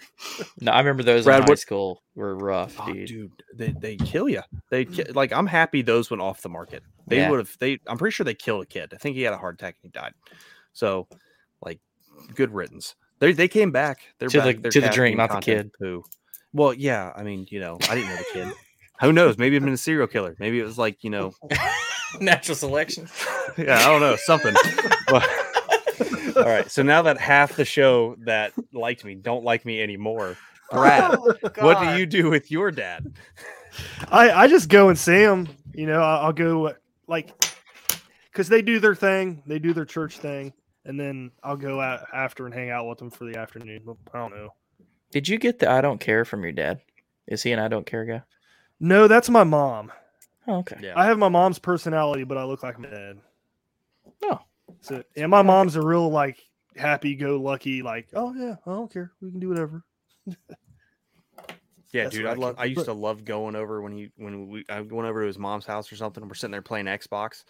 no, 0.61 0.71
I 0.71 0.79
remember 0.79 1.03
those 1.03 1.25
Brad, 1.25 1.39
in 1.39 1.43
high 1.43 1.49
what- 1.49 1.59
school 1.59 2.03
were 2.15 2.37
rough, 2.37 2.75
Oh, 2.79 2.93
dude. 2.93 3.07
dude, 3.07 3.31
they, 3.55 3.71
they 3.71 3.95
kill 3.97 4.29
you. 4.29 4.41
They 4.69 4.85
ki- 4.85 5.11
like 5.13 5.33
I'm 5.33 5.47
happy 5.47 5.81
those 5.81 6.09
went 6.09 6.21
off 6.21 6.41
the 6.41 6.49
market. 6.49 6.83
They 7.07 7.17
Yeah. 7.17 7.29
would 7.29 7.39
have. 7.39 7.55
They 7.59 7.79
I'm 7.87 7.97
pretty 7.97 8.13
sure 8.13 8.23
they 8.23 8.33
killed 8.33 8.63
a 8.63 8.65
kid. 8.65 8.93
I 8.93 8.97
think 8.97 9.15
he 9.15 9.23
had 9.23 9.33
a 9.33 9.37
heart 9.37 9.55
attack 9.55 9.75
and 9.83 9.91
he 9.93 9.99
died. 9.99 10.13
So, 10.73 11.07
like, 11.61 11.79
good 12.33 12.53
riddance. 12.53 12.95
They 13.25 13.33
they 13.33 13.47
came 13.47 13.71
back. 13.71 13.99
They're 14.19 14.29
To 14.29 14.37
the- 14.41 14.53
back. 14.53 14.61
Their 14.61 14.71
to 14.71 14.81
the 14.81 14.89
drink, 14.89 15.17
not 15.17 15.31
the 15.31 15.39
kid. 15.39 15.71
Poo. 15.79 16.03
Well, 16.53 16.73
yeah. 16.73 17.11
I 17.15 17.23
mean, 17.23 17.47
you 17.49 17.59
know, 17.59 17.77
I 17.89 17.95
didn't 17.95 18.09
know 18.09 18.17
the 18.17 18.25
kid. 18.33 18.53
Who 19.01 19.11
knows? 19.11 19.37
Maybe 19.37 19.55
I've 19.57 19.63
been 19.63 19.73
a 19.73 19.77
serial 19.77 20.07
killer. 20.07 20.35
Maybe 20.39 20.59
it 20.59 20.63
was 20.63 20.77
like 20.77 21.03
you 21.03 21.09
know, 21.09 21.33
Natural 22.21 22.55
selection. 22.55 23.07
yeah, 23.57 23.79
I 23.79 23.85
don't 23.85 23.99
know, 24.01 24.15
something. 24.15 24.53
But- 25.07 25.27
all 26.37 26.43
right. 26.43 26.69
So 26.69 26.83
now 26.83 27.01
that 27.03 27.17
half 27.17 27.55
the 27.55 27.65
show 27.65 28.15
that 28.25 28.51
liked 28.73 29.03
me 29.05 29.15
don't 29.15 29.43
like 29.43 29.65
me 29.65 29.81
anymore, 29.81 30.37
Brad, 30.71 31.15
oh, 31.17 31.33
what 31.59 31.79
do 31.81 31.97
you 31.97 32.05
do 32.05 32.29
with 32.29 32.51
your 32.51 32.71
dad? 32.71 33.13
I 34.09 34.31
I 34.31 34.47
just 34.47 34.69
go 34.69 34.89
and 34.89 34.97
see 34.97 35.19
them. 35.25 35.47
You 35.73 35.87
know, 35.87 36.01
I'll, 36.01 36.27
I'll 36.27 36.33
go 36.33 36.73
like 37.07 37.31
because 38.31 38.49
they 38.49 38.61
do 38.61 38.79
their 38.79 38.95
thing, 38.95 39.41
they 39.45 39.59
do 39.59 39.73
their 39.73 39.85
church 39.85 40.17
thing, 40.19 40.53
and 40.85 40.99
then 40.99 41.31
I'll 41.43 41.57
go 41.57 41.81
out 41.81 42.05
after 42.13 42.45
and 42.45 42.53
hang 42.53 42.69
out 42.69 42.87
with 42.87 42.97
them 42.99 43.09
for 43.09 43.25
the 43.25 43.37
afternoon. 43.37 43.81
But 43.85 43.97
I 44.13 44.19
don't 44.19 44.35
know. 44.35 44.53
Did 45.11 45.27
you 45.27 45.37
get 45.37 45.59
the 45.59 45.69
I 45.69 45.81
don't 45.81 45.99
care 45.99 46.25
from 46.25 46.43
your 46.43 46.51
dad? 46.51 46.81
Is 47.27 47.43
he 47.43 47.51
an 47.51 47.59
I 47.59 47.67
don't 47.67 47.85
care 47.85 48.05
guy? 48.05 48.21
No, 48.79 49.07
that's 49.07 49.29
my 49.29 49.43
mom. 49.43 49.91
Oh, 50.47 50.57
okay. 50.57 50.77
Yeah. 50.81 50.93
I 50.95 51.05
have 51.05 51.17
my 51.17 51.29
mom's 51.29 51.57
personality, 51.59 52.23
but 52.23 52.37
I 52.37 52.43
look 52.43 52.61
like 52.63 52.77
my 52.77 52.89
dad. 52.89 53.17
Oh. 54.23 54.39
So 54.81 55.03
yeah, 55.15 55.25
my 55.27 55.41
mom's 55.41 55.75
a 55.75 55.81
real 55.81 56.09
like 56.09 56.37
happy 56.75 57.15
go 57.15 57.37
lucky, 57.37 57.81
like, 57.81 58.07
oh 58.13 58.33
yeah, 58.35 58.55
I 58.65 58.71
don't 58.71 58.91
care. 58.91 59.11
We 59.21 59.31
can 59.31 59.39
do 59.39 59.49
whatever. 59.49 59.83
Yeah, 61.91 62.03
That's 62.03 62.15
dude, 62.15 62.25
what 62.25 62.31
I 62.31 62.33
I 62.33 62.37
love. 62.37 62.55
I 62.59 62.65
used 62.65 62.77
but- 62.77 62.85
to 62.85 62.93
love 62.93 63.23
going 63.23 63.55
over 63.55 63.81
when 63.81 63.93
he 63.93 64.11
when 64.17 64.49
we 64.49 64.65
I 64.67 64.81
went 64.81 65.07
over 65.07 65.21
to 65.21 65.27
his 65.27 65.39
mom's 65.39 65.65
house 65.65 65.91
or 65.91 65.95
something. 65.95 66.21
and 66.21 66.29
We're 66.29 66.35
sitting 66.35 66.51
there 66.51 66.61
playing 66.61 66.87
Xbox, 66.87 67.45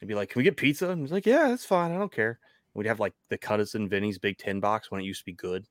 and 0.00 0.06
be 0.08 0.14
like, 0.14 0.30
"Can 0.30 0.38
we 0.40 0.44
get 0.44 0.56
pizza?" 0.56 0.88
And 0.90 1.00
he's 1.00 1.10
like, 1.10 1.26
"Yeah, 1.26 1.48
that's 1.48 1.64
fine. 1.64 1.90
I 1.90 1.98
don't 1.98 2.12
care." 2.12 2.38
We'd 2.74 2.86
have 2.86 3.00
like 3.00 3.14
the 3.28 3.38
Cuttis 3.38 3.74
and 3.74 3.90
Vinny's 3.90 4.18
Big 4.18 4.38
Ten 4.38 4.60
box 4.60 4.90
when 4.90 5.00
it 5.00 5.04
used 5.04 5.20
to 5.20 5.26
be 5.26 5.32
good. 5.32 5.66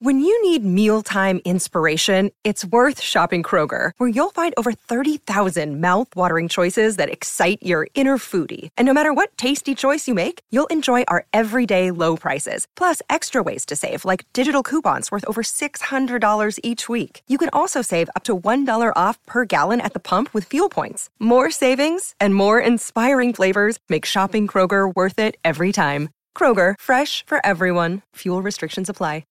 When 0.00 0.20
you 0.20 0.50
need 0.50 0.62
mealtime 0.62 1.40
inspiration, 1.46 2.30
it's 2.44 2.66
worth 2.66 3.00
shopping 3.00 3.42
Kroger, 3.42 3.92
where 3.96 4.08
you'll 4.08 4.30
find 4.30 4.52
over 4.56 4.72
30,000 4.72 5.80
mouthwatering 5.80 6.50
choices 6.50 6.96
that 6.96 7.08
excite 7.08 7.58
your 7.62 7.86
inner 7.94 8.18
foodie. 8.18 8.68
And 8.76 8.84
no 8.84 8.92
matter 8.92 9.14
what 9.14 9.34
tasty 9.38 9.74
choice 9.74 10.06
you 10.06 10.12
make, 10.12 10.40
you'll 10.52 10.70
enjoy 10.70 11.04
our 11.08 11.24
everyday 11.32 11.92
low 11.92 12.14
prices, 12.14 12.66
plus 12.76 13.00
extra 13.08 13.40
ways 13.40 13.64
to 13.66 13.74
save, 13.74 14.04
like 14.04 14.30
digital 14.34 14.62
coupons 14.62 15.10
worth 15.10 15.24
over 15.26 15.42
$600 15.42 16.60
each 16.62 16.88
week. 16.90 17.22
You 17.26 17.38
can 17.38 17.50
also 17.54 17.80
save 17.80 18.10
up 18.16 18.24
to 18.24 18.36
$1 18.36 18.92
off 18.94 19.16
per 19.24 19.46
gallon 19.46 19.80
at 19.80 19.94
the 19.94 20.08
pump 20.10 20.34
with 20.34 20.44
fuel 20.44 20.68
points. 20.68 21.08
More 21.18 21.50
savings 21.50 22.14
and 22.20 22.34
more 22.34 22.60
inspiring 22.60 23.32
flavors 23.32 23.78
make 23.88 24.04
shopping 24.04 24.46
Kroger 24.46 24.94
worth 24.94 25.18
it 25.18 25.36
every 25.42 25.72
time. 25.72 26.10
Kroger, 26.36 26.74
fresh 26.78 27.24
for 27.24 27.44
everyone. 27.46 28.02
Fuel 28.16 28.42
restrictions 28.42 28.88
apply. 28.90 29.24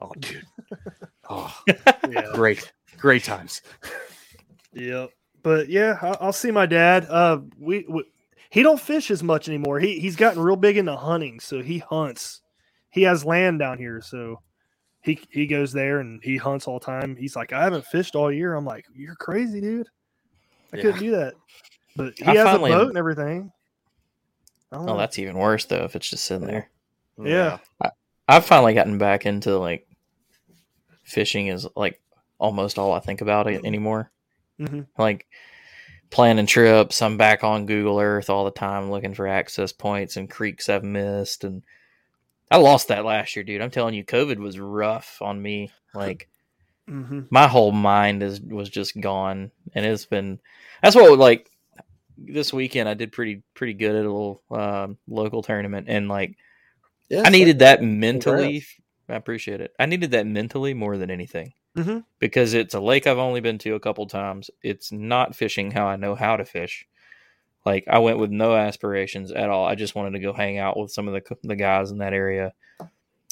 Oh, 0.00 0.12
dude. 0.18 0.44
Oh, 1.30 1.56
Yeah. 1.66 2.26
great, 2.34 2.72
great 2.98 3.22
times. 3.24 3.62
Yep. 4.74 5.10
But 5.42 5.68
yeah, 5.68 5.96
I'll, 6.02 6.16
I'll 6.20 6.32
see 6.32 6.50
my 6.50 6.66
dad. 6.66 7.06
Uh, 7.08 7.38
we, 7.58 7.86
we 7.88 8.04
he 8.50 8.62
don't 8.62 8.80
fish 8.80 9.10
as 9.10 9.22
much 9.22 9.48
anymore. 9.48 9.78
He 9.80 9.98
he's 10.00 10.16
gotten 10.16 10.42
real 10.42 10.56
big 10.56 10.76
into 10.76 10.94
hunting, 10.96 11.38
so 11.40 11.62
he 11.62 11.78
hunts. 11.78 12.42
He 12.90 13.02
has 13.02 13.24
land 13.24 13.60
down 13.60 13.78
here, 13.78 14.02
so 14.02 14.40
he 15.02 15.20
he 15.30 15.46
goes 15.46 15.72
there 15.72 16.00
and 16.00 16.20
he 16.22 16.36
hunts 16.36 16.66
all 16.66 16.80
the 16.80 16.84
time. 16.84 17.16
He's 17.16 17.36
like, 17.36 17.52
I 17.52 17.62
haven't 17.62 17.86
fished 17.86 18.14
all 18.16 18.30
year. 18.32 18.54
I'm 18.54 18.66
like, 18.66 18.84
you're 18.94 19.14
crazy, 19.14 19.60
dude. 19.60 19.88
I 20.72 20.76
Yeah. 20.78 20.82
couldn't 20.82 21.00
do 21.00 21.10
that. 21.12 21.34
But 21.96 22.14
he 22.18 22.24
I 22.26 22.34
has 22.34 22.44
finally- 22.44 22.72
a 22.72 22.76
boat 22.76 22.88
and 22.88 22.98
everything. 22.98 23.52
I 24.72 24.76
don't 24.76 24.88
Oh, 24.88 24.92
know. 24.94 24.98
that's 24.98 25.18
even 25.18 25.36
worse 25.36 25.66
though 25.66 25.84
if 25.84 25.94
it's 25.94 26.08
just 26.10 26.24
sitting 26.24 26.46
there. 26.46 26.68
Yeah. 27.22 27.58
I've 28.26 28.46
finally 28.46 28.74
gotten 28.74 28.98
back 28.98 29.26
into 29.26 29.58
like 29.58 29.86
fishing 31.02 31.48
is 31.48 31.66
like 31.76 32.00
almost 32.38 32.78
all 32.78 32.92
I 32.92 33.00
think 33.00 33.20
about 33.20 33.46
it 33.48 33.64
anymore. 33.64 34.10
Mhm. 34.58 34.86
Like 34.96 35.26
planning 36.10 36.46
trips, 36.46 37.02
I'm 37.02 37.16
back 37.16 37.44
on 37.44 37.66
Google 37.66 38.00
Earth 38.00 38.30
all 38.30 38.44
the 38.44 38.50
time 38.50 38.90
looking 38.90 39.14
for 39.14 39.26
access 39.26 39.72
points 39.72 40.16
and 40.16 40.30
creeks 40.30 40.68
I've 40.68 40.84
missed 40.84 41.44
and 41.44 41.62
I 42.50 42.56
lost 42.58 42.88
that 42.88 43.04
last 43.04 43.34
year, 43.34 43.44
dude. 43.44 43.62
I'm 43.62 43.70
telling 43.70 43.94
you, 43.94 44.04
COVID 44.04 44.36
was 44.36 44.58
rough 44.58 45.18
on 45.22 45.40
me. 45.40 45.70
Like 45.94 46.28
Mhm. 46.88 47.26
my 47.30 47.46
whole 47.46 47.72
mind 47.72 48.22
is 48.22 48.40
was 48.40 48.68
just 48.68 49.00
gone, 49.00 49.52
and 49.74 49.86
it's 49.86 50.04
been. 50.06 50.40
That's 50.82 50.96
what 50.96 51.16
like 51.18 51.48
this 52.18 52.52
weekend 52.52 52.88
I 52.88 52.94
did 52.94 53.12
pretty 53.12 53.42
pretty 53.54 53.74
good 53.74 53.94
at 53.94 54.04
a 54.04 54.12
little 54.12 54.42
um, 54.50 54.98
local 55.08 55.42
tournament, 55.42 55.86
and 55.88 56.08
like 56.08 56.36
Yeah, 57.08 57.22
I 57.24 57.30
needed 57.30 57.56
so- 57.60 57.64
that 57.66 57.82
mentally. 57.82 58.44
Congrats. 58.60 58.66
I 59.08 59.14
appreciate 59.16 59.60
it. 59.60 59.74
I 59.78 59.86
needed 59.86 60.12
that 60.12 60.26
mentally 60.26 60.72
more 60.74 60.96
than 60.96 61.10
anything 61.10 61.52
Mhm. 61.76 62.04
because 62.18 62.54
it's 62.54 62.72
a 62.74 62.80
lake 62.80 63.06
I've 63.06 63.18
only 63.18 63.40
been 63.40 63.58
to 63.58 63.74
a 63.74 63.80
couple 63.80 64.06
times. 64.06 64.50
It's 64.62 64.90
not 64.92 65.34
fishing 65.36 65.70
how 65.72 65.86
I 65.86 65.96
know 65.96 66.14
how 66.14 66.36
to 66.36 66.44
fish. 66.44 66.86
Like 67.66 67.84
I 67.88 67.98
went 67.98 68.18
with 68.18 68.30
no 68.30 68.54
aspirations 68.56 69.30
at 69.32 69.50
all. 69.50 69.66
I 69.66 69.74
just 69.74 69.94
wanted 69.94 70.12
to 70.12 70.18
go 70.20 70.32
hang 70.32 70.58
out 70.58 70.78
with 70.78 70.90
some 70.92 71.08
of 71.08 71.14
the 71.14 71.36
the 71.42 71.56
guys 71.56 71.90
in 71.90 71.98
that 71.98 72.12
area 72.14 72.52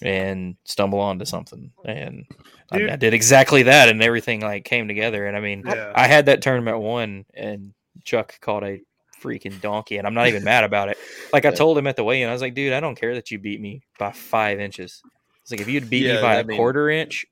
and 0.02 0.56
stumble 0.64 0.98
onto 1.00 1.24
something. 1.24 1.72
And 1.84 2.26
I, 2.70 2.92
I 2.92 2.96
did 2.96 3.12
exactly 3.14 3.64
that, 3.64 3.88
and 3.88 4.02
everything 4.02 4.40
like 4.40 4.64
came 4.64 4.88
together. 4.88 5.26
And 5.26 5.36
I 5.36 5.40
mean, 5.40 5.62
Yeah. 5.66 5.92
I 5.94 6.06
had 6.06 6.26
that 6.26 6.42
tournament 6.42 6.78
won, 6.80 7.24
and 7.34 7.72
Chuck 8.04 8.38
caught 8.40 8.64
a 8.64 8.80
freaking 9.22 9.60
donkey, 9.60 9.98
and 9.98 10.06
I'm 10.06 10.14
not 10.14 10.28
even 10.28 10.44
mad 10.52 10.64
about 10.64 10.88
it. 10.88 10.98
Like 11.32 11.44
I 11.44 11.50
told 11.50 11.76
him 11.78 11.86
at 11.86 11.96
the 11.96 12.04
weigh-in, 12.04 12.28
I 12.28 12.32
was 12.32 12.42
like, 12.42 12.54
dude, 12.54 12.72
I 12.72 12.80
don't 12.80 12.94
care 12.98 13.14
that 13.14 13.30
you 13.30 13.38
beat 13.38 13.60
me 13.60 13.82
by 13.98 14.12
five 14.12 14.60
inches. 14.60 15.02
It's 15.42 15.50
like 15.50 15.60
if 15.60 15.68
you'd 15.68 15.90
beat 15.90 16.04
Yeah, 16.06 16.16
me 16.16 16.22
by 16.22 16.36
a 16.36 16.44
mean- 16.44 16.56
quarter 16.56 16.88
inch, 16.90 17.26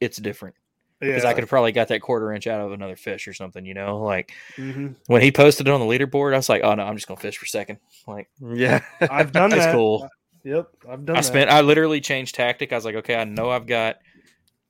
it's 0.00 0.16
different 0.18 0.54
because 1.00 1.22
Yeah. 1.24 1.28
I 1.30 1.34
could 1.34 1.42
have 1.42 1.48
probably 1.50 1.72
got 1.72 1.88
that 1.88 2.00
quarter 2.02 2.32
inch 2.32 2.46
out 2.46 2.60
of 2.60 2.72
another 2.72 2.96
fish 2.96 3.26
or 3.28 3.32
something. 3.34 3.64
You 3.64 3.74
know, 3.74 3.98
like 3.98 4.32
Mhm. 4.56 4.96
when 5.06 5.22
he 5.22 5.32
posted 5.32 5.66
it 5.68 5.70
on 5.70 5.80
the 5.80 5.86
leaderboard, 5.86 6.34
I 6.34 6.36
was 6.36 6.48
like, 6.48 6.62
oh 6.62 6.74
no, 6.74 6.82
I'm 6.84 6.96
just 6.96 7.06
gonna 7.08 7.20
fish 7.20 7.36
for 7.38 7.46
second. 7.46 7.78
Like 8.06 8.28
Yeah. 8.40 8.80
I've 9.00 9.32
done 9.32 9.50
that's 9.50 9.66
that. 9.66 9.74
cool. 9.74 10.08
Yep, 10.44 10.68
I've 10.88 11.04
done 11.06 11.16
I 11.16 11.20
that. 11.20 11.24
spent. 11.24 11.50
I 11.50 11.62
literally 11.62 12.00
changed 12.02 12.34
tactic. 12.34 12.70
I 12.72 12.76
was 12.76 12.84
like, 12.84 12.96
okay, 12.96 13.14
I 13.16 13.24
know 13.24 13.50
I've 13.50 13.66
got. 13.66 13.96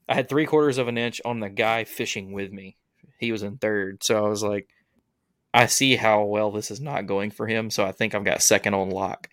I 0.08 0.14
had 0.14 0.28
three 0.28 0.46
quarters 0.46 0.78
of 0.78 0.86
an 0.86 0.96
inch 0.98 1.20
on 1.24 1.40
the 1.40 1.48
guy 1.48 1.84
fishing 1.84 2.32
with 2.32 2.52
me. 2.52 2.76
He 3.18 3.32
was 3.32 3.42
in 3.42 3.56
third, 3.56 4.04
so 4.04 4.24
I 4.24 4.28
was 4.28 4.42
like, 4.42 4.68
I 5.54 5.66
see 5.66 5.94
how 5.94 6.24
well 6.24 6.50
this 6.50 6.72
is 6.72 6.80
not 6.80 7.06
going 7.06 7.30
for 7.30 7.46
him. 7.46 7.70
So 7.70 7.84
I 7.84 7.92
think 7.92 8.12
I've 8.12 8.24
got 8.24 8.42
second 8.42 8.74
on 8.74 8.90
lock. 8.90 9.30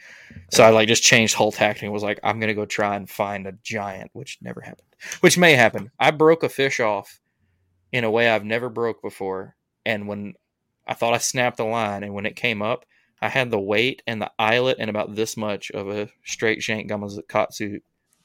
So 0.51 0.63
I 0.63 0.69
like 0.69 0.87
just 0.87 1.01
changed 1.01 1.33
whole 1.33 1.51
tactic. 1.51 1.81
and 1.81 1.91
Was 1.91 2.03
like, 2.03 2.19
I'm 2.23 2.39
gonna 2.39 2.53
go 2.53 2.65
try 2.65 2.95
and 2.95 3.09
find 3.09 3.47
a 3.47 3.53
giant, 3.63 4.11
which 4.13 4.37
never 4.39 4.61
happened. 4.61 4.87
Which 5.21 5.35
may 5.39 5.53
happen. 5.53 5.89
I 5.99 6.11
broke 6.11 6.43
a 6.43 6.49
fish 6.49 6.79
off 6.79 7.19
in 7.91 8.03
a 8.03 8.11
way 8.11 8.29
I've 8.29 8.45
never 8.45 8.69
broke 8.69 9.01
before, 9.01 9.55
and 9.83 10.07
when 10.07 10.35
I 10.87 10.93
thought 10.93 11.15
I 11.15 11.17
snapped 11.17 11.57
the 11.57 11.65
line, 11.65 12.03
and 12.03 12.13
when 12.13 12.27
it 12.27 12.35
came 12.35 12.61
up, 12.61 12.85
I 13.19 13.27
had 13.27 13.49
the 13.49 13.59
weight 13.59 14.03
and 14.05 14.21
the 14.21 14.31
eyelet 14.37 14.77
and 14.79 14.91
about 14.91 15.15
this 15.15 15.35
much 15.35 15.71
of 15.71 15.89
a 15.89 16.07
straight 16.23 16.61
shank 16.61 16.89
gamakatsu 16.89 17.81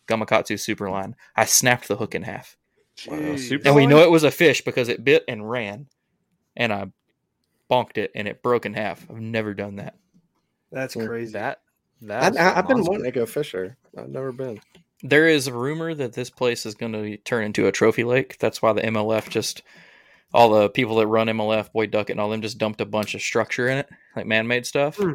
gamakatsu 0.07 0.61
super 0.61 0.91
line. 0.91 1.17
I 1.35 1.47
snapped 1.47 1.89
the 1.89 1.97
hook 1.97 2.15
in 2.15 2.23
half, 2.23 2.59
Jeez. 2.99 3.65
and 3.65 3.75
we 3.75 3.87
know 3.87 4.03
it 4.03 4.11
was 4.11 4.25
a 4.25 4.31
fish 4.31 4.61
because 4.61 4.91
it 4.91 5.03
bit 5.03 5.25
and 5.27 5.49
ran, 5.51 5.87
and 6.55 6.73
I 6.75 6.87
bonked 7.71 7.99
it 7.99 8.11
and 8.15 8.27
it 8.29 8.43
broke 8.43 8.67
in 8.67 8.75
half. 8.75 9.09
I've 9.11 9.21
never 9.21 9.55
done 9.55 9.77
that. 9.77 9.95
That's 10.73 10.95
Mm. 10.95 11.07
crazy. 11.07 11.33
That 11.33 11.61
that 12.03 12.37
I, 12.39 12.59
I've 12.59 12.69
been 12.69 12.83
wanting 12.85 13.05
to 13.05 13.11
go 13.11 13.27
fisher. 13.27 13.77
I've 13.97 14.09
never 14.09 14.33
been. 14.33 14.61
There 15.03 15.27
is 15.29 15.47
a 15.47 15.53
rumor 15.55 15.95
that 15.95 16.13
this 16.15 16.31
place 16.31 16.67
is 16.67 16.75
going 16.75 16.93
to 16.93 17.17
turn 17.19 17.45
into 17.45 17.67
a 17.67 17.73
trophy 17.73 18.05
lake. 18.05 18.39
That's 18.39 18.61
why 18.63 18.73
the 18.73 18.83
MLF 18.83 19.29
just 19.29 19.63
all 20.35 20.51
the 20.51 20.69
people 20.69 20.97
that 20.97 21.07
run 21.07 21.29
MLF, 21.29 21.73
Boyd 21.73 21.91
Duckett, 21.91 22.13
and 22.15 22.21
all 22.21 22.29
them 22.29 22.43
just 22.43 22.59
dumped 22.59 22.81
a 22.81 22.87
bunch 22.87 23.15
of 23.15 23.23
structure 23.23 23.69
in 23.69 23.79
it, 23.79 23.89
like 24.17 24.27
man-made 24.27 24.67
stuff. 24.67 24.97
Hmm. 24.97 25.13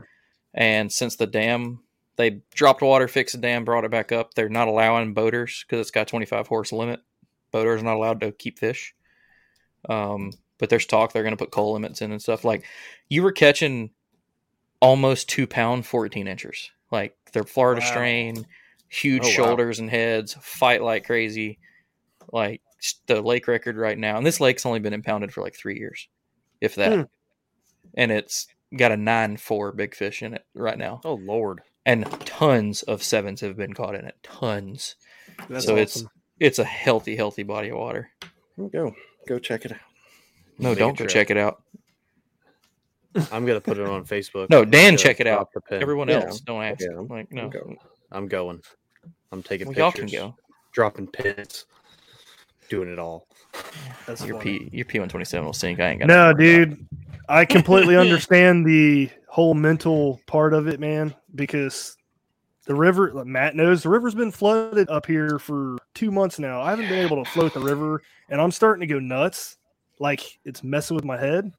And 0.53 0.91
since 0.91 1.15
the 1.15 1.27
dam, 1.27 1.81
they 2.15 2.41
dropped 2.53 2.81
water, 2.81 3.07
fixed 3.07 3.35
the 3.35 3.41
dam, 3.41 3.65
brought 3.65 3.83
it 3.85 3.91
back 3.91 4.11
up. 4.11 4.33
They're 4.33 4.49
not 4.49 4.67
allowing 4.67 5.13
boaters 5.13 5.63
because 5.67 5.81
it's 5.81 5.91
got 5.91 6.07
25 6.07 6.47
horse 6.47 6.71
limit. 6.71 7.01
Boaters 7.51 7.83
not 7.83 7.95
allowed 7.97 8.21
to 8.21 8.31
keep 8.31 8.57
fish. 8.59 8.95
Um, 9.89 10.31
but 10.61 10.69
there's 10.69 10.85
talk 10.85 11.11
they're 11.11 11.23
going 11.23 11.33
to 11.35 11.37
put 11.43 11.51
coal 11.51 11.73
limits 11.73 12.01
in 12.01 12.11
and 12.13 12.21
stuff. 12.21 12.45
Like 12.45 12.63
you 13.09 13.21
were 13.23 13.33
catching 13.33 13.89
almost 14.79 15.27
two 15.27 15.45
pound 15.47 15.85
14 15.85 16.27
inchers. 16.27 16.71
Like 16.91 17.17
they're 17.33 17.43
Florida 17.43 17.81
Wow. 17.81 17.87
strain, 17.87 18.45
huge 18.87 19.23
Oh, 19.23 19.27
wow. 19.27 19.33
shoulders 19.33 19.79
and 19.79 19.89
heads, 19.89 20.35
fight 20.41 20.81
like 20.81 21.05
crazy. 21.05 21.59
Like 22.31 22.61
the 23.07 23.21
lake 23.21 23.47
record 23.47 23.75
right 23.75 23.97
now, 23.97 24.17
and 24.17 24.25
this 24.25 24.39
lake's 24.39 24.65
only 24.65 24.79
been 24.79 24.93
impounded 24.93 25.33
for 25.33 25.41
like 25.41 25.55
three 25.55 25.77
years, 25.77 26.07
if 26.61 26.75
that. 26.75 26.93
Hmm. 26.93 27.01
And 27.95 28.11
it's 28.11 28.47
got 28.75 28.91
a 28.91 28.97
nine 28.97 29.35
four 29.37 29.71
big 29.73 29.93
fish 29.95 30.21
in 30.23 30.33
it 30.33 30.45
right 30.53 30.77
now, 30.77 31.01
Oh 31.03 31.15
Lord. 31.15 31.61
and 31.85 32.05
tons 32.25 32.83
of 32.83 33.03
sevens 33.03 33.41
have 33.41 33.57
been 33.57 33.73
caught 33.73 33.95
in 33.95 34.05
it. 34.05 34.15
Tons. 34.23 34.95
That's 35.49 35.65
so 35.65 35.75
it's 35.75 35.97
awesome. 35.97 36.09
it's 36.39 36.59
a 36.59 36.63
healthy, 36.63 37.15
healthy 37.15 37.43
body 37.43 37.69
of 37.69 37.77
water. 37.77 38.09
Go. 38.71 38.95
Go 39.27 39.39
check 39.39 39.65
it 39.65 39.71
out. 39.73 39.79
No, 40.61 40.69
Make 40.69 40.77
don't 40.79 40.91
go 40.97 41.05
trip. 41.05 41.09
check 41.09 41.31
it 41.31 41.37
out. 41.37 41.61
I'm 43.31 43.45
gonna 43.45 43.59
put 43.61 43.77
it 43.77 43.85
on 43.87 44.05
Facebook. 44.05 44.49
No, 44.49 44.63
Dan, 44.63 44.95
check 44.97 45.19
it 45.19 45.27
out. 45.27 45.49
drop 45.51 45.65
the. 45.69 45.81
Everyone 45.81 46.07
Yeah. 46.07 46.21
else, 46.27 46.39
don't 46.41 46.63
ask. 46.63 46.81
Yeah, 46.81 46.95
I'm- 46.95 47.07
like 47.07 47.31
no, 47.31 47.43
I'm 47.43 47.49
going. 47.49 47.77
I'm 48.11 48.27
going. 48.27 48.61
I'm 49.31 49.43
taking 49.43 49.67
Well, 49.67 49.77
y'all 49.77 49.91
can 49.91 50.07
go. 50.07 50.35
Dropping 50.71 51.07
pins. 51.07 51.65
Doing 52.69 52.91
it 52.91 52.99
all. 52.99 53.27
That's 54.05 54.25
Your 54.25 54.37
funny. 54.37 54.59
P 54.69 54.77
your 54.77 54.85
P 54.85 54.99
one 54.99 55.09
twenty 55.09 55.25
seven 55.25 55.45
will 55.45 55.53
sink. 55.53 55.79
I 55.79 55.89
ain't 55.89 55.99
got 55.99 56.07
No, 56.07 56.33
dude, 56.33 56.85
I 57.27 57.43
completely 57.45 57.97
understand 57.97 58.65
the 58.65 59.09
whole 59.27 59.53
mental 59.53 60.21
part 60.27 60.53
of 60.53 60.67
it, 60.67 60.79
man. 60.79 61.13
Because 61.35 61.97
the 62.65 62.75
river, 62.75 63.11
like 63.13 63.25
Matt 63.25 63.55
knows, 63.55 63.83
the 63.83 63.89
river's 63.89 64.15
been 64.15 64.31
flooded 64.31 64.89
up 64.89 65.05
here 65.05 65.37
for 65.39 65.77
two 65.93 66.11
months 66.11 66.39
now. 66.39 66.61
I 66.61 66.69
haven't 66.69 66.87
been 66.87 67.03
able 67.03 67.21
to 67.23 67.29
float 67.31 67.53
the 67.53 67.59
river, 67.59 68.01
and 68.29 68.39
I'm 68.39 68.51
starting 68.51 68.87
to 68.87 68.93
go 68.93 68.99
nuts. 68.99 69.57
Like 70.01 70.39
it's 70.43 70.63
messing 70.63 70.95
with 70.95 71.05
my 71.05 71.17
head, 71.17 71.51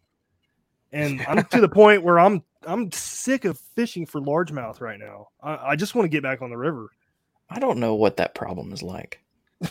and 0.91 1.25
I'm 1.29 1.45
to 1.45 1.61
the 1.61 1.69
point 1.69 2.03
where 2.03 2.19
I'm 2.19 2.43
I'm 2.67 2.91
sick 2.91 3.45
of 3.45 3.57
fishing 3.77 4.05
for 4.05 4.21
largemouth 4.21 4.81
right 4.81 4.99
now. 4.99 5.29
I, 5.41 5.71
I 5.71 5.77
just 5.77 5.95
want 5.95 6.07
to 6.07 6.09
get 6.09 6.25
back 6.25 6.43
on 6.43 6.51
the 6.51 6.57
river. 6.57 6.89
I 7.49 7.61
don't 7.61 7.79
know 7.79 7.95
what 7.95 8.17
that 8.17 8.35
problem 8.35 8.73
is 8.73 8.83
like. 8.83 9.21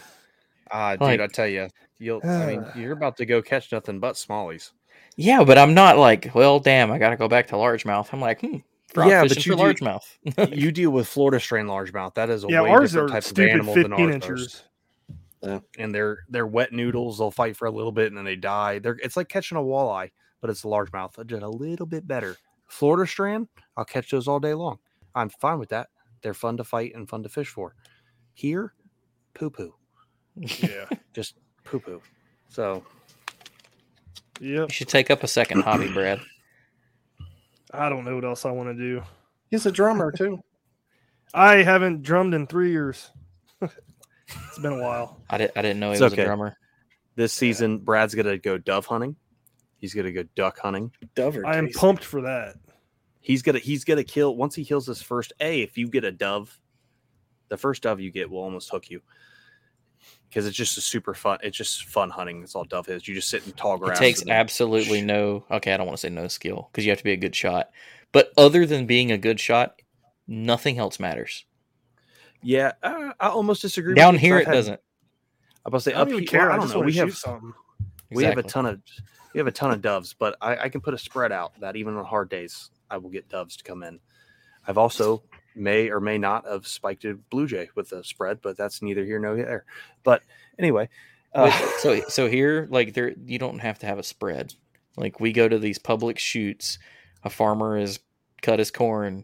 Ah, 0.74 0.93
dude, 0.93 1.01
Like- 1.01 1.19
I 1.19 1.28
tell 1.28 1.47
you, 1.47 1.67
you'll. 1.99 2.22
I 2.26 2.45
mean, 2.45 2.65
you're 2.78 2.93
about 2.93 3.17
to 3.17 3.26
go 3.26 3.41
catch 3.41 3.74
nothing 3.74 3.99
but 3.99 4.15
smallies. 4.15 4.72
Yeah, 5.17 5.43
but 5.43 5.57
I'm 5.57 5.74
not 5.74 5.97
like, 5.97 6.32
well, 6.34 6.61
damn, 6.61 6.93
I 6.93 6.97
got 6.97 7.09
to 7.09 7.17
go 7.17 7.28
back 7.28 7.47
to 7.47 7.55
largemouth. 7.55 8.07
I'm 8.13 8.22
like, 8.22 8.39
hmm, 8.39 8.57
Yeah, 8.95 9.24
but 9.24 9.45
you 9.45 9.57
for 9.57 9.74
do- 9.74 9.84
largemouth. 9.84 10.55
you 10.57 10.72
deal 10.72 10.91
with 10.91 11.09
Florida 11.09 11.41
strain 11.41 11.65
largemouth. 11.65 12.13
That 12.13 12.30
is 12.30 12.45
a 12.45 12.47
yeah, 12.47 12.61
way 12.61 12.69
ours 12.69 12.91
different 12.93 13.09
are 13.09 13.13
type 13.15 13.24
of 13.24 13.28
stupid 13.28 13.51
animal 13.51 13.74
than 13.74 13.84
15 13.89 14.05
ours 14.05 14.15
inches. 14.15 14.63
Are. 15.43 15.61
And 15.79 15.93
they're 15.93 16.19
they're 16.29 16.47
wet 16.47 16.71
noodles. 16.71 17.17
They'll 17.17 17.31
fight 17.31 17.57
for 17.57 17.65
a 17.65 17.71
little 17.71 17.91
bit 17.91 18.07
and 18.07 18.17
then 18.17 18.25
they 18.25 18.35
die. 18.35 18.79
They're 18.79 18.97
it's 19.03 19.17
like 19.17 19.27
catching 19.29 19.57
a 19.57 19.61
walleye, 19.61 20.11
but 20.39 20.49
it's 20.49 20.63
a 20.63 20.67
largemouth, 20.67 21.17
uh, 21.17 21.23
just 21.23 21.41
a 21.43 21.49
little 21.49 21.85
bit 21.87 22.07
better. 22.07 22.37
Florida 22.67 23.09
strain, 23.09 23.47
I'll 23.75 23.85
catch 23.85 24.11
those 24.11 24.27
all 24.27 24.39
day 24.39 24.53
long. 24.53 24.77
I'm 25.15 25.29
fine 25.29 25.59
with 25.59 25.69
that. 25.69 25.89
They're 26.21 26.33
fun 26.33 26.57
to 26.57 26.63
fight 26.63 26.93
and 26.95 27.09
fun 27.09 27.23
to 27.23 27.29
fish 27.29 27.47
for. 27.49 27.75
Here, 28.33 28.73
poo 29.33 29.49
poo, 29.49 29.73
Yeah. 30.35 30.85
just 31.13 31.35
poo 31.63 31.79
poo. 31.79 32.01
So 32.47 32.83
Yep. 34.39 34.69
you 34.69 34.73
should 34.73 34.87
take 34.87 35.11
up 35.11 35.23
a 35.23 35.27
second 35.27 35.61
hobby, 35.63 35.87
Brad. 35.93 36.19
I 37.73 37.89
don't 37.89 38.05
know 38.05 38.15
what 38.15 38.25
else 38.25 38.45
I 38.45 38.51
want 38.51 38.69
to 38.69 38.73
do. 38.75 39.01
He's 39.49 39.65
a 39.65 39.71
drummer 39.71 40.11
too. 40.11 40.39
I 41.33 41.57
haven't 41.63 42.03
drummed 42.03 42.33
in 42.33 42.45
three 42.47 42.71
years. 42.71 43.09
it's 44.47 44.59
been 44.59 44.73
a 44.73 44.82
while. 44.82 45.21
I, 45.29 45.38
did, 45.38 45.51
I 45.55 45.61
didn't 45.61 45.79
know 45.79 45.88
he 45.89 45.93
It's 45.93 46.01
was 46.01 46.13
okay. 46.13 46.23
a 46.23 46.25
drummer. 46.25 46.57
this 47.15 47.34
season, 47.34 47.79
Brad's 47.79 48.15
gonna 48.15 48.38
go 48.38 48.57
dove 48.57 48.86
hunting. 48.86 49.15
He's 49.77 49.93
gonna 49.93 50.11
go 50.11 50.23
duck 50.36 50.59
hunting. 50.59 50.91
Dover. 51.15 51.45
I 51.45 51.57
am 51.57 51.67
tasty. 51.67 51.79
pumped 51.79 52.03
for 52.03 52.21
that. 52.21 52.55
He's 53.19 53.41
gonna 53.41 53.59
he's 53.59 53.84
gonna 53.84 54.03
kill 54.03 54.36
once 54.36 54.55
he 54.55 54.65
kills 54.65 54.86
his 54.88 55.01
first 55.01 55.34
A. 55.39 55.61
If 55.61 55.77
you 55.77 55.88
get 55.89 56.03
a 56.03 56.11
dove, 56.11 56.57
the 57.49 57.57
first 57.57 57.84
dove 57.84 57.99
you 57.99 58.11
get 58.11 58.29
will 58.29 58.39
almost 58.43 58.69
hook 58.69 58.89
you 58.89 59.01
because 60.29 60.47
it's 60.47 60.55
just 60.57 60.77
a 60.77 60.82
super 60.82 61.13
fun. 61.13 61.38
It's 61.43 61.57
just 61.57 61.86
fun 61.86 62.09
hunting. 62.09 62.39
That's 62.41 62.55
all 62.55 62.63
dove 62.63 62.89
is. 62.89 63.07
You 63.07 63.13
just 63.15 63.29
sit 63.29 63.45
in 63.45 63.51
tall 63.53 63.77
grass. 63.77 63.97
It 63.97 63.99
takes 63.99 64.21
and 64.21 64.29
then- 64.29 64.38
absolutely 64.38 65.01
no, 65.01 65.45
okay, 65.51 65.73
I 65.73 65.77
don't 65.77 65.86
want 65.88 65.97
to 65.97 66.01
say 66.01 66.09
no 66.09 66.27
skill 66.27 66.69
because 66.71 66.86
you 66.86 66.91
have 66.91 66.99
to 66.99 67.03
be 67.03 67.11
a 67.13 67.17
good 67.17 67.36
shot. 67.36 67.69
But 68.11 68.32
other 68.38 68.65
than 68.65 68.86
being 68.88 69.11
a 69.11 69.17
good 69.17 69.39
shot, 69.39 69.82
nothing 70.27 70.77
else 70.79 70.99
matters. 70.99 71.45
Yeah, 72.43 72.71
uh, 72.83 73.13
I 73.19 73.29
almost 73.29 73.61
disagree. 73.61 73.93
Down 73.95 74.13
you 74.13 74.19
'cause 74.19 74.21
here, 74.25 74.37
it 74.39 74.47
had- 74.47 74.53
doesn't. 74.53 74.81
I'm 75.63 75.69
about 75.69 75.77
to 75.77 75.81
say 75.83 75.93
I 75.93 76.01
up 76.01 76.07
don't 76.07 76.15
even 76.15 76.19
here. 76.23 76.27
care. 76.27 76.39
well, 76.41 76.49
I 76.49 76.53
I 76.53 76.55
don't 76.57 76.63
just 76.65 76.73
know. 76.73 76.79
want 76.79 76.85
We 76.87 76.93
to 76.93 76.99
have 76.99 77.09
shoot 77.09 77.17
something. 77.17 77.53
we 78.11 78.23
have 78.23 78.37
a 78.39 78.43
ton 78.43 78.65
of 78.65 78.81
we 79.33 79.37
have 79.37 79.47
a 79.47 79.51
ton 79.51 79.71
of 79.71 79.81
doves, 79.81 80.13
but 80.13 80.35
I, 80.41 80.57
I 80.57 80.69
can 80.69 80.81
put 80.81 80.93
a 80.93 80.97
spread 80.97 81.31
out 81.31 81.53
that 81.61 81.75
even 81.75 81.95
on 81.95 82.03
hard 82.03 82.29
days 82.29 82.71
I 82.89 82.97
will 82.97 83.09
get 83.11 83.29
doves 83.29 83.55
to 83.57 83.63
come 83.63 83.83
in. 83.83 83.99
I've 84.67 84.77
also 84.79 85.21
may 85.55 85.89
or 85.89 85.99
may 85.99 86.17
not 86.17 86.45
have 86.47 86.65
spiked 86.67 87.05
a 87.05 87.13
blue 87.29 87.45
jay 87.47 87.69
with 87.75 87.91
a 87.91 88.03
spread, 88.03 88.41
but 88.41 88.57
that's 88.57 88.81
neither 88.81 89.05
here 89.05 89.19
nor 89.19 89.35
there. 89.35 89.65
But 90.03 90.23
anyway, 90.57 90.89
uh, 91.35 91.51
With- 91.61 91.79
so 91.79 92.01
so 92.09 92.27
here 92.27 92.67
like 92.71 92.93
there 92.95 93.13
you 93.25 93.37
don't 93.37 93.59
have 93.59 93.77
to 93.79 93.85
have 93.85 93.99
a 93.99 94.03
spread 94.03 94.53
like 94.97 95.19
we 95.19 95.31
go 95.31 95.47
to 95.47 95.59
these 95.59 95.77
public 95.77 96.17
shoots 96.19 96.79
a 97.23 97.29
farmer 97.29 97.77
has 97.79 97.99
cut 98.41 98.57
his 98.59 98.71
corn 98.71 99.23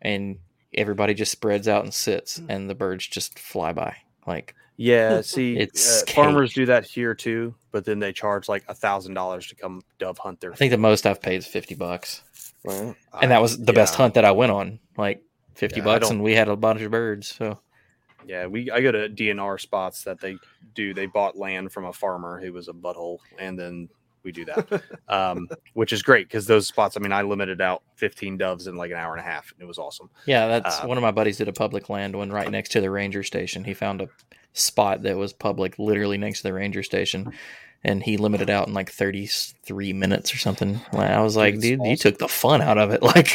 and 0.00 0.38
everybody 0.74 1.14
just 1.14 1.32
spreads 1.32 1.66
out 1.68 1.84
and 1.84 1.92
sits 1.92 2.40
and 2.48 2.68
the 2.70 2.74
birds 2.74 3.06
just 3.06 3.38
fly 3.38 3.72
by 3.72 3.96
like 4.26 4.54
yeah, 4.76 5.20
see, 5.22 5.58
It's 5.58 6.02
uh, 6.02 6.06
farmers 6.12 6.54
do 6.54 6.64
that 6.66 6.86
here 6.86 7.14
too, 7.14 7.54
but 7.70 7.84
then 7.84 7.98
they 7.98 8.12
charge 8.14 8.48
like 8.48 8.64
a 8.66 8.74
thousand 8.74 9.12
dollars 9.14 9.46
to 9.48 9.54
come 9.54 9.82
dove 9.98 10.16
hunt 10.18 10.40
their. 10.40 10.52
i 10.52 10.56
think 10.56 10.70
the 10.70 10.78
most 10.78 11.06
i've 11.06 11.20
paid 11.20 11.36
is 11.36 11.46
50 11.46 11.74
bucks 11.74 12.22
Wow. 12.64 12.94
and 13.20 13.30
that 13.30 13.40
was 13.42 13.58
the 13.58 13.72
best 13.72 13.94
hunt 13.94 14.14
that 14.14 14.24
i 14.24 14.30
went 14.32 14.52
on 14.52 14.78
like 14.96 15.22
50 15.54 15.80
Yeah, 15.80 15.84
bucks 15.84 16.10
and 16.10 16.22
we 16.22 16.34
had 16.34 16.48
a 16.48 16.56
bunch 16.56 16.80
of 16.82 16.90
birds 16.90 17.34
so 17.34 17.58
Yeah, 18.26 18.46
we 18.46 18.70
I 18.70 18.80
go 18.80 18.92
to 18.92 19.08
DNR 19.08 19.58
spots 19.60 20.04
that 20.04 20.20
they 20.20 20.36
do. 20.74 20.92
They 20.94 21.06
bought 21.06 21.36
land 21.38 21.72
from 21.72 21.86
a 21.86 21.92
farmer 21.92 22.38
who 22.40 22.52
was 22.52 22.68
a 22.68 22.72
butthole, 22.72 23.18
and 23.38 23.58
then 23.58 23.88
we 24.22 24.32
do 24.32 24.44
that, 24.46 24.82
um, 25.08 25.48
which 25.74 25.92
is 25.92 26.02
great 26.02 26.28
because 26.28 26.46
those 26.46 26.66
spots. 26.66 26.96
I 26.96 27.00
mean, 27.00 27.12
I 27.12 27.22
limited 27.22 27.60
out 27.60 27.82
15 27.96 28.36
doves 28.36 28.66
in 28.66 28.76
like 28.76 28.90
an 28.90 28.96
hour 28.96 29.12
and 29.12 29.20
a 29.20 29.24
half, 29.28 29.52
and 29.52 29.62
it 29.62 29.66
was 29.66 29.78
awesome. 29.78 30.10
yeah 30.26 30.46
that's 30.46 30.80
Uh, 30.80 30.86
one 30.86 30.96
of 30.96 31.02
my 31.02 31.10
buddies 31.10 31.36
did 31.38 31.48
a 31.48 31.52
public 31.52 31.88
land 31.88 32.16
one 32.16 32.30
right 32.30 32.50
next 32.50 32.70
to 32.72 32.80
the 32.80 32.90
ranger 32.90 33.22
station. 33.22 33.64
He 33.64 33.74
found 33.74 34.00
a 34.00 34.08
spot 34.52 35.02
that 35.02 35.16
was 35.16 35.32
public 35.32 35.78
literally 35.78 36.18
next 36.18 36.38
to 36.38 36.48
the 36.48 36.52
ranger 36.52 36.82
station 36.82 37.32
and 37.82 38.02
he 38.02 38.16
limited 38.16 38.50
out 38.50 38.68
in 38.68 38.74
like 38.74 38.90
33 38.90 39.92
minutes 39.92 40.34
or 40.34 40.38
something. 40.38 40.80
I 40.92 41.22
was 41.22 41.36
like 41.36 41.58
Dude, 41.58 41.80
it's 41.80 41.88
you 41.88 41.96
took 41.96 42.18
the 42.18 42.28
fun 42.28 42.60
out 42.60 42.78
of 42.78 42.90
it. 42.90 43.00
Like 43.10 43.34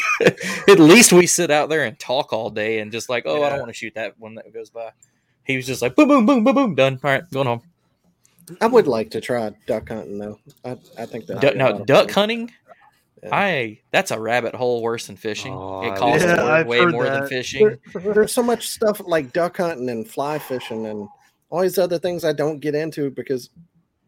at 0.68 0.80
least 0.80 1.12
we 1.12 1.26
sit 1.28 1.52
out 1.52 1.70
there 1.70 1.84
and 1.84 1.98
talk 1.98 2.32
all 2.32 2.50
day 2.50 2.80
and 2.80 2.92
just 2.92 3.10
like 3.10 3.24
oh 3.26 3.44
i 3.44 3.50
don't 3.50 3.60
want 3.60 3.70
to 3.70 3.74
shoot 3.74 3.94
that 3.96 4.20
one 4.20 4.36
that 4.36 4.54
goes 4.54 4.70
by. 4.70 4.92
He 5.44 5.56
was 5.56 5.66
just 5.66 5.82
like 5.82 5.96
boom 5.96 6.08
boom 6.08 6.26
boom 6.26 6.44
boom 6.44 6.56
boom 6.56 6.76
done. 6.76 7.00
All 7.04 7.12
right 7.12 7.24
going 7.32 7.48
home 7.48 7.62
I 8.62 8.68
would 8.68 8.88
like 8.88 9.10
to 9.12 9.22
try 9.22 9.52
duck 9.68 9.90
hunting 9.90 10.18
though. 10.20 10.40
I, 10.64 10.78
I 11.00 11.06
think 11.06 11.26
that. 11.28 11.42
duck, 11.42 11.56
now 11.56 11.72
duck 11.80 12.12
hunting 12.12 12.52
Yeah. 13.24 13.30
i 13.32 13.80
that's 13.92 14.12
a 14.12 14.20
rabbit 14.20 14.54
hole 14.54 14.82
worse 14.84 15.08
than 15.08 15.16
fishing 15.16 15.54
Oh, 15.54 15.82
it 15.84 15.98
costs 15.98 16.24
Yeah, 16.24 16.36
more- 16.36 16.66
way 16.66 16.80
heard 16.80 16.92
more 16.92 17.06
than 17.06 17.22
that. 17.22 17.30
fishing 17.30 17.78
There's 17.96 18.32
so 18.32 18.44
much 18.44 18.68
stuff 18.68 19.02
like 19.06 19.34
duck 19.34 19.58
hunting 19.58 19.90
and 19.90 20.08
fly 20.08 20.38
fishing 20.38 20.86
and 20.86 21.08
all 21.50 21.62
these 21.62 21.78
other 21.80 21.98
things 21.98 22.24
I 22.24 22.34
don't 22.34 22.60
get 22.60 22.76
into 22.76 23.10
because 23.10 23.50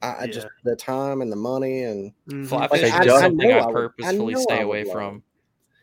I, 0.03 0.15
I 0.23 0.27
just 0.27 0.45
the 0.63 0.75
time 0.75 1.21
and 1.21 1.31
the 1.31 1.35
money 1.37 1.83
and 1.83 2.13
Mhm. 2.29 2.47
fly 2.47 2.67
Like, 2.69 2.81
fishing 2.81 2.93
I- 2.93 3.05
is 3.05 3.19
something 3.19 3.51
i 3.51 3.57
I 3.57 3.65
would- 3.65 3.69
I 3.69 3.71
purposefully 3.73 4.35
stay 4.35 4.59
I 4.59 4.61
away 4.61 4.79
would 4.83 4.87
love 4.89 4.93
from 4.95 5.23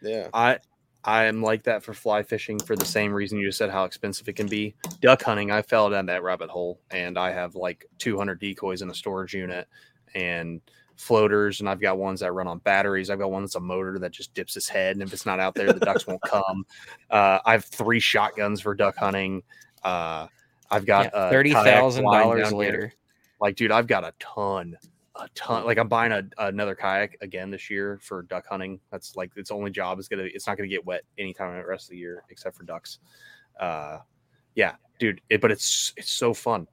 yeah. 0.02 0.28
I 0.32 0.58
I 1.04 1.24
am 1.24 1.42
like 1.42 1.64
that 1.64 1.82
for 1.82 1.92
fly 1.92 2.22
fishing 2.22 2.58
for 2.58 2.76
the 2.76 2.84
same 2.84 3.12
reason 3.12 3.38
you 3.38 3.48
just 3.48 3.58
said 3.58 3.70
how 3.70 3.84
expensive 3.84 4.28
it 4.28 4.36
can 4.36 4.46
be. 4.46 4.74
Duck 5.00 5.22
hunting, 5.22 5.50
I 5.50 5.60
fell 5.62 5.90
down 5.90 6.06
that 6.06 6.22
rabbit 6.22 6.48
hole, 6.48 6.80
and 6.90 7.18
I 7.18 7.30
have 7.32 7.54
like 7.56 7.84
200 7.98 8.40
decoys 8.40 8.80
in 8.82 8.88
a 8.90 8.94
storage 8.94 9.34
unit, 9.34 9.68
and 10.14 10.60
floaters, 10.96 11.60
and 11.60 11.68
I've 11.68 11.80
got 11.80 11.98
ones 11.98 12.20
that 12.20 12.32
run 12.32 12.46
on 12.46 12.58
batteries. 12.58 13.10
I've 13.10 13.18
got 13.18 13.30
one 13.30 13.42
that's 13.42 13.56
a 13.56 13.60
motor 13.60 13.98
that 13.98 14.12
just 14.12 14.32
dips 14.32 14.56
its 14.56 14.68
head, 14.68 14.96
and 14.96 15.02
if 15.02 15.12
it's 15.12 15.26
not 15.26 15.40
out 15.40 15.54
there, 15.54 15.72
the 15.72 15.80
ducks 15.80 16.06
won't 16.06 16.22
come. 16.22 16.64
Uh, 17.10 17.38
I 17.44 17.52
have 17.52 17.64
three 17.64 18.00
shotguns 18.00 18.60
for 18.60 18.74
duck 18.74 18.96
hunting. 18.96 19.42
Uh, 19.84 20.26
I've 20.70 20.84
got 20.86 21.10
Yeah, 21.12 21.26
a 21.28 21.30
thirty 21.30 21.52
kayak 21.52 21.80
thousand 21.80 22.04
line 22.04 22.22
dollars 22.22 22.42
down 22.44 22.52
here. 22.52 22.58
later. 22.58 22.92
Like, 23.40 23.54
dude, 23.56 23.70
I've 23.70 23.86
got 23.86 24.02
a 24.04 24.12
ton, 24.18 24.76
a 25.16 25.28
ton. 25.34 25.64
Like, 25.64 25.78
I'm 25.78 25.88
buying 25.88 26.12
a, 26.12 26.22
another 26.38 26.74
kayak 26.74 27.16
again 27.20 27.50
this 27.50 27.70
year 27.70 27.98
for 28.02 28.22
duck 28.22 28.46
hunting. 28.48 28.80
That's 28.90 29.16
like 29.16 29.30
its 29.36 29.50
only 29.50 29.70
job 29.70 29.98
is 29.98 30.08
gonna. 30.08 30.24
It's 30.24 30.46
not 30.46 30.56
gonna 30.56 30.68
get 30.68 30.84
wet 30.84 31.02
anytime 31.18 31.56
the 31.56 31.66
rest 31.66 31.86
of 31.86 31.90
the 31.90 31.98
year 31.98 32.24
except 32.30 32.56
for 32.56 32.64
ducks. 32.64 32.98
Uh, 33.58 33.98
yeah, 34.54 34.74
dude. 34.98 35.20
It, 35.30 35.40
but 35.40 35.50
it's 35.50 35.92
it's 35.96 36.10
so 36.10 36.34
fun. 36.34 36.66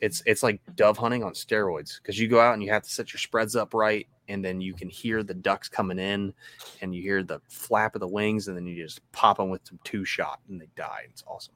It's 0.00 0.22
it's 0.26 0.42
like 0.42 0.60
dove 0.76 0.96
hunting 0.96 1.24
on 1.24 1.32
steroids 1.32 2.00
because 2.00 2.18
you 2.18 2.28
go 2.28 2.40
out 2.40 2.54
and 2.54 2.62
you 2.62 2.70
have 2.70 2.82
to 2.82 2.90
set 2.90 3.12
your 3.12 3.18
spreads 3.18 3.56
up 3.56 3.74
right, 3.74 4.06
and 4.28 4.44
then 4.44 4.60
you 4.60 4.74
can 4.74 4.88
hear 4.88 5.22
the 5.22 5.34
ducks 5.34 5.68
coming 5.68 5.98
in, 5.98 6.32
and 6.80 6.94
you 6.94 7.02
hear 7.02 7.22
the 7.22 7.40
flap 7.48 7.96
of 7.96 8.00
the 8.00 8.08
wings, 8.08 8.48
and 8.48 8.56
then 8.56 8.66
you 8.66 8.82
just 8.82 9.00
pop 9.12 9.38
them 9.38 9.50
with 9.50 9.62
some 9.64 9.80
two 9.82 10.04
shot, 10.04 10.40
and 10.48 10.60
they 10.60 10.68
die. 10.76 11.02
It's 11.10 11.24
awesome. 11.26 11.54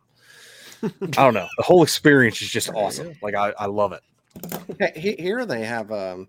I 0.82 1.06
don't 1.06 1.35
know. 1.35 1.48
The 1.56 1.62
whole 1.62 1.85
experience 1.85 2.43
is 2.43 2.51
just 2.51 2.70
awesome. 2.70 3.14
Like 3.23 3.35
I, 3.35 3.52
I 3.59 3.66
love 3.66 3.93
it. 3.93 4.02
Hey, 4.78 4.92
he- 4.96 5.22
Here 5.22 5.44
they 5.46 5.64
have 5.64 5.90
um, 5.92 6.28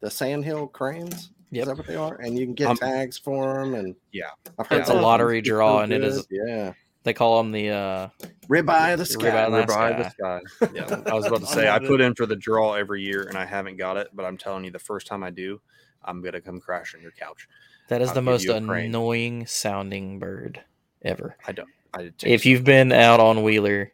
the 0.00 0.10
Sandhill 0.10 0.66
cranes. 0.68 1.30
Yep. 1.50 1.62
Is 1.62 1.68
that 1.68 1.76
what 1.76 1.86
they 1.86 1.96
are? 1.96 2.14
And 2.20 2.38
you 2.38 2.46
can 2.46 2.54
get 2.54 2.68
Um, 2.68 2.76
tags 2.76 3.18
for 3.18 3.62
them. 3.62 3.74
And 3.74 3.94
Yeah. 4.10 4.30
I've 4.58 4.66
heard 4.66 4.80
It's 4.80 4.88
a 4.88 4.92
some 4.94 5.02
lottery 5.02 5.38
are 5.40 5.44
so 5.44 5.50
draw, 5.50 5.80
and 5.80 5.92
it 5.92 6.02
is- 6.02 6.26
yeah 6.30 6.72
They 7.04 7.12
call 7.12 7.38
them 7.42 7.52
the 7.52 7.68
uh, 7.70 8.08
ribeye 8.48 8.92
of 8.92 8.98
the 9.00 9.04
The 9.04 9.06
sky. 9.06 9.26
ribeye 9.30 9.46
of 9.46 9.52
the 9.52 9.58
Rib 9.58 9.70
eye 9.70 9.90
of 9.90 9.96
the 10.04 10.10
sky. 10.10 10.40
Yeah, 10.74 11.02
I 11.10 11.14
was 11.14 11.26
about 11.26 11.40
to 11.40 11.46
say 11.46 11.68
I 11.68 11.78
put 11.78 12.00
in 12.00 12.14
for 12.14 12.26
the 12.26 12.36
draw 12.36 12.74
every 12.74 13.02
year 13.02 13.24
and 13.24 13.36
I 13.36 13.44
haven't 13.44 13.76
got 13.76 13.96
it, 13.96 14.08
but 14.14 14.24
I'm 14.24 14.38
telling 14.38 14.64
you, 14.64 14.70
the 14.70 14.78
first 14.78 15.06
time 15.08 15.22
I 15.24 15.30
do, 15.30 15.60
I'm 16.04 16.22
gonna 16.22 16.40
come 16.40 16.58
crash 16.60 16.94
on 16.94 17.02
your 17.02 17.10
couch. 17.12 17.48
that 17.88 18.00
is 18.00 18.08
I'll 18.10 18.14
the 18.14 18.22
most 18.22 18.44
you 18.44 18.52
crane. 18.60 18.86
annoying 18.86 19.46
sounding 19.46 20.18
bird 20.20 20.62
ever. 21.02 21.36
I 21.46 21.52
don't. 21.52 21.68
I 21.92 22.12
If 22.24 22.46
you've 22.46 22.64
been 22.64 22.92
out 22.92 23.20
on 23.20 23.42
Wheeler 23.42 23.92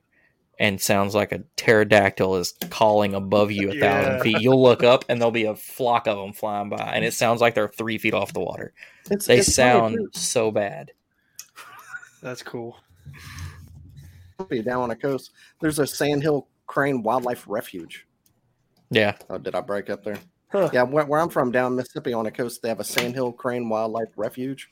and 0.59 0.80
sounds 0.80 1.14
like 1.14 1.32
a 1.32 1.43
pterodactyl 1.56 2.36
is 2.36 2.55
calling 2.70 3.14
above 3.14 3.51
you 3.52 3.70
a 3.70 3.74
Yeah. 3.74 3.80
thousand 4.02 4.20
feet, 4.22 4.40
you'll 4.40 4.62
look 4.62 4.82
up 4.82 5.05
and 5.09 5.20
there'll 5.20 5.30
be 5.30 5.44
a 5.44 5.55
flock 5.55 6.06
of 6.06 6.16
them 6.18 6.32
flying 6.32 6.68
by, 6.68 6.93
and 6.94 7.05
it 7.05 7.12
sounds 7.14 7.40
like 7.40 7.55
they're 7.55 7.68
three 7.68 7.98
feet 7.98 8.14
off 8.14 8.32
the 8.32 8.40
water. 8.40 8.72
It's, 9.10 9.26
They 9.26 9.39
it's 9.39 9.55
sound 9.55 9.98
so 10.12 10.51
bad. 10.51 10.93
That's 12.22 12.43
cool. 12.43 12.76
Be 14.48 14.62
down 14.62 14.82
on 14.82 14.89
the 14.89 14.97
coast. 14.97 15.30
There's 15.60 15.78
a 15.78 15.86
Sandhill 15.86 16.47
Crane 16.66 17.02
Wildlife 17.02 17.44
Refuge. 17.48 18.06
Yeah, 18.90 19.16
Oh, 19.28 19.39
did 19.39 19.55
I 19.55 19.60
break 19.60 19.90
up 19.90 20.02
there? 20.05 20.18
Huh. 20.51 20.70
Yeah, 20.72 20.82
where, 20.85 21.05
where 21.05 21.20
I'm 21.20 21.28
from, 21.28 21.52
down 21.52 21.76
Mississippi 21.76 22.14
on 22.14 22.24
the 22.24 22.30
coast, 22.30 22.62
they 22.62 22.68
have 22.70 22.80
a 22.80 22.85
Sandhill 22.85 23.32
Crane 23.32 23.68
Wildlife 23.68 24.09
Refuge. 24.16 24.70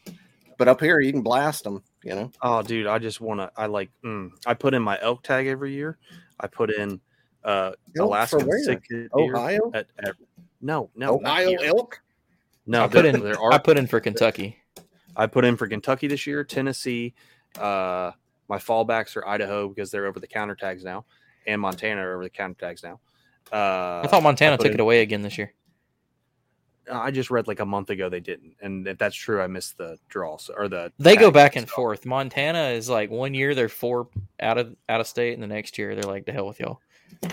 But 0.59 0.69
up 0.69 0.81
here, 0.81 1.01
you 1.01 1.13
can 1.13 1.23
blast 1.23 1.65
them. 1.65 1.83
You 2.03 2.15
know, 2.15 2.33
oh, 2.43 2.63
dude, 2.63 2.87
I 2.87 2.99
just 2.99 3.21
want 3.21 3.41
to. 3.41 3.51
I 3.57 3.67
like. 3.67 3.91
Mm, 4.05 4.31
I 4.47 4.55
put 4.55 4.75
in 4.75 4.83
my 4.83 4.99
elk 5.03 5.23
tag 5.23 5.47
every 5.47 5.73
year. 5.73 5.99
I 6.41 6.47
put 6.47 6.71
in 6.73 7.01
uh 7.45 7.73
Elk 7.97 8.07
Alaskan 8.09 8.41
for 8.41 8.47
where? 8.47 8.63
sick 8.65 8.83
Ohio, 9.15 9.71
At, 9.75 9.87
at, 9.99 10.15
no, 10.61 10.91
no, 10.97 11.15
Ohio 11.17 11.53
elk. 11.63 12.01
No, 12.67 12.85
I 12.85 12.89
put 12.89 13.03
there- 13.03 13.15
in. 13.15 13.21
There 13.23 13.41
are 13.41 13.53
I 13.53 13.59
put 13.59 13.79
in 13.79 13.87
for 13.87 14.01
Kentucky. 14.01 14.57
I 15.17 15.27
put 15.27 15.45
in 15.45 15.57
for 15.57 15.67
Kentucky 15.67 16.09
this 16.09 16.27
year, 16.27 16.45
Tennessee. 16.45 17.15
Uh, 17.59 18.13
my 18.49 18.59
fallbacks 18.59 19.17
are 19.17 19.27
Idaho 19.27 19.69
because 19.69 19.91
they're 19.91 20.07
over 20.07 20.21
the 20.21 20.27
counter 20.27 20.55
tags 20.55 20.85
now, 20.85 21.05
and 21.47 21.61
Montana 21.61 22.03
are 22.07 22.15
over 22.15 22.25
the 22.25 22.31
counter 22.31 22.57
tags 22.59 22.83
now. 22.83 23.01
Uh, 23.53 24.03
I 24.05 24.09
thought 24.09 24.23
Montana 24.23 24.57
put 24.57 24.65
took 24.65 24.73
in- 24.73 24.79
it 24.79 24.83
away 24.83 25.01
again 25.03 25.23
this 25.23 25.39
year. 25.39 25.53
I 26.91 27.11
just 27.11 27.31
read 27.31 27.49
like 27.49 27.61
a 27.61 27.67
month 27.67 27.91
ago 27.91 28.09
they 28.09 28.21
didn't, 28.21 28.55
and 28.61 28.87
if 28.87 28.99
that's 28.99 29.17
true, 29.17 29.41
I 29.41 29.47
missed 29.47 29.77
the 29.79 29.99
draw 30.09 30.37
so, 30.39 30.55
or 30.57 30.69
the. 30.69 30.93
They 30.99 31.17
go 31.17 31.31
back 31.31 31.57
and 31.57 31.69
so- 31.69 31.75
forth. 31.75 32.07
Montana 32.07 32.69
is 32.69 32.89
like 32.89 33.11
one 33.11 33.35
year 33.35 33.55
they're 33.55 33.69
four 33.69 34.09
out 34.41 34.59
of 34.59 34.75
out 34.89 35.01
of 35.01 35.07
state, 35.07 35.35
and 35.35 35.43
the 35.43 35.47
next 35.49 35.79
year 35.79 35.95
they're 35.95 36.05
like, 36.11 36.27
"The 36.27 36.33
hell 36.33 36.47
with 36.47 36.61
y'all." 36.61 36.81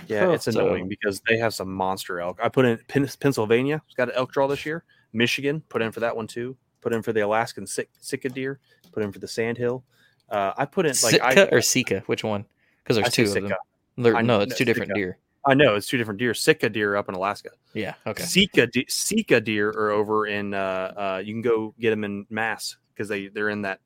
Yeah, 0.08 0.32
it's 0.32 0.46
So- 0.46 0.52
annoying 0.52 0.88
because 0.88 1.22
they 1.28 1.38
have 1.38 1.54
some 1.54 1.72
monster 1.72 2.20
elk. 2.20 2.40
I 2.42 2.50
put 2.50 2.66
in 2.66 2.78
Pennsylvania, 2.88 3.82
it's 3.86 3.96
got 3.96 4.10
an 4.10 4.16
elk 4.16 4.32
draw 4.32 4.48
this 4.48 4.66
year. 4.66 4.84
Michigan 5.14 5.62
put 5.70 5.82
in 5.82 5.92
for 5.92 6.00
that 6.00 6.16
one 6.16 6.28
too. 6.28 6.58
Put 6.82 6.94
in 6.94 7.02
for 7.02 7.14
the 7.14 7.22
Alaskan 7.22 7.68
sick, 7.68 7.90
Sitka 8.00 8.30
deer. 8.30 8.60
Put 8.92 9.04
in 9.04 9.12
for 9.12 9.20
the 9.20 9.28
Sandhill. 9.28 9.84
Uh, 10.30 10.54
I 10.58 10.66
put 10.66 10.86
in 10.86 10.90
like 10.92 10.98
Sitka 11.22 11.54
I, 11.54 11.56
or 11.56 11.62
Sika? 11.62 12.04
Which 12.08 12.24
one? 12.24 12.46
Because 12.84 12.98
there's 12.98 13.14
say 13.14 13.24
two 13.24 13.30
of 13.30 13.34
them. 13.36 13.44
Sitka. 13.50 13.58
They're- 13.98 14.16
I- 14.16 14.22
no, 14.22 14.40
it's 14.42 14.52
no, 14.52 14.56
two 14.58 14.66
different 14.66 14.90
Sika. 14.90 15.00
deer. 15.00 15.18
I 15.46 15.54
know 15.54 15.76
it's 15.76 15.88
two 15.88 15.98
different 15.98 16.20
deer. 16.20 16.34
Sitka 16.34 16.70
deer 16.70 16.96
up 16.96 17.10
in 17.10 17.16
Alaska. 17.16 17.50
Yeah. 17.74 17.96
Okay. 18.08 18.24
Sika 18.24 18.68
de- 18.68 18.86
Sika 18.88 19.42
deer 19.42 19.70
are 19.70 19.92
over 19.92 20.26
in. 20.28 20.54
Uh, 20.54 20.94
uh, 21.18 21.22
you 21.24 21.34
can 21.34 21.42
go 21.42 21.74
get 21.80 21.90
them 21.90 22.04
in 22.04 22.26
mass 22.30 22.78
because 22.94 23.10
they 23.10 23.28
they're 23.28 23.50
in 23.50 23.64
that 23.64 23.80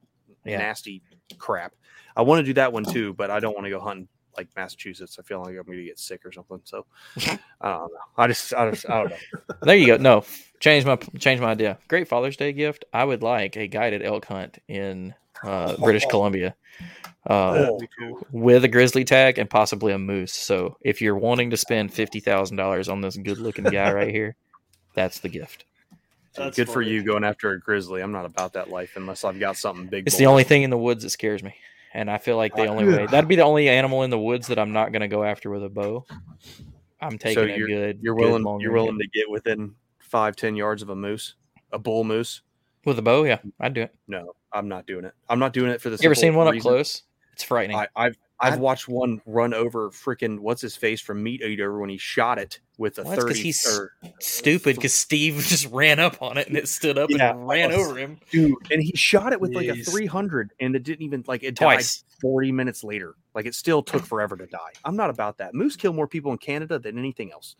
Yeah. 0.46 0.60
nasty 0.60 1.02
crap. 1.38 1.74
I 2.16 2.22
want 2.22 2.40
to 2.40 2.44
do 2.46 2.54
that 2.54 2.72
one 2.74 2.84
too, 2.84 3.14
but 3.14 3.30
I 3.32 3.40
don't 3.40 3.54
want 3.54 3.66
to 3.66 3.70
go 3.70 3.80
hunting 3.80 4.08
like 4.36 4.48
Massachusetts. 4.56 5.18
I 5.20 5.24
feel 5.24 5.40
like 5.40 5.50
I'm 5.58 5.64
going 5.64 5.80
to 5.80 5.84
get 5.84 5.98
sick 6.00 6.24
or 6.26 6.32
something. 6.32 6.62
So 6.64 6.86
I 7.18 7.30
don't 7.62 7.92
know. 7.92 8.00
I 8.18 8.28
just 8.28 8.54
I, 8.54 8.70
just, 8.70 8.88
I 8.90 9.00
don't 9.02 9.10
know. 9.10 9.56
There 9.64 9.76
you 9.76 9.88
go. 9.88 9.98
No, 9.98 10.24
change 10.60 10.86
my 10.86 10.96
change 11.18 11.42
my 11.42 11.52
idea. 11.52 11.80
Great 11.88 12.08
Father's 12.08 12.38
Day 12.38 12.54
gift. 12.54 12.86
I 12.94 13.04
would 13.04 13.24
like 13.24 13.58
a 13.58 13.68
guided 13.68 14.04
elk 14.04 14.26
hunt 14.26 14.60
in 14.68 15.16
uh, 15.44 15.76
British 15.80 16.06
Columbia. 16.06 16.56
Uh, 17.26 17.72
with 18.32 18.64
a 18.64 18.70
grizzly 18.70 19.04
tag 19.04 19.38
and 19.38 19.50
possibly 19.50 19.92
a 19.92 19.98
moose. 19.98 20.32
So 20.32 20.78
if 20.80 21.02
you're 21.02 21.18
wanting 21.18 21.50
to 21.50 21.58
spend 21.58 21.94
fifty 21.94 22.22
thousand 22.22 22.56
dollars 22.56 22.88
on 22.88 23.02
this 23.02 23.18
good 23.18 23.38
looking 23.38 23.66
guy 23.66 23.92
right 23.92 24.10
here, 24.14 24.38
that's 24.94 25.20
the 25.20 25.28
gift. 25.28 25.66
That's 26.38 26.56
Good 26.56 26.70
for 26.70 26.82
you 26.82 27.04
going 27.04 27.24
after 27.24 27.52
a 27.52 27.60
grizzly. 27.60 28.02
I'm 28.02 28.12
not 28.12 28.26
about 28.26 28.54
that 28.54 28.70
life 28.70 28.94
unless 28.96 29.24
I've 29.24 29.40
got 29.40 29.58
something 29.58 29.88
big. 29.88 30.08
It's 30.08 30.16
boy. 30.16 30.20
the 30.20 30.26
only 30.28 30.44
thing 30.44 30.64
in 30.64 30.70
the 30.70 30.78
woods 30.78 31.04
that 31.04 31.10
scares 31.10 31.44
me. 31.44 31.56
And 31.94 32.12
I 32.12 32.18
feel 32.20 32.38
like 32.38 32.56
the 32.56 32.68
only 32.68 32.86
way 32.86 33.08
that'd 33.08 33.28
be 33.28 33.36
the 33.36 33.44
only 33.44 33.68
animal 33.68 34.04
in 34.04 34.10
the 34.10 34.20
woods 34.20 34.48
that 34.48 34.60
I'm 34.60 34.72
not 34.72 34.92
going 34.92 35.02
to 35.02 35.08
go 35.08 35.24
after 35.24 35.50
with 35.50 35.64
a 35.64 35.70
bow. 35.70 36.06
I'm 37.02 37.18
taking 37.18 37.44
a 37.44 37.58
you're- 37.58 37.74
good. 37.74 38.00
You're 38.02 38.16
good 38.16 38.26
willing. 38.26 38.44
long 38.44 38.60
You're 38.60 38.72
range 38.72 38.86
willing 38.86 39.00
to 39.00 39.08
get 39.08 39.30
within 39.30 39.74
five 40.00 40.36
ten 40.36 40.56
yards 40.56 40.82
of 40.82 40.90
a 40.90 40.96
moose, 40.96 41.36
a 41.72 41.80
bull 41.80 42.04
moose. 42.04 42.42
With 42.88 42.98
a 43.00 43.04
bow. 43.04 43.24
Yeah, 43.24 43.38
I'd 43.60 43.74
do 43.74 43.82
it. 43.84 43.94
No, 44.08 44.34
I'm 44.52 44.68
not 44.68 44.88
doing 44.88 45.06
it. 45.06 45.14
I'm 45.30 45.40
not 45.40 45.54
doing 45.54 45.70
it 45.72 45.82
for 45.82 45.90
this. 45.90 46.02
You 46.02 46.08
ever 46.08 46.16
seen 46.16 46.30
simple 46.30 46.46
one 46.46 46.56
up 46.56 46.62
close? 46.62 47.04
It's 47.34 47.44
frightening. 47.44 47.78
I, 47.78 47.88
I've 47.96 48.18
I've 48.40 48.54
I- 48.54 48.58
watched 48.58 48.88
one 48.88 49.22
run 49.28 49.54
over 49.54 49.90
freaking 49.90 50.40
what's 50.40 50.62
his 50.62 50.76
face 50.76 51.02
from 51.02 51.22
Meat 51.22 51.42
Eater 51.42 51.80
when 51.80 51.90
he 51.90 51.98
shot 51.98 52.40
it 52.40 52.60
with 52.78 52.98
a 52.98 53.04
Well, 53.04 53.12
that's 53.12 53.24
'cause 53.24 53.32
thirty. 53.34 53.44
he's- 53.44 53.78
or, 53.78 53.92
Stupid 54.20 54.76
because 54.76 54.94
Steve 54.94 55.36
just 55.48 55.68
ran 55.72 56.00
up 56.00 56.22
on 56.22 56.38
it 56.38 56.48
and 56.48 56.58
it 56.58 56.68
stood 56.68 56.98
up 56.98 57.10
Yeah, 57.12 57.32
and 57.32 57.48
ran 57.48 57.70
was- 57.70 57.88
over 57.88 57.98
him. 58.00 58.20
dude, 58.32 58.56
and 58.72 58.82
he 58.82 58.92
shot 58.96 59.34
it 59.34 59.40
with 59.42 59.54
like 59.54 59.68
a 59.68 59.76
300, 59.76 60.52
and 60.60 60.76
it 60.76 60.84
didn't 60.84 61.04
even 61.04 61.24
like 61.28 61.44
it 61.44 61.56
Twice. 61.56 62.02
died 62.02 62.22
40 62.22 62.52
minutes 62.52 62.84
later. 62.84 63.16
Like 63.36 63.46
it 63.46 63.54
still 63.56 63.84
took 63.84 64.04
forever 64.06 64.36
to 64.38 64.46
die. 64.48 64.72
I'm 64.86 64.96
not 64.96 65.10
about 65.12 65.38
that. 65.40 65.54
Moose 65.54 65.76
kill 65.76 65.94
more 65.94 66.08
people 66.08 66.32
in 66.32 66.38
Canada 66.40 66.80
than 66.80 66.98
anything 66.98 67.32
else. 67.32 67.56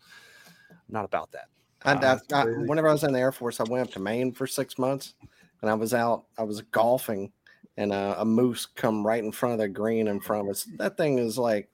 I'm 0.70 0.76
not 0.90 1.04
about 1.04 1.30
that. 1.32 1.48
I, 1.84 1.92
Uh, 1.92 2.18
I, 2.32 2.42
I, 2.42 2.44
whenever 2.44 2.88
I 2.88 2.92
was 2.92 3.04
in 3.04 3.12
the 3.12 3.20
Air 3.20 3.32
Force, 3.32 3.60
I 3.60 3.64
went 3.64 3.86
up 3.86 3.92
to 3.94 4.00
Maine 4.00 4.32
for 4.32 4.46
six 4.46 4.78
months, 4.78 5.14
and 5.62 5.70
I 5.70 5.74
was 5.74 5.94
out. 5.94 6.24
I 6.36 6.42
was 6.42 6.60
golfing, 6.62 7.32
and 7.76 7.92
uh, 7.92 8.16
a 8.18 8.24
moose 8.24 8.66
come 8.66 9.06
right 9.06 9.22
in 9.22 9.32
front 9.32 9.52
of 9.54 9.58
the 9.58 9.68
green 9.68 10.08
in 10.08 10.20
front 10.20 10.44
of 10.44 10.50
us. 10.50 10.66
That 10.78 10.96
thing 10.96 11.18
is 11.18 11.38
like 11.38 11.68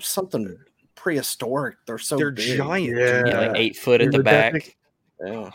something 0.00 0.56
prehistoric. 0.94 1.76
They're 1.86 1.98
so 1.98 2.16
They're 2.16 2.30
big. 2.30 2.56
giant, 2.56 2.96
Yeah. 2.96 3.26
Yeah, 3.26 3.40
like 3.48 3.56
eight 3.58 3.76
foot 3.76 4.00
at 4.00 4.12
the 4.12 4.22
back. 4.22 4.76
Yeah, 5.24 5.50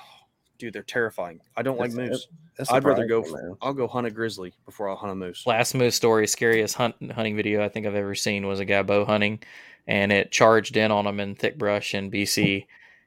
dude. 0.57 0.73
They're 0.73 0.83
terrifying. 0.83 1.39
I 1.55 1.61
don't 1.61 1.79
like 1.79 1.91
moose. 1.91 2.27
it's 2.59 2.71
I'd 2.71 2.83
rather 2.83 3.07
go. 3.07 3.23
surprising, 3.23 3.49
man. 3.49 3.57
I'll 3.61 3.73
go 3.73 3.87
hunt 3.87 4.07
a 4.07 4.11
grizzly 4.11 4.53
before 4.65 4.89
I'll 4.89 4.95
hunt 4.95 5.11
a 5.11 5.15
moose. 5.15 5.45
Last 5.47 5.73
moose 5.73 5.95
story, 5.95 6.27
scariest 6.27 6.75
hunt, 6.75 6.95
hunting 7.11 7.35
video 7.35 7.63
I 7.63 7.69
think 7.69 7.85
I've 7.85 7.95
ever 7.95 8.15
seen 8.15 8.47
was 8.47 8.59
a 8.59 8.65
guy 8.65 8.81
bow 8.83 9.05
hunting, 9.05 9.39
and 9.87 10.11
it 10.11 10.31
charged 10.31 10.77
in 10.77 10.91
on 10.91 11.07
him 11.07 11.19
in 11.19 11.35
thick 11.35 11.57
brush 11.57 11.95
in 11.95 12.11
BC, 12.11 12.65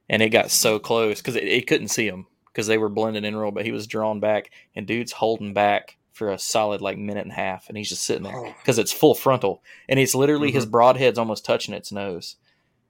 and 0.09 0.23
it 0.23 0.31
got 0.31 0.51
so 0.51 0.79
close 0.79 1.19
because 1.19 1.37
it, 1.37 1.45
it 1.45 1.67
couldn't 1.67 1.89
see 1.89 2.07
him 2.07 2.27
because 2.47 2.67
they 2.67 2.79
were 2.79 2.89
blending 2.89 3.25
in 3.25 3.37
real, 3.37 3.51
but 3.51 3.65
he 3.65 3.73
was 3.73 3.87
drawn 3.87 4.21
back, 4.21 4.51
and 4.75 4.87
dude's 4.87 5.13
holding 5.13 5.55
back 5.55 5.97
for 6.13 6.31
a 6.31 6.39
solid 6.39 6.81
like 6.81 6.99
minute 6.99 7.23
and 7.23 7.33
a 7.33 7.37
half, 7.37 7.69
and 7.69 7.77
he's 7.77 7.89
just 7.89 8.03
sitting 8.03 8.25
there 8.25 8.37
oh. 8.37 8.55
because 8.59 8.79
it's 8.79 8.93
full 8.93 9.15
frontal, 9.15 9.63
and 9.89 9.99
it's 9.99 10.15
literally 10.15 10.51
his 10.51 10.65
mm-hmm. 10.65 10.77
broadhead's 10.77 11.19
almost 11.19 11.45
touching 11.45 11.75
its 11.75 11.93
nose, 11.93 12.37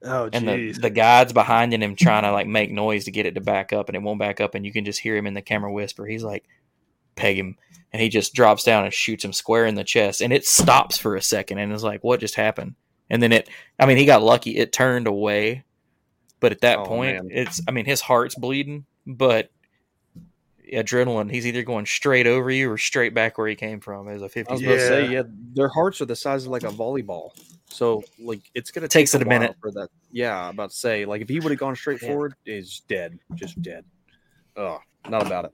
Oh, 0.01 0.29
and 0.31 0.47
the, 0.47 0.71
the 0.71 0.89
guide's 0.89 1.33
behind 1.33 1.73
him 1.73 1.93
trying 1.93 2.23
to 2.23 2.31
like 2.31 2.47
make 2.47 2.71
noise 2.71 3.03
to 3.03 3.11
get 3.11 3.25
it 3.25 3.35
to 3.35 3.41
back 3.41 3.73
up, 3.73 3.89
and 3.89 3.95
it 3.97 4.01
won't 4.01 4.19
back 4.19 4.39
up, 4.39 4.55
and 4.55 4.65
you 4.65 4.71
can 4.71 4.85
just 4.85 5.01
hear 5.01 5.15
him 5.15 5.27
in 5.27 5.33
the 5.33 5.41
camera 5.41 5.71
whisper. 5.71 6.05
He's 6.05 6.23
like, 6.23 6.45
"Peg 7.15 7.37
him." 7.37 7.57
and 7.91 8.01
he 8.01 8.09
just 8.09 8.33
drops 8.33 8.63
down 8.63 8.83
and 8.83 8.93
shoots 8.93 9.25
him 9.25 9.33
square 9.33 9.65
in 9.65 9.75
the 9.75 9.83
chest 9.83 10.21
and 10.21 10.31
it 10.31 10.45
stops 10.45 10.97
for 10.97 11.15
a 11.15 11.21
second 11.21 11.57
and 11.57 11.73
is 11.73 11.83
like 11.83 12.03
what 12.03 12.19
just 12.19 12.35
happened? 12.35 12.75
And 13.09 13.23
then 13.23 13.31
it 13.31 13.49
i 13.79 13.85
mean 13.85 13.97
he 13.97 14.05
got 14.05 14.23
lucky. 14.23 14.57
It 14.57 14.71
turned 14.71 15.07
away 15.07 15.63
but 16.39 16.51
at 16.51 16.61
that 16.61 16.79
Oh, 16.79 16.85
point 16.85 17.15
man. 17.25 17.29
it's 17.31 17.61
i 17.67 17.71
mean 17.71 17.85
his 17.85 18.01
heart's 18.01 18.35
bleeding 18.35 18.85
but 19.07 19.49
adrenaline. 20.71 21.31
He's 21.31 21.47
either 21.47 21.63
going 21.63 21.85
straight 21.87 22.27
over 22.27 22.51
you 22.51 22.69
or 22.71 22.77
straight 22.77 23.13
back 23.15 23.39
where 23.39 23.47
he 23.47 23.55
came 23.55 23.79
from. 23.79 24.07
As 24.07 24.21
a 24.21 24.25
I 24.25 24.25
was 24.25 24.33
fifty, 24.33 24.65
about 24.65 24.73
to 24.75 24.79
say, 24.87 25.03
Yeah. 25.05 25.09
yeah, 25.09 25.21
their 25.55 25.67
hearts 25.69 25.99
are 26.01 26.05
the 26.05 26.15
size 26.15 26.45
of 26.45 26.51
like 26.51 26.61
a 26.61 26.67
volleyball. 26.67 27.31
So 27.69 28.03
like 28.19 28.41
it's 28.53 28.69
gonna 28.69 28.87
Takes 28.87 29.11
take 29.13 29.21
it 29.21 29.25
a 29.25 29.29
minute. 29.29 29.55
for 29.59 29.71
that. 29.71 29.89
Yeah, 30.11 30.37
I'm 30.43 30.53
about 30.53 30.69
to 30.69 30.75
say, 30.75 31.05
like 31.05 31.21
if 31.23 31.29
he 31.29 31.39
would 31.39 31.49
have 31.51 31.59
gone 31.59 31.75
straight 31.75 32.01
Yeah. 32.03 32.09
forward, 32.09 32.35
is 32.45 32.81
dead, 32.87 33.17
just 33.33 33.59
dead. 33.63 33.83
Oh, 34.55 34.77
not 35.09 35.25
about 35.25 35.45
it. 35.45 35.51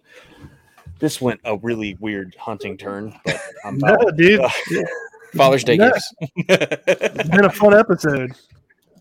This 1.00 1.22
went 1.22 1.40
a 1.46 1.56
really 1.58 1.96
weird 2.02 2.36
hunting 2.38 2.76
turn, 2.78 3.16
but 3.26 3.40
I'm 3.64 3.78
about 3.78 4.00
No, 4.02 4.08
it. 4.10 4.18
dude, 4.18 4.40
Uh, 4.42 4.50
Father's 5.34 5.64
Day 5.64 5.78
No. 5.78 5.92
gifts. 5.92 6.14
it's 6.36 7.30
been 7.30 7.46
a 7.46 7.50
fun 7.50 7.74
episode. 7.74 8.34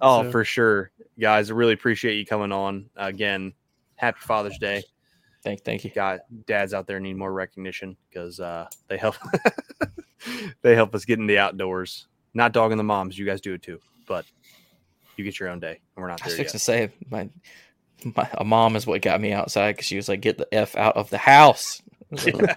Oh, 0.01 0.23
So- 0.23 0.31
for 0.31 0.45
sure, 0.45 0.91
guys. 1.19 1.51
I 1.51 1.55
really 1.55 1.73
appreciate 1.73 2.17
you 2.17 2.27
coming 2.27 2.53
on 2.53 2.91
again. 2.97 3.53
Happy 3.97 4.19
Father's 4.21 4.59
Day, 4.59 4.83
thank, 5.43 5.63
thank 5.63 5.85
you. 5.85 5.91
God. 5.95 6.21
Dads 6.47 6.75
out 6.75 6.87
there 6.87 6.99
need 6.99 7.17
more 7.17 7.33
recognition 7.33 7.97
because 8.09 8.41
uh, 8.41 8.67
they 8.89 8.97
help. 8.97 9.17
they 10.63 10.75
help 10.75 10.95
us 10.95 11.05
get 11.05 11.19
in 11.19 11.27
the 11.27 11.39
outdoors. 11.39 12.07
Not 12.33 12.53
dogging 12.53 12.79
the 12.79 12.85
moms, 12.85 13.17
you 13.17 13.27
guys 13.27 13.41
do 13.41 13.55
it 13.55 13.63
too, 13.63 13.79
but 14.09 14.25
you 15.17 15.25
get 15.25 15.39
your 15.39 15.49
own 15.49 15.61
day, 15.61 15.81
and 15.97 16.03
we're 16.03 16.09
not 16.09 16.21
I 16.23 16.27
was 16.27 16.35
there 16.35 16.45
fixing 16.45 16.59
to 16.59 16.65
say 16.65 16.91
my, 17.11 17.29
my 18.17 18.29
a 18.39 18.45
mom 18.45 18.75
is 18.75 18.87
what 18.87 19.03
got 19.03 19.21
me 19.21 19.33
outside 19.33 19.73
because 19.73 19.87
she 19.87 19.97
was 19.97 20.09
like, 20.09 20.21
"Get 20.21 20.39
the 20.39 20.53
f 20.53 20.75
out 20.75 20.97
of 20.97 21.11
the 21.11 21.19
house." 21.19 21.81
I 22.13 22.55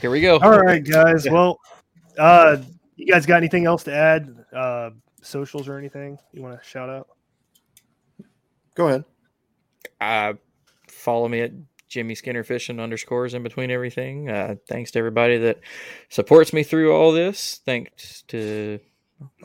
Here 0.00 0.10
we 0.10 0.20
go. 0.20 0.38
All 0.38 0.60
right, 0.60 0.84
guys. 0.84 1.26
Well, 1.30 1.58
uh, 2.18 2.58
you 2.96 3.06
guys 3.06 3.26
got 3.26 3.36
anything 3.36 3.64
else 3.64 3.84
to 3.84 3.94
add? 3.94 4.44
Uh, 4.52 4.90
socials 5.28 5.68
or 5.68 5.78
anything 5.78 6.18
you 6.32 6.42
want 6.42 6.60
to 6.60 6.68
shout 6.68 6.88
out? 6.88 7.08
Go 8.74 8.88
ahead. 8.88 9.04
Uh, 10.00 10.34
follow 10.88 11.28
me 11.28 11.40
at 11.40 11.52
Jimmy 11.88 12.14
Skinner 12.14 12.44
Fishing 12.44 12.80
underscores 12.80 13.34
in 13.34 13.42
between 13.42 13.70
everything. 13.70 14.28
Uh, 14.30 14.56
thanks 14.68 14.90
to 14.92 14.98
everybody 14.98 15.38
that 15.38 15.60
supports 16.08 16.52
me 16.52 16.62
through 16.62 16.94
all 16.94 17.12
this. 17.12 17.60
Thanks 17.64 18.22
to 18.28 18.78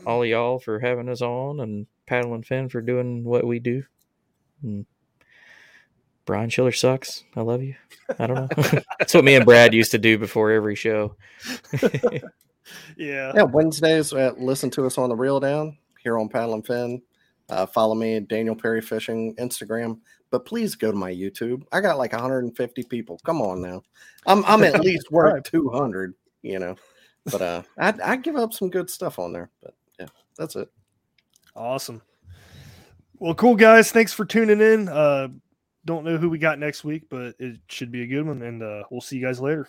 all 0.06 0.22
of 0.22 0.28
y'all 0.28 0.58
for 0.58 0.78
having 0.78 1.08
us 1.08 1.22
on, 1.22 1.60
and 1.60 1.86
Paddle 2.06 2.34
and 2.34 2.46
Fin 2.46 2.68
for 2.68 2.80
doing 2.80 3.24
what 3.24 3.46
we 3.46 3.58
do. 3.58 3.82
And 4.62 4.86
Brian 6.24 6.50
Schiller 6.50 6.72
sucks. 6.72 7.24
I 7.34 7.40
love 7.40 7.62
you. 7.62 7.74
I 8.18 8.26
don't 8.26 8.36
know. 8.36 8.80
That's 8.98 9.14
what 9.14 9.24
me 9.24 9.34
and 9.34 9.44
Brad 9.44 9.74
used 9.74 9.90
to 9.92 9.98
do 9.98 10.18
before 10.18 10.50
every 10.50 10.74
show. 10.74 11.16
Yeah. 12.96 13.32
Yeah, 13.34 13.42
Wednesdays, 13.42 14.12
uh, 14.12 14.32
listen 14.38 14.70
to 14.70 14.86
us 14.86 14.96
on 14.98 15.08
the 15.08 15.16
Reel 15.16 15.40
Down 15.40 15.76
here 16.02 16.18
on 16.18 16.28
Paddle 16.28 16.54
and 16.54 16.66
Fin. 16.66 17.02
Uh, 17.48 17.66
follow 17.66 17.94
me 17.94 18.16
at 18.16 18.28
Daniel 18.28 18.54
Perry 18.54 18.80
Fishing 18.80 19.34
Instagram, 19.36 19.98
but 20.30 20.46
please 20.46 20.74
go 20.74 20.90
to 20.90 20.96
my 20.96 21.12
YouTube. 21.12 21.62
I 21.72 21.80
got 21.80 21.98
like 21.98 22.12
150 22.12 22.82
people. 22.84 23.20
Come 23.24 23.42
on 23.42 23.60
now, 23.60 23.82
I'm 24.26 24.44
I'm 24.46 24.64
at 24.64 24.80
least 24.84 25.10
worth 25.10 25.44
200. 25.44 26.14
You 26.42 26.58
know, 26.58 26.76
but 27.26 27.42
uh, 27.42 27.62
I 27.78 27.94
I 28.02 28.16
give 28.16 28.36
up 28.36 28.52
some 28.52 28.70
good 28.70 28.88
stuff 28.88 29.18
on 29.18 29.32
there. 29.32 29.50
But 29.62 29.74
yeah, 29.98 30.06
that's 30.38 30.56
it. 30.56 30.68
Awesome. 31.54 32.00
Well, 33.18 33.34
cool 33.34 33.56
guys. 33.56 33.92
Thanks 33.92 34.12
for 34.12 34.24
tuning 34.24 34.60
in. 34.60 34.88
Uh, 34.88 35.28
don't 35.84 36.04
know 36.04 36.16
who 36.16 36.30
we 36.30 36.38
got 36.38 36.58
next 36.58 36.82
week, 36.82 37.04
but 37.10 37.34
it 37.38 37.60
should 37.68 37.92
be 37.92 38.02
a 38.02 38.06
good 38.06 38.26
one, 38.26 38.42
and 38.42 38.62
uh, 38.62 38.84
we'll 38.90 39.00
see 39.00 39.16
you 39.16 39.24
guys 39.24 39.40
later. 39.40 39.68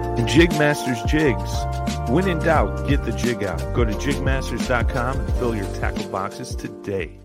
Jigmasters 0.27 1.05
Jigs. 1.07 2.09
When 2.09 2.27
in 2.27 2.39
doubt, 2.39 2.87
get 2.87 3.03
the 3.03 3.11
jig 3.11 3.43
out. 3.43 3.59
Go 3.73 3.85
to 3.85 3.93
jigmasters.com 3.93 5.19
and 5.19 5.33
fill 5.35 5.55
your 5.55 5.71
tackle 5.75 6.07
boxes 6.09 6.55
today. 6.55 7.17